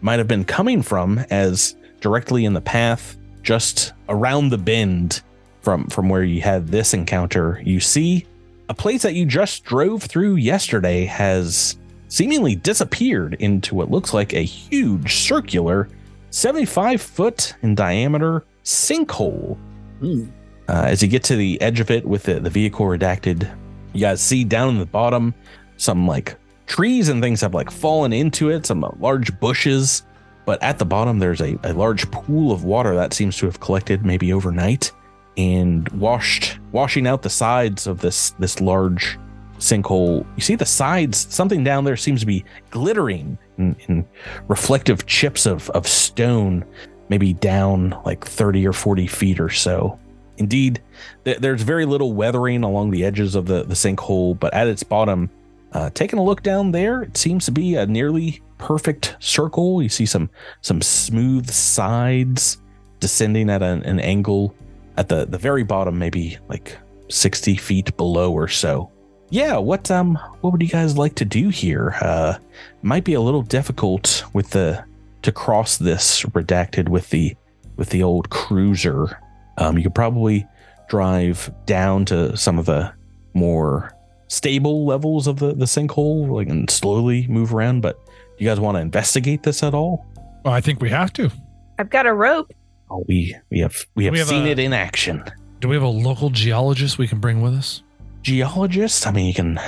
might 0.00 0.18
have 0.18 0.28
been 0.28 0.44
coming 0.44 0.82
from 0.82 1.18
as 1.30 1.76
directly 2.00 2.44
in 2.44 2.54
the 2.54 2.60
path 2.60 3.16
just 3.42 3.92
around 4.08 4.48
the 4.48 4.58
bend 4.58 5.22
from 5.62 5.86
from 5.88 6.08
where 6.08 6.24
you 6.24 6.40
had 6.40 6.68
this 6.68 6.94
encounter 6.94 7.60
you 7.64 7.80
see 7.80 8.26
a 8.68 8.74
place 8.74 9.02
that 9.02 9.14
you 9.14 9.26
just 9.26 9.64
drove 9.64 10.02
through 10.02 10.36
yesterday 10.36 11.04
has 11.04 11.76
seemingly 12.08 12.54
disappeared 12.54 13.34
into 13.40 13.74
what 13.74 13.90
looks 13.90 14.14
like 14.14 14.32
a 14.32 14.42
huge 14.42 15.16
circular 15.16 15.88
75 16.30 17.02
foot 17.02 17.54
in 17.62 17.74
diameter 17.74 18.44
sinkhole 18.64 19.58
Hmm. 20.00 20.24
uh, 20.66 20.84
as 20.86 21.02
you 21.02 21.08
get 21.08 21.22
to 21.24 21.36
the 21.36 21.60
edge 21.60 21.78
of 21.78 21.90
it 21.90 22.06
with 22.06 22.22
the, 22.22 22.40
the 22.40 22.48
vehicle 22.48 22.86
redacted, 22.86 23.46
you 23.92 24.00
guys 24.00 24.22
see 24.22 24.44
down 24.44 24.70
in 24.70 24.78
the 24.78 24.86
bottom 24.86 25.34
some 25.76 26.06
like 26.06 26.36
trees 26.70 27.08
and 27.08 27.20
things 27.20 27.40
have 27.40 27.52
like 27.52 27.68
fallen 27.68 28.12
into 28.12 28.48
it, 28.48 28.64
some 28.64 28.84
uh, 28.84 28.90
large 29.00 29.38
bushes. 29.40 30.04
But 30.46 30.62
at 30.62 30.78
the 30.78 30.84
bottom, 30.84 31.18
there's 31.18 31.40
a, 31.40 31.58
a 31.64 31.72
large 31.72 32.08
pool 32.12 32.52
of 32.52 32.64
water 32.64 32.94
that 32.94 33.12
seems 33.12 33.36
to 33.38 33.46
have 33.46 33.58
collected 33.58 34.06
maybe 34.06 34.32
overnight 34.32 34.92
and 35.36 35.88
washed, 35.90 36.58
washing 36.70 37.06
out 37.08 37.22
the 37.22 37.30
sides 37.30 37.88
of 37.88 38.00
this 38.00 38.30
this 38.38 38.60
large 38.60 39.18
sinkhole. 39.58 40.24
You 40.36 40.42
see 40.42 40.54
the 40.54 40.64
sides, 40.64 41.26
something 41.28 41.64
down 41.64 41.84
there 41.84 41.96
seems 41.96 42.20
to 42.20 42.26
be 42.26 42.44
glittering 42.70 43.36
in, 43.58 43.76
in 43.88 44.06
reflective 44.46 45.06
chips 45.06 45.46
of, 45.46 45.68
of 45.70 45.88
stone, 45.88 46.64
maybe 47.08 47.32
down 47.32 48.00
like 48.06 48.24
30 48.24 48.66
or 48.66 48.72
40 48.72 49.06
feet 49.08 49.40
or 49.40 49.50
so. 49.50 49.98
Indeed, 50.38 50.80
th- 51.24 51.38
there's 51.38 51.62
very 51.62 51.84
little 51.84 52.14
weathering 52.14 52.62
along 52.62 52.92
the 52.92 53.04
edges 53.04 53.34
of 53.34 53.46
the, 53.46 53.64
the 53.64 53.74
sinkhole, 53.74 54.38
but 54.38 54.54
at 54.54 54.68
its 54.68 54.82
bottom, 54.82 55.28
uh, 55.72 55.90
taking 55.90 56.18
a 56.18 56.22
look 56.22 56.42
down 56.42 56.72
there, 56.72 57.02
it 57.02 57.16
seems 57.16 57.44
to 57.46 57.52
be 57.52 57.76
a 57.76 57.86
nearly 57.86 58.42
perfect 58.58 59.16
circle. 59.20 59.82
You 59.82 59.88
see 59.88 60.06
some 60.06 60.30
some 60.60 60.82
smooth 60.82 61.48
sides 61.50 62.58
descending 62.98 63.48
at 63.50 63.62
an, 63.62 63.82
an 63.84 64.00
angle 64.00 64.54
at 64.96 65.08
the, 65.08 65.24
the 65.24 65.38
very 65.38 65.62
bottom, 65.62 65.98
maybe 65.98 66.36
like 66.48 66.76
60 67.08 67.56
feet 67.56 67.96
below 67.96 68.32
or 68.32 68.48
so. 68.48 68.90
Yeah, 69.30 69.58
what 69.58 69.90
um 69.90 70.16
what 70.40 70.52
would 70.52 70.62
you 70.62 70.68
guys 70.68 70.98
like 70.98 71.14
to 71.16 71.24
do 71.24 71.48
here? 71.48 71.94
Uh 72.00 72.38
might 72.82 73.04
be 73.04 73.14
a 73.14 73.20
little 73.20 73.42
difficult 73.42 74.24
with 74.32 74.50
the 74.50 74.84
to 75.22 75.32
cross 75.32 75.76
this 75.76 76.22
redacted 76.24 76.88
with 76.88 77.10
the 77.10 77.36
with 77.76 77.90
the 77.90 78.02
old 78.02 78.30
cruiser. 78.30 79.18
Um, 79.56 79.76
you 79.76 79.84
could 79.84 79.94
probably 79.94 80.46
drive 80.88 81.50
down 81.66 82.04
to 82.06 82.36
some 82.36 82.58
of 82.58 82.66
the 82.66 82.92
more 83.34 83.92
stable 84.30 84.86
levels 84.86 85.26
of 85.26 85.38
the, 85.40 85.52
the 85.52 85.64
sinkhole, 85.66 86.30
like 86.30 86.48
and 86.48 86.70
slowly 86.70 87.26
move 87.26 87.52
around. 87.52 87.82
But 87.82 87.98
do 88.06 88.44
you 88.44 88.48
guys 88.48 88.58
want 88.60 88.76
to 88.76 88.80
investigate 88.80 89.42
this 89.42 89.62
at 89.62 89.74
all? 89.74 90.06
Well, 90.44 90.54
I 90.54 90.60
think 90.62 90.80
we 90.80 90.88
have 90.88 91.12
to. 91.14 91.30
I've 91.78 91.90
got 91.90 92.06
a 92.06 92.12
rope. 92.14 92.52
Oh, 92.90 93.04
we 93.08 93.36
we 93.50 93.58
have 93.60 93.76
we 93.94 94.04
have, 94.06 94.12
We 94.12 94.18
have 94.18 94.28
seen 94.28 94.46
a- 94.46 94.50
it 94.50 94.58
in 94.58 94.72
action. 94.72 95.22
Do 95.60 95.68
we 95.68 95.74
have 95.76 95.82
a 95.82 95.88
local 95.88 96.30
geologist 96.30 96.96
we 96.96 97.06
can 97.06 97.18
bring 97.18 97.42
with 97.42 97.52
us? 97.54 97.82
Geologist, 98.22 99.06
I 99.06 99.10
mean, 99.12 99.26
you 99.26 99.34
can 99.34 99.58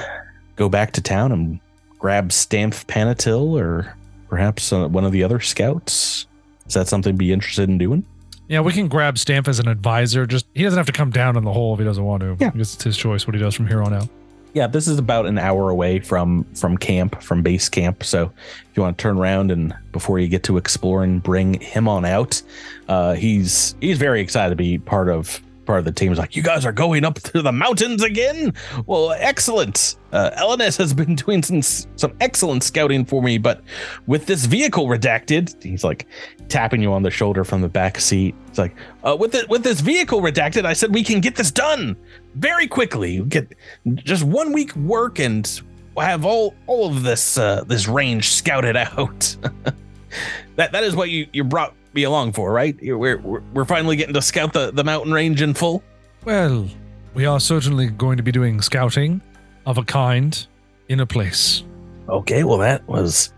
go 0.56 0.68
back 0.68 0.93
to 0.93 1.01
town 1.02 1.32
and 1.32 1.60
grab 1.98 2.30
Stamph 2.30 2.86
Panatil 2.86 3.59
or 3.60 3.94
perhaps 4.28 4.72
uh, 4.72 4.89
one 4.89 5.05
of 5.05 5.12
the 5.12 5.22
other 5.22 5.40
scouts. 5.40 6.26
Is 6.66 6.74
that 6.74 6.89
something 6.89 7.12
you'd 7.12 7.18
be 7.18 7.32
interested 7.32 7.68
in 7.68 7.76
doing? 7.78 8.05
Yeah, 8.48 8.60
we 8.60 8.72
can 8.72 8.89
grab 8.89 9.18
Stamp 9.18 9.48
as 9.48 9.59
an 9.59 9.68
advisor. 9.68 10.26
Just 10.26 10.47
he 10.55 10.62
doesn't 10.62 10.76
have 10.76 10.86
to 10.86 10.93
come 10.93 11.10
down 11.10 11.36
in 11.36 11.44
the 11.44 11.52
hole 11.52 11.72
if 11.74 11.78
he 11.78 11.84
doesn't 11.84 12.05
want 12.05 12.22
to. 12.22 12.36
Yeah. 12.40 12.51
It's 12.55 12.82
his 12.82 12.97
choice 12.97 13.26
what 13.26 13.34
he 13.34 13.40
does 13.40 13.55
from 13.55 13.66
here 13.66 13.82
on 13.82 13.93
out. 13.94 14.09
Yeah, 14.55 14.66
this 14.66 14.87
is 14.87 14.99
about 14.99 15.27
an 15.27 15.39
hour 15.39 15.70
away 15.70 16.01
from 16.01 16.45
from 16.55 16.77
camp, 16.77 17.23
from 17.23 17.43
base 17.43 17.69
camp. 17.69 18.05
So 18.05 18.31
if 18.70 18.77
you 18.77 18.83
want 18.83 18.99
to 18.99 19.03
turn 19.03 19.16
around 19.19 19.51
and 19.51 19.74
before 19.93 20.19
you 20.19 20.29
get 20.29 20.43
to 20.45 20.59
exploring, 20.59 21.20
bring 21.20 21.59
him 21.61 21.89
on 21.89 22.05
out. 22.05 22.43
Uh, 22.89 23.15
he's 23.15 23.74
he's 23.81 23.99
very 23.99 24.20
excited 24.20 24.51
to 24.51 24.57
be 24.57 24.79
part 24.79 25.09
of 25.09 25.41
part 25.64 25.78
of 25.78 25.84
the 25.84 25.93
team 25.93 26.12
is 26.12 26.18
like, 26.18 26.36
"You 26.36 26.43
guys 26.43 26.66
are 26.66 26.72
going 26.72 27.05
up 27.05 27.14
to 27.20 27.43
the 27.43 27.52
mountains 27.52 28.02
again? 28.02 28.52
Well, 28.86 29.12
excellent. 29.12 29.97
Uh, 30.12 30.30
Elenez 30.39 30.76
has 30.76 30.93
been 30.93 31.14
doing 31.14 31.43
some 31.43 31.62
some 31.62 32.12
excellent 32.20 32.62
scouting 32.62 33.05
for 33.05 33.22
me, 33.22 33.39
but 33.39 33.62
with 34.06 34.26
this 34.26 34.44
vehicle 34.44 34.86
redacted, 34.86 35.62
he's 35.62 35.84
like 35.84 36.06
tapping 36.48 36.82
you 36.82 36.93
on 36.93 37.02
the 37.02 37.10
shoulder 37.10 37.44
from 37.44 37.62
the 37.62 37.68
back 37.68 37.98
seat. 37.98 38.34
It's 38.48 38.59
like, 38.59 38.74
uh, 39.05 39.16
with 39.18 39.34
it 39.34 39.48
with 39.48 39.62
this 39.62 39.80
vehicle 39.80 40.20
redacted, 40.20 40.64
I 40.64 40.72
said 40.72 40.94
we 40.94 41.05
can 41.05 41.20
get 41.20 41.36
this 41.36 41.51
done 41.51 41.97
very 42.34 42.66
quickly. 42.66 43.20
Get 43.22 43.55
just 43.94 44.24
one 44.24 44.52
week 44.52 44.74
work 44.76 45.18
and 45.18 45.62
have 45.97 46.24
all 46.24 46.55
all 46.66 46.89
of 46.89 47.02
this 47.02 47.39
uh, 47.39 47.64
this 47.64 47.89
range 47.89 48.32
scouted 48.32 48.76
out. 48.76 49.36
that 50.56 50.72
that 50.72 50.84
is 50.84 50.94
what 50.94 51.10
you 51.10 51.26
you 51.32 51.44
brought 51.44 51.74
me 51.94 52.05
along 52.05 52.32
for, 52.32 52.52
right? 52.52 52.77
We're 52.81 53.19
we're, 53.19 53.43
we're 53.52 53.64
finally 53.64 53.97
getting 53.97 54.14
to 54.14 54.23
scout 54.23 54.52
the, 54.52 54.70
the 54.70 54.85
mountain 54.85 55.12
range 55.12 55.43
in 55.43 55.55
full. 55.55 55.82
Well, 56.24 56.69
we 57.14 57.27
are 57.27 57.40
certainly 57.40 57.89
going 57.89 58.16
to 58.16 58.23
be 58.23 58.32
doing 58.32 58.60
scouting 58.60 59.20
of 59.66 59.78
a 59.78 59.85
kind 59.85 60.47
in 60.89 61.01
a 61.01 61.06
place. 61.06 61.64
Okay, 62.09 62.44
well 62.44 62.59
that 62.59 62.86
was 62.89 63.32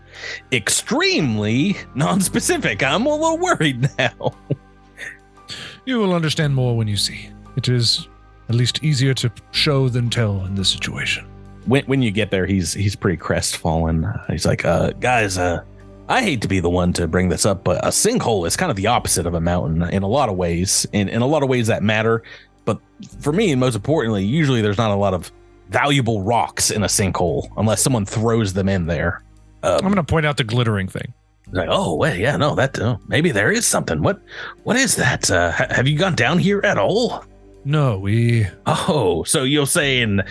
extremely 0.51 1.75
non-specific. 1.93 2.83
I'm 2.83 3.05
a 3.05 3.09
little 3.09 3.37
worried 3.37 3.89
now. 3.97 4.33
You 5.85 5.99
will 5.99 6.13
understand 6.13 6.55
more 6.55 6.75
when 6.75 6.87
you 6.87 6.97
see. 6.97 7.29
It 7.57 7.69
is 7.69 8.07
at 8.49 8.55
least 8.55 8.83
easier 8.83 9.13
to 9.15 9.31
show 9.51 9.89
than 9.89 10.09
tell 10.09 10.45
in 10.45 10.55
this 10.55 10.69
situation. 10.69 11.25
When 11.65 11.83
when 11.85 12.01
you 12.01 12.11
get 12.11 12.31
there, 12.31 12.45
he's 12.45 12.73
he's 12.73 12.95
pretty 12.95 13.17
crestfallen. 13.17 14.11
He's 14.29 14.45
like, 14.45 14.65
uh, 14.65 14.91
guys, 14.99 15.37
uh, 15.37 15.63
I 16.07 16.21
hate 16.21 16.41
to 16.41 16.47
be 16.47 16.59
the 16.59 16.69
one 16.69 16.93
to 16.93 17.07
bring 17.07 17.29
this 17.29 17.45
up, 17.45 17.63
but 17.63 17.83
a 17.83 17.89
sinkhole 17.89 18.45
is 18.45 18.55
kind 18.55 18.69
of 18.69 18.75
the 18.75 18.87
opposite 18.87 19.25
of 19.25 19.33
a 19.33 19.41
mountain 19.41 19.83
in 19.89 20.03
a 20.03 20.07
lot 20.07 20.29
of 20.29 20.35
ways. 20.35 20.85
In 20.93 21.09
in 21.09 21.21
a 21.21 21.27
lot 21.27 21.41
of 21.43 21.49
ways 21.49 21.67
that 21.67 21.81
matter. 21.83 22.21
But 22.63 22.79
for 23.19 23.33
me, 23.33 23.51
and 23.51 23.59
most 23.59 23.75
importantly, 23.75 24.23
usually 24.23 24.61
there's 24.61 24.77
not 24.77 24.91
a 24.91 24.95
lot 24.95 25.13
of 25.13 25.31
valuable 25.69 26.21
rocks 26.21 26.69
in 26.69 26.83
a 26.83 26.87
sinkhole 26.87 27.49
unless 27.57 27.81
someone 27.81 28.05
throws 28.05 28.53
them 28.53 28.69
in 28.69 28.85
there. 28.85 29.23
Um, 29.63 29.73
I'm 29.77 29.81
going 29.81 29.95
to 29.95 30.03
point 30.03 30.25
out 30.27 30.37
the 30.37 30.43
glittering 30.43 30.87
thing. 30.87 31.11
like, 31.51 31.69
oh, 31.71 31.95
wait, 31.95 32.19
yeah, 32.19 32.37
no, 32.37 32.53
that 32.55 32.77
uh, 32.79 32.97
maybe 33.07 33.31
there 33.31 33.51
is 33.51 33.65
something. 33.65 34.03
What 34.03 34.19
what 34.63 34.75
is 34.75 34.95
that? 34.97 35.29
Uh, 35.31 35.51
ha- 35.51 35.67
have 35.71 35.87
you 35.87 35.97
gone 35.97 36.15
down 36.15 36.37
here 36.37 36.61
at 36.63 36.77
all? 36.77 37.25
No, 37.63 37.97
we. 37.97 38.45
Oh, 38.67 39.23
so 39.23 39.43
you're 39.43 39.65
saying 39.65 40.21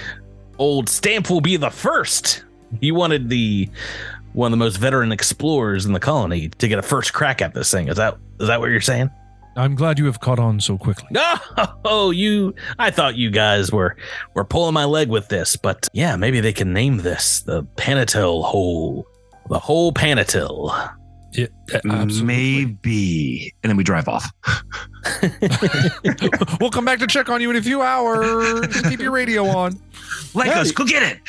old 0.58 0.88
Stamp 0.88 1.30
will 1.30 1.40
be 1.40 1.56
the 1.56 1.70
first? 1.70 2.44
He 2.80 2.92
wanted 2.92 3.28
the 3.28 3.68
one 4.34 4.48
of 4.48 4.58
the 4.58 4.62
most 4.62 4.76
veteran 4.76 5.12
explorers 5.12 5.86
in 5.86 5.92
the 5.92 6.00
colony 6.00 6.48
to 6.48 6.68
get 6.68 6.78
a 6.78 6.82
first 6.82 7.12
crack 7.12 7.40
at 7.40 7.54
this 7.54 7.70
thing. 7.70 7.88
Is 7.88 7.96
that 7.96 8.16
is 8.40 8.48
that 8.48 8.60
what 8.60 8.70
you're 8.70 8.80
saying? 8.80 9.10
I'm 9.56 9.76
glad 9.76 10.00
you 10.00 10.06
have 10.06 10.18
caught 10.18 10.40
on 10.40 10.60
so 10.60 10.76
quickly. 10.76 11.08
Oh, 11.84 12.10
you! 12.14 12.54
I 12.78 12.90
thought 12.90 13.14
you 13.16 13.30
guys 13.30 13.70
were 13.70 13.96
were 14.34 14.44
pulling 14.44 14.74
my 14.74 14.84
leg 14.84 15.08
with 15.08 15.28
this, 15.28 15.56
but 15.56 15.88
yeah, 15.92 16.16
maybe 16.16 16.40
they 16.40 16.52
can 16.52 16.72
name 16.72 16.98
this 16.98 17.40
the 17.40 17.62
Panatil 17.76 18.44
Hole, 18.44 19.06
the 19.48 19.58
whole 19.58 19.92
Panatil. 19.92 20.92
Yeah, 21.34 21.46
absolutely. 21.72 22.22
Maybe. 22.22 23.54
And 23.62 23.70
then 23.70 23.76
we 23.76 23.84
drive 23.84 24.08
off. 24.08 24.24
we'll 26.60 26.70
come 26.70 26.84
back 26.84 26.98
to 27.00 27.06
check 27.06 27.28
on 27.28 27.40
you 27.40 27.50
in 27.50 27.56
a 27.56 27.62
few 27.62 27.82
hours. 27.82 28.66
Keep 28.88 29.00
your 29.00 29.10
radio 29.10 29.46
on. 29.46 29.72
Legos, 30.32 30.74
go 30.74 30.84
get 30.84 31.20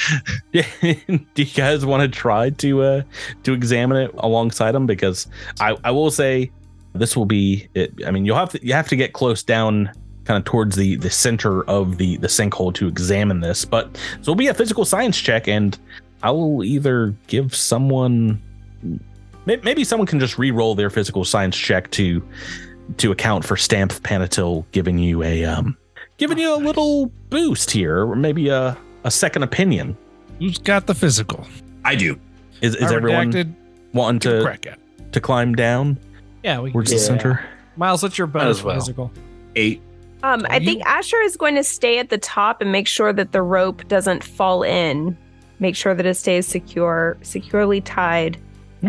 it. 0.54 1.28
Do 1.34 1.44
you 1.44 1.52
guys 1.54 1.86
want 1.86 2.02
to 2.02 2.08
try 2.08 2.52
to 2.52 2.82
uh 2.82 3.02
to 3.44 3.54
examine 3.54 3.98
it 3.98 4.12
alongside 4.18 4.74
them? 4.74 4.86
Because 4.86 5.28
I 5.60 5.76
I 5.84 5.92
will 5.92 6.12
say 6.12 6.52
this 6.94 7.18
will 7.18 7.26
be 7.26 7.68
it. 7.74 7.94
I 8.06 8.12
mean, 8.12 8.26
you'll 8.26 8.38
have 8.38 8.52
to 8.52 8.66
you 8.66 8.74
have 8.74 8.88
to 8.90 8.96
get 8.96 9.14
close 9.14 9.44
down 9.44 9.92
kind 10.26 10.38
of 10.38 10.46
towards 10.46 10.76
the 10.76 10.96
the 10.98 11.10
center 11.10 11.64
of 11.70 11.98
the 11.98 12.18
the 12.18 12.28
sinkhole 12.28 12.74
to 12.74 12.88
examine 12.88 13.42
this 13.42 13.64
but 13.64 13.96
so 13.96 14.22
it'll 14.22 14.36
be 14.36 14.48
a 14.48 14.56
physical 14.56 14.84
science 14.84 15.20
check 15.20 15.48
and 15.48 15.78
i 16.24 16.32
will 16.32 16.64
either 16.64 17.14
give 17.28 17.56
someone 17.56 18.42
may- 18.82 19.00
maybe 19.46 19.84
someone 19.84 20.08
can 20.08 20.20
just 20.20 20.38
re-roll 20.38 20.76
their 20.76 20.90
physical 20.90 21.24
science 21.26 21.56
check 21.58 21.92
to 21.92 22.24
to 22.98 23.12
account 23.12 23.44
for 23.46 23.58
stamp 23.58 23.92
panatil 23.92 24.66
giving 24.72 24.98
you 25.00 25.24
a 25.24 25.44
um 25.46 25.76
giving 26.18 26.38
you 26.38 26.54
a 26.54 26.58
little 26.58 27.08
boost 27.30 27.72
here 27.72 28.06
or 28.06 28.16
maybe 28.16 28.50
a 28.50 28.78
a 29.04 29.12
second 29.12 29.44
opinion 29.44 29.98
Who's 30.40 30.58
got 30.58 30.86
the 30.88 30.94
physical? 30.94 31.48
I 31.86 31.96
do. 31.96 32.20
is 32.62 32.76
is 32.76 32.92
I 32.92 32.96
everyone 32.96 33.32
redacted, 33.32 33.54
wanting 33.94 34.20
to 34.22 34.42
crack 34.44 34.66
at. 34.66 34.80
to 35.14 35.22
climb 35.22 35.56
down 35.56 35.98
Yeah, 36.44 36.60
we 36.60 36.70
can 36.70 36.74
towards 36.74 36.90
do 36.92 36.96
the 36.98 37.02
center 37.02 37.46
Miles, 37.78 38.02
what's 38.04 38.18
your 38.18 38.28
bonus 38.28 38.64
well. 38.64 38.76
physical? 38.76 39.12
Eight. 39.58 39.82
Um, 40.24 40.46
I 40.50 40.58
you- 40.58 40.66
think 40.66 40.86
Asher 40.86 41.20
is 41.22 41.36
going 41.38 41.56
to 41.56 41.64
stay 41.64 42.00
at 42.00 42.10
the 42.10 42.18
top 42.18 42.62
and 42.62 42.72
make 42.72 42.88
sure 42.88 43.12
that 43.14 43.32
the 43.34 43.42
rope 43.42 43.86
doesn't 43.90 44.24
fall 44.24 44.64
in. 44.64 45.18
Make 45.60 45.76
sure 45.76 45.94
that 45.94 46.06
it 46.06 46.14
stays 46.16 46.48
secure, 46.48 47.18
securely 47.22 47.82
tied. 47.82 48.38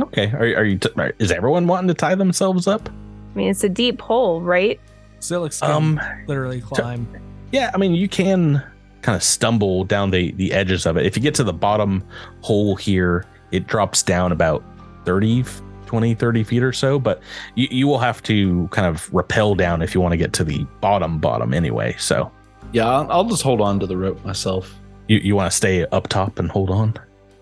Okay 0.03 0.31
are, 0.33 0.61
are 0.61 0.65
you 0.65 0.79
t- 0.79 0.89
are- 0.97 1.13
is 1.19 1.31
everyone 1.33 1.67
wanting 1.67 1.89
to 1.89 1.95
tie 1.95 2.15
themselves 2.15 2.67
up 2.67 2.89
I 2.89 3.39
mean, 3.39 3.51
it's 3.51 3.65
a 3.65 3.69
deep 3.69 4.01
hole, 4.01 4.41
right? 4.41 4.81
Zilix 5.21 5.61
can 5.61 5.71
um 5.71 6.01
literally 6.27 6.63
climb. 6.63 7.07
Yeah, 7.53 7.71
I 7.75 7.77
mean, 7.77 7.93
you 7.95 8.09
can 8.09 8.63
kind 9.03 9.15
of 9.15 9.23
stumble 9.23 9.85
down 9.85 10.11
the 10.11 10.33
the 10.33 10.53
edges 10.55 10.87
of 10.87 10.97
it. 10.97 11.05
If 11.05 11.19
you 11.19 11.23
get 11.23 11.35
to 11.35 11.45
the 11.45 11.53
bottom 11.53 12.03
hole 12.41 12.77
here, 12.77 13.27
it 13.53 13.67
drops 13.67 14.03
down 14.03 14.33
about 14.33 14.65
30, 15.05 15.45
20, 15.85 16.15
30 16.15 16.45
feet 16.45 16.63
or 16.63 16.73
so, 16.73 16.99
but 16.99 17.21
you, 17.57 17.69
you 17.71 17.87
will 17.87 17.99
have 17.99 18.23
to 18.23 18.69
kind 18.69 18.87
of 18.87 19.13
rappel 19.13 19.55
down 19.55 19.83
if 19.83 19.95
you 19.95 20.01
want 20.01 20.13
to 20.13 20.17
get 20.19 20.33
to 20.33 20.43
the 20.45 20.65
bottom 20.81 21.19
bottom 21.19 21.53
anyway. 21.53 21.95
So 21.99 22.33
Yeah, 22.73 22.89
I'll, 22.89 23.13
I'll 23.13 23.25
just 23.25 23.43
hold 23.43 23.61
on 23.61 23.79
to 23.81 23.87
the 23.87 23.99
rope 23.99 24.25
myself. 24.25 24.75
you, 25.09 25.19
you 25.19 25.37
want 25.37 25.51
to 25.51 25.57
stay 25.57 25.85
up 25.93 26.09
top 26.09 26.39
and 26.39 26.51
hold 26.51 26.71
on? 26.71 26.95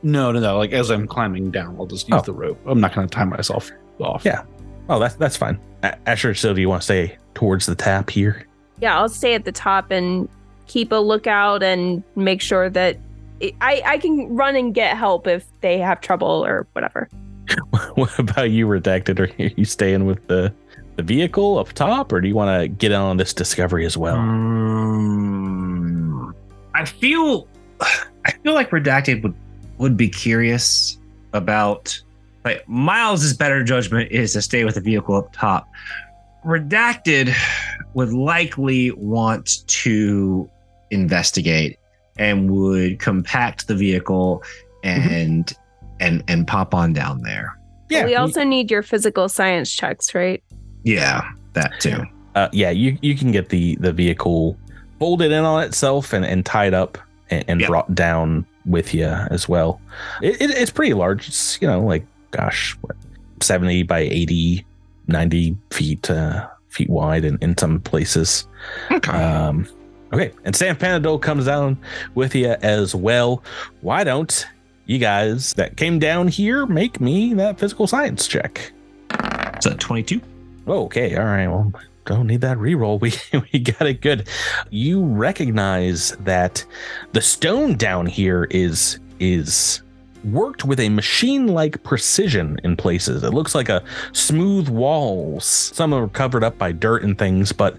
No, 0.04 0.30
no, 0.30 0.38
no. 0.38 0.58
Like 0.58 0.72
as 0.72 0.90
I'm 0.90 1.06
climbing 1.08 1.50
down, 1.50 1.76
I'll 1.80 1.86
just 1.86 2.08
use 2.08 2.20
Oh. 2.20 2.22
the 2.24 2.32
rope. 2.32 2.60
I'm 2.66 2.80
not 2.80 2.94
going 2.94 3.08
to 3.08 3.12
tie 3.14 3.24
myself 3.24 3.70
off. 4.00 4.22
Yeah. 4.24 4.42
Oh, 4.88 4.98
that's 5.00 5.14
that's 5.16 5.36
fine. 5.36 5.58
A- 5.82 5.96
Asher, 6.08 6.34
so 6.34 6.52
do 6.54 6.60
you 6.60 6.68
want 6.68 6.82
to 6.82 6.84
stay 6.84 7.16
towards 7.34 7.64
the 7.66 7.74
tap 7.74 8.10
here? 8.10 8.46
Yeah, 8.80 8.96
I'll 8.98 9.08
stay 9.08 9.34
at 9.34 9.44
the 9.46 9.52
top 9.52 9.90
and 9.90 10.28
keep 10.66 10.92
a 10.92 10.96
lookout 10.96 11.62
and 11.62 12.02
make 12.16 12.40
sure 12.42 12.68
that 12.70 12.98
I 13.60 13.82
I 13.84 13.98
can 13.98 14.34
run 14.36 14.56
and 14.56 14.74
get 14.74 14.96
help 14.96 15.26
if 15.26 15.46
they 15.62 15.78
have 15.78 16.00
trouble 16.02 16.44
or 16.44 16.66
whatever. 16.72 17.08
what 17.94 18.18
about 18.18 18.50
you, 18.50 18.66
Redacted? 18.66 19.18
Are 19.20 19.30
you 19.56 19.64
staying 19.64 20.04
with 20.06 20.26
the 20.28 20.52
the 20.96 21.02
vehicle 21.02 21.58
up 21.58 21.72
top, 21.72 22.12
or 22.12 22.20
do 22.20 22.28
you 22.28 22.34
want 22.34 22.60
to 22.60 22.68
get 22.68 22.92
in 22.92 22.98
on 23.00 23.16
this 23.16 23.32
discovery 23.32 23.84
as 23.86 23.96
well? 23.96 24.16
Um, 25.14 26.34
I 26.74 26.84
feel 26.84 27.48
I 27.80 28.32
feel 28.42 28.52
like 28.54 28.70
Redacted 28.70 29.22
would 29.22 29.34
would 29.84 29.96
be 29.98 30.08
curious 30.08 30.98
about 31.34 32.00
like 32.42 32.66
Miles's 32.66 33.34
better 33.36 33.62
judgment 33.62 34.10
is 34.10 34.32
to 34.32 34.40
stay 34.40 34.64
with 34.64 34.76
the 34.76 34.80
vehicle 34.80 35.14
up 35.14 35.30
top. 35.34 35.68
Redacted 36.44 37.34
would 37.92 38.12
likely 38.14 38.90
want 38.92 39.66
to 39.68 40.48
investigate 40.90 41.78
and 42.16 42.50
would 42.50 42.98
compact 42.98 43.68
the 43.68 43.74
vehicle 43.74 44.42
and 44.82 45.52
and 46.00 46.24
and 46.28 46.46
pop 46.46 46.74
on 46.74 46.92
down 46.94 47.20
there. 47.22 47.58
But 47.90 48.06
we 48.06 48.12
you- 48.12 48.18
also 48.18 48.42
need 48.42 48.70
your 48.70 48.82
physical 48.82 49.28
science 49.28 49.70
checks, 49.70 50.14
right? 50.14 50.42
Yeah, 50.82 51.28
that 51.52 51.72
too. 51.78 52.04
uh, 52.34 52.48
yeah, 52.52 52.70
you 52.70 52.96
you 53.02 53.14
can 53.16 53.32
get 53.32 53.50
the 53.50 53.76
the 53.76 53.92
vehicle 53.92 54.56
folded 54.98 55.30
in 55.30 55.44
on 55.44 55.62
itself 55.62 56.12
and, 56.14 56.24
and 56.24 56.44
tied 56.46 56.72
up 56.72 56.96
and, 57.30 57.44
and 57.48 57.60
Yep. 57.60 57.68
brought 57.68 57.94
down 57.94 58.46
with 58.66 58.94
you 58.94 59.06
as 59.06 59.48
well. 59.48 59.80
It, 60.22 60.40
it, 60.40 60.50
it's 60.50 60.70
pretty 60.70 60.94
large. 60.94 61.28
It's 61.28 61.60
you 61.60 61.68
know 61.68 61.80
like 61.80 62.04
gosh, 62.30 62.76
what, 62.80 62.96
seventy 63.40 63.82
by 63.82 64.00
80, 64.00 64.64
90 65.06 65.56
feet 65.70 66.10
uh, 66.10 66.48
feet 66.68 66.90
wide 66.90 67.24
in, 67.24 67.38
in 67.40 67.56
some 67.56 67.80
places. 67.80 68.46
Okay. 68.90 69.12
Um, 69.12 69.66
okay, 70.12 70.32
and 70.44 70.54
Stamph 70.54 70.78
Panatil 70.78 71.20
comes 71.20 71.46
down 71.46 71.78
with 72.14 72.34
you 72.34 72.56
as 72.62 72.94
well. 72.94 73.42
Why 73.80 74.04
don't 74.04 74.46
you 74.86 74.98
guys 74.98 75.54
that 75.54 75.76
came 75.76 75.98
down 75.98 76.28
here 76.28 76.66
make 76.66 77.00
me 77.00 77.34
that 77.34 77.58
physical 77.58 77.86
science 77.86 78.26
check? 78.26 78.72
Is 79.58 79.64
that 79.64 79.78
22. 79.78 80.20
Okay, 80.66 81.16
all 81.16 81.24
right. 81.24 81.46
Well, 81.46 81.72
don't 82.04 82.26
need 82.26 82.42
that 82.42 82.58
reroll. 82.58 83.00
We 83.32 83.40
we 83.52 83.58
got 83.58 83.86
it 83.86 84.00
good. 84.00 84.28
You 84.70 85.04
recognize 85.04 86.12
that 86.20 86.64
the 87.12 87.20
stone 87.20 87.76
down 87.76 88.06
here 88.06 88.44
is 88.50 88.98
is 89.20 89.82
worked 90.24 90.64
with 90.64 90.80
a 90.80 90.88
machine-like 90.88 91.82
precision 91.82 92.58
in 92.64 92.76
places. 92.76 93.22
It 93.22 93.34
looks 93.34 93.54
like 93.54 93.68
a 93.68 93.84
smooth 94.12 94.68
walls. 94.68 95.44
Some 95.44 95.92
are 95.92 96.08
covered 96.08 96.42
up 96.42 96.56
by 96.56 96.72
dirt 96.72 97.02
and 97.04 97.18
things, 97.18 97.52
but 97.52 97.76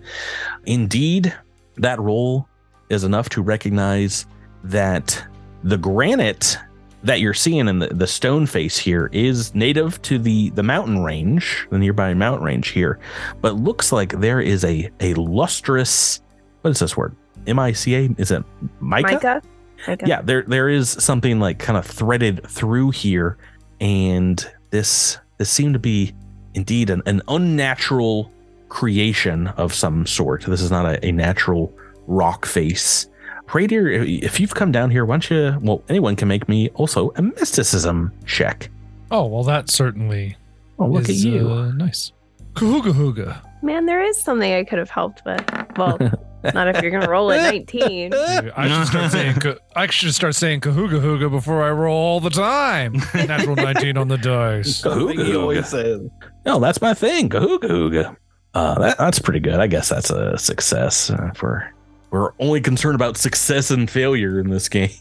indeed, 0.66 1.34
that 1.78 2.00
roll 2.00 2.48
is 2.90 3.04
enough 3.04 3.30
to 3.30 3.42
recognize 3.42 4.28
that 4.64 5.26
the 5.64 5.78
granite 5.78 6.60
that 7.06 7.19
you're 7.19 7.34
seeing 7.34 7.68
in 7.68 7.80
the, 7.80 7.88
the 7.88 8.07
stone 8.07 8.48
face 8.48 8.77
here 8.77 9.10
is 9.14 9.53
native 9.53 10.02
to 10.02 10.18
the 10.18 10.49
the 10.52 10.64
mountain 10.64 11.03
range, 11.03 11.68
the 11.69 11.77
nearby 11.77 12.14
mountain 12.14 12.44
range 12.44 12.69
here, 12.69 12.99
but 13.41 13.56
looks 13.56 13.91
like 13.91 14.19
there 14.19 14.41
is 14.41 14.65
a 14.65 14.90
a 14.99 15.14
lustrous 15.14 16.22
what 16.61 16.72
is 16.72 16.80
this 16.80 16.98
word? 16.98 17.15
M 17.48 17.60
I 17.60 17.72
C 17.73 17.95
A? 17.95 18.10
Is 18.18 18.32
it 18.32 18.44
mica? 18.82 19.14
Micah? 19.14 19.41
Micah. 19.88 20.07
Yeah, 20.07 20.22
there 20.22 20.41
there 20.48 20.68
is 20.68 20.90
something 20.90 21.40
like 21.40 21.60
kind 21.60 21.77
of 21.77 21.86
threaded 21.86 22.48
through 22.48 22.91
here, 22.91 23.38
and 23.80 24.45
this 24.72 25.19
this 25.38 25.49
seemed 25.49 25.73
to 25.73 25.80
be 25.80 26.14
indeed 26.56 26.90
an, 26.90 27.03
an 27.06 27.22
unnatural 27.27 28.32
creation 28.69 29.48
of 29.49 29.73
some 29.73 30.07
sort. 30.07 30.45
This 30.45 30.61
is 30.61 30.72
not 30.72 30.86
a, 30.86 31.06
a 31.06 31.11
natural 31.11 31.72
rock 32.07 32.48
face. 32.48 33.07
Pray 33.48 33.66
if 33.66 34.40
you've 34.40 34.56
come 34.56 34.72
down 34.72 34.90
here, 34.90 35.06
why 35.06 35.16
don't 35.16 35.30
you? 35.30 35.58
Well, 35.62 35.84
anyone 35.88 36.16
can 36.16 36.28
make 36.28 36.50
me 36.50 36.70
also 36.70 37.12
a 37.16 37.22
mysticism 37.22 38.12
check. 38.26 38.70
Oh 39.12 39.26
well, 39.28 39.44
that 39.44 39.70
certainly. 39.70 40.36
Oh, 40.80 40.88
look 40.88 41.08
is, 41.10 41.24
at 41.24 41.32
you! 41.32 41.50
uh, 41.50 41.72
nice. 41.72 42.12
Kahooga 42.54 42.92
hooga. 42.92 43.42
Man, 43.62 43.86
there 43.86 44.04
is 44.04 44.22
something 44.22 44.52
I 44.54 44.64
could 44.64 44.80
have 44.80 44.90
helped 44.90 45.22
with. 45.26 45.44
Well, 45.78 45.98
not 46.54 46.68
if 46.68 46.82
you're 46.82 46.92
gonna 46.92 47.10
roll 47.10 47.30
a 47.32 47.38
19. 47.38 48.12
Dude, 48.12 48.16
I 48.56 48.68
should 48.68 48.88
start 48.88 49.12
saying. 49.12 49.36
ka- 49.36 49.56
I 49.76 49.88
should 49.88 50.14
start 50.16 50.36
saying 50.36 50.62
kahooga 50.62 51.00
hooga 51.00 51.30
before 51.30 51.64
I 51.64 51.70
roll 51.72 51.96
all 51.96 52.20
the 52.20 52.30
time. 52.30 52.94
Natural 53.14 53.56
nineteen 53.56 53.98
on 53.98 54.08
the 54.08 54.18
dice. 54.18 54.78
Something 54.78 55.20
he 55.20 55.36
always 55.36 55.68
says. 55.68 56.02
No, 56.46 56.60
that's 56.60 56.82
my 56.82 56.94
thing. 56.94 57.30
Kahooga 57.30 57.70
hooga. 57.70 58.18
Uh, 58.54 58.80
that, 58.80 58.98
that's 58.98 59.20
pretty 59.20 59.40
good. 59.40 59.60
I 59.60 59.68
guess 59.68 59.90
that's 59.90 60.10
a 60.10 60.38
success 60.38 61.10
uh, 61.10 61.32
for. 61.36 61.72
We're 62.16 62.32
only 62.40 62.62
concerned 62.62 62.96
about 62.96 63.18
success 63.18 63.72
and 63.72 63.90
failure 63.90 64.40
in 64.40 64.50
this 64.50 64.70
game. 64.78 64.92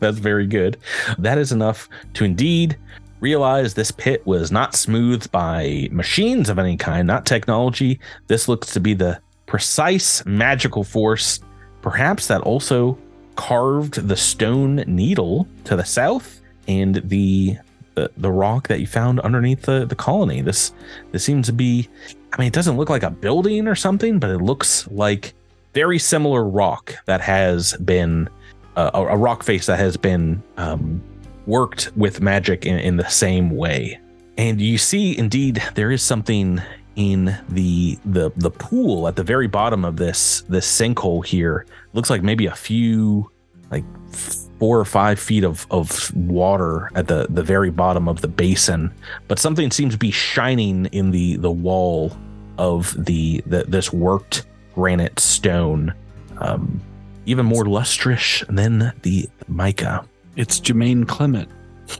that's 0.00 0.18
very 0.18 0.48
good. 0.48 0.76
That 1.18 1.38
is 1.38 1.52
enough 1.52 1.88
to 2.14 2.24
indeed 2.24 2.76
realize 3.20 3.74
this 3.74 3.92
pit 3.92 4.26
was 4.26 4.50
not 4.50 4.74
smoothed 4.74 5.30
by 5.30 5.88
machines 5.92 6.48
of 6.48 6.58
any 6.58 6.76
kind, 6.76 7.06
not 7.06 7.26
technology. 7.26 8.00
This 8.26 8.48
looks 8.48 8.72
to 8.72 8.80
be 8.80 8.92
the 8.92 9.20
precise 9.46 10.26
magical 10.26 10.82
force, 10.82 11.38
perhaps 11.80 12.26
that 12.26 12.40
also 12.40 12.98
carved 13.36 14.08
the 14.08 14.16
stone 14.16 14.82
needle 14.88 15.46
to 15.64 15.76
the 15.76 15.84
south 15.84 16.40
and 16.66 16.96
the 17.04 17.56
the, 17.94 18.10
the 18.16 18.32
rock 18.32 18.66
that 18.66 18.80
you 18.80 18.88
found 18.88 19.20
underneath 19.20 19.62
the, 19.62 19.86
the 19.86 19.94
colony. 19.94 20.40
This 20.40 20.72
this 21.12 21.22
seems 21.22 21.46
to 21.46 21.52
be 21.52 21.88
I 22.32 22.38
mean, 22.38 22.48
it 22.48 22.52
doesn't 22.52 22.76
look 22.76 22.90
like 22.90 23.04
a 23.04 23.10
building 23.10 23.68
or 23.68 23.76
something, 23.76 24.18
but 24.18 24.30
it 24.30 24.38
looks 24.38 24.88
like 24.88 25.34
very 25.74 25.98
similar 25.98 26.48
rock 26.48 26.94
that 27.06 27.20
has 27.20 27.76
been 27.78 28.28
uh, 28.76 28.90
a, 28.94 29.16
rock 29.16 29.42
face 29.42 29.66
that 29.66 29.78
has 29.78 29.96
been 29.96 30.42
um, 30.56 31.02
worked 31.46 31.92
with 31.96 32.20
magic 32.20 32.64
in, 32.64 32.78
in 32.78 32.96
the 32.96 33.08
same 33.08 33.50
way. 33.50 34.00
And 34.38 34.60
you 34.60 34.78
see, 34.78 35.16
indeed, 35.16 35.62
there 35.74 35.90
is 35.90 36.02
something 36.02 36.60
in 36.96 37.36
the 37.48 37.98
the 38.04 38.30
the 38.36 38.50
pool 38.50 39.08
at 39.08 39.16
the 39.16 39.24
very 39.24 39.48
bottom 39.48 39.84
of 39.84 39.96
this 39.96 40.42
this 40.48 40.66
sinkhole 40.66 41.24
here. 41.24 41.66
Looks 41.92 42.10
like 42.10 42.22
maybe 42.22 42.46
a 42.46 42.54
few, 42.54 43.30
like 43.70 43.84
four 44.10 44.78
or 44.78 44.84
five 44.84 45.18
feet 45.18 45.44
of 45.44 45.66
of 45.70 46.14
water 46.16 46.90
at 46.94 47.06
the 47.06 47.26
the 47.30 47.42
very 47.42 47.70
bottom 47.70 48.08
of 48.08 48.20
the 48.20 48.28
basin. 48.28 48.92
But 49.28 49.38
something 49.38 49.70
seems 49.70 49.94
to 49.94 49.98
be 49.98 50.10
shining 50.10 50.86
in 50.86 51.10
the 51.10 51.36
the 51.36 51.50
wall 51.50 52.16
of 52.58 52.94
the, 53.04 53.42
the 53.46 53.64
this 53.64 53.92
worked 53.92 54.46
granite 54.74 55.18
stone, 55.18 55.94
um, 56.38 56.80
even 57.26 57.46
more 57.46 57.64
lustrous 57.64 58.42
than 58.48 58.92
the 59.02 59.28
mica. 59.48 60.06
It's 60.36 60.60
Jermaine 60.60 61.06
Clement. 61.06 61.48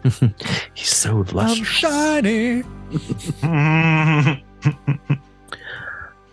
He's 0.75 0.89
so 0.95 1.25
lustrous. 1.33 1.59
I'm 1.59 1.65
shiny. 1.65 2.63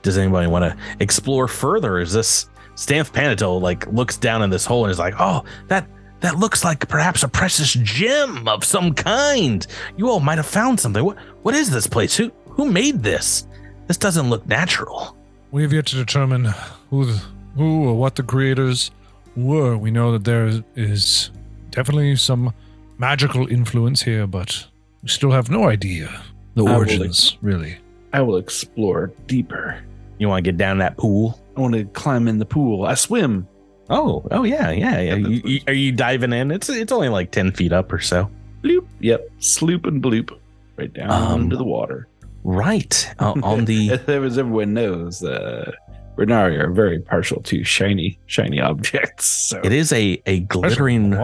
Does 0.02 0.18
anybody 0.18 0.48
want 0.48 0.66
to 0.66 0.78
explore 1.00 1.48
further? 1.48 2.00
Is 2.00 2.12
this 2.14 2.50
Stamph 2.76 3.12
Panatil 3.12 3.62
like 3.62 3.86
looks 3.88 4.18
down 4.18 4.42
in 4.42 4.50
this 4.50 4.66
hole 4.66 4.86
and 4.86 4.92
is 4.92 5.00
like, 5.00 5.16
oh, 5.20 5.44
that 5.68 5.88
that 6.22 6.38
looks 6.38 6.64
like 6.64 6.88
perhaps 6.88 7.24
a 7.24 7.28
precious 7.28 7.74
gem 7.74 8.48
of 8.48 8.64
some 8.64 8.94
kind. 8.94 9.66
You 9.98 10.10
all 10.10 10.20
might 10.20 10.38
have 10.38 10.46
found 10.48 10.80
something. 10.80 11.04
What 11.04 11.18
what 11.44 11.54
is 11.56 11.70
this 11.70 11.88
place? 11.88 12.16
Who 12.16 12.32
who 12.46 12.72
made 12.72 13.04
this? 13.04 13.48
This 13.88 13.98
doesn't 13.98 14.30
look 14.30 14.46
natural. 14.48 15.16
We 15.52 15.64
have 15.64 15.74
yet 15.74 15.86
to 15.88 15.96
determine 15.96 16.46
who, 16.90 17.06
the, 17.06 17.22
who 17.56 17.84
or 17.90 17.94
what 17.96 18.16
the 18.16 18.24
creators 18.24 18.92
were. 19.36 19.78
We 19.78 19.92
know 19.92 20.12
that 20.14 20.24
there 20.24 20.64
is 20.76 21.30
definitely 21.72 22.16
some 22.16 22.54
magical 22.98 23.48
influence 23.48 24.02
here, 24.02 24.28
but 24.28 24.66
we 25.04 25.10
still 25.10 25.32
have 25.32 25.50
no 25.50 25.68
idea 25.68 26.22
the 26.56 26.64
I 26.66 26.72
will 26.72 26.78
origins, 26.78 27.38
really. 27.42 27.78
I 28.14 28.22
will 28.22 28.38
explore 28.38 29.12
deeper. 29.28 29.82
You 30.20 30.30
want 30.30 30.44
to 30.44 30.52
get 30.52 30.58
down 30.58 30.78
that 30.80 30.98
pool? 30.98 31.40
I 31.58 31.62
want 31.62 31.74
to 31.74 31.86
climb 31.86 32.28
in 32.28 32.38
the 32.40 32.46
pool. 32.46 32.86
I 32.86 32.94
swim. 32.94 33.48
Oh, 33.90 34.26
oh 34.32 34.44
yeah, 34.44 34.70
yeah. 34.72 35.00
yeah. 35.02 35.16
You, 35.16 35.42
you- 35.44 35.62
are 35.68 35.74
you 35.74 35.92
diving 35.92 36.32
in? 36.32 36.52
It's 36.52 36.70
it's 36.70 36.92
only 36.94 37.10
like 37.10 37.32
ten 37.32 37.52
feet 37.52 37.74
up 37.74 37.92
or 37.92 38.00
so. 38.00 38.30
Bloop. 38.64 38.86
Yep. 39.00 39.28
Sloop 39.40 39.86
and 39.86 40.02
bloop. 40.02 40.38
Right 40.78 40.94
down 40.94 41.10
Um, 41.12 41.42
into 41.44 41.58
the 41.58 41.64
water. 41.66 42.08
Right 42.44 43.14
uh, 43.20 43.34
on 43.44 43.66
the 43.66 43.92
As 43.92 44.38
everyone 44.38 44.74
knows, 44.74 45.24
uh, 45.24 45.72
Renari 46.16 46.60
are 46.60 46.72
very 46.72 47.00
partial 47.00 47.42
to 47.44 47.64
shiny, 47.64 48.20
shiny 48.26 48.60
objects. 48.60 49.50
So 49.50 49.62
it 49.64 49.72
is 49.72 49.92
a 49.94 50.22
a 50.26 50.42
glittering 50.42 51.18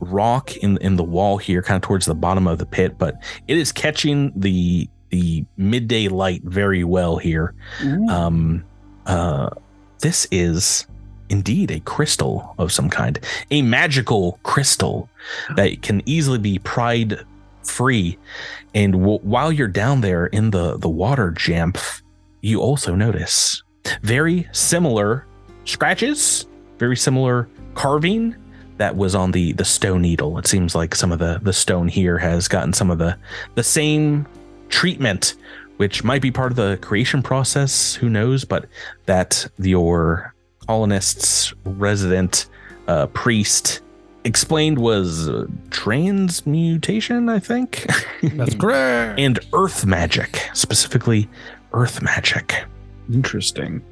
rock 0.00 0.56
in 0.56 0.78
in 0.78 0.96
the 0.96 1.04
wall 1.04 1.38
here, 1.38 1.62
kind 1.62 1.76
of 1.76 1.86
towards 1.86 2.06
the 2.06 2.14
bottom 2.14 2.46
of 2.46 2.58
the 2.58 2.66
pit, 2.66 2.98
but 2.98 3.16
it 3.48 3.56
is 3.56 3.72
catching 3.72 4.32
the 4.36 4.88
the 5.10 5.44
midday 5.56 6.08
light 6.08 6.42
very 6.44 6.84
well 6.84 7.18
here. 7.18 7.54
Ooh. 7.84 8.08
Um, 8.08 8.64
uh, 9.06 9.50
this 10.00 10.26
is 10.30 10.86
indeed 11.28 11.70
a 11.70 11.80
crystal 11.80 12.54
of 12.58 12.72
some 12.72 12.90
kind, 12.90 13.18
a 13.50 13.62
magical 13.62 14.38
crystal 14.42 15.08
that 15.56 15.82
can 15.82 16.02
easily 16.06 16.38
be 16.38 16.58
pried 16.58 17.18
free. 17.62 18.18
And 18.74 18.92
w- 18.94 19.20
while 19.20 19.52
you're 19.52 19.68
down 19.68 20.00
there 20.00 20.26
in 20.26 20.50
the 20.50 20.78
the 20.78 20.88
water, 20.88 21.32
Jamf, 21.32 22.02
you 22.40 22.60
also 22.60 22.94
notice 22.94 23.62
very 24.02 24.48
similar 24.52 25.26
scratches, 25.64 26.46
very 26.78 26.96
similar 26.96 27.48
carving 27.74 28.36
that 28.78 28.96
was 28.96 29.14
on 29.14 29.32
the 29.32 29.52
the 29.52 29.64
stone 29.64 30.02
needle. 30.02 30.38
It 30.38 30.46
seems 30.46 30.74
like 30.74 30.94
some 30.94 31.12
of 31.12 31.18
the 31.18 31.38
the 31.42 31.52
stone 31.52 31.88
here 31.88 32.18
has 32.18 32.48
gotten 32.48 32.72
some 32.72 32.90
of 32.90 32.98
the 32.98 33.16
the 33.54 33.62
same 33.62 34.26
treatment, 34.68 35.36
which 35.76 36.02
might 36.02 36.22
be 36.22 36.30
part 36.30 36.52
of 36.52 36.56
the 36.56 36.78
creation 36.80 37.22
process. 37.22 37.94
Who 37.94 38.08
knows? 38.08 38.44
But 38.44 38.66
that 39.06 39.46
your 39.58 40.34
colonists, 40.66 41.52
resident 41.64 42.46
uh, 42.88 43.06
priest 43.08 43.82
explained 44.24 44.78
was 44.78 45.28
uh, 45.28 45.46
transmutation. 45.70 47.28
I 47.28 47.38
think. 47.38 47.86
That's 48.22 48.54
correct. 48.60 49.18
and 49.18 49.38
earth 49.52 49.84
magic, 49.86 50.48
specifically 50.54 51.28
earth 51.72 52.02
magic. 52.02 52.64
interesting. 53.12 53.82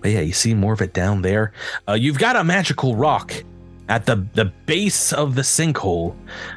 But 0.00 0.12
yeah, 0.12 0.20
you 0.20 0.32
see 0.32 0.54
more 0.54 0.72
of 0.72 0.80
it 0.80 0.94
down 0.94 1.22
there. 1.22 1.52
Uh, 1.88 1.92
you've 1.92 2.18
got 2.18 2.36
a 2.36 2.44
magical 2.44 2.96
rock 2.96 3.34
at 3.88 4.06
the 4.06 4.26
the 4.34 4.46
base 4.66 5.12
of 5.12 5.34
the 5.34 5.42
sinkhole, 5.42 6.14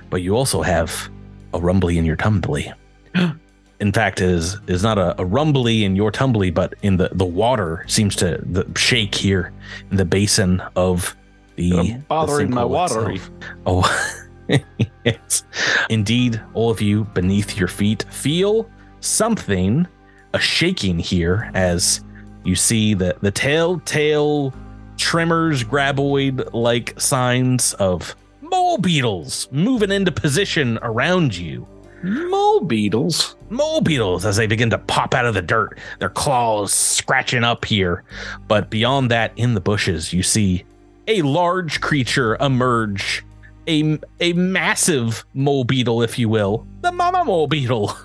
but 0.10 0.22
you 0.22 0.36
also 0.36 0.62
have 0.62 1.10
a 1.54 1.60
rumbly 1.60 1.98
in 1.98 2.06
your 2.06 2.16
tumbly. 2.16 2.72
in 3.80 3.92
fact, 3.92 4.22
is 4.22 4.58
is 4.68 4.82
not 4.84 4.98
a, 4.98 5.20
a 5.22 5.26
rumbly 5.26 5.84
in 5.84 5.96
your 5.96 6.12
tumbly, 6.12 6.54
but 6.54 6.74
in 6.82 6.98
the 6.98 7.10
the 7.12 7.26
water 7.26 7.84
seems 7.88 8.16
to 8.18 8.42
the, 8.46 8.66
shake 8.78 9.14
here 9.14 9.52
in 9.92 9.98
the 9.98 10.06
basin 10.06 10.62
of 10.76 11.16
the 11.58 12.02
bothering 12.08 12.50
the 12.52 12.56
my 12.56 12.62
sinkhole 12.64 12.70
water. 12.70 13.12
itself. 13.12 13.32
Oh, 13.66 14.18
yes, 15.04 15.44
indeed, 15.90 16.42
all 16.54 16.70
of 16.72 16.82
you 16.82 17.04
beneath 17.14 17.58
your 17.58 17.68
feet 17.68 18.06
feel 18.12 18.70
something 19.02 19.86
a 20.34 20.40
shaking 20.40 20.98
here 21.00 21.52
as 21.54 22.02
you 22.46 22.56
see 22.56 22.94
the 22.94 23.16
the 23.22 23.32
telltale 23.32 24.54
tremors 24.98 25.64
graboid 25.64 26.50
like 26.54 27.00
signs 27.00 27.74
of 27.76 28.16
mole 28.42 28.78
beetles 28.78 29.48
moving 29.52 29.92
into 29.92 30.12
position 30.12 30.80
around 30.82 31.36
you 31.36 31.68
Mole 32.04 32.62
beetles. 32.62 33.36
mole 33.50 33.82
beetles 33.82 34.26
as 34.26 34.36
they 34.38 34.48
begin 34.48 34.70
to 34.70 34.78
pop 34.78 35.14
out 35.14 35.26
of 35.26 35.34
the 35.34 35.42
dirt 35.42 35.78
their 36.00 36.10
claws 36.10 36.74
scratching 36.74 37.44
up 37.44 37.64
here 37.66 38.04
but 38.48 38.70
beyond 38.70 39.12
that 39.12 39.32
in 39.36 39.54
the 39.54 39.62
bushes 39.62 40.12
you 40.14 40.24
see 40.24 40.64
a 41.08 41.22
large 41.22 41.82
creature 41.82 42.36
emerge 42.40 43.24
a, 43.68 44.00
a 44.20 44.34
massive 44.34 45.26
mole 45.34 45.64
beetle 45.64 46.02
if 46.02 46.18
you 46.18 46.30
will 46.30 46.66
the 46.82 46.92
mama 46.92 47.26
mole 47.26 47.48
beetle 47.48 47.98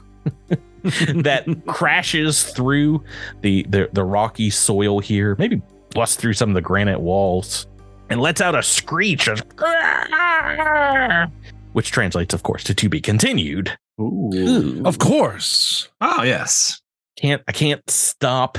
that 0.83 1.45
crashes 1.66 2.45
through 2.45 3.03
the, 3.41 3.65
the 3.69 3.89
the 3.93 4.05
rocky 4.05 4.51
soil 4.51 4.99
here, 4.99 5.37
maybe 5.39 5.62
busts 5.91 6.16
through 6.16 6.33
some 6.33 6.51
of 6.51 6.55
the 6.55 6.61
granite 6.61 7.01
walls, 7.01 7.66
and 8.11 8.20
lets 8.20 8.41
out 8.41 8.55
a 8.55 8.62
screech, 8.62 9.29
of, 9.29 9.43
which 11.73 11.91
translates, 11.91 12.35
of 12.35 12.43
course, 12.43 12.65
to 12.65 12.74
"to 12.74 12.89
be 12.89 13.01
continued." 13.01 13.77
Ooh. 14.01 14.83
Of 14.85 14.99
course. 14.99 15.89
Oh 16.01 16.23
yes. 16.23 16.81
Can't 17.16 17.43
I 17.47 17.53
can't 17.53 17.89
stop 17.89 18.59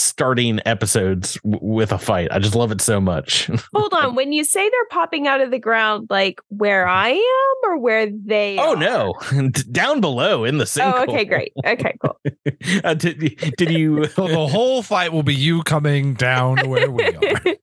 starting 0.00 0.60
episodes 0.66 1.34
w- 1.44 1.58
with 1.60 1.92
a 1.92 1.98
fight. 1.98 2.28
I 2.30 2.38
just 2.38 2.54
love 2.54 2.72
it 2.72 2.80
so 2.80 3.00
much. 3.00 3.46
Hold 3.74 3.92
on. 3.94 4.14
When 4.14 4.32
you 4.32 4.44
say 4.44 4.68
they're 4.68 4.86
popping 4.90 5.26
out 5.26 5.40
of 5.40 5.50
the 5.50 5.58
ground, 5.58 6.08
like 6.10 6.40
where 6.48 6.86
I 6.86 7.10
am 7.10 7.70
or 7.70 7.78
where 7.78 8.10
they 8.10 8.58
oh 8.58 8.74
are? 8.74 8.76
no, 8.76 9.14
down 9.70 10.00
below 10.00 10.44
in 10.44 10.58
the 10.58 10.64
sinkhole. 10.64 11.08
Oh, 11.08 11.12
okay, 11.12 11.24
great. 11.24 11.52
Okay, 11.64 11.96
cool. 12.02 12.18
uh, 12.84 12.94
did, 12.94 13.18
did 13.56 13.70
you? 13.70 14.06
So 14.06 14.28
the 14.28 14.46
whole 14.46 14.82
fight 14.82 15.12
will 15.12 15.22
be 15.22 15.34
you 15.34 15.62
coming 15.62 16.14
down 16.14 16.68
where 16.68 16.90
we 16.90 17.04
are. 17.04 17.56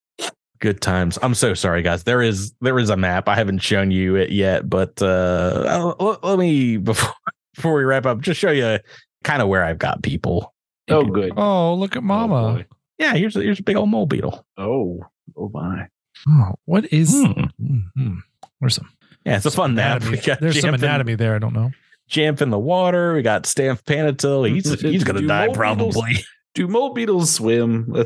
Good 0.60 0.82
times. 0.82 1.20
I'm 1.22 1.36
so 1.36 1.54
sorry, 1.54 1.84
guys. 1.84 2.04
There 2.04 2.22
is 2.22 2.54
there 2.62 2.80
is 2.80 2.90
a 2.90 2.98
map. 2.98 3.28
I 3.30 3.36
haven't 3.36 3.60
shown 3.60 3.92
you 3.92 4.16
it 4.16 4.32
yet, 4.32 4.68
but 4.68 5.00
uh, 5.02 5.94
let, 6.00 6.24
let 6.24 6.40
me 6.40 6.78
before 6.78 7.14
before 7.58 7.74
we 7.74 7.84
wrap 7.84 8.06
up, 8.06 8.22
just 8.22 8.40
show 8.40 8.52
you 8.52 8.80
kind 9.24 9.42
of 9.42 9.50
where 9.50 9.64
I've 9.64 9.80
got 9.80 10.02
people. 10.04 10.54
Oh, 10.90 11.04
good. 11.04 11.34
Oh, 11.38 11.74
look 11.76 11.96
at 11.96 12.04
Mama. 12.04 12.54
boy. 12.54 12.66
Yeah, 12.98 13.14
here's 13.16 13.36
a, 13.36 13.42
here's 13.42 13.60
a 13.60 13.64
big 13.64 13.76
old 13.76 13.90
mole 13.90 14.06
beetle. 14.06 14.46
Oh, 14.58 15.00
oh 15.36 15.50
my. 15.54 15.88
Oh, 16.28 16.54
what 16.66 16.92
is? 16.92 17.12
Hmm. 17.14 17.44
Mhm. 17.62 18.18
Where's 18.60 18.76
some? 18.76 18.90
Yeah, 19.26 19.38
it's 19.38 19.46
a 19.46 19.52
fun 19.52 19.76
map. 19.76 19.98
anatomy. 20.02 20.18
We 20.18 20.24
got 20.24 20.40
There's 20.40 20.60
some 20.60 20.72
Jamf 20.72 20.78
in- 20.80 20.84
anatomy 20.86 21.16
there. 21.16 21.36
I 21.36 21.40
don't 21.40 21.54
know. 21.54 21.72
Jamp 22.08 22.42
in 22.42 22.50
the 22.50 22.58
water. 22.60 23.14
We 23.14 23.22
got 23.22 23.44
Stamph 23.44 23.84
Panatil. 23.84 24.50
He's 24.50 24.80
he's 24.82 25.04
gonna 25.04 25.20
Do 25.20 25.28
die 25.28 25.48
mole 25.48 25.54
beetles- 25.56 25.58
probably. 25.96 26.14
Do 26.56 26.68
mole 26.68 26.94
beetles 26.94 27.30
swim? 27.32 27.94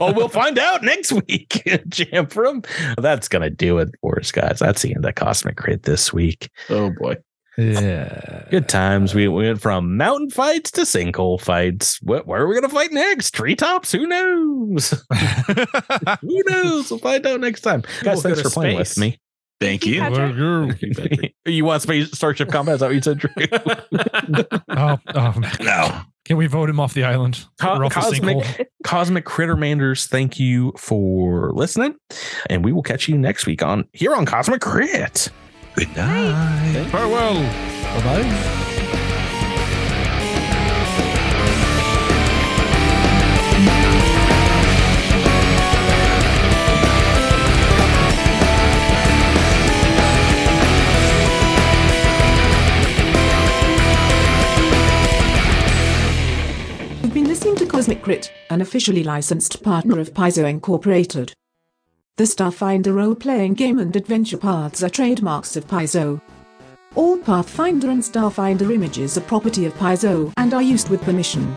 Oh, 0.00 0.12
we'll 0.12 0.28
find 0.28 0.58
out 0.58 0.82
next 0.82 1.12
week. 1.12 1.62
Jamfram 1.66 2.66
that's 3.00 3.28
gonna 3.28 3.48
do 3.50 3.78
it 3.78 3.88
for 4.00 4.18
us, 4.18 4.30
guys. 4.32 4.58
That's 4.58 4.82
the 4.82 4.94
end 4.94 5.04
of 5.06 5.14
Cosmic 5.14 5.56
Crit 5.56 5.84
this 5.84 6.12
week. 6.12 6.50
oh 6.68 6.90
boy. 7.00 7.16
Yeah. 7.58 8.44
Good 8.50 8.68
times. 8.68 9.16
We 9.16 9.26
went 9.26 9.60
from 9.60 9.96
mountain 9.96 10.30
fights 10.30 10.70
to 10.72 10.82
sinkhole 10.82 11.40
fights. 11.40 11.98
What, 12.02 12.24
where 12.24 12.40
are 12.42 12.46
we 12.46 12.54
gonna 12.54 12.68
fight 12.68 12.92
next? 12.92 13.32
Treetops? 13.32 13.90
Who 13.90 14.06
knows? 14.06 14.90
Who 16.20 16.42
knows? 16.46 16.88
We'll 16.90 17.00
find 17.00 17.26
out 17.26 17.40
next 17.40 17.62
time. 17.62 17.82
Guys, 18.02 18.22
We'll 18.22 18.34
thanks 18.34 18.42
for 18.42 18.48
to 18.48 18.54
playing 18.54 18.78
with 18.78 18.96
me. 18.96 19.18
Thank 19.60 19.86
you. 19.86 19.98
Patrick. 20.00 21.34
you 21.46 21.64
want 21.64 21.82
space 21.82 22.12
Starship 22.12 22.48
Combat? 22.48 22.74
Is 22.76 22.80
that 22.80 22.86
what 22.86 22.94
you 22.94 23.02
said, 23.02 23.18
Drew? 23.18 23.30
oh, 24.68 24.98
oh, 25.14 25.32
man. 25.40 25.56
no. 25.60 26.00
Can 26.24 26.36
we 26.36 26.46
vote 26.46 26.70
him 26.70 26.78
off 26.78 26.94
the 26.94 27.02
island? 27.02 27.44
Co- 27.60 27.74
Or 27.74 27.84
off 27.86 27.94
the 27.94 28.00
cosmic, 28.00 28.36
sinkhole? 28.38 28.66
cosmic 28.84 29.24
Crittermanders, 29.24 30.06
thank 30.06 30.38
you 30.38 30.72
for 30.76 31.50
listening. 31.54 31.96
And 32.48 32.64
we 32.64 32.72
will 32.72 32.82
catch 32.84 33.08
you 33.08 33.18
next 33.18 33.46
week 33.46 33.62
on 33.64 33.88
here 33.92 34.14
on 34.14 34.26
Cosmic 34.26 34.60
Crit. 34.60 35.28
Good 35.78 35.94
night. 35.94 36.88
Farewell. 36.90 37.34
Bye 37.34 38.02
bye. 38.02 38.24
You've 57.04 57.14
been 57.14 57.28
listening 57.28 57.54
to 57.54 57.66
Cosmic 57.66 58.02
Crit, 58.02 58.32
an 58.50 58.60
officially 58.60 59.04
licensed 59.04 59.62
partner 59.62 60.00
of 60.00 60.12
Paizo 60.12 60.44
Incorporated. 60.44 61.34
The 62.18 62.24
Starfinder 62.24 62.92
role-playing 62.96 63.54
game 63.54 63.78
and 63.78 63.94
adventure 63.94 64.38
paths 64.38 64.82
are 64.82 64.90
trademarks 64.90 65.54
of 65.54 65.68
Paizo. 65.68 66.20
All 66.96 67.16
Pathfinder 67.16 67.90
and 67.90 68.02
Starfinder 68.02 68.74
images 68.74 69.16
are 69.16 69.20
property 69.20 69.66
of 69.66 69.74
Paizo 69.74 70.32
and 70.36 70.52
are 70.52 70.60
used 70.60 70.88
with 70.88 71.00
permission. 71.02 71.56